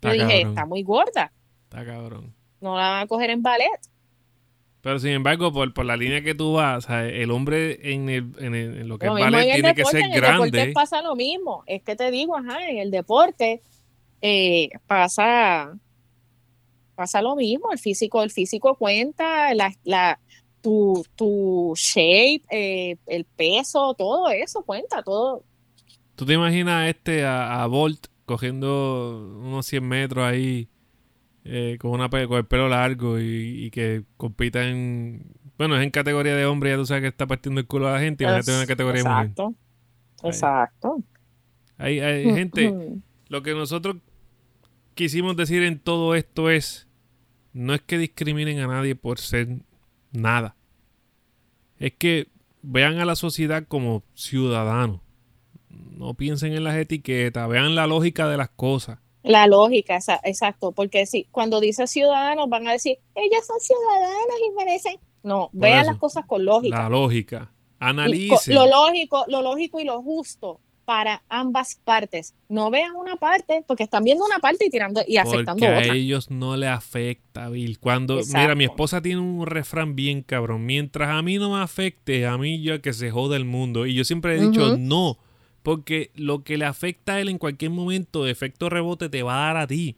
Yo 0.02 0.12
dije, 0.12 0.20
cabrón. 0.28 0.50
está 0.50 0.66
muy 0.66 0.84
gorda. 0.84 1.32
Está 1.64 1.86
cabrón. 1.86 2.34
No 2.62 2.76
la 2.78 2.90
van 2.90 3.04
a 3.04 3.08
coger 3.08 3.30
en 3.30 3.42
ballet. 3.42 3.70
Pero 4.82 5.00
sin 5.00 5.12
embargo, 5.12 5.52
por, 5.52 5.74
por 5.74 5.84
la 5.86 5.98
línea 5.98 6.22
que 6.22 6.36
tú 6.36 6.54
vas, 6.54 6.84
o 6.86 6.88
sea, 6.88 7.06
el 7.08 7.32
hombre 7.32 7.92
en, 7.92 8.08
el, 8.10 8.32
en, 8.38 8.54
el- 8.54 8.78
en 8.82 8.88
lo 8.88 9.00
que 9.00 9.08
Lo 9.08 9.18
es 9.18 9.24
ballet 9.24 9.54
tiene 9.54 9.74
que 9.74 9.84
ser 9.86 10.02
en 10.02 10.14
el 10.14 10.22
deporte 10.22 10.72
pasa 10.74 11.02
lo 11.02 11.16
mismo. 11.16 11.64
Es 11.66 11.82
que 11.82 11.96
te 11.96 12.12
digo, 12.12 12.38
ajá, 12.38 12.70
en 12.70 12.78
el 12.78 12.92
deporte 12.92 13.62
eh, 14.22 14.70
pasa, 14.86 15.76
pasa 16.94 17.22
lo 17.24 17.36
mismo. 17.36 17.72
El 17.72 17.80
físico, 17.80 18.22
el 18.22 18.30
físico 18.30 18.76
cuenta, 18.76 19.54
la, 19.56 19.74
la, 19.86 20.20
tu, 20.62 21.04
tu 21.16 21.74
shape, 21.76 22.44
eh, 22.52 22.98
el 23.08 23.26
peso, 23.26 23.96
todo 23.98 24.30
eso 24.30 24.62
cuenta, 24.64 25.02
todo. 25.02 25.44
¿Tú 26.16 26.26
te 26.28 26.34
imaginas 26.34 26.88
este 26.90 27.26
a, 27.26 27.64
a 27.64 27.68
Bolt 27.68 28.06
cogiendo 28.26 29.40
unos 29.42 29.66
100 29.66 29.88
metros 29.88 30.26
ahí 30.26 30.70
eh, 31.44 31.78
con, 31.80 31.92
una, 31.92 32.10
con 32.10 32.38
el 32.38 32.46
pelo 32.46 32.68
largo 32.68 33.20
y, 33.20 33.66
y 33.66 33.72
que 33.72 34.04
compita 34.18 34.68
en... 34.68 35.32
Bueno, 35.58 35.78
es 35.78 35.84
en 35.84 35.92
categoría 35.92 36.36
de 36.36 36.46
hombre, 36.46 36.72
ya 36.72 36.76
tú 36.76 36.86
sabes 36.86 37.02
que 37.02 37.08
está 37.08 37.28
partiendo 37.28 37.62
el 37.62 37.68
culo 37.68 37.88
a 37.88 37.94
la 37.94 38.00
gente. 38.00 38.24
Imagínate 38.24 38.52
en 38.52 38.58
una 38.58 38.68
categoría 38.68 39.04
de 39.04 39.10
mujer. 39.10 39.26
Exacto, 39.28 39.56
Ahí. 40.22 40.30
exacto. 40.30 41.04
Hay, 41.78 42.00
hay 42.00 42.24
gente... 42.34 42.74
Lo 43.28 43.42
que 43.42 43.54
nosotros 43.54 43.98
quisimos 44.94 45.36
decir 45.36 45.64
en 45.64 45.80
todo 45.80 46.16
esto 46.16 46.50
es, 46.50 46.88
no 47.54 47.74
es 47.74 47.82
que 47.82 47.98
discriminen 47.98 48.60
a 48.60 48.68
nadie 48.68 48.96
por 48.96 49.20
ser 49.20 49.60
nada. 50.12 50.56
Es 51.80 51.94
que 51.94 52.28
vean 52.62 53.00
a 53.00 53.06
la 53.06 53.16
sociedad 53.16 53.66
como 53.68 54.04
ciudadanos. 54.14 55.02
No 55.98 56.14
piensen 56.14 56.54
en 56.54 56.64
las 56.64 56.76
etiquetas, 56.76 57.48
vean 57.50 57.76
la 57.76 57.88
lógica 57.88 58.28
de 58.28 58.38
las 58.38 58.50
cosas. 58.50 59.00
La 59.24 59.48
lógica, 59.48 59.96
esa- 59.98 60.20
exacto, 60.24 60.72
porque 60.72 61.06
si 61.08 61.26
cuando 61.32 61.60
dice 61.60 61.88
ciudadanos 61.88 62.48
van 62.48 62.68
a 62.68 62.74
decir, 62.74 62.98
ellos 63.16 63.46
son 63.48 63.60
ciudadanos 63.60 64.36
y 64.48 64.56
merecen. 64.56 64.98
No, 65.24 65.50
vean 65.54 65.80
eso. 65.82 65.92
las 65.92 65.98
cosas 66.00 66.26
con 66.28 66.46
lógica. 66.46 66.78
La 66.84 66.90
lógica. 66.90 67.52
Analicen. 67.80 68.54
Lo 68.56 68.68
lógico, 68.68 69.26
lo 69.28 69.42
lógico 69.42 69.80
y 69.80 69.84
lo 69.86 70.02
justo 70.02 70.60
para 70.86 71.24
ambas 71.30 71.80
partes. 71.84 72.36
No 72.48 72.70
vean 72.70 72.96
una 72.96 73.16
parte, 73.16 73.64
porque 73.68 73.82
están 73.84 74.04
viendo 74.04 74.24
una 74.24 74.38
parte 74.38 74.66
y 74.68 74.70
tirando 74.70 75.02
y 75.08 75.18
afectando 75.18 75.54
Porque 75.54 75.66
a 75.66 75.80
otra. 75.80 75.96
ellos 75.96 76.30
no 76.30 76.56
le 76.58 76.68
afecta, 76.68 77.50
Bill. 77.50 77.80
Cuando, 77.80 78.20
Exacto. 78.20 78.40
mira, 78.40 78.54
mi 78.56 78.66
esposa 78.66 79.02
tiene 79.02 79.20
un 79.22 79.48
refrán 79.48 79.96
bien 79.96 80.22
cabrón. 80.22 80.66
Mientras 80.68 81.10
a 81.10 81.24
mí 81.24 81.40
no 81.40 81.56
me 81.56 81.64
afecte, 81.64 82.28
a 82.28 82.38
mí 82.38 82.62
yo 82.62 82.80
que 82.84 82.94
se 82.94 83.10
joda 83.10 83.36
el 83.36 83.46
mundo. 83.46 83.88
Y 83.88 83.96
yo 83.96 84.04
siempre 84.06 84.36
he 84.38 84.40
dicho 84.48 84.78
no. 84.78 85.18
Porque 85.66 86.12
lo 86.14 86.44
que 86.44 86.60
le 86.60 86.66
afecta 86.66 87.16
a 87.16 87.22
él 87.22 87.28
en 87.28 87.40
cualquier 87.40 87.72
momento, 87.72 88.24
de 88.24 88.30
efecto 88.30 88.70
rebote, 88.70 89.10
te 89.10 89.24
va 89.24 89.34
a 89.34 89.48
dar 89.48 89.58
a 89.58 89.66
ti. 89.66 89.98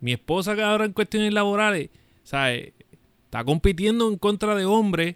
Mi 0.00 0.12
esposa 0.12 0.56
que 0.56 0.64
ahora 0.64 0.84
en 0.84 0.92
cuestiones 0.92 1.32
laborales, 1.32 1.90
¿sabes? 2.24 2.72
Está 3.22 3.44
compitiendo 3.44 4.10
en 4.10 4.18
contra 4.18 4.56
de 4.56 4.64
hombres 4.64 5.14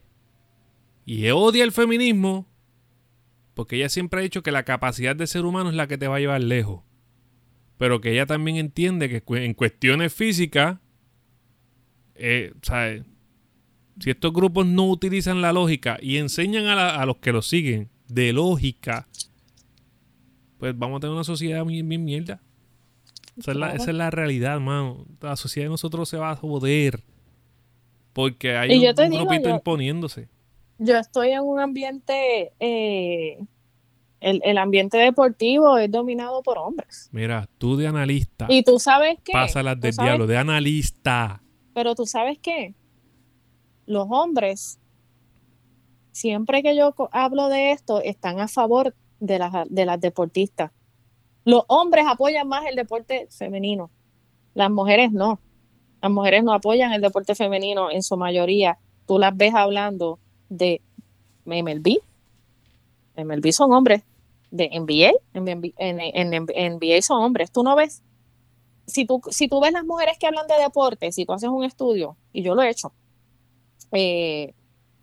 y 1.05 1.29
odia 1.31 1.65
el 1.65 1.73
feminismo 1.73 2.47
porque 3.55 3.75
ella 3.75 3.89
siempre 3.89 4.21
ha 4.21 4.23
dicho 4.23 4.45
que 4.45 4.53
la 4.53 4.63
capacidad 4.63 5.17
de 5.17 5.27
ser 5.27 5.45
humano 5.45 5.71
es 5.71 5.75
la 5.75 5.89
que 5.89 5.99
te 5.99 6.07
va 6.07 6.17
a 6.17 6.21
llevar 6.21 6.41
lejos. 6.41 6.83
Pero 7.79 8.01
que 8.01 8.13
ella 8.13 8.27
también 8.27 8.59
entiende 8.59 9.09
que 9.09 9.25
en 9.39 9.55
cuestiones 9.55 10.15
físicas, 10.15 10.79
eh, 12.15 12.53
¿sabes? 12.63 13.03
Si 13.99 14.11
estos 14.11 14.33
grupos 14.33 14.67
no 14.67 14.87
utilizan 14.87 15.43
la 15.43 15.53
lógica 15.53 15.99
y 16.01 16.19
enseñan 16.19 16.67
a, 16.67 17.03
a 17.03 17.07
los 17.07 17.17
que 17.17 17.33
los 17.33 17.49
siguen 17.49 17.91
de 18.15 18.33
lógica, 18.33 19.09
pues 20.59 20.77
vamos 20.79 20.99
a 20.99 21.01
tener 21.01 21.15
una 21.15 21.25
sociedad 21.25 21.65
bien, 21.65 21.89
bien 21.89 22.05
mierda. 22.05 22.41
Esa 23.39 23.53
es, 23.53 23.57
la, 23.57 23.67
Claro. 23.69 23.83
esa 23.83 23.91
es 23.91 23.97
la 23.97 24.11
realidad, 24.11 24.55
hermano. 24.55 25.07
La 25.21 25.37
sociedad 25.37 25.67
de 25.67 25.71
nosotros 25.71 26.09
se 26.09 26.17
va 26.19 26.31
a 26.33 26.37
joder. 26.37 27.03
Porque 28.13 28.57
hay 28.57 28.71
un, 28.71 28.75
un 28.89 29.11
digo, 29.11 29.25
grupito 29.25 29.49
yo- 29.49 29.55
imponiéndose. 29.55 30.29
Yo 30.79 30.97
estoy 30.97 31.31
en 31.31 31.43
un 31.43 31.61
ambiente, 31.61 32.53
eh, 32.59 33.39
el, 34.21 34.41
el 34.45 34.59
ambiente 34.59 34.97
deportivo 34.99 35.77
es 35.79 35.91
dominado 35.91 36.43
por 36.43 36.59
hombres. 36.59 37.09
Mira, 37.13 37.49
tú 37.59 37.77
de 37.77 37.87
analista, 37.87 38.47
Y 38.49 38.63
tú 38.63 38.79
sabes 38.79 39.19
qué, 39.23 39.33
pasa 39.33 39.63
las 39.63 39.77
Tú 39.77 39.83
del 39.83 39.97
diablo, 39.97 40.27
de 40.27 40.37
analista. 40.39 41.43
pero 41.75 41.95
tú 41.95 42.05
sabes 42.07 42.39
qué, 42.39 42.75
los 43.87 44.07
hombres, 44.11 44.79
siempre 46.13 46.63
que 46.63 46.77
yo 46.77 46.95
hablo 47.13 47.49
de 47.49 47.73
esto, 47.73 48.01
están 48.01 48.41
a 48.41 48.49
favor 48.49 48.95
de 49.19 49.39
las, 49.39 49.53
de 49.69 49.87
las 49.87 50.01
deportistas. 50.01 50.73
Los 51.45 51.65
hombres 51.69 52.05
apoyan 52.09 52.49
más 52.49 52.67
el 52.67 52.77
deporte 52.77 53.29
femenino, 53.31 53.91
las 54.55 54.71
mujeres 54.71 55.13
no. 55.13 55.41
Las 56.03 56.11
mujeres 56.11 56.43
no 56.43 56.53
apoyan 56.53 56.93
el 56.93 57.03
deporte 57.03 57.35
femenino 57.35 57.91
en 57.91 58.03
su 58.03 58.17
mayoría. 58.17 58.79
Tú 59.07 59.19
las 59.19 59.37
ves 59.37 59.55
hablando 59.55 60.19
de 60.49 60.81
MLB. 61.45 61.99
MLB 63.17 63.53
son 63.53 63.73
hombres. 63.73 64.03
De 64.51 64.69
NBA, 64.69 65.13
en 65.33 66.31
NBA 66.31 67.03
son 67.03 67.23
hombres. 67.23 67.53
Tú 67.53 67.63
no 67.63 67.77
ves. 67.77 68.03
Si 68.87 69.05
tú, 69.05 69.21
si 69.31 69.47
tú 69.47 69.61
ves 69.61 69.73
las 69.73 69.85
mujeres 69.85 70.17
que 70.19 70.27
hablan 70.27 70.47
de 70.49 70.61
deporte, 70.61 71.13
si 71.13 71.25
tú 71.25 71.33
haces 71.33 71.49
un 71.49 71.63
estudio, 71.63 72.17
y 72.33 72.43
yo 72.43 72.57
lo 72.57 72.63
he 72.63 72.71
hecho, 72.71 72.93
eh, 73.93 74.55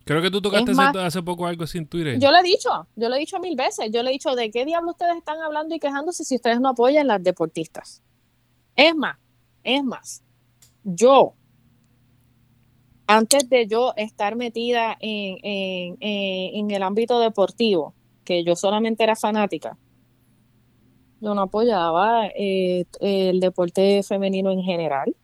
Creo 0.07 0.21
que 0.21 0.31
tú 0.31 0.41
tocaste 0.41 0.71
hace, 0.71 0.77
más- 0.77 0.95
hace 0.95 1.21
poco 1.21 1.45
algo 1.45 1.67
sin 1.67 1.85
Twitter. 1.88 2.17
yo 2.19 2.31
lo 2.31 2.38
he 2.38 2.43
dicho, 2.43 2.69
yo 2.95 3.09
lo 3.09 3.15
he 3.15 3.19
dicho 3.19 3.39
mil 3.39 3.55
veces. 3.55 3.91
Yo 3.91 4.01
le 4.03 4.09
he 4.09 4.13
dicho 4.13 4.34
de 4.35 4.49
qué 4.49 4.65
diablos 4.65 4.93
ustedes 4.93 5.17
están 5.17 5.39
hablando 5.41 5.75
y 5.75 5.79
quejándose 5.79 6.23
si 6.23 6.35
ustedes 6.35 6.59
no 6.59 6.69
apoyan 6.69 7.07
las 7.07 7.21
deportistas. 7.23 8.01
Es 8.75 8.95
más, 8.95 9.17
es 9.63 9.84
más, 9.84 10.23
yo, 10.84 11.34
antes 13.07 13.49
de 13.49 13.67
yo 13.67 13.93
estar 13.95 14.35
metida 14.35 14.97
en, 14.99 15.38
en- 15.43 15.97
en- 15.99 16.55
en 16.55 16.71
el 16.71 16.84
ámbito 16.84 17.19
deportivo, 17.19 17.93
que 18.23 18.43
yo 18.43 18.55
solamente 18.55 19.03
era 19.03 19.15
fanática, 19.15 19.77
yo 21.19 21.34
no 21.34 21.41
apoyaba 21.43 22.27
eh, 22.35 22.85
el 22.99 23.39
deporte 23.39 24.03
femenino 24.03 24.51
en 24.51 24.61
general. 24.61 25.15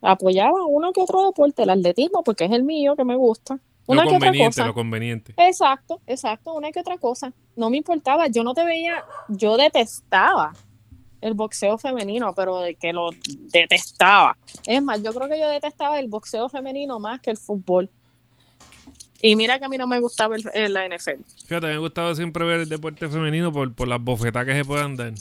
Apoyaba 0.00 0.64
uno 0.66 0.92
que 0.92 1.02
otro 1.02 1.26
deporte, 1.26 1.64
el 1.64 1.70
atletismo, 1.70 2.22
porque 2.22 2.46
es 2.46 2.52
el 2.52 2.62
mío 2.62 2.96
que 2.96 3.04
me 3.04 3.16
gusta, 3.16 3.60
Una 3.90 4.04
lo 4.04 4.10
que 4.10 4.16
otra 4.16 4.28
conveniente, 4.28 4.54
cosa. 4.56 4.66
lo 4.66 4.74
conveniente. 4.74 5.34
Exacto, 5.36 6.00
exacto, 6.06 6.52
una 6.54 6.70
que 6.72 6.80
otra 6.80 6.98
cosa. 6.98 7.32
No 7.56 7.70
me 7.70 7.76
importaba, 7.76 8.26
yo 8.28 8.42
no 8.44 8.54
te 8.54 8.64
veía, 8.64 9.04
yo 9.28 9.56
detestaba 9.56 10.52
el 11.20 11.34
boxeo 11.34 11.76
femenino, 11.76 12.34
pero 12.34 12.60
de 12.60 12.74
que 12.76 12.92
lo 12.92 13.10
detestaba. 13.52 14.36
Es 14.66 14.82
más, 14.82 15.02
yo 15.02 15.12
creo 15.12 15.28
que 15.28 15.38
yo 15.38 15.48
detestaba 15.48 15.98
el 16.00 16.08
boxeo 16.08 16.48
femenino 16.48 16.98
más 16.98 17.20
que 17.20 17.30
el 17.30 17.36
fútbol. 17.36 17.90
Y 19.22 19.36
mira 19.36 19.58
que 19.58 19.66
a 19.66 19.68
mí 19.68 19.76
no 19.76 19.86
me 19.86 20.00
gustaba 20.00 20.34
el, 20.36 20.42
el- 20.54 20.72
la 20.72 20.86
NFL. 20.88 21.20
Fíjate, 21.46 21.66
me 21.66 21.74
ha 21.74 21.78
gustado 21.78 22.14
siempre 22.14 22.42
ver 22.46 22.60
el 22.60 22.68
deporte 22.70 23.06
femenino 23.06 23.52
por, 23.52 23.74
por 23.74 23.86
las 23.86 24.00
bofetadas 24.02 24.46
que 24.46 24.54
se 24.54 24.64
puedan 24.64 24.96
dar. 24.96 25.12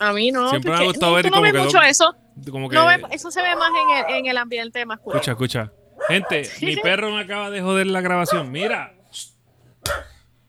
A 0.00 0.12
mí 0.12 0.32
no. 0.32 0.50
Siempre 0.50 0.72
me 0.72 0.76
ha 0.78 0.82
gustado 0.84 1.12
no, 1.12 1.16
ver 1.16 1.24
no 1.26 1.30
como 1.30 1.42
ves 1.42 1.52
que 1.52 1.58
mucho 1.60 1.80
eso. 1.82 2.14
Como 2.50 2.68
que. 2.68 2.74
No 2.74 2.86
ves- 2.86 3.02
eso 3.12 3.30
se 3.30 3.40
ve 3.40 3.54
más 3.54 3.70
en 3.70 3.96
el, 4.10 4.16
en 4.18 4.26
el 4.26 4.36
ambiente 4.38 4.84
masculino. 4.84 5.20
Escucha, 5.20 5.30
escucha. 5.32 5.72
Gente, 6.08 6.48
mi 6.62 6.76
perro 6.76 7.10
me 7.14 7.20
acaba 7.22 7.50
de 7.50 7.60
joder 7.60 7.86
la 7.86 8.00
grabación. 8.00 8.50
Mira. 8.50 8.94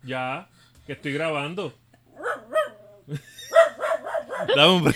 Ya, 0.03 0.47
que 0.87 0.93
estoy 0.93 1.13
grabando. 1.13 1.73
Dame 4.55 4.71
un. 4.71 4.93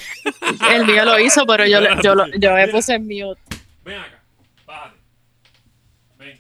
El 0.74 0.86
mío 0.86 1.06
lo 1.06 1.20
hizo, 1.20 1.46
pero 1.46 1.66
yo, 1.68 1.82
lo- 1.82 2.02
yo, 2.02 2.16
lo- 2.16 2.28
yo 2.28 2.54
me 2.54 2.68
puse 2.70 2.94
en 2.96 3.04
mute. 3.04 3.40
Ven 3.84 4.00
acá, 4.00 4.24
bájate. 4.66 4.98
Ven. 6.18 6.40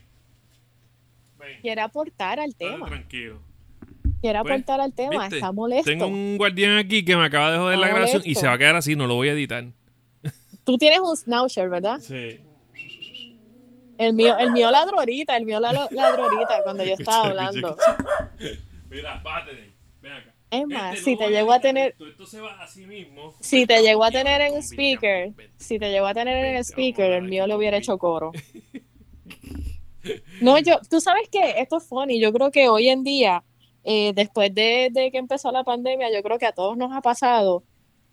Ven. 1.39 1.61
Quiere 1.61 1.81
aportar 1.81 2.39
al 2.39 2.55
tema. 2.55 2.85
tranquilo. 2.87 3.41
Quiere 4.21 4.39
Pues, 4.41 4.51
aportar 4.53 4.79
al 4.81 4.93
tema. 4.93 5.19
¿viste? 5.23 5.35
Está 5.35 5.51
molesto. 5.51 5.89
Tengo 5.91 6.07
un 6.07 6.37
guardián 6.37 6.77
aquí 6.77 7.03
que 7.03 7.17
me 7.17 7.25
acaba 7.25 7.51
de 7.51 7.57
joder 7.57 7.73
Está 7.75 7.85
la 7.87 7.93
grabación 7.93 8.21
y 8.21 8.25
molesto. 8.27 8.39
se 8.39 8.47
va 8.47 8.53
a 8.53 8.57
quedar 8.57 8.75
así, 8.77 8.95
no 8.95 9.05
lo 9.07 9.15
voy 9.15 9.27
a 9.27 9.33
editar. 9.33 9.65
Tú 10.63 10.77
tienes 10.77 10.99
un 11.01 11.15
Schnauzer, 11.17 11.67
¿verdad? 11.69 11.99
Sí. 11.99 12.39
El 13.97 14.13
mío, 14.13 14.35
el 14.37 14.51
mío 14.51 14.71
ladró 14.71 14.99
ahorita, 14.99 15.37
el 15.37 15.45
mío 15.45 15.59
la- 15.59 15.87
ladró 15.91 16.23
ahorita 16.25 16.63
cuando 16.63 16.83
yo 16.83 16.93
estaba 16.97 17.27
hablando. 17.27 17.77
Mira, 18.89 19.21
bájate. 19.23 19.73
Ven 20.01 20.11
acá. 20.11 20.33
Es 20.51 20.67
más, 20.67 20.95
Gente, 20.95 21.01
si 21.11 21.17
te 21.17 21.29
llegó 21.29 21.51
a 21.51 21.59
tener, 21.59 21.91
Esto, 21.93 22.07
esto 22.07 22.25
se 22.27 22.39
va 22.41 22.61
así 22.61 22.85
mismo. 22.85 23.33
si 23.39 23.65
te 23.65 23.81
llegó 23.81 24.03
a 24.03 24.11
tener 24.11 24.39
en 24.41 24.61
speaker, 24.61 25.33
si 25.57 25.79
te 25.79 25.89
llegó 25.89 26.05
a 26.05 26.13
tener 26.13 26.45
en 26.45 26.57
speaker, 26.63 27.11
a 27.11 27.17
el 27.17 27.23
mío 27.23 27.47
le 27.47 27.55
hubiera 27.55 27.77
hecho 27.77 27.97
coro. 27.97 28.31
No, 30.41 30.59
yo, 30.59 30.79
tú 30.89 30.99
sabes 30.99 31.29
que 31.29 31.59
esto 31.61 31.77
es 31.77 31.83
funny. 31.87 32.19
Yo 32.19 32.33
creo 32.33 32.51
que 32.51 32.67
hoy 32.67 32.89
en 32.89 33.03
día, 33.03 33.43
eh, 33.83 34.11
después 34.13 34.53
de, 34.53 34.89
de 34.91 35.11
que 35.11 35.17
empezó 35.17 35.51
la 35.51 35.63
pandemia, 35.63 36.11
yo 36.13 36.21
creo 36.21 36.37
que 36.37 36.45
a 36.45 36.51
todos 36.51 36.75
nos 36.77 36.91
ha 36.93 37.01
pasado, 37.01 37.63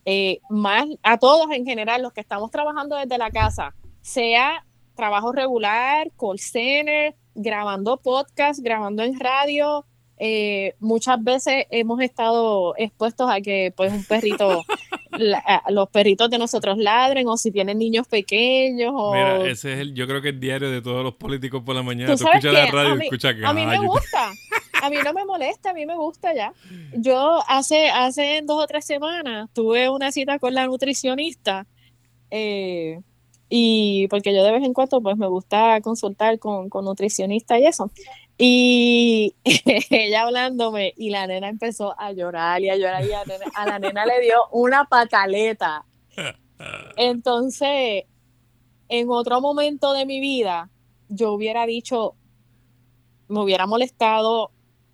eh, 0.05 0.39
más 0.49 0.87
a 1.03 1.19
todos 1.19 1.49
en 1.51 1.67
general, 1.67 2.01
los 2.03 2.13
que 2.13 2.21
estamos 2.21 2.51
trabajando 2.51 2.97
desde 2.97 3.19
la 3.19 3.31
casa, 3.31 3.75
sea 4.03 4.65
trabajo 5.01 5.33
regular, 5.33 6.11
call 6.19 6.39
center, 6.39 7.15
grabando 7.35 7.97
podcast, 7.97 8.61
grabando 8.63 9.03
en 9.03 9.19
radio. 9.19 9.87
eh, 10.23 10.75
muchas 10.81 11.17
veces 11.25 11.65
hemos 11.71 11.99
estado 12.03 12.75
expuestos 12.77 13.31
a 13.31 13.41
que 13.41 13.73
pues 13.75 13.91
un 13.91 14.05
perrito, 14.05 14.63
la- 15.13 15.63
los 15.71 15.89
perritos 15.89 16.29
de 16.29 16.37
nosotros 16.37 16.77
ladren 16.77 17.27
o 17.27 17.39
si 17.39 17.51
tienen 17.51 17.79
niños 17.79 18.07
pequeños 18.07 18.93
o 18.95 19.15
Mira, 19.15 19.39
ese 19.49 19.73
es 19.73 19.79
el, 19.81 19.95
yo 19.95 20.07
creo 20.07 20.21
que 20.21 20.29
el 20.29 20.39
diario 20.39 20.71
de 20.71 20.83
todos 20.83 21.03
los 21.03 21.15
políticos 21.15 21.63
por 21.65 21.75
la 21.75 21.83
mañana. 21.83 22.13
Tú 22.15 22.19
Tú, 22.25 22.29
escuchas 22.29 22.53
la 22.53 22.67
que 22.67 22.71
radio 22.73 22.93
a 22.93 22.95
mí- 22.97 23.05
escuchas 23.07 23.35
que 23.35 23.47
A 23.47 23.53
mí 23.55 23.65
me 23.65 23.73
"Ay, 23.73 23.87
gusta. 23.87 24.31
A 24.83 24.91
mí 24.91 24.97
no 25.03 25.13
me 25.15 25.25
molesta, 25.25 25.71
a 25.71 25.75
mí 25.75 25.87
me 25.87 25.97
gusta 25.97 26.35
ya. 26.35 26.53
Yo 26.99 27.41
hace, 27.49 27.89
hace 27.89 28.43
dos 28.45 28.63
o 28.63 28.67
tres 28.67 28.85
semanas 28.85 29.49
tuve 29.55 29.89
una 29.89 30.13
cita 30.13 30.39
con 30.39 30.53
la 30.55 30.67
nutricionista 30.67 31.67
eh, 32.31 33.01
y 33.53 34.07
porque 34.09 34.33
yo 34.35 34.45
de 34.45 34.53
vez 34.53 34.63
en 34.65 34.73
cuando 34.73 35.03
pues 35.03 35.17
me 35.19 35.27
gusta 35.27 35.81
consultar 35.83 36.39
con, 36.39 36.71
con 36.71 36.85
nutricionistas 36.87 37.59
y 37.59 37.67
eso. 37.67 37.91
Y 38.39 39.35
ella 39.91 40.23
hablándome 40.23 40.95
y 40.97 41.11
la 41.11 41.27
nena 41.27 41.49
empezó 41.49 41.95
a 42.01 42.13
llorar 42.13 42.63
y 42.63 42.71
a 42.71 42.77
llorar 42.77 43.05
y 43.05 43.13
a, 43.13 43.25
nena- 43.25 43.51
a 43.55 43.67
la 43.67 43.79
nena 43.81 44.07
le 44.07 44.21
dio 44.21 44.37
una 44.53 44.85
pataleta. 44.85 45.85
Entonces, 46.97 48.05
en 48.89 49.11
otro 49.11 49.41
momento 49.41 49.93
de 49.93 50.07
mi 50.07 50.21
vida, 50.21 50.71
yo 51.09 51.33
hubiera 51.33 51.67
dicho, 51.67 52.15
me 53.29 53.41
hubiera 53.41 53.67
molestado, 53.67 54.51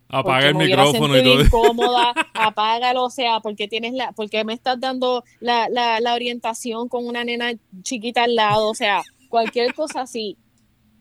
Apaga 0.09 0.47
el 0.49 0.55
micrófono 0.55 1.17
y 1.17 1.23
todo. 1.23 1.41
incómoda, 1.41 2.13
apágalo, 2.33 3.03
o 3.03 3.09
sea, 3.09 3.39
porque 3.41 3.67
tienes 3.67 3.93
la, 3.93 4.13
porque 4.13 4.43
me 4.45 4.53
estás 4.53 4.79
dando 4.79 5.23
la, 5.39 5.67
la, 5.69 5.99
la 5.99 6.13
orientación 6.13 6.87
con 6.87 7.05
una 7.05 7.23
nena 7.23 7.51
chiquita 7.83 8.23
al 8.23 8.35
lado, 8.35 8.69
o 8.69 8.75
sea, 8.75 9.03
cualquier 9.29 9.73
cosa 9.73 10.01
así. 10.01 10.37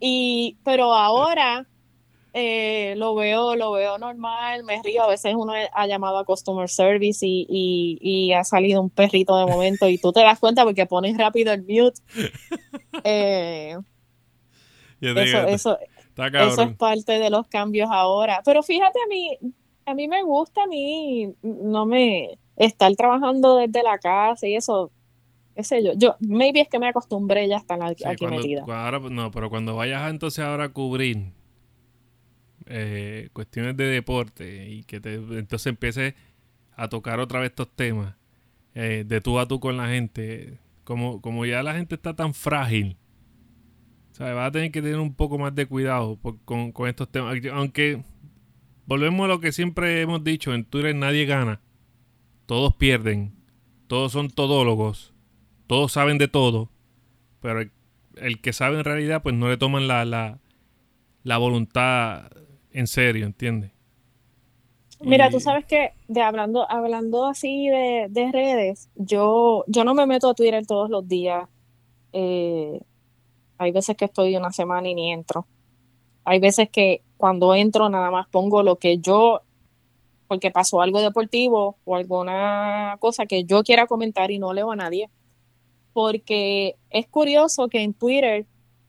Y, 0.00 0.56
pero 0.64 0.92
ahora 0.92 1.66
eh, 2.38 2.94
lo 2.98 3.14
veo, 3.14 3.56
lo 3.56 3.72
veo 3.72 3.96
normal, 3.96 4.62
me 4.64 4.82
río, 4.82 5.04
a 5.04 5.08
veces 5.08 5.34
uno 5.34 5.54
ha 5.72 5.86
llamado 5.86 6.18
a 6.18 6.24
customer 6.26 6.68
service 6.68 7.26
y, 7.26 7.46
y, 7.48 7.98
y 8.00 8.32
ha 8.34 8.44
salido 8.44 8.82
un 8.82 8.90
perrito 8.90 9.38
de 9.38 9.46
momento 9.46 9.88
y 9.88 9.96
tú 9.96 10.12
te 10.12 10.20
das 10.20 10.38
cuenta 10.38 10.64
porque 10.64 10.84
pones 10.84 11.16
rápido 11.16 11.52
el 11.52 11.62
mute. 11.62 12.00
Eh, 13.04 13.76
eso, 15.00 15.38
eso, 15.46 15.78
eso 16.16 16.62
es 16.62 16.76
parte 16.76 17.18
de 17.18 17.30
los 17.30 17.46
cambios 17.48 17.88
ahora. 17.92 18.40
Pero 18.44 18.62
fíjate, 18.62 18.98
a 19.04 19.08
mí, 19.08 19.36
a 19.84 19.94
mí 19.94 20.08
me 20.08 20.22
gusta, 20.22 20.62
a 20.64 20.66
mí 20.66 21.32
no 21.42 21.86
me 21.86 22.38
estar 22.56 22.94
trabajando 22.96 23.56
desde 23.56 23.82
la 23.82 23.98
casa 23.98 24.46
y 24.48 24.56
eso, 24.56 24.90
qué 25.54 25.62
sé 25.62 25.84
yo. 25.84 25.92
Yo, 25.96 26.16
maybe 26.20 26.60
es 26.62 26.68
que 26.68 26.78
me 26.78 26.88
acostumbré 26.88 27.46
ya 27.48 27.56
a 27.56 27.58
estar 27.60 27.82
aquí, 27.82 28.02
Sí, 28.02 28.08
aquí 28.08 28.24
cuando- 28.24 28.38
metida. 28.38 28.62
ahora, 28.66 28.98
no, 28.98 29.30
pero 29.30 29.50
cuando 29.50 29.76
vayas 29.76 30.08
entonces 30.10 30.44
ahora 30.44 30.64
a 30.64 30.68
cubrir 30.70 31.32
eh, 32.66 33.28
cuestiones 33.32 33.76
de 33.76 33.84
deporte 33.84 34.68
y 34.68 34.82
que 34.84 35.00
te, 35.00 35.14
entonces 35.14 35.66
empieces 35.66 36.14
a 36.74 36.88
tocar 36.88 37.20
otra 37.20 37.40
vez 37.40 37.50
estos 37.50 37.68
temas 37.74 38.14
eh, 38.74 39.04
de 39.06 39.20
tú 39.20 39.38
a 39.38 39.46
tú 39.46 39.60
con 39.60 39.76
la 39.76 39.88
gente, 39.88 40.58
como, 40.84 41.20
como 41.20 41.46
ya 41.46 41.62
la 41.62 41.74
gente 41.74 41.94
está 41.94 42.14
tan 42.14 42.34
frágil, 42.34 42.96
¿sabes? 44.16 44.34
vas 44.34 44.48
a 44.48 44.52
tener 44.52 44.70
que 44.72 44.80
tener 44.82 44.98
un 44.98 45.14
poco 45.14 45.38
más 45.38 45.54
de 45.54 45.66
cuidado 45.66 46.16
por- 46.16 46.38
con, 46.44 46.72
con 46.72 46.88
estos 46.88 47.08
temas. 47.10 47.36
Aunque 47.52 48.02
volvemos 48.86 49.24
a 49.24 49.28
lo 49.28 49.40
que 49.40 49.52
siempre 49.52 50.00
hemos 50.00 50.24
dicho, 50.24 50.54
en 50.54 50.64
Twitter 50.64 50.94
nadie 50.94 51.26
gana, 51.26 51.60
todos 52.46 52.74
pierden, 52.76 53.34
todos 53.88 54.12
son 54.12 54.30
todólogos, 54.30 55.12
todos 55.66 55.92
saben 55.92 56.18
de 56.18 56.28
todo, 56.28 56.70
pero 57.40 57.60
el, 57.60 57.72
el 58.16 58.40
que 58.40 58.52
sabe 58.52 58.78
en 58.78 58.84
realidad 58.84 59.22
pues 59.22 59.34
no 59.34 59.48
le 59.48 59.56
toman 59.58 59.86
la, 59.86 60.04
la, 60.04 60.38
la 61.22 61.38
voluntad 61.38 62.30
en 62.70 62.86
serio, 62.86 63.26
¿entiendes? 63.26 63.72
Mira, 65.00 65.28
tú 65.30 65.40
sabes 65.40 65.66
que 65.66 65.90
de 66.08 66.22
hablando, 66.22 66.70
hablando 66.70 67.26
así 67.26 67.68
de, 67.68 68.06
de 68.08 68.32
redes, 68.32 68.88
yo, 68.94 69.62
yo 69.66 69.84
no 69.84 69.92
me 69.94 70.06
meto 70.06 70.30
a 70.30 70.34
Twitter 70.34 70.66
todos 70.66 70.88
los 70.88 71.06
días. 71.06 71.48
Eh, 72.14 72.80
hay 73.58 73.72
veces 73.72 73.96
que 73.96 74.06
estoy 74.06 74.36
una 74.36 74.52
semana 74.52 74.88
y 74.88 74.94
ni 74.94 75.12
entro. 75.12 75.46
Hay 76.24 76.40
veces 76.40 76.68
que 76.70 77.02
cuando 77.16 77.54
entro 77.54 77.88
nada 77.88 78.10
más 78.10 78.26
pongo 78.28 78.62
lo 78.62 78.76
que 78.76 78.98
yo, 78.98 79.42
porque 80.28 80.50
pasó 80.50 80.82
algo 80.82 81.00
deportivo 81.00 81.76
o 81.84 81.96
alguna 81.96 82.96
cosa 83.00 83.26
que 83.26 83.44
yo 83.44 83.62
quiera 83.62 83.86
comentar 83.86 84.30
y 84.30 84.38
no 84.38 84.52
leo 84.52 84.72
a 84.72 84.76
nadie. 84.76 85.08
Porque 85.92 86.76
es 86.90 87.06
curioso 87.06 87.68
que 87.68 87.82
en 87.82 87.94
Twitter 87.94 88.46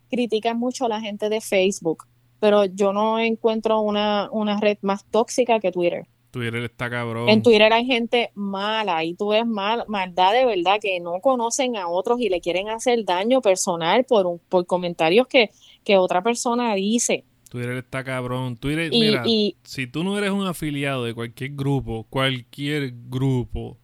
critican 0.09 0.57
mucho 0.57 0.85
a 0.85 0.89
la 0.89 1.01
gente 1.01 1.29
de 1.29 1.41
Facebook, 1.41 2.05
pero 2.39 2.65
yo 2.65 2.91
no 2.91 3.19
encuentro 3.19 3.81
una, 3.81 4.29
una 4.31 4.59
red 4.59 4.77
más 4.81 5.05
tóxica 5.05 5.59
que 5.59 5.71
Twitter. 5.71 6.07
Twitter 6.37 6.63
está 6.63 6.87
cabrón. 6.87 7.29
En 7.29 7.41
Twitter 7.41 7.73
hay 7.73 7.83
gente 7.83 8.29
mala 8.35 9.03
y 9.03 9.15
tú 9.15 9.29
ves 9.29 9.45
mal, 9.47 9.85
maldad 9.87 10.33
de 10.33 10.45
verdad 10.45 10.77
que 10.79 10.99
no 10.99 11.19
conocen 11.19 11.77
a 11.77 11.87
otros 11.87 12.19
y 12.19 12.29
le 12.29 12.41
quieren 12.41 12.69
hacer 12.69 13.03
daño 13.05 13.41
personal 13.41 14.03
por, 14.03 14.27
un, 14.27 14.37
por 14.37 14.67
comentarios 14.67 15.25
que, 15.25 15.49
que 15.83 15.97
otra 15.97 16.21
persona 16.21 16.75
dice. 16.75 17.25
Twitter 17.49 17.77
está 17.77 18.03
cabrón. 18.03 18.55
Twitter, 18.55 18.93
Y, 18.93 18.99
mira, 18.99 19.23
y 19.25 19.55
si 19.63 19.87
tú 19.87 20.03
no 20.03 20.15
eres 20.15 20.29
un 20.29 20.45
afiliado 20.45 21.05
de 21.05 21.15
cualquier 21.15 21.53
grupo, 21.55 22.05
cualquier 22.07 22.93
grupo 23.09 23.79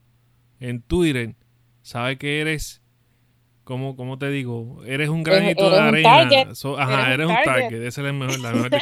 en 0.59 0.83
Twitter, 0.83 1.35
sabes 1.81 2.19
que 2.19 2.39
eres, 2.39 2.82
como, 3.63 3.95
como 3.95 4.17
te 4.17 4.29
digo, 4.29 4.83
eres 4.85 5.09
un 5.09 5.23
granito 5.23 5.67
eres 5.67 5.71
de 5.93 6.01
un 6.01 6.07
arena. 6.07 6.55
So- 6.55 6.77
ajá, 6.79 7.13
Eres 7.13 7.13
eres 7.13 7.27
un 7.27 7.35
target. 7.45 7.83
Esa 7.83 8.01
es 8.01 8.05
la 8.07 8.13
mejor, 8.13 8.39
la 8.39 8.51
mejor. 8.51 8.69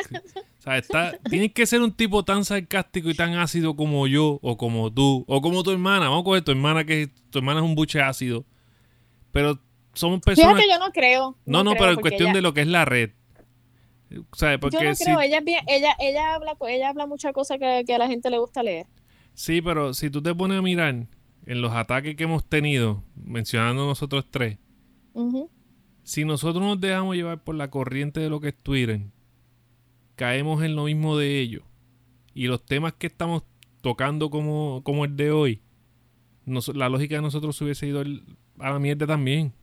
O 0.61 0.63
sea, 0.63 0.77
está, 0.77 1.17
tienes 1.27 1.53
que 1.53 1.65
ser 1.65 1.81
un 1.81 1.91
tipo 1.91 2.23
tan 2.23 2.45
sarcástico 2.45 3.09
y 3.09 3.15
tan 3.15 3.33
ácido 3.33 3.75
como 3.75 4.05
yo, 4.05 4.37
o 4.43 4.57
como 4.57 4.93
tú, 4.93 5.25
o 5.27 5.41
como 5.41 5.63
tu 5.63 5.71
hermana. 5.71 6.07
Vamos 6.07 6.21
a 6.21 6.23
coger 6.23 6.43
tu 6.43 6.51
hermana, 6.51 6.83
que 6.83 7.09
tu 7.31 7.39
hermana 7.39 7.61
es 7.61 7.65
un 7.65 7.73
buche 7.73 7.99
ácido. 7.99 8.45
Pero 9.31 9.57
somos 9.93 10.19
personas. 10.21 10.53
fíjate, 10.57 10.71
yo 10.71 10.77
no 10.77 10.91
creo. 10.91 11.35
No, 11.47 11.63
no, 11.63 11.71
creo, 11.71 11.79
pero 11.81 11.91
en 11.93 11.99
cuestión 12.01 12.27
ella- 12.29 12.33
de 12.35 12.41
lo 12.43 12.53
que 12.53 12.61
es 12.61 12.67
la 12.67 12.85
red. 12.85 13.09
¿Sabes? 14.33 14.59
Porque 14.59 14.77
yo 14.77 14.83
no 14.83 14.93
si- 14.95 15.05
creo, 15.05 15.19
ella 15.21 15.37
es 15.39 15.43
bien, 15.45 15.61
ella, 15.67 15.95
ella 15.99 16.35
habla, 16.35 16.55
ella 16.69 16.89
habla 16.89 17.07
muchas 17.07 17.33
cosas 17.33 17.57
que, 17.57 17.83
que 17.87 17.95
a 17.95 17.97
la 17.97 18.07
gente 18.07 18.29
le 18.29 18.37
gusta 18.37 18.61
leer. 18.61 18.85
Sí, 19.33 19.61
pero 19.63 19.93
si 19.95 20.11
tú 20.11 20.21
te 20.21 20.35
pones 20.35 20.59
a 20.59 20.61
mirar 20.61 20.93
en 21.45 21.61
los 21.61 21.71
ataques 21.73 22.15
que 22.15 22.25
hemos 22.25 22.45
tenido, 22.47 23.03
mencionando 23.15 23.85
nosotros 23.87 24.25
tres, 24.29 24.59
Si 26.03 26.25
nosotros 26.25 26.63
nos 26.63 26.79
dejamos 26.79 27.15
llevar 27.15 27.43
por 27.43 27.55
la 27.55 27.69
corriente 27.69 28.19
de 28.19 28.29
lo 28.29 28.39
que 28.39 28.49
es 28.49 28.55
Twitter, 28.55 29.01
caemos 30.15 30.63
en 30.63 30.75
lo 30.75 30.85
mismo 30.85 31.17
de 31.17 31.39
ellos. 31.39 31.63
Y 32.33 32.47
los 32.47 32.65
temas 32.65 32.93
que 32.93 33.07
estamos 33.07 33.43
tocando 33.81 34.29
como, 34.29 34.81
como 34.83 35.05
el 35.05 35.15
de 35.15 35.31
hoy, 35.31 35.61
la 36.45 36.89
lógica 36.89 37.15
de 37.15 37.21
nosotros 37.21 37.59
hubiese 37.61 37.87
ido 37.87 38.01
a 38.59 38.69
la 38.71 38.79
mierda 38.79 39.05
también. 39.05 39.53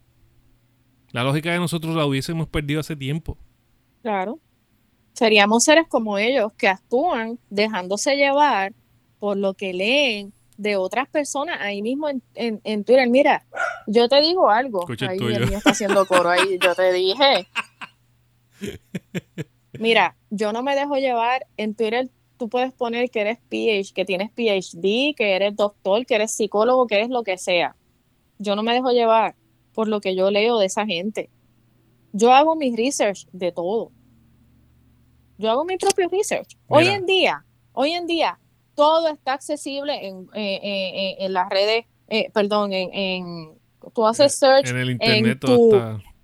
La 1.12 1.24
lógica 1.24 1.52
de 1.52 1.58
nosotros 1.58 1.96
la 1.96 2.04
hubiésemos 2.04 2.48
perdido 2.48 2.80
hace 2.80 2.94
tiempo. 2.94 3.38
Claro. 4.02 4.38
Seríamos 5.14 5.64
seres 5.64 5.86
como 5.88 6.18
ellos 6.18 6.52
que 6.52 6.68
actúan 6.68 7.38
dejándose 7.50 8.16
llevar 8.16 8.72
por 9.18 9.36
lo 9.36 9.54
que 9.54 9.72
leen 9.72 10.32
de 10.58 10.76
otras 10.76 11.08
personas 11.08 11.56
ahí 11.60 11.80
mismo 11.80 12.08
en, 12.08 12.22
en, 12.34 12.84
Twitter. 12.84 13.08
Mira, 13.08 13.46
yo 13.86 14.08
te 14.08 14.20
digo 14.20 14.50
algo. 14.50 14.84
ahí 15.08 15.16
el 15.18 15.46
mío 15.46 15.58
está 15.58 15.70
haciendo 15.70 16.04
coro 16.04 16.28
ahí. 16.28 16.58
Yo 16.60 16.74
te 16.74 16.92
dije. 16.92 17.48
Mira, 19.78 20.16
yo 20.30 20.52
no 20.52 20.64
me 20.64 20.74
dejo 20.74 20.96
llevar 20.96 21.46
en 21.56 21.74
Twitter. 21.74 22.10
Tú 22.36 22.48
puedes 22.48 22.72
poner 22.72 23.08
que 23.10 23.20
eres 23.20 23.38
PhD, 23.48 23.94
que 23.94 24.04
tienes 24.04 24.30
PhD, 24.32 25.14
que 25.16 25.36
eres 25.36 25.54
doctor, 25.54 26.04
que 26.04 26.16
eres 26.16 26.32
psicólogo, 26.32 26.88
que 26.88 26.96
eres 26.96 27.08
lo 27.08 27.22
que 27.22 27.38
sea. 27.38 27.76
Yo 28.38 28.56
no 28.56 28.64
me 28.64 28.74
dejo 28.74 28.90
llevar 28.90 29.36
por 29.74 29.86
lo 29.86 30.00
que 30.00 30.16
yo 30.16 30.30
leo 30.32 30.58
de 30.58 30.66
esa 30.66 30.86
gente. 30.86 31.30
Yo 32.12 32.32
hago 32.32 32.56
mi 32.56 32.74
research 32.74 33.28
de 33.32 33.52
todo. 33.52 33.92
Yo 35.38 35.50
hago 35.50 35.64
mi 35.64 35.76
propio 35.76 36.08
research. 36.08 36.58
Hoy 36.66 36.88
en 36.88 37.06
día, 37.06 37.44
hoy 37.72 37.92
en 37.92 38.08
día, 38.08 38.40
todo 38.78 39.08
está 39.08 39.32
accesible 39.32 40.06
en, 40.06 40.28
eh, 40.34 40.60
eh, 40.62 41.16
en 41.18 41.32
las 41.32 41.48
redes, 41.48 41.86
eh, 42.06 42.30
perdón, 42.32 42.72
en, 42.72 43.58
tú 43.92 44.06
haces 44.06 44.36
search 44.36 44.68
en 44.68 44.76
el 44.76 44.90
internet 44.92 45.40
tu, 45.40 45.72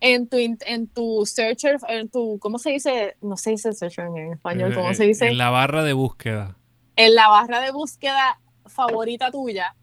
en 0.01 0.29
tu 0.29 0.37
en 0.39 0.87
tu 0.87 1.27
searcher, 1.27 1.79
en 1.89 2.09
tu, 2.09 2.39
¿cómo 2.39 2.61
se 2.61 2.71
dice? 2.71 3.17
No 3.21 3.37
se 3.37 3.51
dice 3.51 3.73
searcher 3.73 4.07
en 4.07 4.35
español, 4.35 4.73
¿cómo 4.73 4.95
se 4.95 5.05
dice? 5.05 5.27
En 5.27 5.37
la 5.37 5.51
barra 5.51 5.83
de 5.83 5.95
búsqueda. 5.95 6.57
En 6.95 7.17
la 7.17 7.27
barra 7.27 7.61
de 7.61 7.73
búsqueda 7.73 8.41
favorita 8.67 9.33
tuya, 9.33 9.75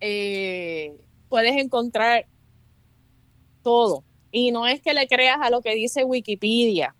puedes 0.00 1.56
encontrar 1.58 2.24
todo. 3.62 4.02
Y 4.30 4.50
no 4.50 4.66
es 4.66 4.80
que 4.80 4.94
le 4.94 5.06
creas 5.08 5.40
a 5.42 5.50
lo 5.50 5.60
que 5.60 5.74
dice 5.74 6.04
Wikipedia, 6.04 6.96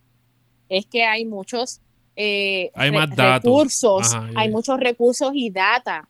es 0.68 0.84
que 0.84 1.04
hay 1.04 1.24
muchos 1.24 1.80
eh, 2.20 2.72
hay 2.74 2.90
más 2.90 3.10
recursos, 3.14 4.12
hay 4.34 4.50
muchos 4.50 4.80
recursos 4.80 5.30
y 5.34 5.50
data 5.50 6.08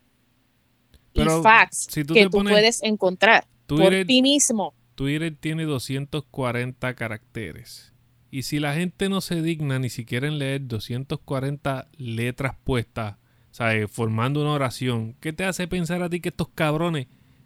y 1.13 1.21
facts 1.43 1.87
que 2.11 2.27
tú 2.27 2.41
puedes 2.41 2.81
encontrar 2.81 3.45
por 3.67 3.93
ti 4.07 4.23
mismo. 4.23 4.73
Twitter 4.95 5.37
tiene 5.39 5.65
240 5.65 6.95
caracteres. 6.95 7.93
Y 8.31 8.41
si 8.41 8.59
la 8.59 8.73
gente 8.73 9.07
no 9.07 9.21
se 9.21 9.43
digna 9.43 9.77
ni 9.77 9.89
siquiera 9.91 10.27
en 10.27 10.39
leer 10.39 10.67
240 10.67 11.87
letras 11.97 12.55
puestas, 12.63 13.17
¿sabes? 13.51 13.91
Formando 13.91 14.41
una 14.41 14.53
oración, 14.53 15.15
¿qué 15.19 15.31
te 15.31 15.45
hace 15.45 15.67
pensar 15.67 16.01
a 16.01 16.09
ti 16.09 16.21
que 16.21 16.29
estos 16.29 16.49
cabrones 16.49 17.05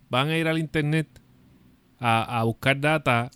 van 0.10 0.30
a 0.30 0.38
ir 0.38 0.48
al 0.48 0.58
internet 0.58 1.22
a, 2.00 2.40
a 2.40 2.44
buscar 2.46 2.80
data 2.80 3.30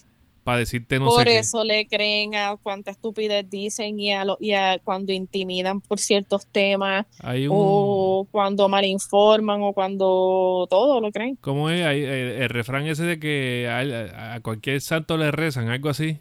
para 0.47 0.59
decirte 0.59 0.97
no 0.97 1.07
por 1.07 1.27
eso 1.27 1.65
le 1.65 1.87
creen 1.87 2.33
a 2.33 2.55
cuánta 2.55 2.91
estupidez 2.91 3.49
dicen 3.49 3.99
y 3.99 4.13
a, 4.13 4.23
lo, 4.23 4.37
y 4.39 4.53
a 4.53 4.79
cuando 4.81 5.11
intimidan 5.11 5.81
por 5.81 5.99
ciertos 5.99 6.47
temas 6.47 7.05
o 7.49 8.25
cuando 8.31 8.69
malinforman 8.69 9.61
o 9.61 9.73
cuando 9.73 10.65
todo 10.69 11.01
lo 11.01 11.11
creen. 11.11 11.37
¿Cómo 11.41 11.69
es 11.69 11.85
el, 11.85 12.47
refrán 12.47 12.87
ese 12.87 13.03
de 13.03 13.19
que 13.19 13.67
a, 13.69 14.39
cualquier 14.39 14.79
santo 14.79 15.17
le 15.17 15.31
rezan, 15.31 15.67
algo 15.67 15.89
así? 15.89 16.17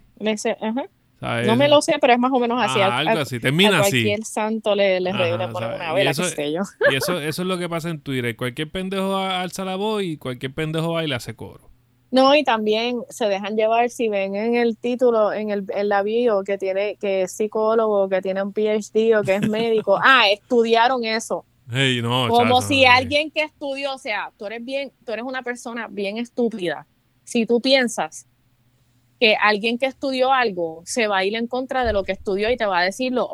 No 1.21 1.55
me 1.55 1.69
lo 1.69 1.81
sé, 1.81 1.95
pero 2.01 2.15
es 2.15 2.19
más 2.19 2.33
o 2.33 2.41
menos 2.41 2.61
así. 2.61 2.81
Ah, 2.81 2.99
algo 2.99 3.21
así, 3.21 3.39
termina 3.39 3.79
así. 3.79 4.03
Cualquier 4.03 4.25
santo 4.25 4.75
le, 4.75 4.99
le, 4.99 5.13
una 5.13 5.93
vela, 5.93 6.03
y 6.05 6.09
eso, 6.09 6.25
Y 6.91 6.97
eso, 6.97 7.21
eso 7.21 7.43
es 7.43 7.47
lo 7.47 7.59
que 7.59 7.69
pasa 7.69 7.91
en 7.91 8.01
Twitter. 8.01 8.35
Cualquier 8.35 8.73
pendejo 8.73 9.19
alza 9.19 9.65
la 9.65 9.77
voz 9.77 10.03
y 10.03 10.17
cualquier 10.17 10.53
pendejo 10.53 10.95
va 10.95 11.05
y 11.05 11.07
le 11.07 11.15
hace 11.15 11.37
coro. 11.37 11.76
No, 12.17 12.35
y 12.35 12.45
también 12.45 13.03
se 13.11 13.27
dejan 13.27 13.57
llevar 13.57 13.91
si 13.91 14.09
ven 14.09 14.35
en 14.37 14.55
el 14.55 14.79
título, 14.79 15.35
en 15.35 15.51
el 15.51 15.67
en 15.69 15.91
la 15.91 16.03
bio 16.03 16.45
que 16.45 16.57
tiene 16.57 16.97
que 16.97 17.21
es 17.21 17.33
psicólogo, 17.33 18.09
que 18.09 18.23
tiene 18.23 18.43
un 18.43 18.55
PhD 18.55 19.19
o 19.19 19.23
que 19.23 19.35
es 19.35 19.47
médico. 19.47 19.99
ah, 20.03 20.23
estudiaron 20.31 21.05
eso. 21.05 21.45
Como 22.31 22.63
si 22.63 22.87
alguien 22.87 23.31
que 23.31 23.43
estudió, 23.43 23.93
o 23.93 23.99
sea, 23.99 24.33
tú 24.39 24.47
eres 24.47 24.65
bien, 24.65 24.93
tú 25.05 25.13
eres 25.13 25.27
una 25.27 25.43
persona 25.43 25.89
bien 25.91 26.17
estúpida. 26.17 26.87
Si 27.25 27.45
tú 27.45 27.61
piensas 27.61 28.27
que 29.21 29.35
alguien 29.35 29.77
que 29.77 29.85
estudió 29.85 30.33
algo 30.33 30.81
se 30.87 31.09
va 31.09 31.19
a 31.19 31.25
ir 31.27 31.37
en 31.37 31.47
contra 31.47 31.85
de 31.85 31.93
lo 31.93 32.03
que 32.03 32.13
estudió 32.13 32.49
y 32.51 32.57
te 32.57 32.65
va 32.65 32.79
a 32.79 32.85
decir 32.85 33.13
lo, 33.13 33.29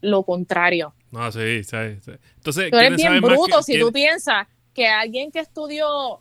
lo 0.00 0.22
contrario. 0.24 0.92
No, 1.12 1.30
sí, 1.30 1.62
sí, 1.62 1.76
Entonces, 1.76 2.72
tú 2.72 2.76
eres 2.78 2.96
bien 2.96 3.20
bruto 3.20 3.62
si 3.62 3.78
tú 3.78 3.92
piensas 3.92 4.48
que 4.74 4.88
alguien 4.88 5.30
que 5.30 5.38
estudió 5.38 6.20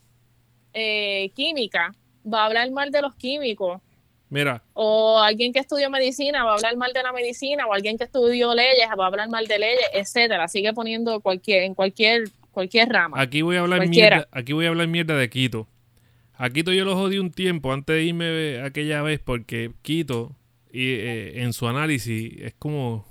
eh, 0.80 1.32
química 1.36 1.91
va 2.32 2.44
a 2.44 2.45
hablar 2.45 2.70
mal 2.70 2.91
de 2.91 3.02
los 3.02 3.16
químicos. 3.16 3.82
Mira. 4.30 4.62
O 4.74 5.18
alguien 5.20 5.52
que 5.52 5.60
estudió 5.60 5.90
medicina 5.90 6.44
va 6.44 6.52
a 6.52 6.56
hablar 6.56 6.78
mal 6.78 6.94
de 6.94 7.02
la 7.02 7.12
medicina, 7.12 7.66
o 7.66 7.74
alguien 7.74 7.98
que 7.98 8.04
estudió 8.04 8.54
leyes 8.54 8.88
va 8.99 9.06
a 9.06 9.08
hablar 9.08 9.30
mal 9.30 9.48
de 9.48 9.58
leyes, 9.58 9.86
etcétera. 9.94 10.48
Sigue 10.48 10.74
poniendo 10.74 11.20
cualquier, 11.22 11.64
en 11.64 11.74
cualquier, 11.74 12.30
cualquier 12.52 12.90
rama. 12.90 13.20
Aquí 13.20 13.41
voy 13.41 13.56
a 13.56 13.62
hablar 13.62 13.88
mierda, 13.88 14.28
aquí 14.32 14.54
voy 14.54 14.66
a 14.66 14.70
hablar 14.70 14.88
mierda 14.88 15.16
de 15.16 15.30
Quito. 15.30 15.68
A 16.34 16.49
Quito 16.52 16.72
yo 16.72 16.86
lo 16.86 16.95
jodí 16.95 17.18
un 17.18 17.32
tiempo 17.32 17.74
antes 17.74 17.95
de 17.95 18.04
irme 18.04 18.62
aquella 18.62 19.02
vez 19.02 19.20
porque 19.20 19.72
Quito 19.82 20.36
y, 20.72 20.91
eh, 20.91 21.41
en 21.41 21.54
su 21.54 21.68
análisis 21.68 22.34
es 22.40 22.54
como 22.54 23.08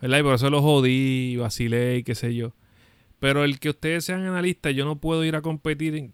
¿verdad? 0.00 0.20
Y 0.20 0.22
por 0.22 0.34
eso 0.36 0.48
lo 0.48 0.62
jodí, 0.62 1.36
vacilé 1.36 1.98
y 1.98 2.02
qué 2.04 2.14
sé 2.14 2.34
yo. 2.34 2.54
Pero 3.18 3.44
el 3.44 3.58
que 3.58 3.70
ustedes 3.70 4.04
sean 4.04 4.26
analistas, 4.26 4.74
yo 4.74 4.84
no 4.84 4.96
puedo 4.96 5.24
ir 5.24 5.36
a 5.36 5.42
competir 5.42 6.12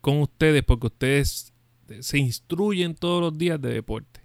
con 0.00 0.20
ustedes 0.20 0.62
porque 0.64 0.88
ustedes 0.88 1.52
se 2.00 2.18
instruyen 2.18 2.94
todos 2.94 3.20
los 3.20 3.38
días 3.38 3.60
de 3.60 3.72
deporte. 3.72 4.20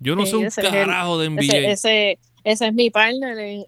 Yo 0.00 0.16
no 0.16 0.26
soy 0.26 0.44
un 0.44 0.50
carajo 0.50 1.18
de 1.18 1.30
NBA. 1.30 1.72
Ese, 1.72 2.18
ese, 2.42 2.66
es 2.66 2.74
mi 2.74 2.90
partner. 2.90 3.66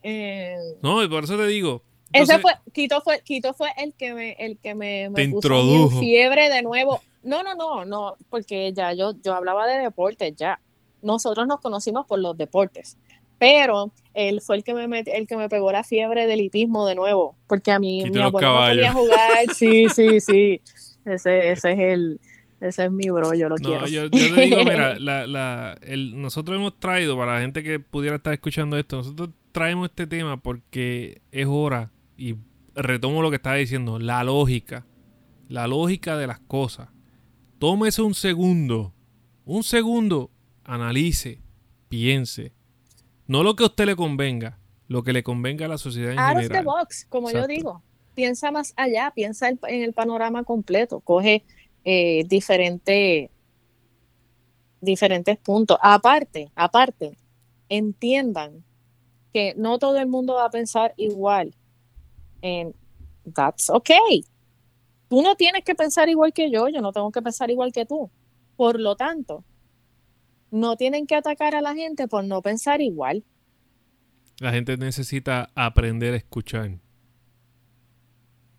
No, 0.83 1.03
y 1.03 1.09
por 1.09 1.25
eso 1.25 1.37
te 1.37 1.47
digo. 1.47 1.83
ese 2.13 2.39
fue, 2.41 2.53
Quito 2.73 3.01
fue, 3.01 3.23
Quito 3.23 3.55
fue 3.55 3.71
el 3.79 3.95
que 3.95 4.13
me, 4.13 4.33
el 4.33 4.59
que 4.59 4.75
me, 4.75 5.09
me 5.11 5.29
puso 5.29 5.91
fiebre 6.01 6.51
de 6.51 6.63
nuevo. 6.63 7.01
No, 7.23 7.43
no, 7.43 7.55
no, 7.55 7.85
no, 7.85 8.17
porque 8.31 8.73
ya 8.73 8.93
yo, 8.93 9.15
yo 9.23 9.35
hablaba 9.35 9.67
de 9.67 9.79
deportes 9.79 10.35
ya. 10.37 10.61
Nosotros 11.03 11.47
nos 11.47 11.61
conocimos 11.61 12.07
por 12.07 12.19
los 12.19 12.37
deportes 12.37 12.97
pero 13.39 13.93
él 14.16 14.40
fue 14.40 14.56
el 14.56 14.64
que 14.64 14.72
me 14.72 15.05
el 15.06 15.26
que 15.26 15.36
me 15.36 15.48
pegó 15.48 15.70
la 15.70 15.84
fiebre 15.84 16.26
del 16.26 16.40
hipismo 16.40 16.86
de 16.86 16.94
nuevo, 16.94 17.36
porque 17.47 17.70
a 17.70 17.78
mí 17.78 18.02
mi 18.10 18.18
abuelo 18.18 18.51
no 18.51 18.66
podía 18.66 18.93
jugar, 18.93 19.30
sí, 19.55 19.88
sí, 19.90 20.20
sí, 20.20 20.62
ese, 21.05 21.51
ese 21.51 21.72
es 21.72 21.78
el, 21.78 22.20
ese 22.60 22.86
es 22.86 22.90
mi 22.90 23.10
bro, 23.10 23.34
yo 23.34 23.51
lo 23.51 23.56
quiero. 23.56 23.86
Yo, 23.86 24.06
yo, 24.06 24.10
te 24.10 24.40
digo, 24.40 24.64
mira, 24.64 24.98
la, 24.98 25.26
la, 25.26 25.78
el, 25.82 26.18
nosotros 26.18 26.56
hemos 26.56 26.80
traído, 26.80 27.16
para 27.18 27.34
la 27.34 27.40
gente 27.43 27.62
que 27.62 27.78
pudiera 27.78 28.16
estar 28.16 28.32
escuchando 28.32 28.78
esto, 28.78 28.97
nosotros 28.97 29.28
traemos 29.52 29.90
este 29.90 30.06
tema 30.06 30.38
porque 30.38 31.20
es 31.30 31.47
hora, 31.47 31.93
y 32.16 32.36
retomo 32.74 33.20
lo 33.20 33.28
que 33.28 33.36
estaba 33.36 33.56
diciendo, 33.56 33.98
la 33.98 34.24
lógica, 34.24 34.86
la 35.48 35.66
lógica 35.66 36.16
de 36.16 36.26
las 36.26 36.40
cosas. 36.40 36.88
Tómese 37.59 38.01
un 38.01 38.14
segundo, 38.14 38.94
un 39.44 39.62
segundo, 39.62 40.30
analice, 40.64 41.40
piense, 41.90 42.56
no 43.27 43.43
lo 43.43 43.57
que 43.57 43.65
a 43.65 43.66
usted 43.66 43.86
le 43.86 43.97
convenga, 43.97 44.59
lo 44.89 45.03
que 45.03 45.12
le 45.12 45.23
convenga 45.23 45.66
a 45.66 45.69
la 45.69 45.78
sociedad 45.78 46.12
en 46.12 46.19
Out 46.19 46.36
general. 46.36 46.44
Of 46.44 46.59
the 46.59 46.65
box, 46.65 47.07
como 47.09 47.31
yo 47.31 47.47
digo. 47.47 47.82
Piensa 48.15 48.51
más 48.51 48.73
allá, 48.77 49.12
piensa 49.15 49.48
en 49.48 49.82
el 49.82 49.93
panorama 49.93 50.44
completo, 50.44 51.01
coge 51.01 51.44
eh, 51.85 52.24
diferentes 52.28 53.28
puntos. 55.43 55.78
Aparte, 55.82 56.51
aparte, 56.55 57.19
entiendan 57.69 58.65
que 59.32 59.55
no 59.57 59.78
todo 59.78 59.98
el 59.98 60.07
mundo 60.07 60.35
va 60.35 60.47
a 60.47 60.51
pensar 60.51 60.94
igual. 60.97 61.55
En 62.40 62.74
that's 63.35 63.69
okay. 63.70 64.24
Tú 65.09 65.23
no 65.23 65.36
tienes 65.36 65.65
que 65.65 65.74
pensar 65.74 66.09
igual 66.09 66.32
que 66.32 66.51
yo, 66.51 66.69
yo 66.69 66.81
no 66.81 66.93
tengo 66.93 67.11
que 67.12 67.23
pensar 67.23 67.51
igual 67.51 67.73
que 67.73 67.86
tú. 67.86 68.11
Por 68.57 68.81
lo 68.81 68.97
tanto, 68.97 69.44
no 70.51 70.77
tienen 70.77 71.06
que 71.06 71.14
atacar 71.14 71.55
a 71.55 71.60
la 71.60 71.74
gente 71.74 72.09
por 72.09 72.24
no 72.24 72.43
pensar 72.43 72.81
igual. 72.81 73.24
La 74.39 74.52
gente 74.52 74.77
necesita 74.77 75.51
aprender 75.55 76.14
a 76.14 76.16
escuchar. 76.16 76.78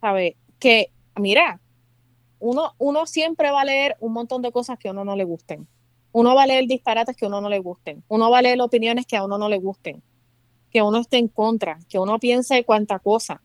¿Sabe? 0.01 0.37
Que, 0.59 0.91
mira, 1.15 1.61
uno, 2.39 2.73
uno 2.77 3.05
siempre 3.05 3.51
va 3.51 3.61
a 3.61 3.65
leer 3.65 3.95
un 3.99 4.13
montón 4.13 4.41
de 4.41 4.51
cosas 4.51 4.77
que 4.79 4.87
a 4.87 4.91
uno 4.91 5.05
no 5.05 5.15
le 5.15 5.23
gusten. 5.23 5.67
Uno 6.11 6.33
va 6.35 6.43
a 6.43 6.47
leer 6.47 6.65
disparates 6.67 7.15
que 7.15 7.25
a 7.25 7.27
uno 7.27 7.41
no 7.41 7.49
le 7.49 7.59
gusten. 7.59 8.03
Uno 8.07 8.31
va 8.31 8.39
a 8.39 8.41
leer 8.41 8.59
opiniones 8.61 9.05
que 9.05 9.17
a 9.17 9.23
uno 9.23 9.37
no 9.37 9.49
le 9.49 9.59
gusten. 9.59 10.01
Que 10.71 10.81
uno 10.81 10.99
esté 10.99 11.17
en 11.17 11.27
contra. 11.27 11.77
Que 11.89 11.99
uno 11.99 12.17
piense 12.19 12.63
cuánta 12.63 12.99
cosa. 12.99 13.41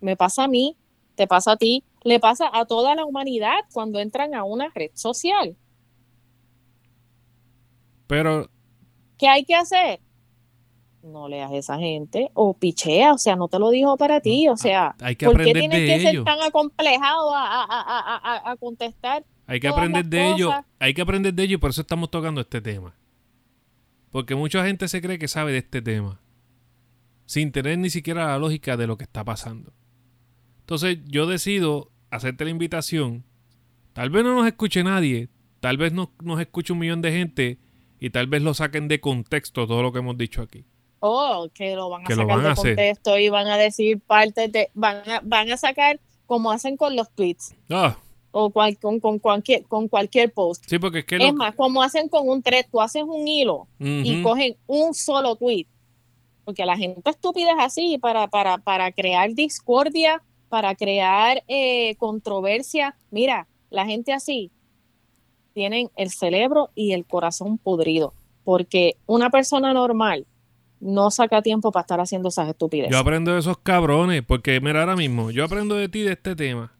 Me 0.00 0.16
pasa 0.16 0.44
a 0.44 0.48
mí, 0.48 0.76
te 1.14 1.26
pasa 1.26 1.52
a 1.52 1.56
ti, 1.56 1.84
le 2.02 2.20
pasa 2.20 2.50
a 2.52 2.64
toda 2.64 2.94
la 2.94 3.04
humanidad 3.04 3.58
cuando 3.72 4.00
entran 4.00 4.34
a 4.34 4.44
una 4.44 4.70
red 4.74 4.90
social. 4.94 5.56
Pero. 8.08 8.50
¿Qué 9.18 9.28
hay 9.28 9.44
que 9.44 9.54
hacer? 9.54 10.00
no 11.00 11.28
leas 11.28 11.50
a 11.50 11.56
esa 11.56 11.78
gente 11.78 12.28
o 12.34 12.52
pichea, 12.54 13.14
o 13.14 13.18
sea, 13.18 13.34
no 13.36 13.48
te 13.48 13.58
lo 13.58 13.70
dijo 13.70 13.96
para 13.96 14.20
ti, 14.20 14.46
o 14.48 14.56
sea, 14.58 14.94
hay 15.00 15.16
que 15.16 15.24
¿por 15.26 15.38
qué 15.42 15.52
tienes 15.54 15.70
de 15.80 15.86
que 15.86 16.00
ser 16.00 16.08
ellos. 16.10 16.24
tan 16.24 16.38
acomplejado 16.42 17.34
a, 17.34 17.62
a- 17.64 18.16
a- 18.16 18.50
a- 18.50 18.56
contestar? 18.56 19.24
Hay 19.46 19.58
que 19.60 19.68
aprender 19.68 20.04
de 20.04 20.32
ello, 20.32 20.48
cosas. 20.48 20.64
hay 20.80 20.92
que 20.92 21.00
aprender 21.00 21.32
de 21.32 21.42
ello 21.44 21.54
y 21.54 21.58
por 21.58 21.70
eso 21.70 21.80
estamos 21.80 22.10
tocando 22.10 22.40
este 22.42 22.60
tema. 22.60 22.94
Porque 24.10 24.34
mucha 24.34 24.64
gente 24.66 24.86
se 24.88 25.00
cree 25.00 25.18
que 25.18 25.28
sabe 25.28 25.52
de 25.52 25.58
este 25.58 25.80
tema, 25.80 26.20
sin 27.24 27.52
tener 27.52 27.78
ni 27.78 27.88
siquiera 27.90 28.26
la 28.26 28.38
lógica 28.38 28.76
de 28.76 28.86
lo 28.86 28.98
que 28.98 29.04
está 29.04 29.24
pasando. 29.24 29.72
Entonces 30.60 30.98
yo 31.06 31.26
decido 31.26 31.90
hacerte 32.10 32.44
la 32.44 32.50
invitación. 32.50 33.24
Tal 33.94 34.10
vez 34.10 34.24
no 34.24 34.34
nos 34.34 34.46
escuche 34.46 34.82
nadie, 34.84 35.28
tal 35.60 35.78
vez 35.78 35.92
no 35.92 36.10
nos 36.22 36.40
escuche 36.40 36.72
un 36.72 36.80
millón 36.80 37.00
de 37.00 37.12
gente 37.12 37.58
y 38.00 38.10
tal 38.10 38.26
vez 38.26 38.42
lo 38.42 38.54
saquen 38.54 38.88
de 38.88 39.00
contexto 39.00 39.66
todo 39.66 39.82
lo 39.82 39.92
que 39.92 39.98
hemos 40.00 40.16
dicho 40.18 40.42
aquí. 40.42 40.64
Oh, 41.00 41.48
que 41.54 41.74
lo 41.76 41.88
van 41.90 42.02
a 42.02 42.04
Que 42.06 42.14
sacar 42.14 42.26
van 42.28 42.40
a 42.40 42.42
de 42.42 42.48
hacer. 42.50 42.76
contexto 42.76 43.18
y 43.18 43.28
van 43.28 43.46
a 43.46 43.56
decir 43.56 44.00
partes 44.00 44.50
de, 44.50 44.70
van 44.74 45.08
a, 45.08 45.20
van 45.22 45.50
a 45.50 45.56
sacar 45.56 46.00
como 46.26 46.50
hacen 46.50 46.76
con 46.76 46.96
los 46.96 47.08
tweets 47.14 47.54
Ah, 47.70 47.96
o 48.32 48.50
cual- 48.50 48.76
con, 48.78 48.98
con 49.00 49.18
cualquier, 49.18 49.62
con 49.64 49.88
cualquier 49.88 50.32
post. 50.32 50.64
sí, 50.66 50.78
porque 50.78 51.00
es 51.00 51.04
que 51.04 51.16
Es 51.16 51.22
lo- 51.22 51.32
más, 51.34 51.54
como 51.54 51.82
hacen 51.82 52.08
con 52.08 52.28
un 52.28 52.42
thread, 52.42 52.66
tú 52.70 52.80
haces 52.80 53.04
un 53.04 53.26
hilo 53.28 53.68
y 53.78 54.22
cogen 54.22 54.56
un 54.66 54.92
solo 54.94 55.36
tweet. 55.36 55.66
Porque 56.44 56.64
la 56.64 56.76
gente 56.76 57.08
estúpida 57.10 57.52
es 57.52 57.58
así, 57.60 57.98
para, 57.98 58.26
para, 58.28 58.58
para 58.58 58.90
crear 58.90 59.34
discordia, 59.34 60.22
para 60.48 60.74
crear 60.74 61.44
eh, 61.46 61.94
controversia. 61.96 62.96
Mira, 63.10 63.46
la 63.70 63.84
gente 63.86 64.12
así 64.14 64.50
tienen 65.58 65.90
el 65.96 66.10
cerebro 66.10 66.70
y 66.76 66.92
el 66.92 67.04
corazón 67.04 67.58
podrido. 67.58 68.14
Porque 68.44 68.94
una 69.06 69.28
persona 69.28 69.74
normal 69.74 70.24
no 70.78 71.10
saca 71.10 71.42
tiempo 71.42 71.72
para 71.72 71.80
estar 71.80 72.00
haciendo 72.00 72.28
esas 72.28 72.48
estupideces. 72.48 72.92
Yo 72.92 72.98
aprendo 72.98 73.32
de 73.32 73.40
esos 73.40 73.58
cabrones, 73.58 74.22
porque 74.22 74.60
mira, 74.60 74.78
ahora 74.78 74.94
mismo, 74.94 75.32
yo 75.32 75.44
aprendo 75.44 75.74
de 75.74 75.88
ti 75.88 76.02
de 76.02 76.12
este 76.12 76.36
tema. 76.36 76.72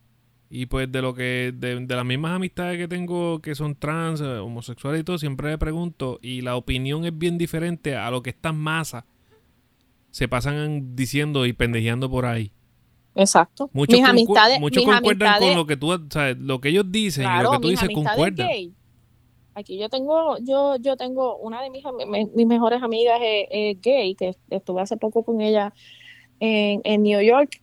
Y 0.48 0.66
pues 0.66 0.90
de 0.92 1.02
lo 1.02 1.12
que, 1.12 1.52
de, 1.52 1.80
de 1.80 1.96
las 1.96 2.04
mismas 2.04 2.36
amistades 2.36 2.78
que 2.78 2.86
tengo 2.86 3.40
que 3.40 3.56
son 3.56 3.74
trans, 3.74 4.20
eh, 4.20 4.38
homosexuales 4.38 5.00
y 5.00 5.04
todo, 5.04 5.18
siempre 5.18 5.50
le 5.50 5.58
pregunto, 5.58 6.20
y 6.22 6.42
la 6.42 6.54
opinión 6.54 7.04
es 7.04 7.18
bien 7.18 7.36
diferente 7.36 7.96
a 7.96 8.08
lo 8.12 8.22
que 8.22 8.30
estas 8.30 8.54
masas 8.54 9.02
se 10.12 10.28
pasan 10.28 10.94
diciendo 10.94 11.46
y 11.46 11.52
pendejeando 11.52 12.08
por 12.08 12.26
ahí. 12.26 12.52
Exacto. 13.18 13.68
Muchos, 13.72 13.98
mis 13.98 14.08
amistades, 14.08 14.60
muchos 14.60 14.84
mis 14.84 14.94
concuerdan 14.94 15.28
amistades, 15.28 15.48
con 15.50 15.56
lo 15.58 15.66
que 15.66 15.76
tú, 15.76 15.92
o 15.92 15.98
sea, 16.08 16.34
lo 16.38 16.60
que 16.60 16.68
ellos 16.68 16.84
dicen 16.88 17.24
y 17.24 17.42
lo 17.42 17.50
que 17.50 17.58
tú 17.58 17.68
dices 17.68 17.88
gay. 18.48 18.72
Aquí 19.54 19.76
yo 19.76 19.88
tengo, 19.88 20.38
yo, 20.38 20.76
yo 20.76 20.96
tengo 20.96 21.36
una 21.38 21.60
de 21.60 21.70
mis, 21.70 21.84
ami- 21.84 22.06
me- 22.06 22.26
mis 22.26 22.46
mejores 22.46 22.80
amigas 22.80 23.18
es, 23.20 23.46
es 23.50 23.80
gay, 23.82 24.14
que 24.14 24.36
estuve 24.50 24.80
hace 24.82 24.96
poco 24.96 25.24
con 25.24 25.40
ella 25.40 25.74
en, 26.38 26.80
en 26.84 27.02
New 27.02 27.20
York 27.20 27.60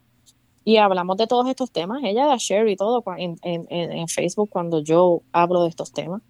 y 0.66 0.76
hablamos 0.76 1.16
de 1.16 1.26
todos 1.26 1.48
estos 1.48 1.72
temas. 1.72 2.04
Ella 2.04 2.26
da 2.26 2.36
share 2.38 2.68
y 2.68 2.76
todo 2.76 3.02
en, 3.18 3.38
en, 3.44 3.66
en, 3.70 3.92
en 3.94 4.08
Facebook 4.10 4.50
cuando 4.50 4.84
yo 4.84 5.22
hablo 5.32 5.64
de 5.64 5.70
estos 5.70 5.94
temas. 5.94 6.22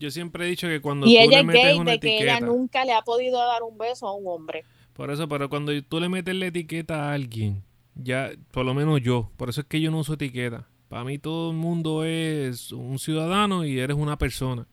Yo 0.00 0.10
siempre 0.10 0.46
he 0.46 0.48
dicho 0.48 0.66
que 0.66 0.80
cuando 0.80 1.06
Y 1.06 1.14
tú 1.14 1.20
ella 1.20 1.30
le 1.30 1.38
es 1.38 1.44
metes 1.44 1.62
gay 1.62 1.78
una 1.78 1.92
de 1.92 2.00
que 2.00 2.08
etiqueta, 2.08 2.38
ella 2.38 2.46
nunca 2.46 2.84
le 2.84 2.92
ha 2.92 3.02
podido 3.02 3.38
dar 3.38 3.62
un 3.62 3.78
beso 3.78 4.08
a 4.08 4.12
un 4.16 4.24
hombre. 4.26 4.64
Por 4.94 5.12
eso, 5.12 5.28
pero 5.28 5.48
cuando 5.48 5.70
tú 5.88 6.00
le 6.00 6.08
metes 6.08 6.34
la 6.34 6.46
etiqueta 6.46 7.08
a 7.10 7.12
alguien, 7.12 7.62
ya, 7.94 8.30
por 8.50 8.64
lo 8.64 8.74
menos 8.74 9.00
yo, 9.00 9.30
por 9.36 9.48
eso 9.48 9.60
es 9.62 9.66
que 9.66 9.80
yo 9.80 9.90
no 9.90 9.98
uso 9.98 10.14
etiqueta. 10.14 10.68
Para 10.88 11.04
mí 11.04 11.18
todo 11.18 11.50
el 11.50 11.56
mundo 11.56 12.04
es 12.04 12.72
un 12.72 12.98
ciudadano 12.98 13.64
y 13.64 13.78
eres 13.78 13.96
una 13.96 14.18
persona. 14.18 14.66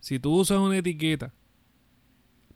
Si 0.00 0.18
tú 0.18 0.34
usas 0.34 0.58
una 0.58 0.78
etiqueta, 0.78 1.32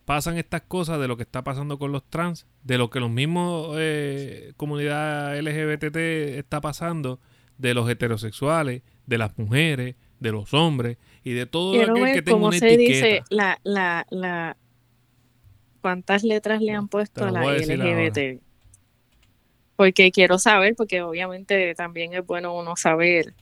pasan 0.04 0.38
estas 0.38 0.62
cosas 0.62 0.98
de 1.00 1.08
lo 1.08 1.16
que 1.16 1.22
está 1.22 1.44
pasando 1.44 1.78
con 1.78 1.92
los 1.92 2.02
trans, 2.08 2.46
de 2.62 2.78
lo 2.78 2.90
que 2.90 3.00
los 3.00 3.10
mismos 3.10 3.74
eh, 3.78 4.52
comunidad 4.56 5.38
LGBT 5.38 5.96
está 6.38 6.60
pasando, 6.60 7.20
de 7.58 7.74
los 7.74 7.88
heterosexuales, 7.90 8.82
de 9.06 9.18
las 9.18 9.36
mujeres, 9.38 9.96
de 10.20 10.32
los 10.32 10.52
hombres 10.54 10.98
y 11.24 11.32
de 11.32 11.46
todo 11.46 11.72
Quiero 11.72 11.92
aquel 11.92 12.12
que 12.12 12.12
ver 12.14 12.24
tenga 12.24 12.34
cómo 12.36 12.46
una 12.48 12.58
se 12.58 12.74
etiqueta. 12.74 13.06
dice 13.06 13.22
la, 13.30 13.60
la, 13.64 14.06
la, 14.10 14.56
cuántas 15.80 16.24
letras 16.24 16.60
le 16.62 16.72
han 16.72 16.88
puesto 16.88 17.20
te 17.22 17.26
a 17.26 17.30
la. 17.30 17.44
LGBT. 17.44 18.42
Porque 19.78 20.10
quiero 20.10 20.40
saber, 20.40 20.74
porque 20.74 21.02
obviamente 21.02 21.72
también 21.76 22.12
es 22.12 22.26
bueno 22.26 22.52
uno 22.52 22.74
saber. 22.74 23.32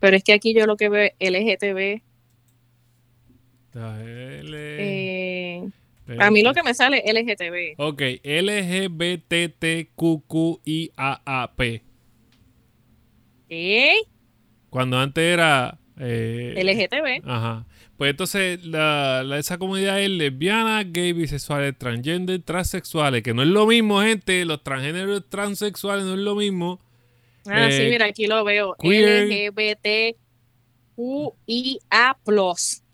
Pero 0.00 0.16
es 0.16 0.24
que 0.24 0.32
aquí 0.32 0.52
yo 0.52 0.66
lo 0.66 0.76
que 0.76 0.88
veo 0.88 1.04
es 1.20 1.30
LGTB. 1.30 2.02
Eh, 4.80 5.68
a 6.18 6.32
mí 6.32 6.42
lo 6.42 6.52
que 6.52 6.64
me 6.64 6.74
sale 6.74 7.00
es 7.06 7.14
LGTB. 7.14 7.74
Ok, 7.80 8.02
LGBTQQIAAP. 10.64 11.60
¿Qué? 13.48 13.94
Cuando 14.70 14.98
antes 14.98 15.22
era. 15.22 15.78
eh, 16.00 16.54
LGTB. 16.56 17.22
Ajá. 17.24 17.66
Pues 17.96 18.10
entonces 18.10 18.64
la, 18.64 19.22
la- 19.24 19.38
esa 19.38 19.56
comunidad 19.58 20.00
es 20.00 20.10
lesbiana, 20.10 20.82
gay, 20.84 21.12
bisexuales, 21.12 21.78
transgender, 21.78 22.42
transexuales, 22.42 23.22
que 23.22 23.32
no 23.34 23.42
es 23.42 23.48
lo 23.48 23.66
mismo, 23.66 24.00
gente. 24.02 24.44
Los 24.44 24.62
transgéneros 24.64 25.24
transexuales 25.28 26.04
no 26.04 26.14
es 26.14 26.18
lo 26.20 26.34
mismo. 26.34 26.80
Ah, 27.46 27.68
sí, 27.70 27.82
Eh, 27.82 27.90
mira, 27.90 28.06
aquí 28.06 28.26
lo 28.26 28.42
veo. 28.42 28.74
LGBTQIA+. 30.96 32.16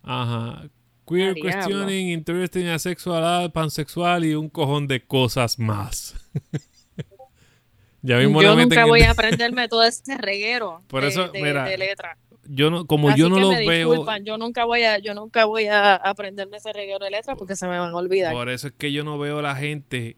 Ajá. 0.03 0.69
Queer, 1.09 1.31
Ah, 1.31 1.41
questioning, 1.43 2.09
interesting, 2.11 2.67
asexual, 2.67 3.51
pansexual 3.53 4.25
y 4.25 4.35
un 4.35 4.49
cojón 4.49 4.87
de 4.87 5.01
cosas 5.05 5.59
más. 5.59 6.15
ya 8.03 8.17
mismo 8.19 8.43
Yo 8.43 8.55
nunca 8.55 8.85
voy 8.85 9.03
a 9.03 9.11
aprenderme 9.11 9.69
todo 9.69 9.83
ese 9.85 10.17
reguero 10.17 10.81
Por 10.87 11.03
de, 11.03 11.09
eso, 11.09 11.29
de- 11.29 11.43
mira, 11.43 11.65
de 11.65 11.79
letra. 11.79 12.17
Yo 12.45 12.71
no, 12.71 12.87
como 12.87 13.11
Así 13.11 13.21
yo 13.21 13.29
no 13.29 13.37
que 13.37 13.41
los 13.43 13.51
me 13.51 13.67
veo. 13.67 14.07
yo 14.25 14.39
nunca 14.39 14.65
voy 14.65 14.83
a, 14.83 14.99
yo 14.99 15.15
nunca 15.15 15.45
voy 15.45 15.67
a 15.67 15.95
aprenderme 15.95 16.57
ese 16.57 16.73
reguero 16.73 17.05
de 17.05 17.11
letras 17.11 17.37
porque 17.39 17.55
se 17.55 17.67
me 17.69 17.79
van 17.79 17.93
a 17.93 17.97
olvidar. 17.97 18.33
Por 18.33 18.49
eso 18.49 18.69
es 18.69 18.75
que 18.75 18.93
yo 18.93 19.05
no 19.05 19.19
veo 19.19 19.39
a 19.39 19.43
la 19.43 19.57
gente 19.57 20.17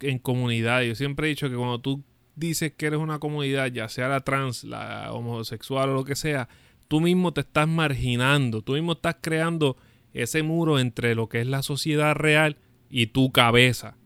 en 0.00 0.18
comunidad. 0.18 0.82
Yo 0.82 0.94
siempre 0.94 1.26
he 1.26 1.30
dicho 1.30 1.48
que 1.48 1.56
cuando 1.56 1.80
tú 1.80 2.02
dices 2.36 2.72
que 2.76 2.86
eres 2.86 2.98
una 2.98 3.18
comunidad, 3.18 3.66
ya 3.66 3.88
sea 3.88 4.08
la 4.08 4.20
trans, 4.20 4.64
la 4.64 5.12
homosexual 5.12 5.90
o 5.90 5.94
lo 5.94 6.04
que 6.04 6.16
sea, 6.16 6.48
tú 6.88 7.00
mismo 7.00 7.32
te 7.32 7.42
estás 7.42 7.68
marginando, 7.68 8.62
tú 8.62 8.72
mismo 8.72 8.92
estás 8.92 9.16
creando 9.20 9.76
ese 10.12 10.42
muro 10.42 10.78
entre 10.78 11.14
lo 11.14 11.28
que 11.28 11.40
es 11.40 11.46
la 11.46 11.62
sociedad 11.62 12.14
real 12.14 12.56
y 12.88 13.08
tu 13.08 13.30
cabeza. 13.30 13.96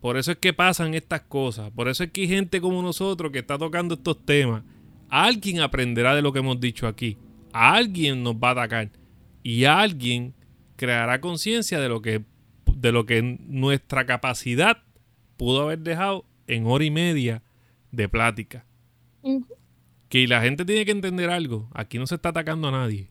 Por 0.00 0.18
eso 0.18 0.32
es 0.32 0.38
que 0.38 0.52
pasan 0.52 0.94
estas 0.94 1.22
cosas. 1.22 1.70
Por 1.70 1.88
eso 1.88 2.04
es 2.04 2.10
que 2.10 2.22
hay 2.22 2.28
gente 2.28 2.60
como 2.60 2.82
nosotros 2.82 3.32
que 3.32 3.38
está 3.38 3.58
tocando 3.58 3.94
estos 3.94 4.24
temas. 4.24 4.62
Alguien 5.08 5.60
aprenderá 5.60 6.14
de 6.14 6.22
lo 6.22 6.32
que 6.32 6.40
hemos 6.40 6.60
dicho 6.60 6.86
aquí. 6.86 7.16
Alguien 7.52 8.22
nos 8.22 8.34
va 8.34 8.48
a 8.48 8.52
atacar. 8.52 8.90
Y 9.42 9.64
alguien 9.64 10.34
creará 10.76 11.20
conciencia 11.20 11.80
de 11.80 11.88
lo 11.88 12.02
que 12.02 12.22
de 12.74 12.92
lo 12.92 13.06
que 13.06 13.22
nuestra 13.22 14.04
capacidad 14.04 14.78
pudo 15.38 15.62
haber 15.62 15.78
dejado 15.78 16.24
en 16.46 16.66
hora 16.66 16.84
y 16.84 16.90
media 16.90 17.42
de 17.92 18.08
plática. 18.08 18.64
Que 20.08 20.26
la 20.28 20.42
gente 20.42 20.64
tiene 20.64 20.84
que 20.84 20.90
entender 20.92 21.30
algo. 21.30 21.68
Aquí 21.72 21.98
no 21.98 22.06
se 22.06 22.16
está 22.16 22.28
atacando 22.30 22.68
a 22.68 22.72
nadie. 22.72 23.08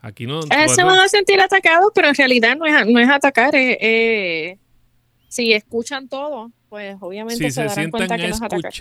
Aquí 0.00 0.26
no. 0.26 0.40
Eh, 0.40 0.68
se 0.68 0.82
van 0.82 0.98
a 0.98 1.08
sentir 1.08 1.40
atacados, 1.40 1.90
pero 1.94 2.08
en 2.08 2.14
realidad 2.14 2.56
no 2.56 2.66
es, 2.66 2.86
no 2.86 2.98
es 2.98 3.08
atacar. 3.08 3.54
es- 3.54 3.76
es- 3.80 4.58
si 5.28 5.52
escuchan 5.52 6.08
todo, 6.08 6.50
pues 6.68 6.96
obviamente 7.00 7.36
si 7.44 7.44
se, 7.44 7.50
se 7.52 7.60
darán 7.60 7.74
sientan 7.74 7.90
cuenta 7.90 8.14
a 8.14 8.16
que 8.16 8.22
no 8.24 8.28
es 8.34 8.42
atacar. 8.42 8.72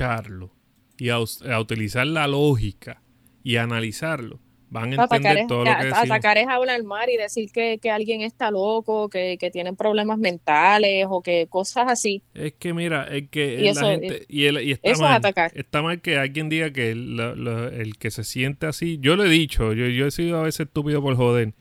Y 1.00 1.10
a, 1.10 1.20
utilizar 1.60 2.06
la 2.06 2.28
lógica 2.28 3.02
y 3.44 3.56
a 3.56 3.64
analizarlo, 3.64 4.40
van 4.70 4.92
a 4.94 5.04
Atacar 5.04 5.18
entender 5.18 5.38
es, 5.44 5.48
todo 5.48 5.66
lo 5.66 5.72
que 5.72 5.86
decimos. 5.86 6.04
atacar 6.04 6.38
es 6.38 6.48
hablar 6.48 6.84
mal 6.84 7.10
y 7.10 7.18
decir 7.18 7.50
que, 7.52 7.80
que 7.82 7.90
alguien 7.90 8.22
está 8.22 8.52
loco, 8.52 9.10
que, 9.10 9.38
que 9.40 9.50
tienen 9.50 9.76
problemas 9.76 10.20
mentales 10.20 11.08
o 11.10 11.22
que 11.24 11.48
cosas 11.50 11.86
así. 11.88 12.22
Es 12.36 12.54
que 12.54 12.74
mira, 12.74 13.06
es 13.06 13.30
que 13.30 13.56
Y 13.62 13.64
la 13.64 13.72
eso- 13.72 13.90
gente 13.90 14.26
y, 14.28 14.46
el- 14.46 14.62
y 14.62 14.72
está 14.74 14.90
eso 14.90 14.94
es 14.96 15.02
mal, 15.02 15.14
atacar. 15.18 15.52
está 15.56 15.82
mal 15.82 16.02
que 16.02 16.18
alguien 16.18 16.50
diga 16.50 16.72
que 16.72 16.92
el, 16.92 17.16
lo- 17.16 17.68
el 17.70 17.98
que 17.98 18.12
se 18.12 18.24
siente 18.24 18.68
así, 18.68 19.00
yo 19.02 19.16
lo 19.16 19.26
he 19.26 19.30
dicho, 19.30 19.74
yo, 19.74 19.88
yo 19.88 20.06
he 20.06 20.12
sido 20.12 20.38
a 20.40 20.44
veces 20.44 20.68
estúpido 20.68 21.02
por 21.02 21.16
joder, 21.16 21.54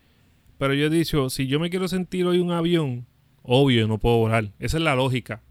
pero 0.58 0.74
yo 0.74 0.86
he 0.86 0.90
dicho, 0.90 1.30
si 1.30 1.46
yo 1.46 1.60
me 1.60 1.70
quiero 1.70 1.86
sentir 1.88 2.26
hoy 2.26 2.40
un 2.40 2.50
avión, 2.50 3.06
obvio, 3.42 3.86
no 3.88 3.98
puedo 3.98 4.16
volar, 4.18 4.50
esa 4.58 4.76
es 4.78 4.82
la 4.82 4.94
lógica. 4.96 5.42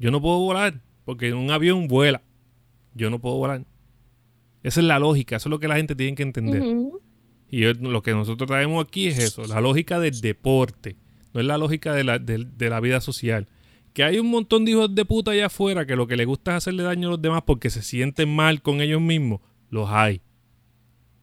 Yo 0.00 0.10
no 0.10 0.20
puedo 0.22 0.38
volar 0.38 0.80
porque 1.04 1.32
un 1.34 1.50
avión 1.50 1.86
vuela. 1.88 2.22
Yo 2.98 3.08
no 3.10 3.18
puedo 3.18 3.36
volar. 3.36 3.64
Esa 4.62 4.80
es 4.80 4.86
la 4.86 4.98
lógica, 4.98 5.36
eso 5.36 5.48
es 5.48 5.50
lo 5.50 5.58
que 5.60 5.68
la 5.68 5.76
gente 5.76 5.94
tiene 5.94 6.14
que 6.14 6.22
entender. 6.24 6.62
Y 7.50 7.60
yo- 7.60 7.72
lo 7.74 8.02
que 8.02 8.12
nosotros 8.12 8.46
traemos 8.46 8.84
aquí 8.84 9.06
es 9.06 9.18
eso, 9.18 9.44
la 9.46 9.60
lógica 9.60 9.98
del 10.00 10.20
deporte, 10.20 10.96
no 11.32 11.40
es 11.40 11.46
la 11.46 11.56
lógica 11.56 11.94
de 11.94 12.04
la, 12.04 12.18
de, 12.18 12.44
de 12.44 12.68
la 12.70 12.80
vida 12.80 13.00
social. 13.00 13.46
Que 13.94 14.04
hay 14.04 14.18
un 14.18 14.28
montón 14.30 14.64
de 14.64 14.72
hijos 14.72 14.94
de 14.94 15.04
puta 15.04 15.30
allá 15.30 15.46
afuera 15.46 15.86
que 15.86 15.96
lo 15.96 16.06
que 16.06 16.16
les 16.16 16.26
gusta 16.26 16.50
es 16.52 16.56
hacerle 16.58 16.82
daño 16.82 17.08
a 17.08 17.10
los 17.12 17.22
demás 17.22 17.42
porque 17.46 17.70
se 17.70 17.82
sienten 17.82 18.34
mal 18.34 18.60
con 18.62 18.80
ellos 18.80 19.00
mismos, 19.00 19.40
los 19.70 19.88
hay. 19.90 20.20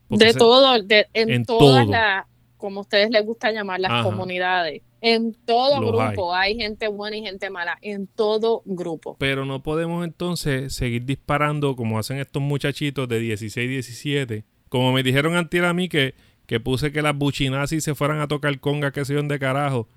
Porque 0.08 0.26
De 0.26 0.34
se- 0.34 0.40
todo, 0.40 0.82
de- 0.82 1.08
en, 1.14 1.30
en 1.30 1.46
todas 1.46 1.88
las, 1.88 2.26
como 2.58 2.82
ustedes 2.82 3.10
les 3.12 3.24
gusta 3.26 3.52
llamar, 3.52 3.80
las 3.80 3.92
Ajá. 3.92 4.04
comunidades. 4.04 4.82
En 5.08 5.36
todo 5.46 5.80
Los 5.82 5.92
grupo 5.92 6.34
hay. 6.34 6.56
gente 6.56 6.88
buena 6.88 7.16
y 7.16 7.22
gente 7.22 7.52
mala, 7.52 7.78
en 7.84 8.08
todo 8.08 8.64
grupo. 8.66 9.18
Pero 9.20 9.46
no 9.46 9.62
podemos 9.62 10.04
entonces 10.04 10.74
seguir 10.74 11.06
disparando 11.06 11.76
como 11.76 12.00
hacen 12.00 12.18
estos 12.18 12.42
muchachitos 12.42 13.08
de 13.08 13.20
16, 13.20 13.70
17. 13.70 14.46
Como 14.68 14.92
me 14.92 15.04
dijeron 15.04 15.36
antes 15.36 15.62
a 15.62 15.76
mí 15.76 15.90
que, 15.90 16.16
que 16.48 16.60
puse 16.60 16.92
que 16.92 17.04
las 17.04 17.16
buchinazis 17.16 17.84
se 17.84 17.94
fueran 17.94 18.20
a 18.20 18.28
tocar 18.28 18.60
conga, 18.60 18.92
que 18.92 19.06
se 19.06 19.14
de 19.14 19.38
carajo. 19.38 19.88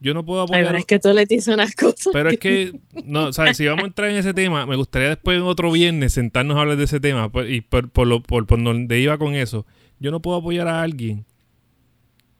Yo 0.00 0.14
no 0.14 0.24
puedo 0.24 0.42
apoyar. 0.42 0.66
pero 0.66 0.78
es 0.78 0.84
que 0.84 0.98
tú 0.98 1.12
le 1.12 1.26
dices 1.26 1.54
unas 1.54 1.76
cosas. 1.76 2.08
Pero 2.12 2.30
es 2.30 2.40
que, 2.40 2.80
no, 3.04 3.32
¿sabes? 3.32 3.56
Si 3.56 3.66
vamos 3.66 3.84
a 3.84 3.86
entrar 3.86 4.10
en 4.10 4.16
ese 4.16 4.34
tema, 4.34 4.66
me 4.66 4.74
gustaría 4.74 5.10
después 5.10 5.36
en 5.36 5.44
otro 5.44 5.70
viernes 5.70 6.14
sentarnos 6.14 6.56
a 6.56 6.62
hablar 6.62 6.76
de 6.76 6.84
ese 6.84 6.98
tema. 6.98 7.30
Y 7.46 7.60
por, 7.60 7.88
por, 7.88 8.08
lo, 8.08 8.20
por, 8.20 8.48
por 8.48 8.60
donde 8.60 8.98
iba 8.98 9.16
con 9.16 9.36
eso. 9.36 9.64
Yo 10.00 10.10
no 10.10 10.20
puedo 10.20 10.38
apoyar 10.38 10.66
a 10.66 10.82
alguien 10.82 11.24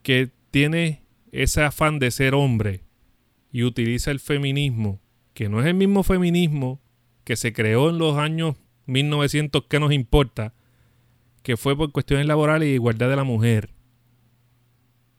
que 0.02 0.30
tiene 0.50 0.99
ese 1.32 1.62
afán 1.62 1.98
de 1.98 2.10
ser 2.10 2.34
hombre 2.34 2.82
y 3.52 3.62
utiliza 3.64 4.10
el 4.10 4.20
feminismo, 4.20 5.00
que 5.34 5.48
no 5.48 5.60
es 5.60 5.66
el 5.66 5.74
mismo 5.74 6.02
feminismo 6.02 6.80
que 7.24 7.36
se 7.36 7.52
creó 7.52 7.90
en 7.90 7.98
los 7.98 8.16
años 8.18 8.56
1900 8.86 9.64
que 9.68 9.80
nos 9.80 9.92
importa, 9.92 10.54
que 11.42 11.56
fue 11.56 11.76
por 11.76 11.92
cuestiones 11.92 12.26
laborales 12.26 12.68
y 12.68 12.72
igualdad 12.72 13.08
de 13.08 13.16
la 13.16 13.24
mujer, 13.24 13.70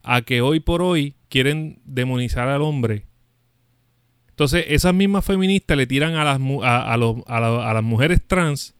a 0.03 0.21
que 0.23 0.41
hoy 0.41 0.59
por 0.59 0.81
hoy 0.81 1.15
quieren 1.29 1.79
demonizar 1.85 2.47
al 2.47 2.61
hombre. 2.61 3.05
Entonces, 4.29 4.65
esas 4.69 4.93
mismas 4.93 5.23
feministas 5.25 5.77
le 5.77 5.87
tiran 5.87 6.15
a 6.15 6.23
las, 6.23 6.39
a, 6.63 6.93
a 6.93 6.97
los- 6.97 7.17
a 7.27 7.39
la- 7.39 7.69
a 7.69 7.73
las 7.73 7.83
mujeres 7.83 8.21
trans, 8.25 8.75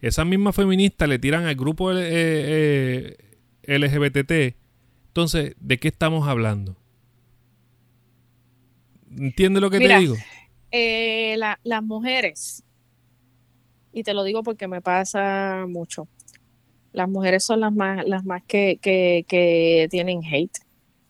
esas 0.00 0.26
mismas 0.26 0.56
feministas 0.56 1.08
le 1.08 1.18
tiran 1.20 1.44
al 1.46 1.54
grupo 1.54 1.92
eh, 1.92 3.16
eh, 3.62 3.78
LGBT. 3.78 4.56
Entonces, 5.12 5.54
¿de 5.60 5.78
qué 5.78 5.88
estamos 5.88 6.26
hablando? 6.26 6.74
¿Entiendes 9.14 9.60
lo 9.60 9.68
que 9.68 9.78
Mira, 9.78 9.96
te 9.96 10.00
digo? 10.00 10.16
Eh, 10.70 11.34
la- 11.36 11.60
las 11.64 11.82
mujeres, 11.82 12.64
y 13.92 14.04
te 14.04 14.14
lo 14.14 14.24
digo 14.24 14.42
porque 14.42 14.68
me 14.68 14.80
pasa 14.80 15.66
mucho, 15.68 16.08
las 16.94 17.10
mujeres 17.10 17.44
son 17.44 17.60
las 17.60 17.74
más, 17.74 18.06
las 18.06 18.24
más 18.24 18.42
que, 18.44 18.78
que, 18.80 19.26
que 19.28 19.86
tienen 19.90 20.22
hate. 20.24 20.56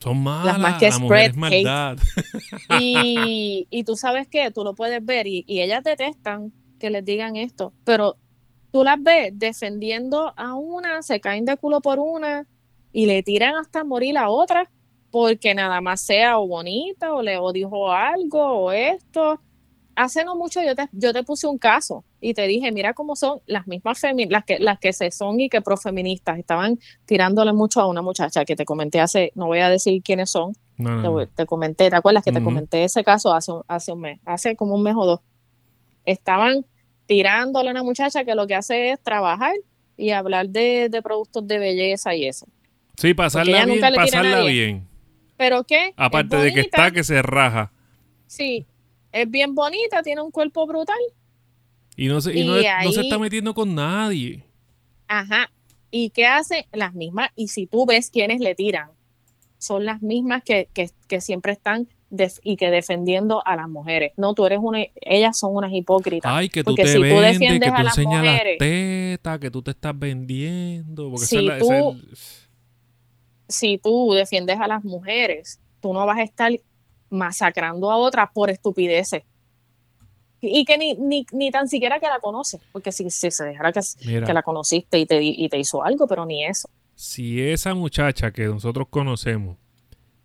Son 0.00 0.20
malas, 0.20 0.58
más 0.58 0.80
que 0.80 0.88
la 0.88 0.98
mujer 0.98 1.18
es 1.20 1.32
spread 1.34 1.52
hate. 1.52 2.00
Y, 2.80 3.68
y 3.70 3.84
tú 3.84 3.94
sabes 3.94 4.26
que 4.26 4.50
tú 4.50 4.64
lo 4.64 4.74
puedes 4.74 5.04
ver 5.04 5.28
y, 5.28 5.44
y 5.46 5.60
ellas 5.60 5.84
detestan 5.84 6.52
que 6.80 6.90
les 6.90 7.04
digan 7.04 7.36
esto, 7.36 7.72
pero 7.84 8.16
tú 8.72 8.82
las 8.82 9.00
ves 9.00 9.30
defendiendo 9.38 10.32
a 10.36 10.54
una, 10.54 11.02
se 11.02 11.20
caen 11.20 11.44
de 11.44 11.56
culo 11.56 11.80
por 11.80 12.00
una 12.00 12.48
y 12.92 13.06
le 13.06 13.22
tiran 13.22 13.56
hasta 13.56 13.84
morir 13.84 14.18
a 14.18 14.28
otra 14.28 14.70
porque 15.12 15.54
nada 15.54 15.80
más 15.80 16.00
sea 16.00 16.38
o 16.38 16.48
bonita 16.48 17.14
o 17.14 17.22
le 17.22 17.36
o 17.36 17.52
dijo 17.52 17.92
algo 17.92 18.42
o 18.42 18.72
esto. 18.72 19.38
Hace 19.94 20.24
no 20.24 20.36
mucho 20.36 20.62
yo 20.62 20.74
te, 20.74 20.88
yo 20.92 21.12
te 21.12 21.22
puse 21.22 21.46
un 21.46 21.58
caso 21.58 22.02
y 22.18 22.32
te 22.32 22.46
dije, 22.46 22.72
mira 22.72 22.94
cómo 22.94 23.14
son 23.14 23.40
las 23.44 23.66
mismas 23.66 24.00
las 24.30 24.44
que, 24.44 24.58
las 24.58 24.78
que 24.78 24.94
se 24.94 25.10
son 25.10 25.38
y 25.38 25.50
que 25.50 25.60
profeministas 25.60 26.38
estaban 26.38 26.78
tirándole 27.04 27.52
mucho 27.52 27.82
a 27.82 27.86
una 27.86 28.00
muchacha 28.00 28.46
que 28.46 28.56
te 28.56 28.64
comenté 28.64 29.00
hace, 29.00 29.32
no 29.34 29.48
voy 29.48 29.58
a 29.58 29.68
decir 29.68 30.02
quiénes 30.02 30.30
son, 30.30 30.54
No, 30.78 30.96
no, 31.02 31.26
te, 31.28 31.44
comenté, 31.44 31.90
¿te 31.90 31.96
acuerdas 31.96 32.24
que 32.24 32.32
te 32.32 32.42
comenté 32.42 32.84
ese 32.84 33.04
caso 33.04 33.34
hace 33.34 33.52
un, 33.52 33.62
hace 33.68 33.92
un 33.92 34.00
mes, 34.00 34.18
hace 34.24 34.56
como 34.56 34.76
un 34.76 34.82
mes 34.82 34.94
o 34.96 35.04
dos? 35.04 35.20
Estaban 36.06 36.64
tirándole 37.04 37.68
a 37.68 37.72
una 37.72 37.82
muchacha 37.82 38.24
que 38.24 38.34
lo 38.34 38.46
que 38.46 38.54
hace 38.54 38.92
es 38.92 39.00
trabajar 39.02 39.52
y 39.98 40.10
hablar 40.10 40.48
de, 40.48 40.88
de 40.88 41.02
productos 41.02 41.46
de 41.46 41.58
belleza 41.58 42.14
y 42.14 42.24
eso. 42.24 42.46
Sí, 42.96 43.14
pasarla 43.14 43.64
bien, 43.64 43.80
pasarla 43.94 44.42
bien. 44.44 44.88
¿Pero 45.36 45.64
qué? 45.64 45.92
Aparte 45.96 46.36
de 46.36 46.52
que 46.52 46.60
está 46.60 46.90
que 46.90 47.02
se 47.04 47.20
raja. 47.22 47.72
Sí, 48.26 48.66
es 49.12 49.30
bien 49.30 49.54
bonita, 49.54 50.02
tiene 50.02 50.20
un 50.22 50.30
cuerpo 50.30 50.66
brutal. 50.66 50.96
Y 51.96 52.06
no 52.06 52.20
se, 52.20 52.32
y 52.34 52.40
Y 52.42 52.46
no, 52.46 52.54
no 52.56 52.92
se 52.92 53.00
está 53.02 53.18
metiendo 53.18 53.52
con 53.54 53.74
nadie. 53.74 54.44
Ajá. 55.08 55.50
¿Y 55.90 56.10
qué 56.10 56.26
hace? 56.26 56.66
Las 56.72 56.94
mismas, 56.94 57.30
y 57.36 57.48
si 57.48 57.66
tú 57.66 57.84
ves 57.84 58.10
quiénes 58.10 58.40
le 58.40 58.54
tiran, 58.54 58.90
son 59.58 59.84
las 59.84 60.00
mismas 60.00 60.42
que, 60.42 60.68
que, 60.72 60.90
que 61.06 61.20
siempre 61.20 61.52
están 61.52 61.86
def- 62.08 62.40
y 62.42 62.56
que 62.56 62.70
defendiendo 62.70 63.46
a 63.46 63.56
las 63.56 63.68
mujeres. 63.68 64.12
No, 64.16 64.32
tú 64.32 64.46
eres 64.46 64.58
una, 64.62 64.84
ellas 65.02 65.38
son 65.38 65.54
unas 65.54 65.70
hipócritas. 65.72 66.32
Ay, 66.34 66.48
que 66.48 66.64
tú 66.64 66.70
Porque 66.70 66.84
te 66.84 66.88
si 66.88 66.94
tú 66.96 67.02
vendes, 67.02 67.38
que 67.38 67.60
tú 67.60 67.74
a 67.74 67.82
las 67.82 67.98
enseñas 67.98 68.24
las 68.24 68.32
mujeres- 68.32 68.58
tetas, 68.58 69.38
que 69.38 69.50
tú 69.50 69.62
te 69.62 69.70
estás 69.72 69.98
vendiendo. 69.98 71.10
Porque 71.10 71.26
Si 71.26 71.36
esa 71.36 71.40
es 71.42 71.46
la- 71.48 71.56
esa 71.58 71.80
tú- 71.80 72.00
es 72.12 72.41
si 73.52 73.78
tú 73.78 74.12
defiendes 74.12 74.58
a 74.60 74.66
las 74.66 74.82
mujeres, 74.84 75.60
tú 75.80 75.92
no 75.92 76.04
vas 76.06 76.18
a 76.18 76.22
estar 76.22 76.50
masacrando 77.10 77.90
a 77.90 77.96
otras 77.96 78.28
por 78.34 78.50
estupideces. 78.50 79.22
Y 80.40 80.64
que 80.64 80.76
ni, 80.76 80.94
ni, 80.94 81.24
ni 81.32 81.50
tan 81.52 81.68
siquiera 81.68 82.00
que 82.00 82.06
la 82.08 82.18
conoces, 82.18 82.60
porque 82.72 82.90
si, 82.90 83.08
si 83.10 83.30
se 83.30 83.44
dejara 83.44 83.70
que, 83.72 83.80
que 84.04 84.32
la 84.34 84.42
conociste 84.42 84.98
y 84.98 85.06
te, 85.06 85.22
y 85.22 85.48
te 85.48 85.58
hizo 85.58 85.84
algo, 85.84 86.08
pero 86.08 86.26
ni 86.26 86.44
eso. 86.44 86.68
si 86.96 87.40
esa 87.40 87.74
muchacha 87.74 88.32
que 88.32 88.46
nosotros 88.46 88.88
conocemos 88.90 89.56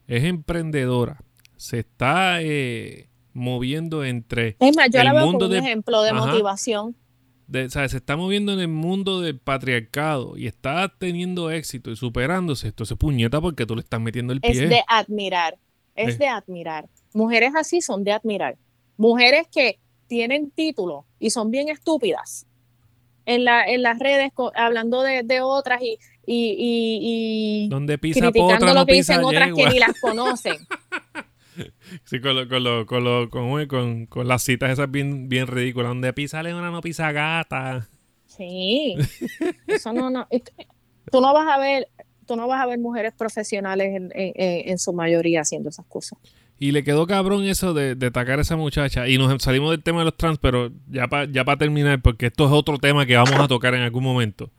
es 0.07 0.23
emprendedora, 0.23 1.21
se 1.55 1.79
está 1.79 2.41
eh, 2.41 3.09
moviendo 3.33 4.03
entre... 4.03 4.55
Es 4.59 4.75
más, 4.75 4.89
yo 4.91 4.99
El 5.01 5.05
la 5.05 5.13
veo 5.13 5.25
mundo 5.25 5.45
como 5.45 5.45
un 5.45 5.51
de- 5.51 5.67
ejemplo 5.67 6.01
de 6.01 6.09
Ajá. 6.09 6.25
motivación. 6.25 6.95
De- 7.47 7.69
¿sabes? 7.69 7.91
Se 7.91 7.97
está 7.97 8.15
moviendo 8.17 8.51
en 8.53 8.59
el 8.59 8.67
mundo 8.67 9.21
del 9.21 9.39
patriarcado 9.39 10.37
y 10.37 10.47
está 10.47 10.93
teniendo 10.97 11.49
éxito 11.51 11.91
y 11.91 11.95
superándose. 11.95 12.67
Entonces, 12.67 12.97
puñeta, 12.97 13.39
porque 13.41 13.65
tú 13.65 13.75
le 13.75 13.81
estás 13.81 13.99
metiendo 14.01 14.33
el 14.33 14.39
Es 14.41 14.57
pie. 14.57 14.67
de 14.67 14.81
admirar, 14.87 15.57
es 15.95 16.15
Eh. 16.15 16.17
de 16.19 16.27
admirar. 16.27 16.87
Mujeres 17.13 17.53
así 17.55 17.81
son 17.81 18.03
de 18.03 18.11
admirar. 18.11 18.57
Mujeres 18.97 19.47
que 19.51 19.79
tienen 20.07 20.51
título 20.51 21.05
y 21.19 21.29
son 21.31 21.51
bien 21.51 21.69
estúpidas 21.69 22.45
en, 23.25 23.43
la, 23.43 23.63
en 23.65 23.81
las 23.81 23.99
redes 23.99 24.31
hablando 24.55 25.01
de, 25.03 25.23
de 25.23 25.41
otras 25.41 25.81
y, 25.81 25.97
y, 26.25 26.55
y- 26.57 27.65
y 27.65 27.69
Donde 27.69 27.97
pisa 27.97 28.21
criticando 28.21 28.53
potra, 28.55 28.73
lo 28.73 28.79
no 28.81 28.85
que 28.85 28.93
pisa 28.93 29.13
dicen 29.13 29.25
otras 29.25 29.53
que 29.53 29.65
ni 29.69 29.79
las 29.79 29.99
conocen. 29.99 30.55
Sí, 32.03 32.19
con, 32.21 32.35
lo- 32.35 32.47
con, 32.47 32.63
lo- 32.63 32.85
con, 32.85 33.03
lo- 33.03 33.29
con, 33.29 33.65
con- 33.67 34.05
con 34.05 34.27
las 34.27 34.43
citas 34.43 34.71
esas 34.71 34.89
bien, 34.91 35.29
bien 35.29 35.47
ridículas. 35.47 35.89
Donde 35.89 36.13
pisa 36.13 36.41
leona, 36.43 36.71
no 36.71 36.81
pisa 36.81 37.11
gata. 37.11 37.87
Sí, 38.25 38.95
eso 39.67 39.93
no, 39.93 40.09
no. 40.09 40.27
Tú 41.11 41.21
no 41.21 41.33
vas 41.33 41.47
a 41.47 41.57
ver, 41.59 41.87
tú 42.25 42.35
no 42.35 42.47
vas 42.47 42.61
a 42.61 42.65
ver 42.67 42.77
mujeres 42.79 43.13
profesionales 43.17 43.87
en, 43.95 44.11
en- 44.13 44.33
en- 44.35 44.69
en 44.69 44.77
su 44.79 44.93
mayoría 44.93 45.41
haciendo 45.41 45.69
esas 45.69 45.85
cosas. 45.87 46.19
Y 46.59 46.71
le 46.71 46.83
quedó 46.83 47.05
cabrón 47.05 47.43
eso 47.45 47.73
de, 47.75 47.93
de 47.95 48.07
atacar 48.07 48.39
a 48.39 48.41
esa 48.41 48.55
muchacha. 48.55 49.07
Y 49.07 49.17
nos 49.19 49.41
salimos 49.43 49.71
del 49.71 49.83
tema 49.83 49.99
de 49.99 50.05
los 50.05 50.17
trans, 50.17 50.39
pero 50.39 50.71
ya 50.89 51.07
para 51.07 51.25
ya 51.25 51.45
pa 51.45 51.55
terminar, 51.57 52.01
porque 52.01 52.27
esto 52.27 52.45
es 52.45 52.51
otro 52.51 52.79
tema 52.79 53.05
que 53.05 53.15
vamos 53.15 53.35
a 53.39 53.47
tocar 53.47 53.75
en 53.75 53.81
algún 53.81 54.03
momento. 54.03 54.49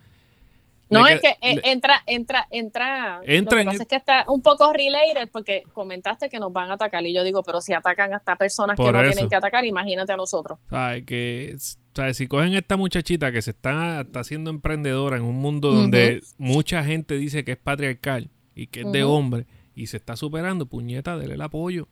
No, 0.91 1.07
es 1.07 1.21
que- 1.21 1.37
que 1.41 1.51
eh, 1.51 1.61
entra, 1.65 2.03
entra, 2.07 2.47
entra. 2.51 3.21
Entra 3.25 3.57
lo 3.57 3.61
en 3.61 3.65
que 3.65 3.65
pasa 3.67 3.77
el- 3.77 3.83
es 3.83 3.89
que 3.89 3.97
está 3.97 4.25
un 4.29 4.41
poco 4.43 4.73
related 4.73 5.29
porque 5.31 5.63
comentaste 5.73 6.29
que 6.29 6.39
nos 6.39 6.53
van 6.53 6.71
a 6.71 6.75
atacar 6.75 7.05
y 7.07 7.13
yo 7.13 7.23
digo, 7.25 7.43
pero 7.43 7.61
si 7.61 7.73
atacan 7.73 8.15
hasta 8.15 8.37
personas 8.37 8.77
que 8.77 8.83
no 8.83 9.01
eso. 9.03 9.13
tienen 9.13 9.29
que 9.29 9.37
atacar, 9.37 9.65
imagínate 9.65 10.13
a 10.13 10.17
nosotros. 10.17 10.59
¿Sabes? 10.71 11.05
Que, 11.05 11.57
¿sabes? 11.95 12.17
Si 12.17 12.27
cogen 12.27 12.55
a 12.55 12.59
esta 12.59 12.77
muchachita 12.77 13.31
que 13.33 13.43
se 13.43 13.51
está, 13.51 14.01
está 14.03 14.21
haciendo 14.21 14.51
emprendedora 14.51 15.17
en 15.17 15.25
un 15.25 15.37
mundo 15.37 15.73
donde 15.73 16.23
mucha 16.39 16.83
gente 16.85 17.17
dice 17.17 17.45
que 17.45 17.53
es 17.53 17.59
patriarcal 17.59 18.31
y 18.55 18.69
que 18.69 18.81
es 18.81 18.93
de 18.93 19.05
hombre 19.05 19.47
y 19.75 19.87
se 19.89 19.97
está 19.99 20.17
superando, 20.17 20.67
puñeta, 20.67 21.17
dale 21.17 21.35
el 21.35 21.43
apoyo. 21.43 21.89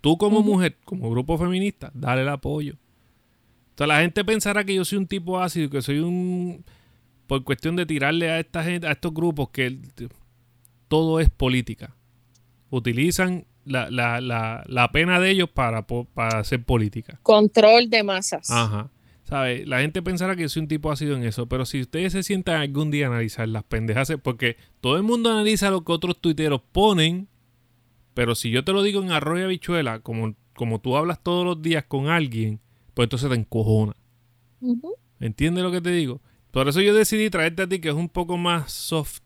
Tú 0.00 0.18
como 0.18 0.42
mujer, 0.42 0.76
como 0.84 1.08
grupo 1.10 1.38
feminista, 1.38 1.90
dale 1.94 2.22
el 2.22 2.28
apoyo. 2.28 2.74
Entonces 3.70 3.88
la 3.88 4.00
gente 4.02 4.24
pensará 4.24 4.64
que 4.64 4.74
yo 4.74 4.84
soy 4.84 4.98
un 4.98 5.06
tipo 5.06 5.40
ácido, 5.40 5.70
que 5.70 5.82
soy 5.82 5.98
un... 6.00 6.64
Por 7.26 7.44
cuestión 7.44 7.76
de 7.76 7.86
tirarle 7.86 8.30
a 8.30 8.38
esta 8.38 8.62
gente, 8.62 8.86
a 8.86 8.92
estos 8.92 9.12
grupos 9.14 9.50
que 9.50 9.78
todo 10.88 11.20
es 11.20 11.30
política. 11.30 11.94
Utilizan 12.70 13.46
la, 13.64 13.90
la, 13.90 14.20
la, 14.20 14.64
la 14.66 14.92
pena 14.92 15.20
de 15.20 15.30
ellos 15.30 15.48
para, 15.48 15.86
para 15.86 16.38
hacer 16.38 16.62
política. 16.64 17.18
Control 17.22 17.88
de 17.88 18.02
masas. 18.02 18.50
Ajá. 18.50 18.90
¿Sabe? 19.24 19.64
La 19.64 19.80
gente 19.80 20.02
pensará 20.02 20.36
que 20.36 20.42
yo 20.42 20.48
soy 20.50 20.62
un 20.62 20.68
tipo 20.68 20.92
ácido 20.92 21.16
en 21.16 21.24
eso, 21.24 21.46
pero 21.46 21.64
si 21.64 21.80
ustedes 21.80 22.12
se 22.12 22.22
sientan 22.22 22.60
algún 22.60 22.90
día 22.90 23.06
a 23.06 23.10
analizar 23.10 23.48
las 23.48 23.64
pendejas, 23.64 24.12
porque 24.22 24.58
todo 24.82 24.96
el 24.98 25.02
mundo 25.02 25.30
analiza 25.30 25.70
lo 25.70 25.82
que 25.82 25.92
otros 25.92 26.20
tuiteros 26.20 26.60
ponen, 26.72 27.28
pero 28.12 28.34
si 28.34 28.50
yo 28.50 28.64
te 28.64 28.72
lo 28.72 28.82
digo 28.82 29.02
en 29.02 29.12
arroz 29.12 29.40
y 29.40 29.42
habichuela, 29.42 30.00
como, 30.00 30.34
como 30.54 30.78
tú 30.78 30.96
hablas 30.96 31.22
todos 31.22 31.46
los 31.46 31.62
días 31.62 31.84
con 31.88 32.08
alguien, 32.08 32.60
pues 32.92 33.06
entonces 33.06 33.30
te 33.30 33.34
encojona. 33.34 33.96
Ujú. 34.60 34.94
¿Entiendes 35.20 35.64
lo 35.64 35.72
que 35.72 35.80
te 35.80 35.90
digo? 35.90 36.20
Por 36.54 36.68
eso 36.68 36.80
yo 36.80 36.94
decidí 36.94 37.28
traerte 37.30 37.62
a 37.64 37.66
ti, 37.68 37.80
que 37.80 37.88
es 37.90 37.94
un 37.94 38.08
poco 38.08 38.38
más 38.38 38.72
soft. 38.72 39.20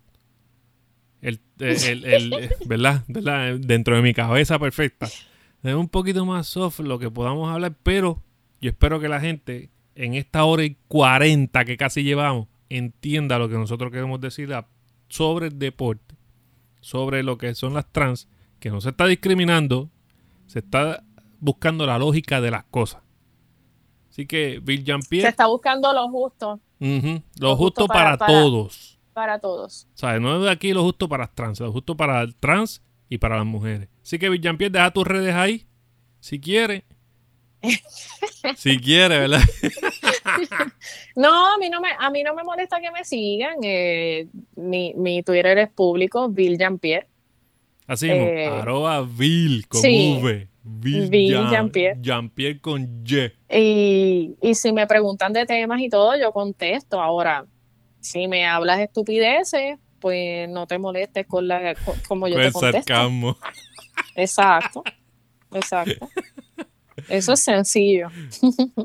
El, 1.20 1.40
el- 1.60 2.04
el- 2.04 2.32
el- 2.32 2.50
¿verdad? 2.66 3.04
¿verdad? 3.06 3.56
Dentro 3.60 3.94
de 3.96 4.02
mi 4.02 4.14
cabeza 4.14 4.58
perfecta. 4.58 5.06
Es 5.62 5.74
un 5.74 5.88
poquito 5.88 6.24
más 6.24 6.46
soft 6.46 6.80
lo 6.80 6.98
que 6.98 7.10
podamos 7.10 7.52
hablar, 7.52 7.74
pero 7.82 8.22
yo 8.60 8.70
espero 8.70 8.98
que 9.00 9.08
la 9.08 9.20
gente 9.20 9.70
en 9.94 10.14
esta 10.14 10.44
hora 10.44 10.64
y 10.64 10.76
40 10.88 11.64
que 11.64 11.76
casi 11.76 12.02
llevamos 12.02 12.48
entienda 12.70 13.38
lo 13.38 13.48
que 13.48 13.54
nosotros 13.56 13.90
queremos 13.90 14.20
decir 14.20 14.50
sobre 15.08 15.48
el 15.48 15.58
deporte, 15.58 16.14
sobre 16.80 17.22
lo 17.22 17.38
que 17.38 17.54
son 17.54 17.74
las 17.74 17.90
trans 17.92 18.28
que 18.60 18.70
no 18.70 18.80
se 18.80 18.90
está 18.90 19.06
discriminando, 19.06 19.90
se 20.46 20.60
está 20.60 21.02
buscando 21.40 21.86
la 21.86 21.98
lógica 21.98 22.40
de 22.40 22.50
las 22.52 22.64
cosas. 22.64 23.02
Así 24.18 24.26
que 24.26 24.58
Bill 24.60 24.82
Jean-Pierre... 24.82 25.22
Se 25.22 25.28
está 25.28 25.46
buscando 25.46 25.92
lo 25.92 26.08
justo. 26.08 26.58
Lo, 27.38 27.54
justo, 27.54 27.86
para, 27.86 28.18
todos. 28.18 28.98
Para 29.12 29.38
todos. 29.38 29.86
¿Sabes? 29.94 30.20
No 30.20 30.38
es 30.38 30.42
de 30.42 30.50
aquí 30.50 30.72
lo 30.72 30.82
justo 30.82 31.08
para 31.08 31.28
trans, 31.28 31.60
lo 31.60 31.70
justo 31.70 31.96
para 31.96 32.20
el 32.22 32.34
trans 32.34 32.82
y 33.08 33.18
para 33.18 33.36
las 33.36 33.46
mujeres. 33.46 33.88
Así 34.02 34.18
que 34.18 34.28
Bill 34.28 34.40
Jean-Pierre, 34.40 34.72
deja 34.72 34.90
tus 34.90 35.06
redes 35.06 35.36
ahí, 35.36 35.68
si 36.18 36.40
quiere. 36.40 36.84
si 38.56 38.78
quiere, 38.80 39.20
¿verdad? 39.20 39.42
No, 41.14 41.54
a 41.54 41.58
mí 41.58 41.68
no 41.70 41.80
me, 41.80 41.88
a 41.98 42.10
mí 42.10 42.22
no 42.24 42.34
me 42.34 42.42
molesta 42.42 42.80
que 42.80 42.90
me 42.90 43.04
sigan. 43.04 43.56
eh, 43.62 44.26
mi, 44.56 44.94
mi 44.94 45.22
Twitter 45.22 45.58
es 45.58 45.70
público, 45.70 46.28
Bill 46.28 46.58
Jean-Pierre. 46.58 47.06
Así 47.86 48.08
mismo, 48.08 48.26
Eh, 48.26 48.46
arroba 48.46 49.00
Bill 49.02 49.66
con 49.68 49.80
sí. 49.80 50.18
V. 50.20 50.48
Jean-Pierre. 50.80 51.98
Jean-Pierre 52.00 52.60
con 52.60 53.02
Y. 53.04 53.32
Y, 53.50 54.34
y 54.42 54.54
si 54.54 54.72
me 54.72 54.86
preguntan 54.86 55.32
de 55.32 55.46
temas 55.46 55.80
y 55.80 55.88
todo, 55.88 56.18
yo 56.18 56.32
contesto. 56.32 57.00
Ahora, 57.00 57.46
si 58.00 58.28
me 58.28 58.46
hablas 58.46 58.80
estupideces, 58.80 59.78
pues 60.00 60.48
no 60.48 60.66
te 60.66 60.78
molestes 60.78 61.26
con 61.26 61.48
la 61.48 61.74
con- 61.74 61.98
como 62.06 62.28
yo 62.28 62.34
Con 62.34 62.42
te 62.44 62.52
contesto. 62.52 62.78
sarcasmo. 62.94 63.36
Exacto. 64.14 64.82
Exacto. 65.52 66.08
Eso 67.08 67.32
es 67.32 67.40
sencillo. 67.42 68.08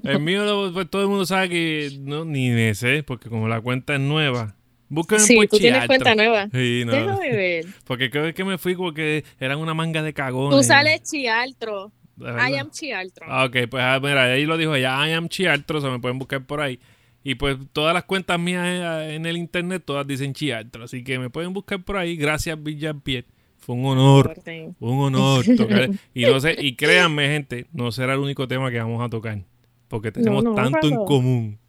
El 0.03 0.19
mío, 0.19 0.71
pues, 0.73 0.89
todo 0.89 1.01
el 1.01 1.07
mundo 1.09 1.25
sabe 1.25 1.49
que 1.49 1.97
no, 2.01 2.23
ni 2.25 2.49
me 2.51 2.73
sé, 2.75 3.03
porque 3.03 3.29
como 3.29 3.47
la 3.47 3.59
cuenta 3.59 3.95
es 3.95 3.99
nueva. 3.99 4.55
Búsquenme 4.93 5.23
Sí, 5.23 5.35
por 5.35 5.47
tú 5.47 5.57
tienes 5.57 5.87
cuenta 5.87 6.13
nueva. 6.13 6.47
Sí, 6.53 6.83
no. 6.85 6.91
Déjame 6.91 7.31
ver. 7.31 7.65
Porque 7.85 8.11
creo 8.11 8.31
que 8.33 8.43
me 8.43 8.57
fui 8.59 8.75
porque 8.75 9.23
eran 9.39 9.57
una 9.57 9.73
manga 9.73 10.03
de 10.03 10.13
cagones. 10.13 10.55
Tú 10.55 10.63
sales 10.63 11.01
chialtro. 11.01 11.91
I 12.19 12.57
am 12.57 12.69
chialtro. 12.69 13.25
Ah, 13.27 13.45
ok, 13.45 13.67
pues 13.69 13.83
ah, 13.83 13.99
mira, 14.01 14.25
ahí 14.25 14.45
lo 14.45 14.55
dijo 14.55 14.75
ella, 14.75 15.07
I 15.07 15.13
am 15.13 15.29
Chialtro, 15.29 15.81
se 15.81 15.89
me 15.89 15.99
pueden 15.99 16.19
buscar 16.19 16.45
por 16.45 16.61
ahí. 16.61 16.79
Y 17.23 17.35
pues 17.35 17.57
todas 17.71 17.93
las 17.93 18.03
cuentas 18.03 18.39
mías 18.39 18.65
eh, 18.65 19.15
en 19.15 19.25
el 19.25 19.35
internet, 19.35 19.81
todas 19.83 20.05
dicen 20.05 20.33
Chialtro, 20.33 20.83
así 20.83 21.03
que 21.03 21.17
me 21.17 21.31
pueden 21.31 21.53
buscar 21.53 21.83
por 21.83 21.97
ahí. 21.97 22.15
Gracias, 22.15 22.61
Villampiet. 22.61 23.25
Fue 23.57 23.75
un 23.75 23.85
honor, 23.85 24.35
un 24.79 24.99
honor 24.99 25.45
tocar. 25.57 25.89
Y 26.13 26.25
no 26.25 26.39
sé, 26.39 26.55
y 26.59 26.75
créanme, 26.75 27.27
gente, 27.29 27.65
no 27.71 27.91
será 27.91 28.13
el 28.13 28.19
único 28.19 28.47
tema 28.47 28.69
que 28.69 28.77
vamos 28.77 29.03
a 29.03 29.09
tocar. 29.09 29.39
Porque 29.87 30.11
tenemos 30.11 30.43
no, 30.43 30.53
tanto 30.53 30.87
en 30.87 30.95
común. 31.05 31.59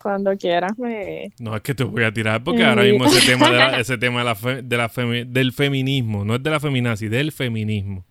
Cuando 0.00 0.36
quieras 0.36 0.78
me... 0.78 1.32
No 1.38 1.54
es 1.56 1.62
que 1.62 1.74
te 1.74 1.84
voy 1.84 2.04
a 2.04 2.12
tirar 2.12 2.42
porque 2.44 2.64
ahora 2.64 2.82
mismo 2.82 3.06
ese 3.06 3.24
tema, 3.26 3.50
de 3.50 3.56
la- 3.56 3.78
ese 3.80 3.98
tema 3.98 4.20
de 4.20 4.24
la 4.24 4.34
fe- 4.34 4.62
de 4.62 4.76
la 4.76 4.88
femi- 4.90 5.24
del 5.26 5.52
feminismo, 5.52 6.24
no 6.24 6.34
es 6.36 6.42
de 6.42 6.50
la 6.50 6.60
feminazi, 6.60 7.08
del 7.08 7.32
feminismo. 7.32 8.04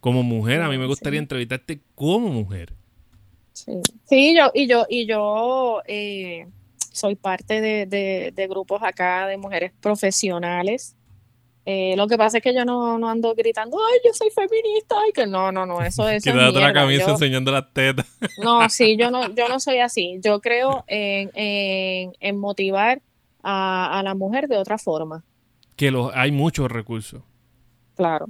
Como 0.00 0.22
mujer, 0.22 0.62
a 0.62 0.68
mí 0.68 0.76
me 0.78 0.84
Sí. 0.84 0.88
gustaría 0.88 1.18
entrevistarte 1.18 1.80
como 1.94 2.28
mujer. 2.28 2.72
Sí, 3.52 3.72
Sí, 4.08 4.36
yo, 4.36 4.50
y 4.54 4.68
yo, 4.68 4.86
y 4.88 5.06
yo 5.06 5.82
eh, 5.86 6.46
soy 6.92 7.16
parte 7.16 7.60
de, 7.60 7.86
de- 7.86 8.32
de 8.34 8.46
grupos 8.48 8.82
acá 8.82 9.26
de 9.26 9.36
mujeres 9.36 9.72
profesionales. 9.80 10.94
Eh, 11.70 11.94
lo 11.98 12.06
que 12.06 12.16
pasa 12.16 12.38
es 12.38 12.42
que 12.42 12.54
yo 12.54 12.64
no, 12.64 12.98
no 12.98 13.10
ando 13.10 13.34
gritando, 13.34 13.76
ay, 13.76 13.98
yo 14.02 14.10
soy 14.14 14.30
feminista, 14.30 14.96
ay, 15.04 15.12
que 15.12 15.26
no, 15.26 15.52
no, 15.52 15.66
no, 15.66 15.82
eso, 15.82 16.08
eso 16.08 16.12
es 16.12 16.22
Quítate 16.24 16.40
la 16.40 16.50
mierda. 16.50 16.72
camisa 16.72 17.04
Yo- 17.06 17.12
enseñando 17.12 17.52
las 17.52 17.70
tetas. 17.74 18.06
no, 18.42 18.66
sí, 18.70 18.96
yo 18.96 19.10
no, 19.10 19.34
yo 19.34 19.48
no 19.48 19.60
soy 19.60 19.78
así. 19.80 20.18
Yo 20.24 20.40
creo 20.40 20.84
en, 20.86 21.30
en, 21.34 22.12
en 22.20 22.38
motivar 22.38 23.02
a, 23.42 23.98
a 23.98 24.02
la 24.02 24.14
mujer 24.14 24.48
de 24.48 24.56
otra 24.56 24.78
forma, 24.78 25.24
Que 25.76 25.90
los, 25.90 26.10
hay 26.14 26.32
muchos 26.32 26.70
recursos. 26.70 27.20
claro. 27.96 28.26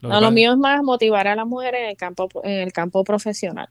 Lo 0.00 0.08
No, 0.10 0.20
lo 0.20 0.30
mío 0.32 0.50
es 0.52 0.58
más 0.58 0.82
motivar 0.82 1.28
a 1.28 1.34
la 1.36 1.44
mujer 1.46 1.74
en 1.76 1.88
el 1.90 1.96
campo, 1.96 2.28
en 2.44 2.60
el 2.60 2.72
campo 2.72 3.04
profesional. 3.04 3.68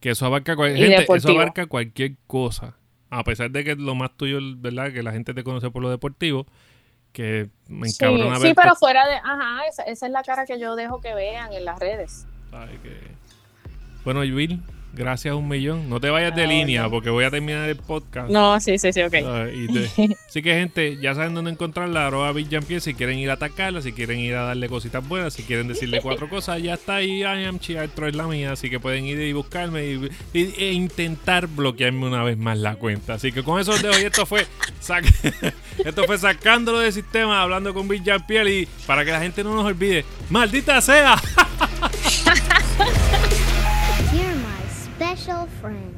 Que 0.00 0.10
eso 0.10 0.24
abarca, 0.26 0.56
cual- 0.56 0.74
gente, 0.74 1.06
eso 1.14 1.28
abarca 1.32 1.66
cualquier 1.66 2.16
cosa. 2.26 2.76
A 3.10 3.22
pesar 3.24 3.50
de 3.50 3.62
que 3.62 3.76
lo 3.76 3.94
más 3.94 4.16
tuyo, 4.16 4.38
¿verdad? 4.56 4.90
Que 4.92 5.02
la 5.04 5.12
gente 5.12 5.34
te 5.34 5.44
conoce 5.44 5.70
por 5.70 5.82
lo 5.82 5.90
deportivo. 5.90 6.46
Que 7.12 7.48
me 7.68 7.88
Sí, 7.88 7.96
encabrona 8.04 8.36
sí, 8.36 8.42
ver 8.44 8.54
pero 8.54 8.74
fuera 8.74 9.06
de, 9.06 9.16
ajá, 9.16 9.66
esa, 9.68 9.82
esa 9.82 10.06
es 10.06 10.12
la 10.12 10.22
cara 10.22 10.46
que 10.46 10.58
yo 10.58 10.74
dejo 10.76 11.00
que 11.00 11.14
vean 11.14 11.52
en 11.52 11.64
las 11.64 11.78
redes. 11.78 12.26
Ay, 12.52 12.78
que- 12.82 13.12
Bueno, 14.04 14.20
Bill, 14.20 14.62
gracias 14.92 15.34
un 15.34 15.48
millón. 15.48 15.88
No 15.88 16.00
te 16.00 16.10
vayas 16.10 16.34
de 16.36 16.44
Ah, 16.44 16.46
línea 16.46 16.88
porque 16.88 17.10
voy 17.10 17.24
a 17.24 17.30
terminar 17.30 17.68
el 17.68 17.76
podcast. 17.76 18.28
No, 18.30 18.58
sí, 18.60 18.78
sí, 18.78 18.92
sí, 18.92 19.02
ok. 19.02 19.14
Y 19.54 19.66
te- 19.72 20.16
Así 20.28 20.42
que, 20.42 20.54
gente, 20.54 20.96
ya 21.00 21.14
saben 21.14 21.34
dónde 21.34 21.50
encontrarla. 21.50 22.06
Arroba 22.06 22.32
Jean-Pierre, 22.32 22.80
si 22.80 22.94
quieren 22.94 23.18
ir 23.18 23.30
a 23.30 23.34
atacarla, 23.34 23.82
si 23.82 23.92
quieren 23.92 24.18
ir 24.18 24.34
a 24.34 24.42
darle 24.42 24.68
cositas 24.68 25.06
buenas, 25.06 25.34
si 25.34 25.42
quieren 25.42 25.68
decirle 25.68 26.00
cuatro 26.00 26.28
cosas, 26.28 26.62
ya 26.62 26.74
está 26.74 26.96
ahí. 26.96 27.20
I 27.20 27.44
am 27.44 27.58
Chiartro 27.58 28.06
es 28.08 28.14
la 28.14 28.26
mía. 28.26 28.52
Así 28.52 28.70
que 28.70 28.80
pueden 28.80 29.04
ir 29.04 29.18
y 29.20 29.32
buscarme 29.32 29.84
y, 29.86 30.08
y- 30.32 30.54
e 30.58 30.72
intentar 30.72 31.46
bloquearme 31.46 32.06
una 32.06 32.22
vez 32.22 32.36
más 32.38 32.58
la 32.58 32.76
cuenta. 32.76 33.14
Así 33.14 33.32
que 33.32 33.42
con 33.42 33.60
eso 33.60 33.72
os 33.72 33.82
dejo. 33.82 33.98
Y 34.00 34.04
esto 34.04 34.26
fue, 34.26 34.46
sac- 34.82 35.52
esto 35.84 36.04
fue 36.04 36.18
sacándolo 36.18 36.78
del 36.80 36.92
sistema, 36.92 37.42
hablando 37.42 37.72
con 37.74 37.88
Bill 37.88 38.02
Jean-Pierre. 38.02 38.50
Y 38.60 38.68
para 38.86 39.04
que 39.04 39.10
la 39.10 39.20
gente 39.20 39.42
no 39.44 39.54
nos 39.54 39.64
olvide, 39.64 40.04
¡maldita 40.30 40.80
sea! 40.80 41.16
special 45.14 45.46
friend. 45.60 45.91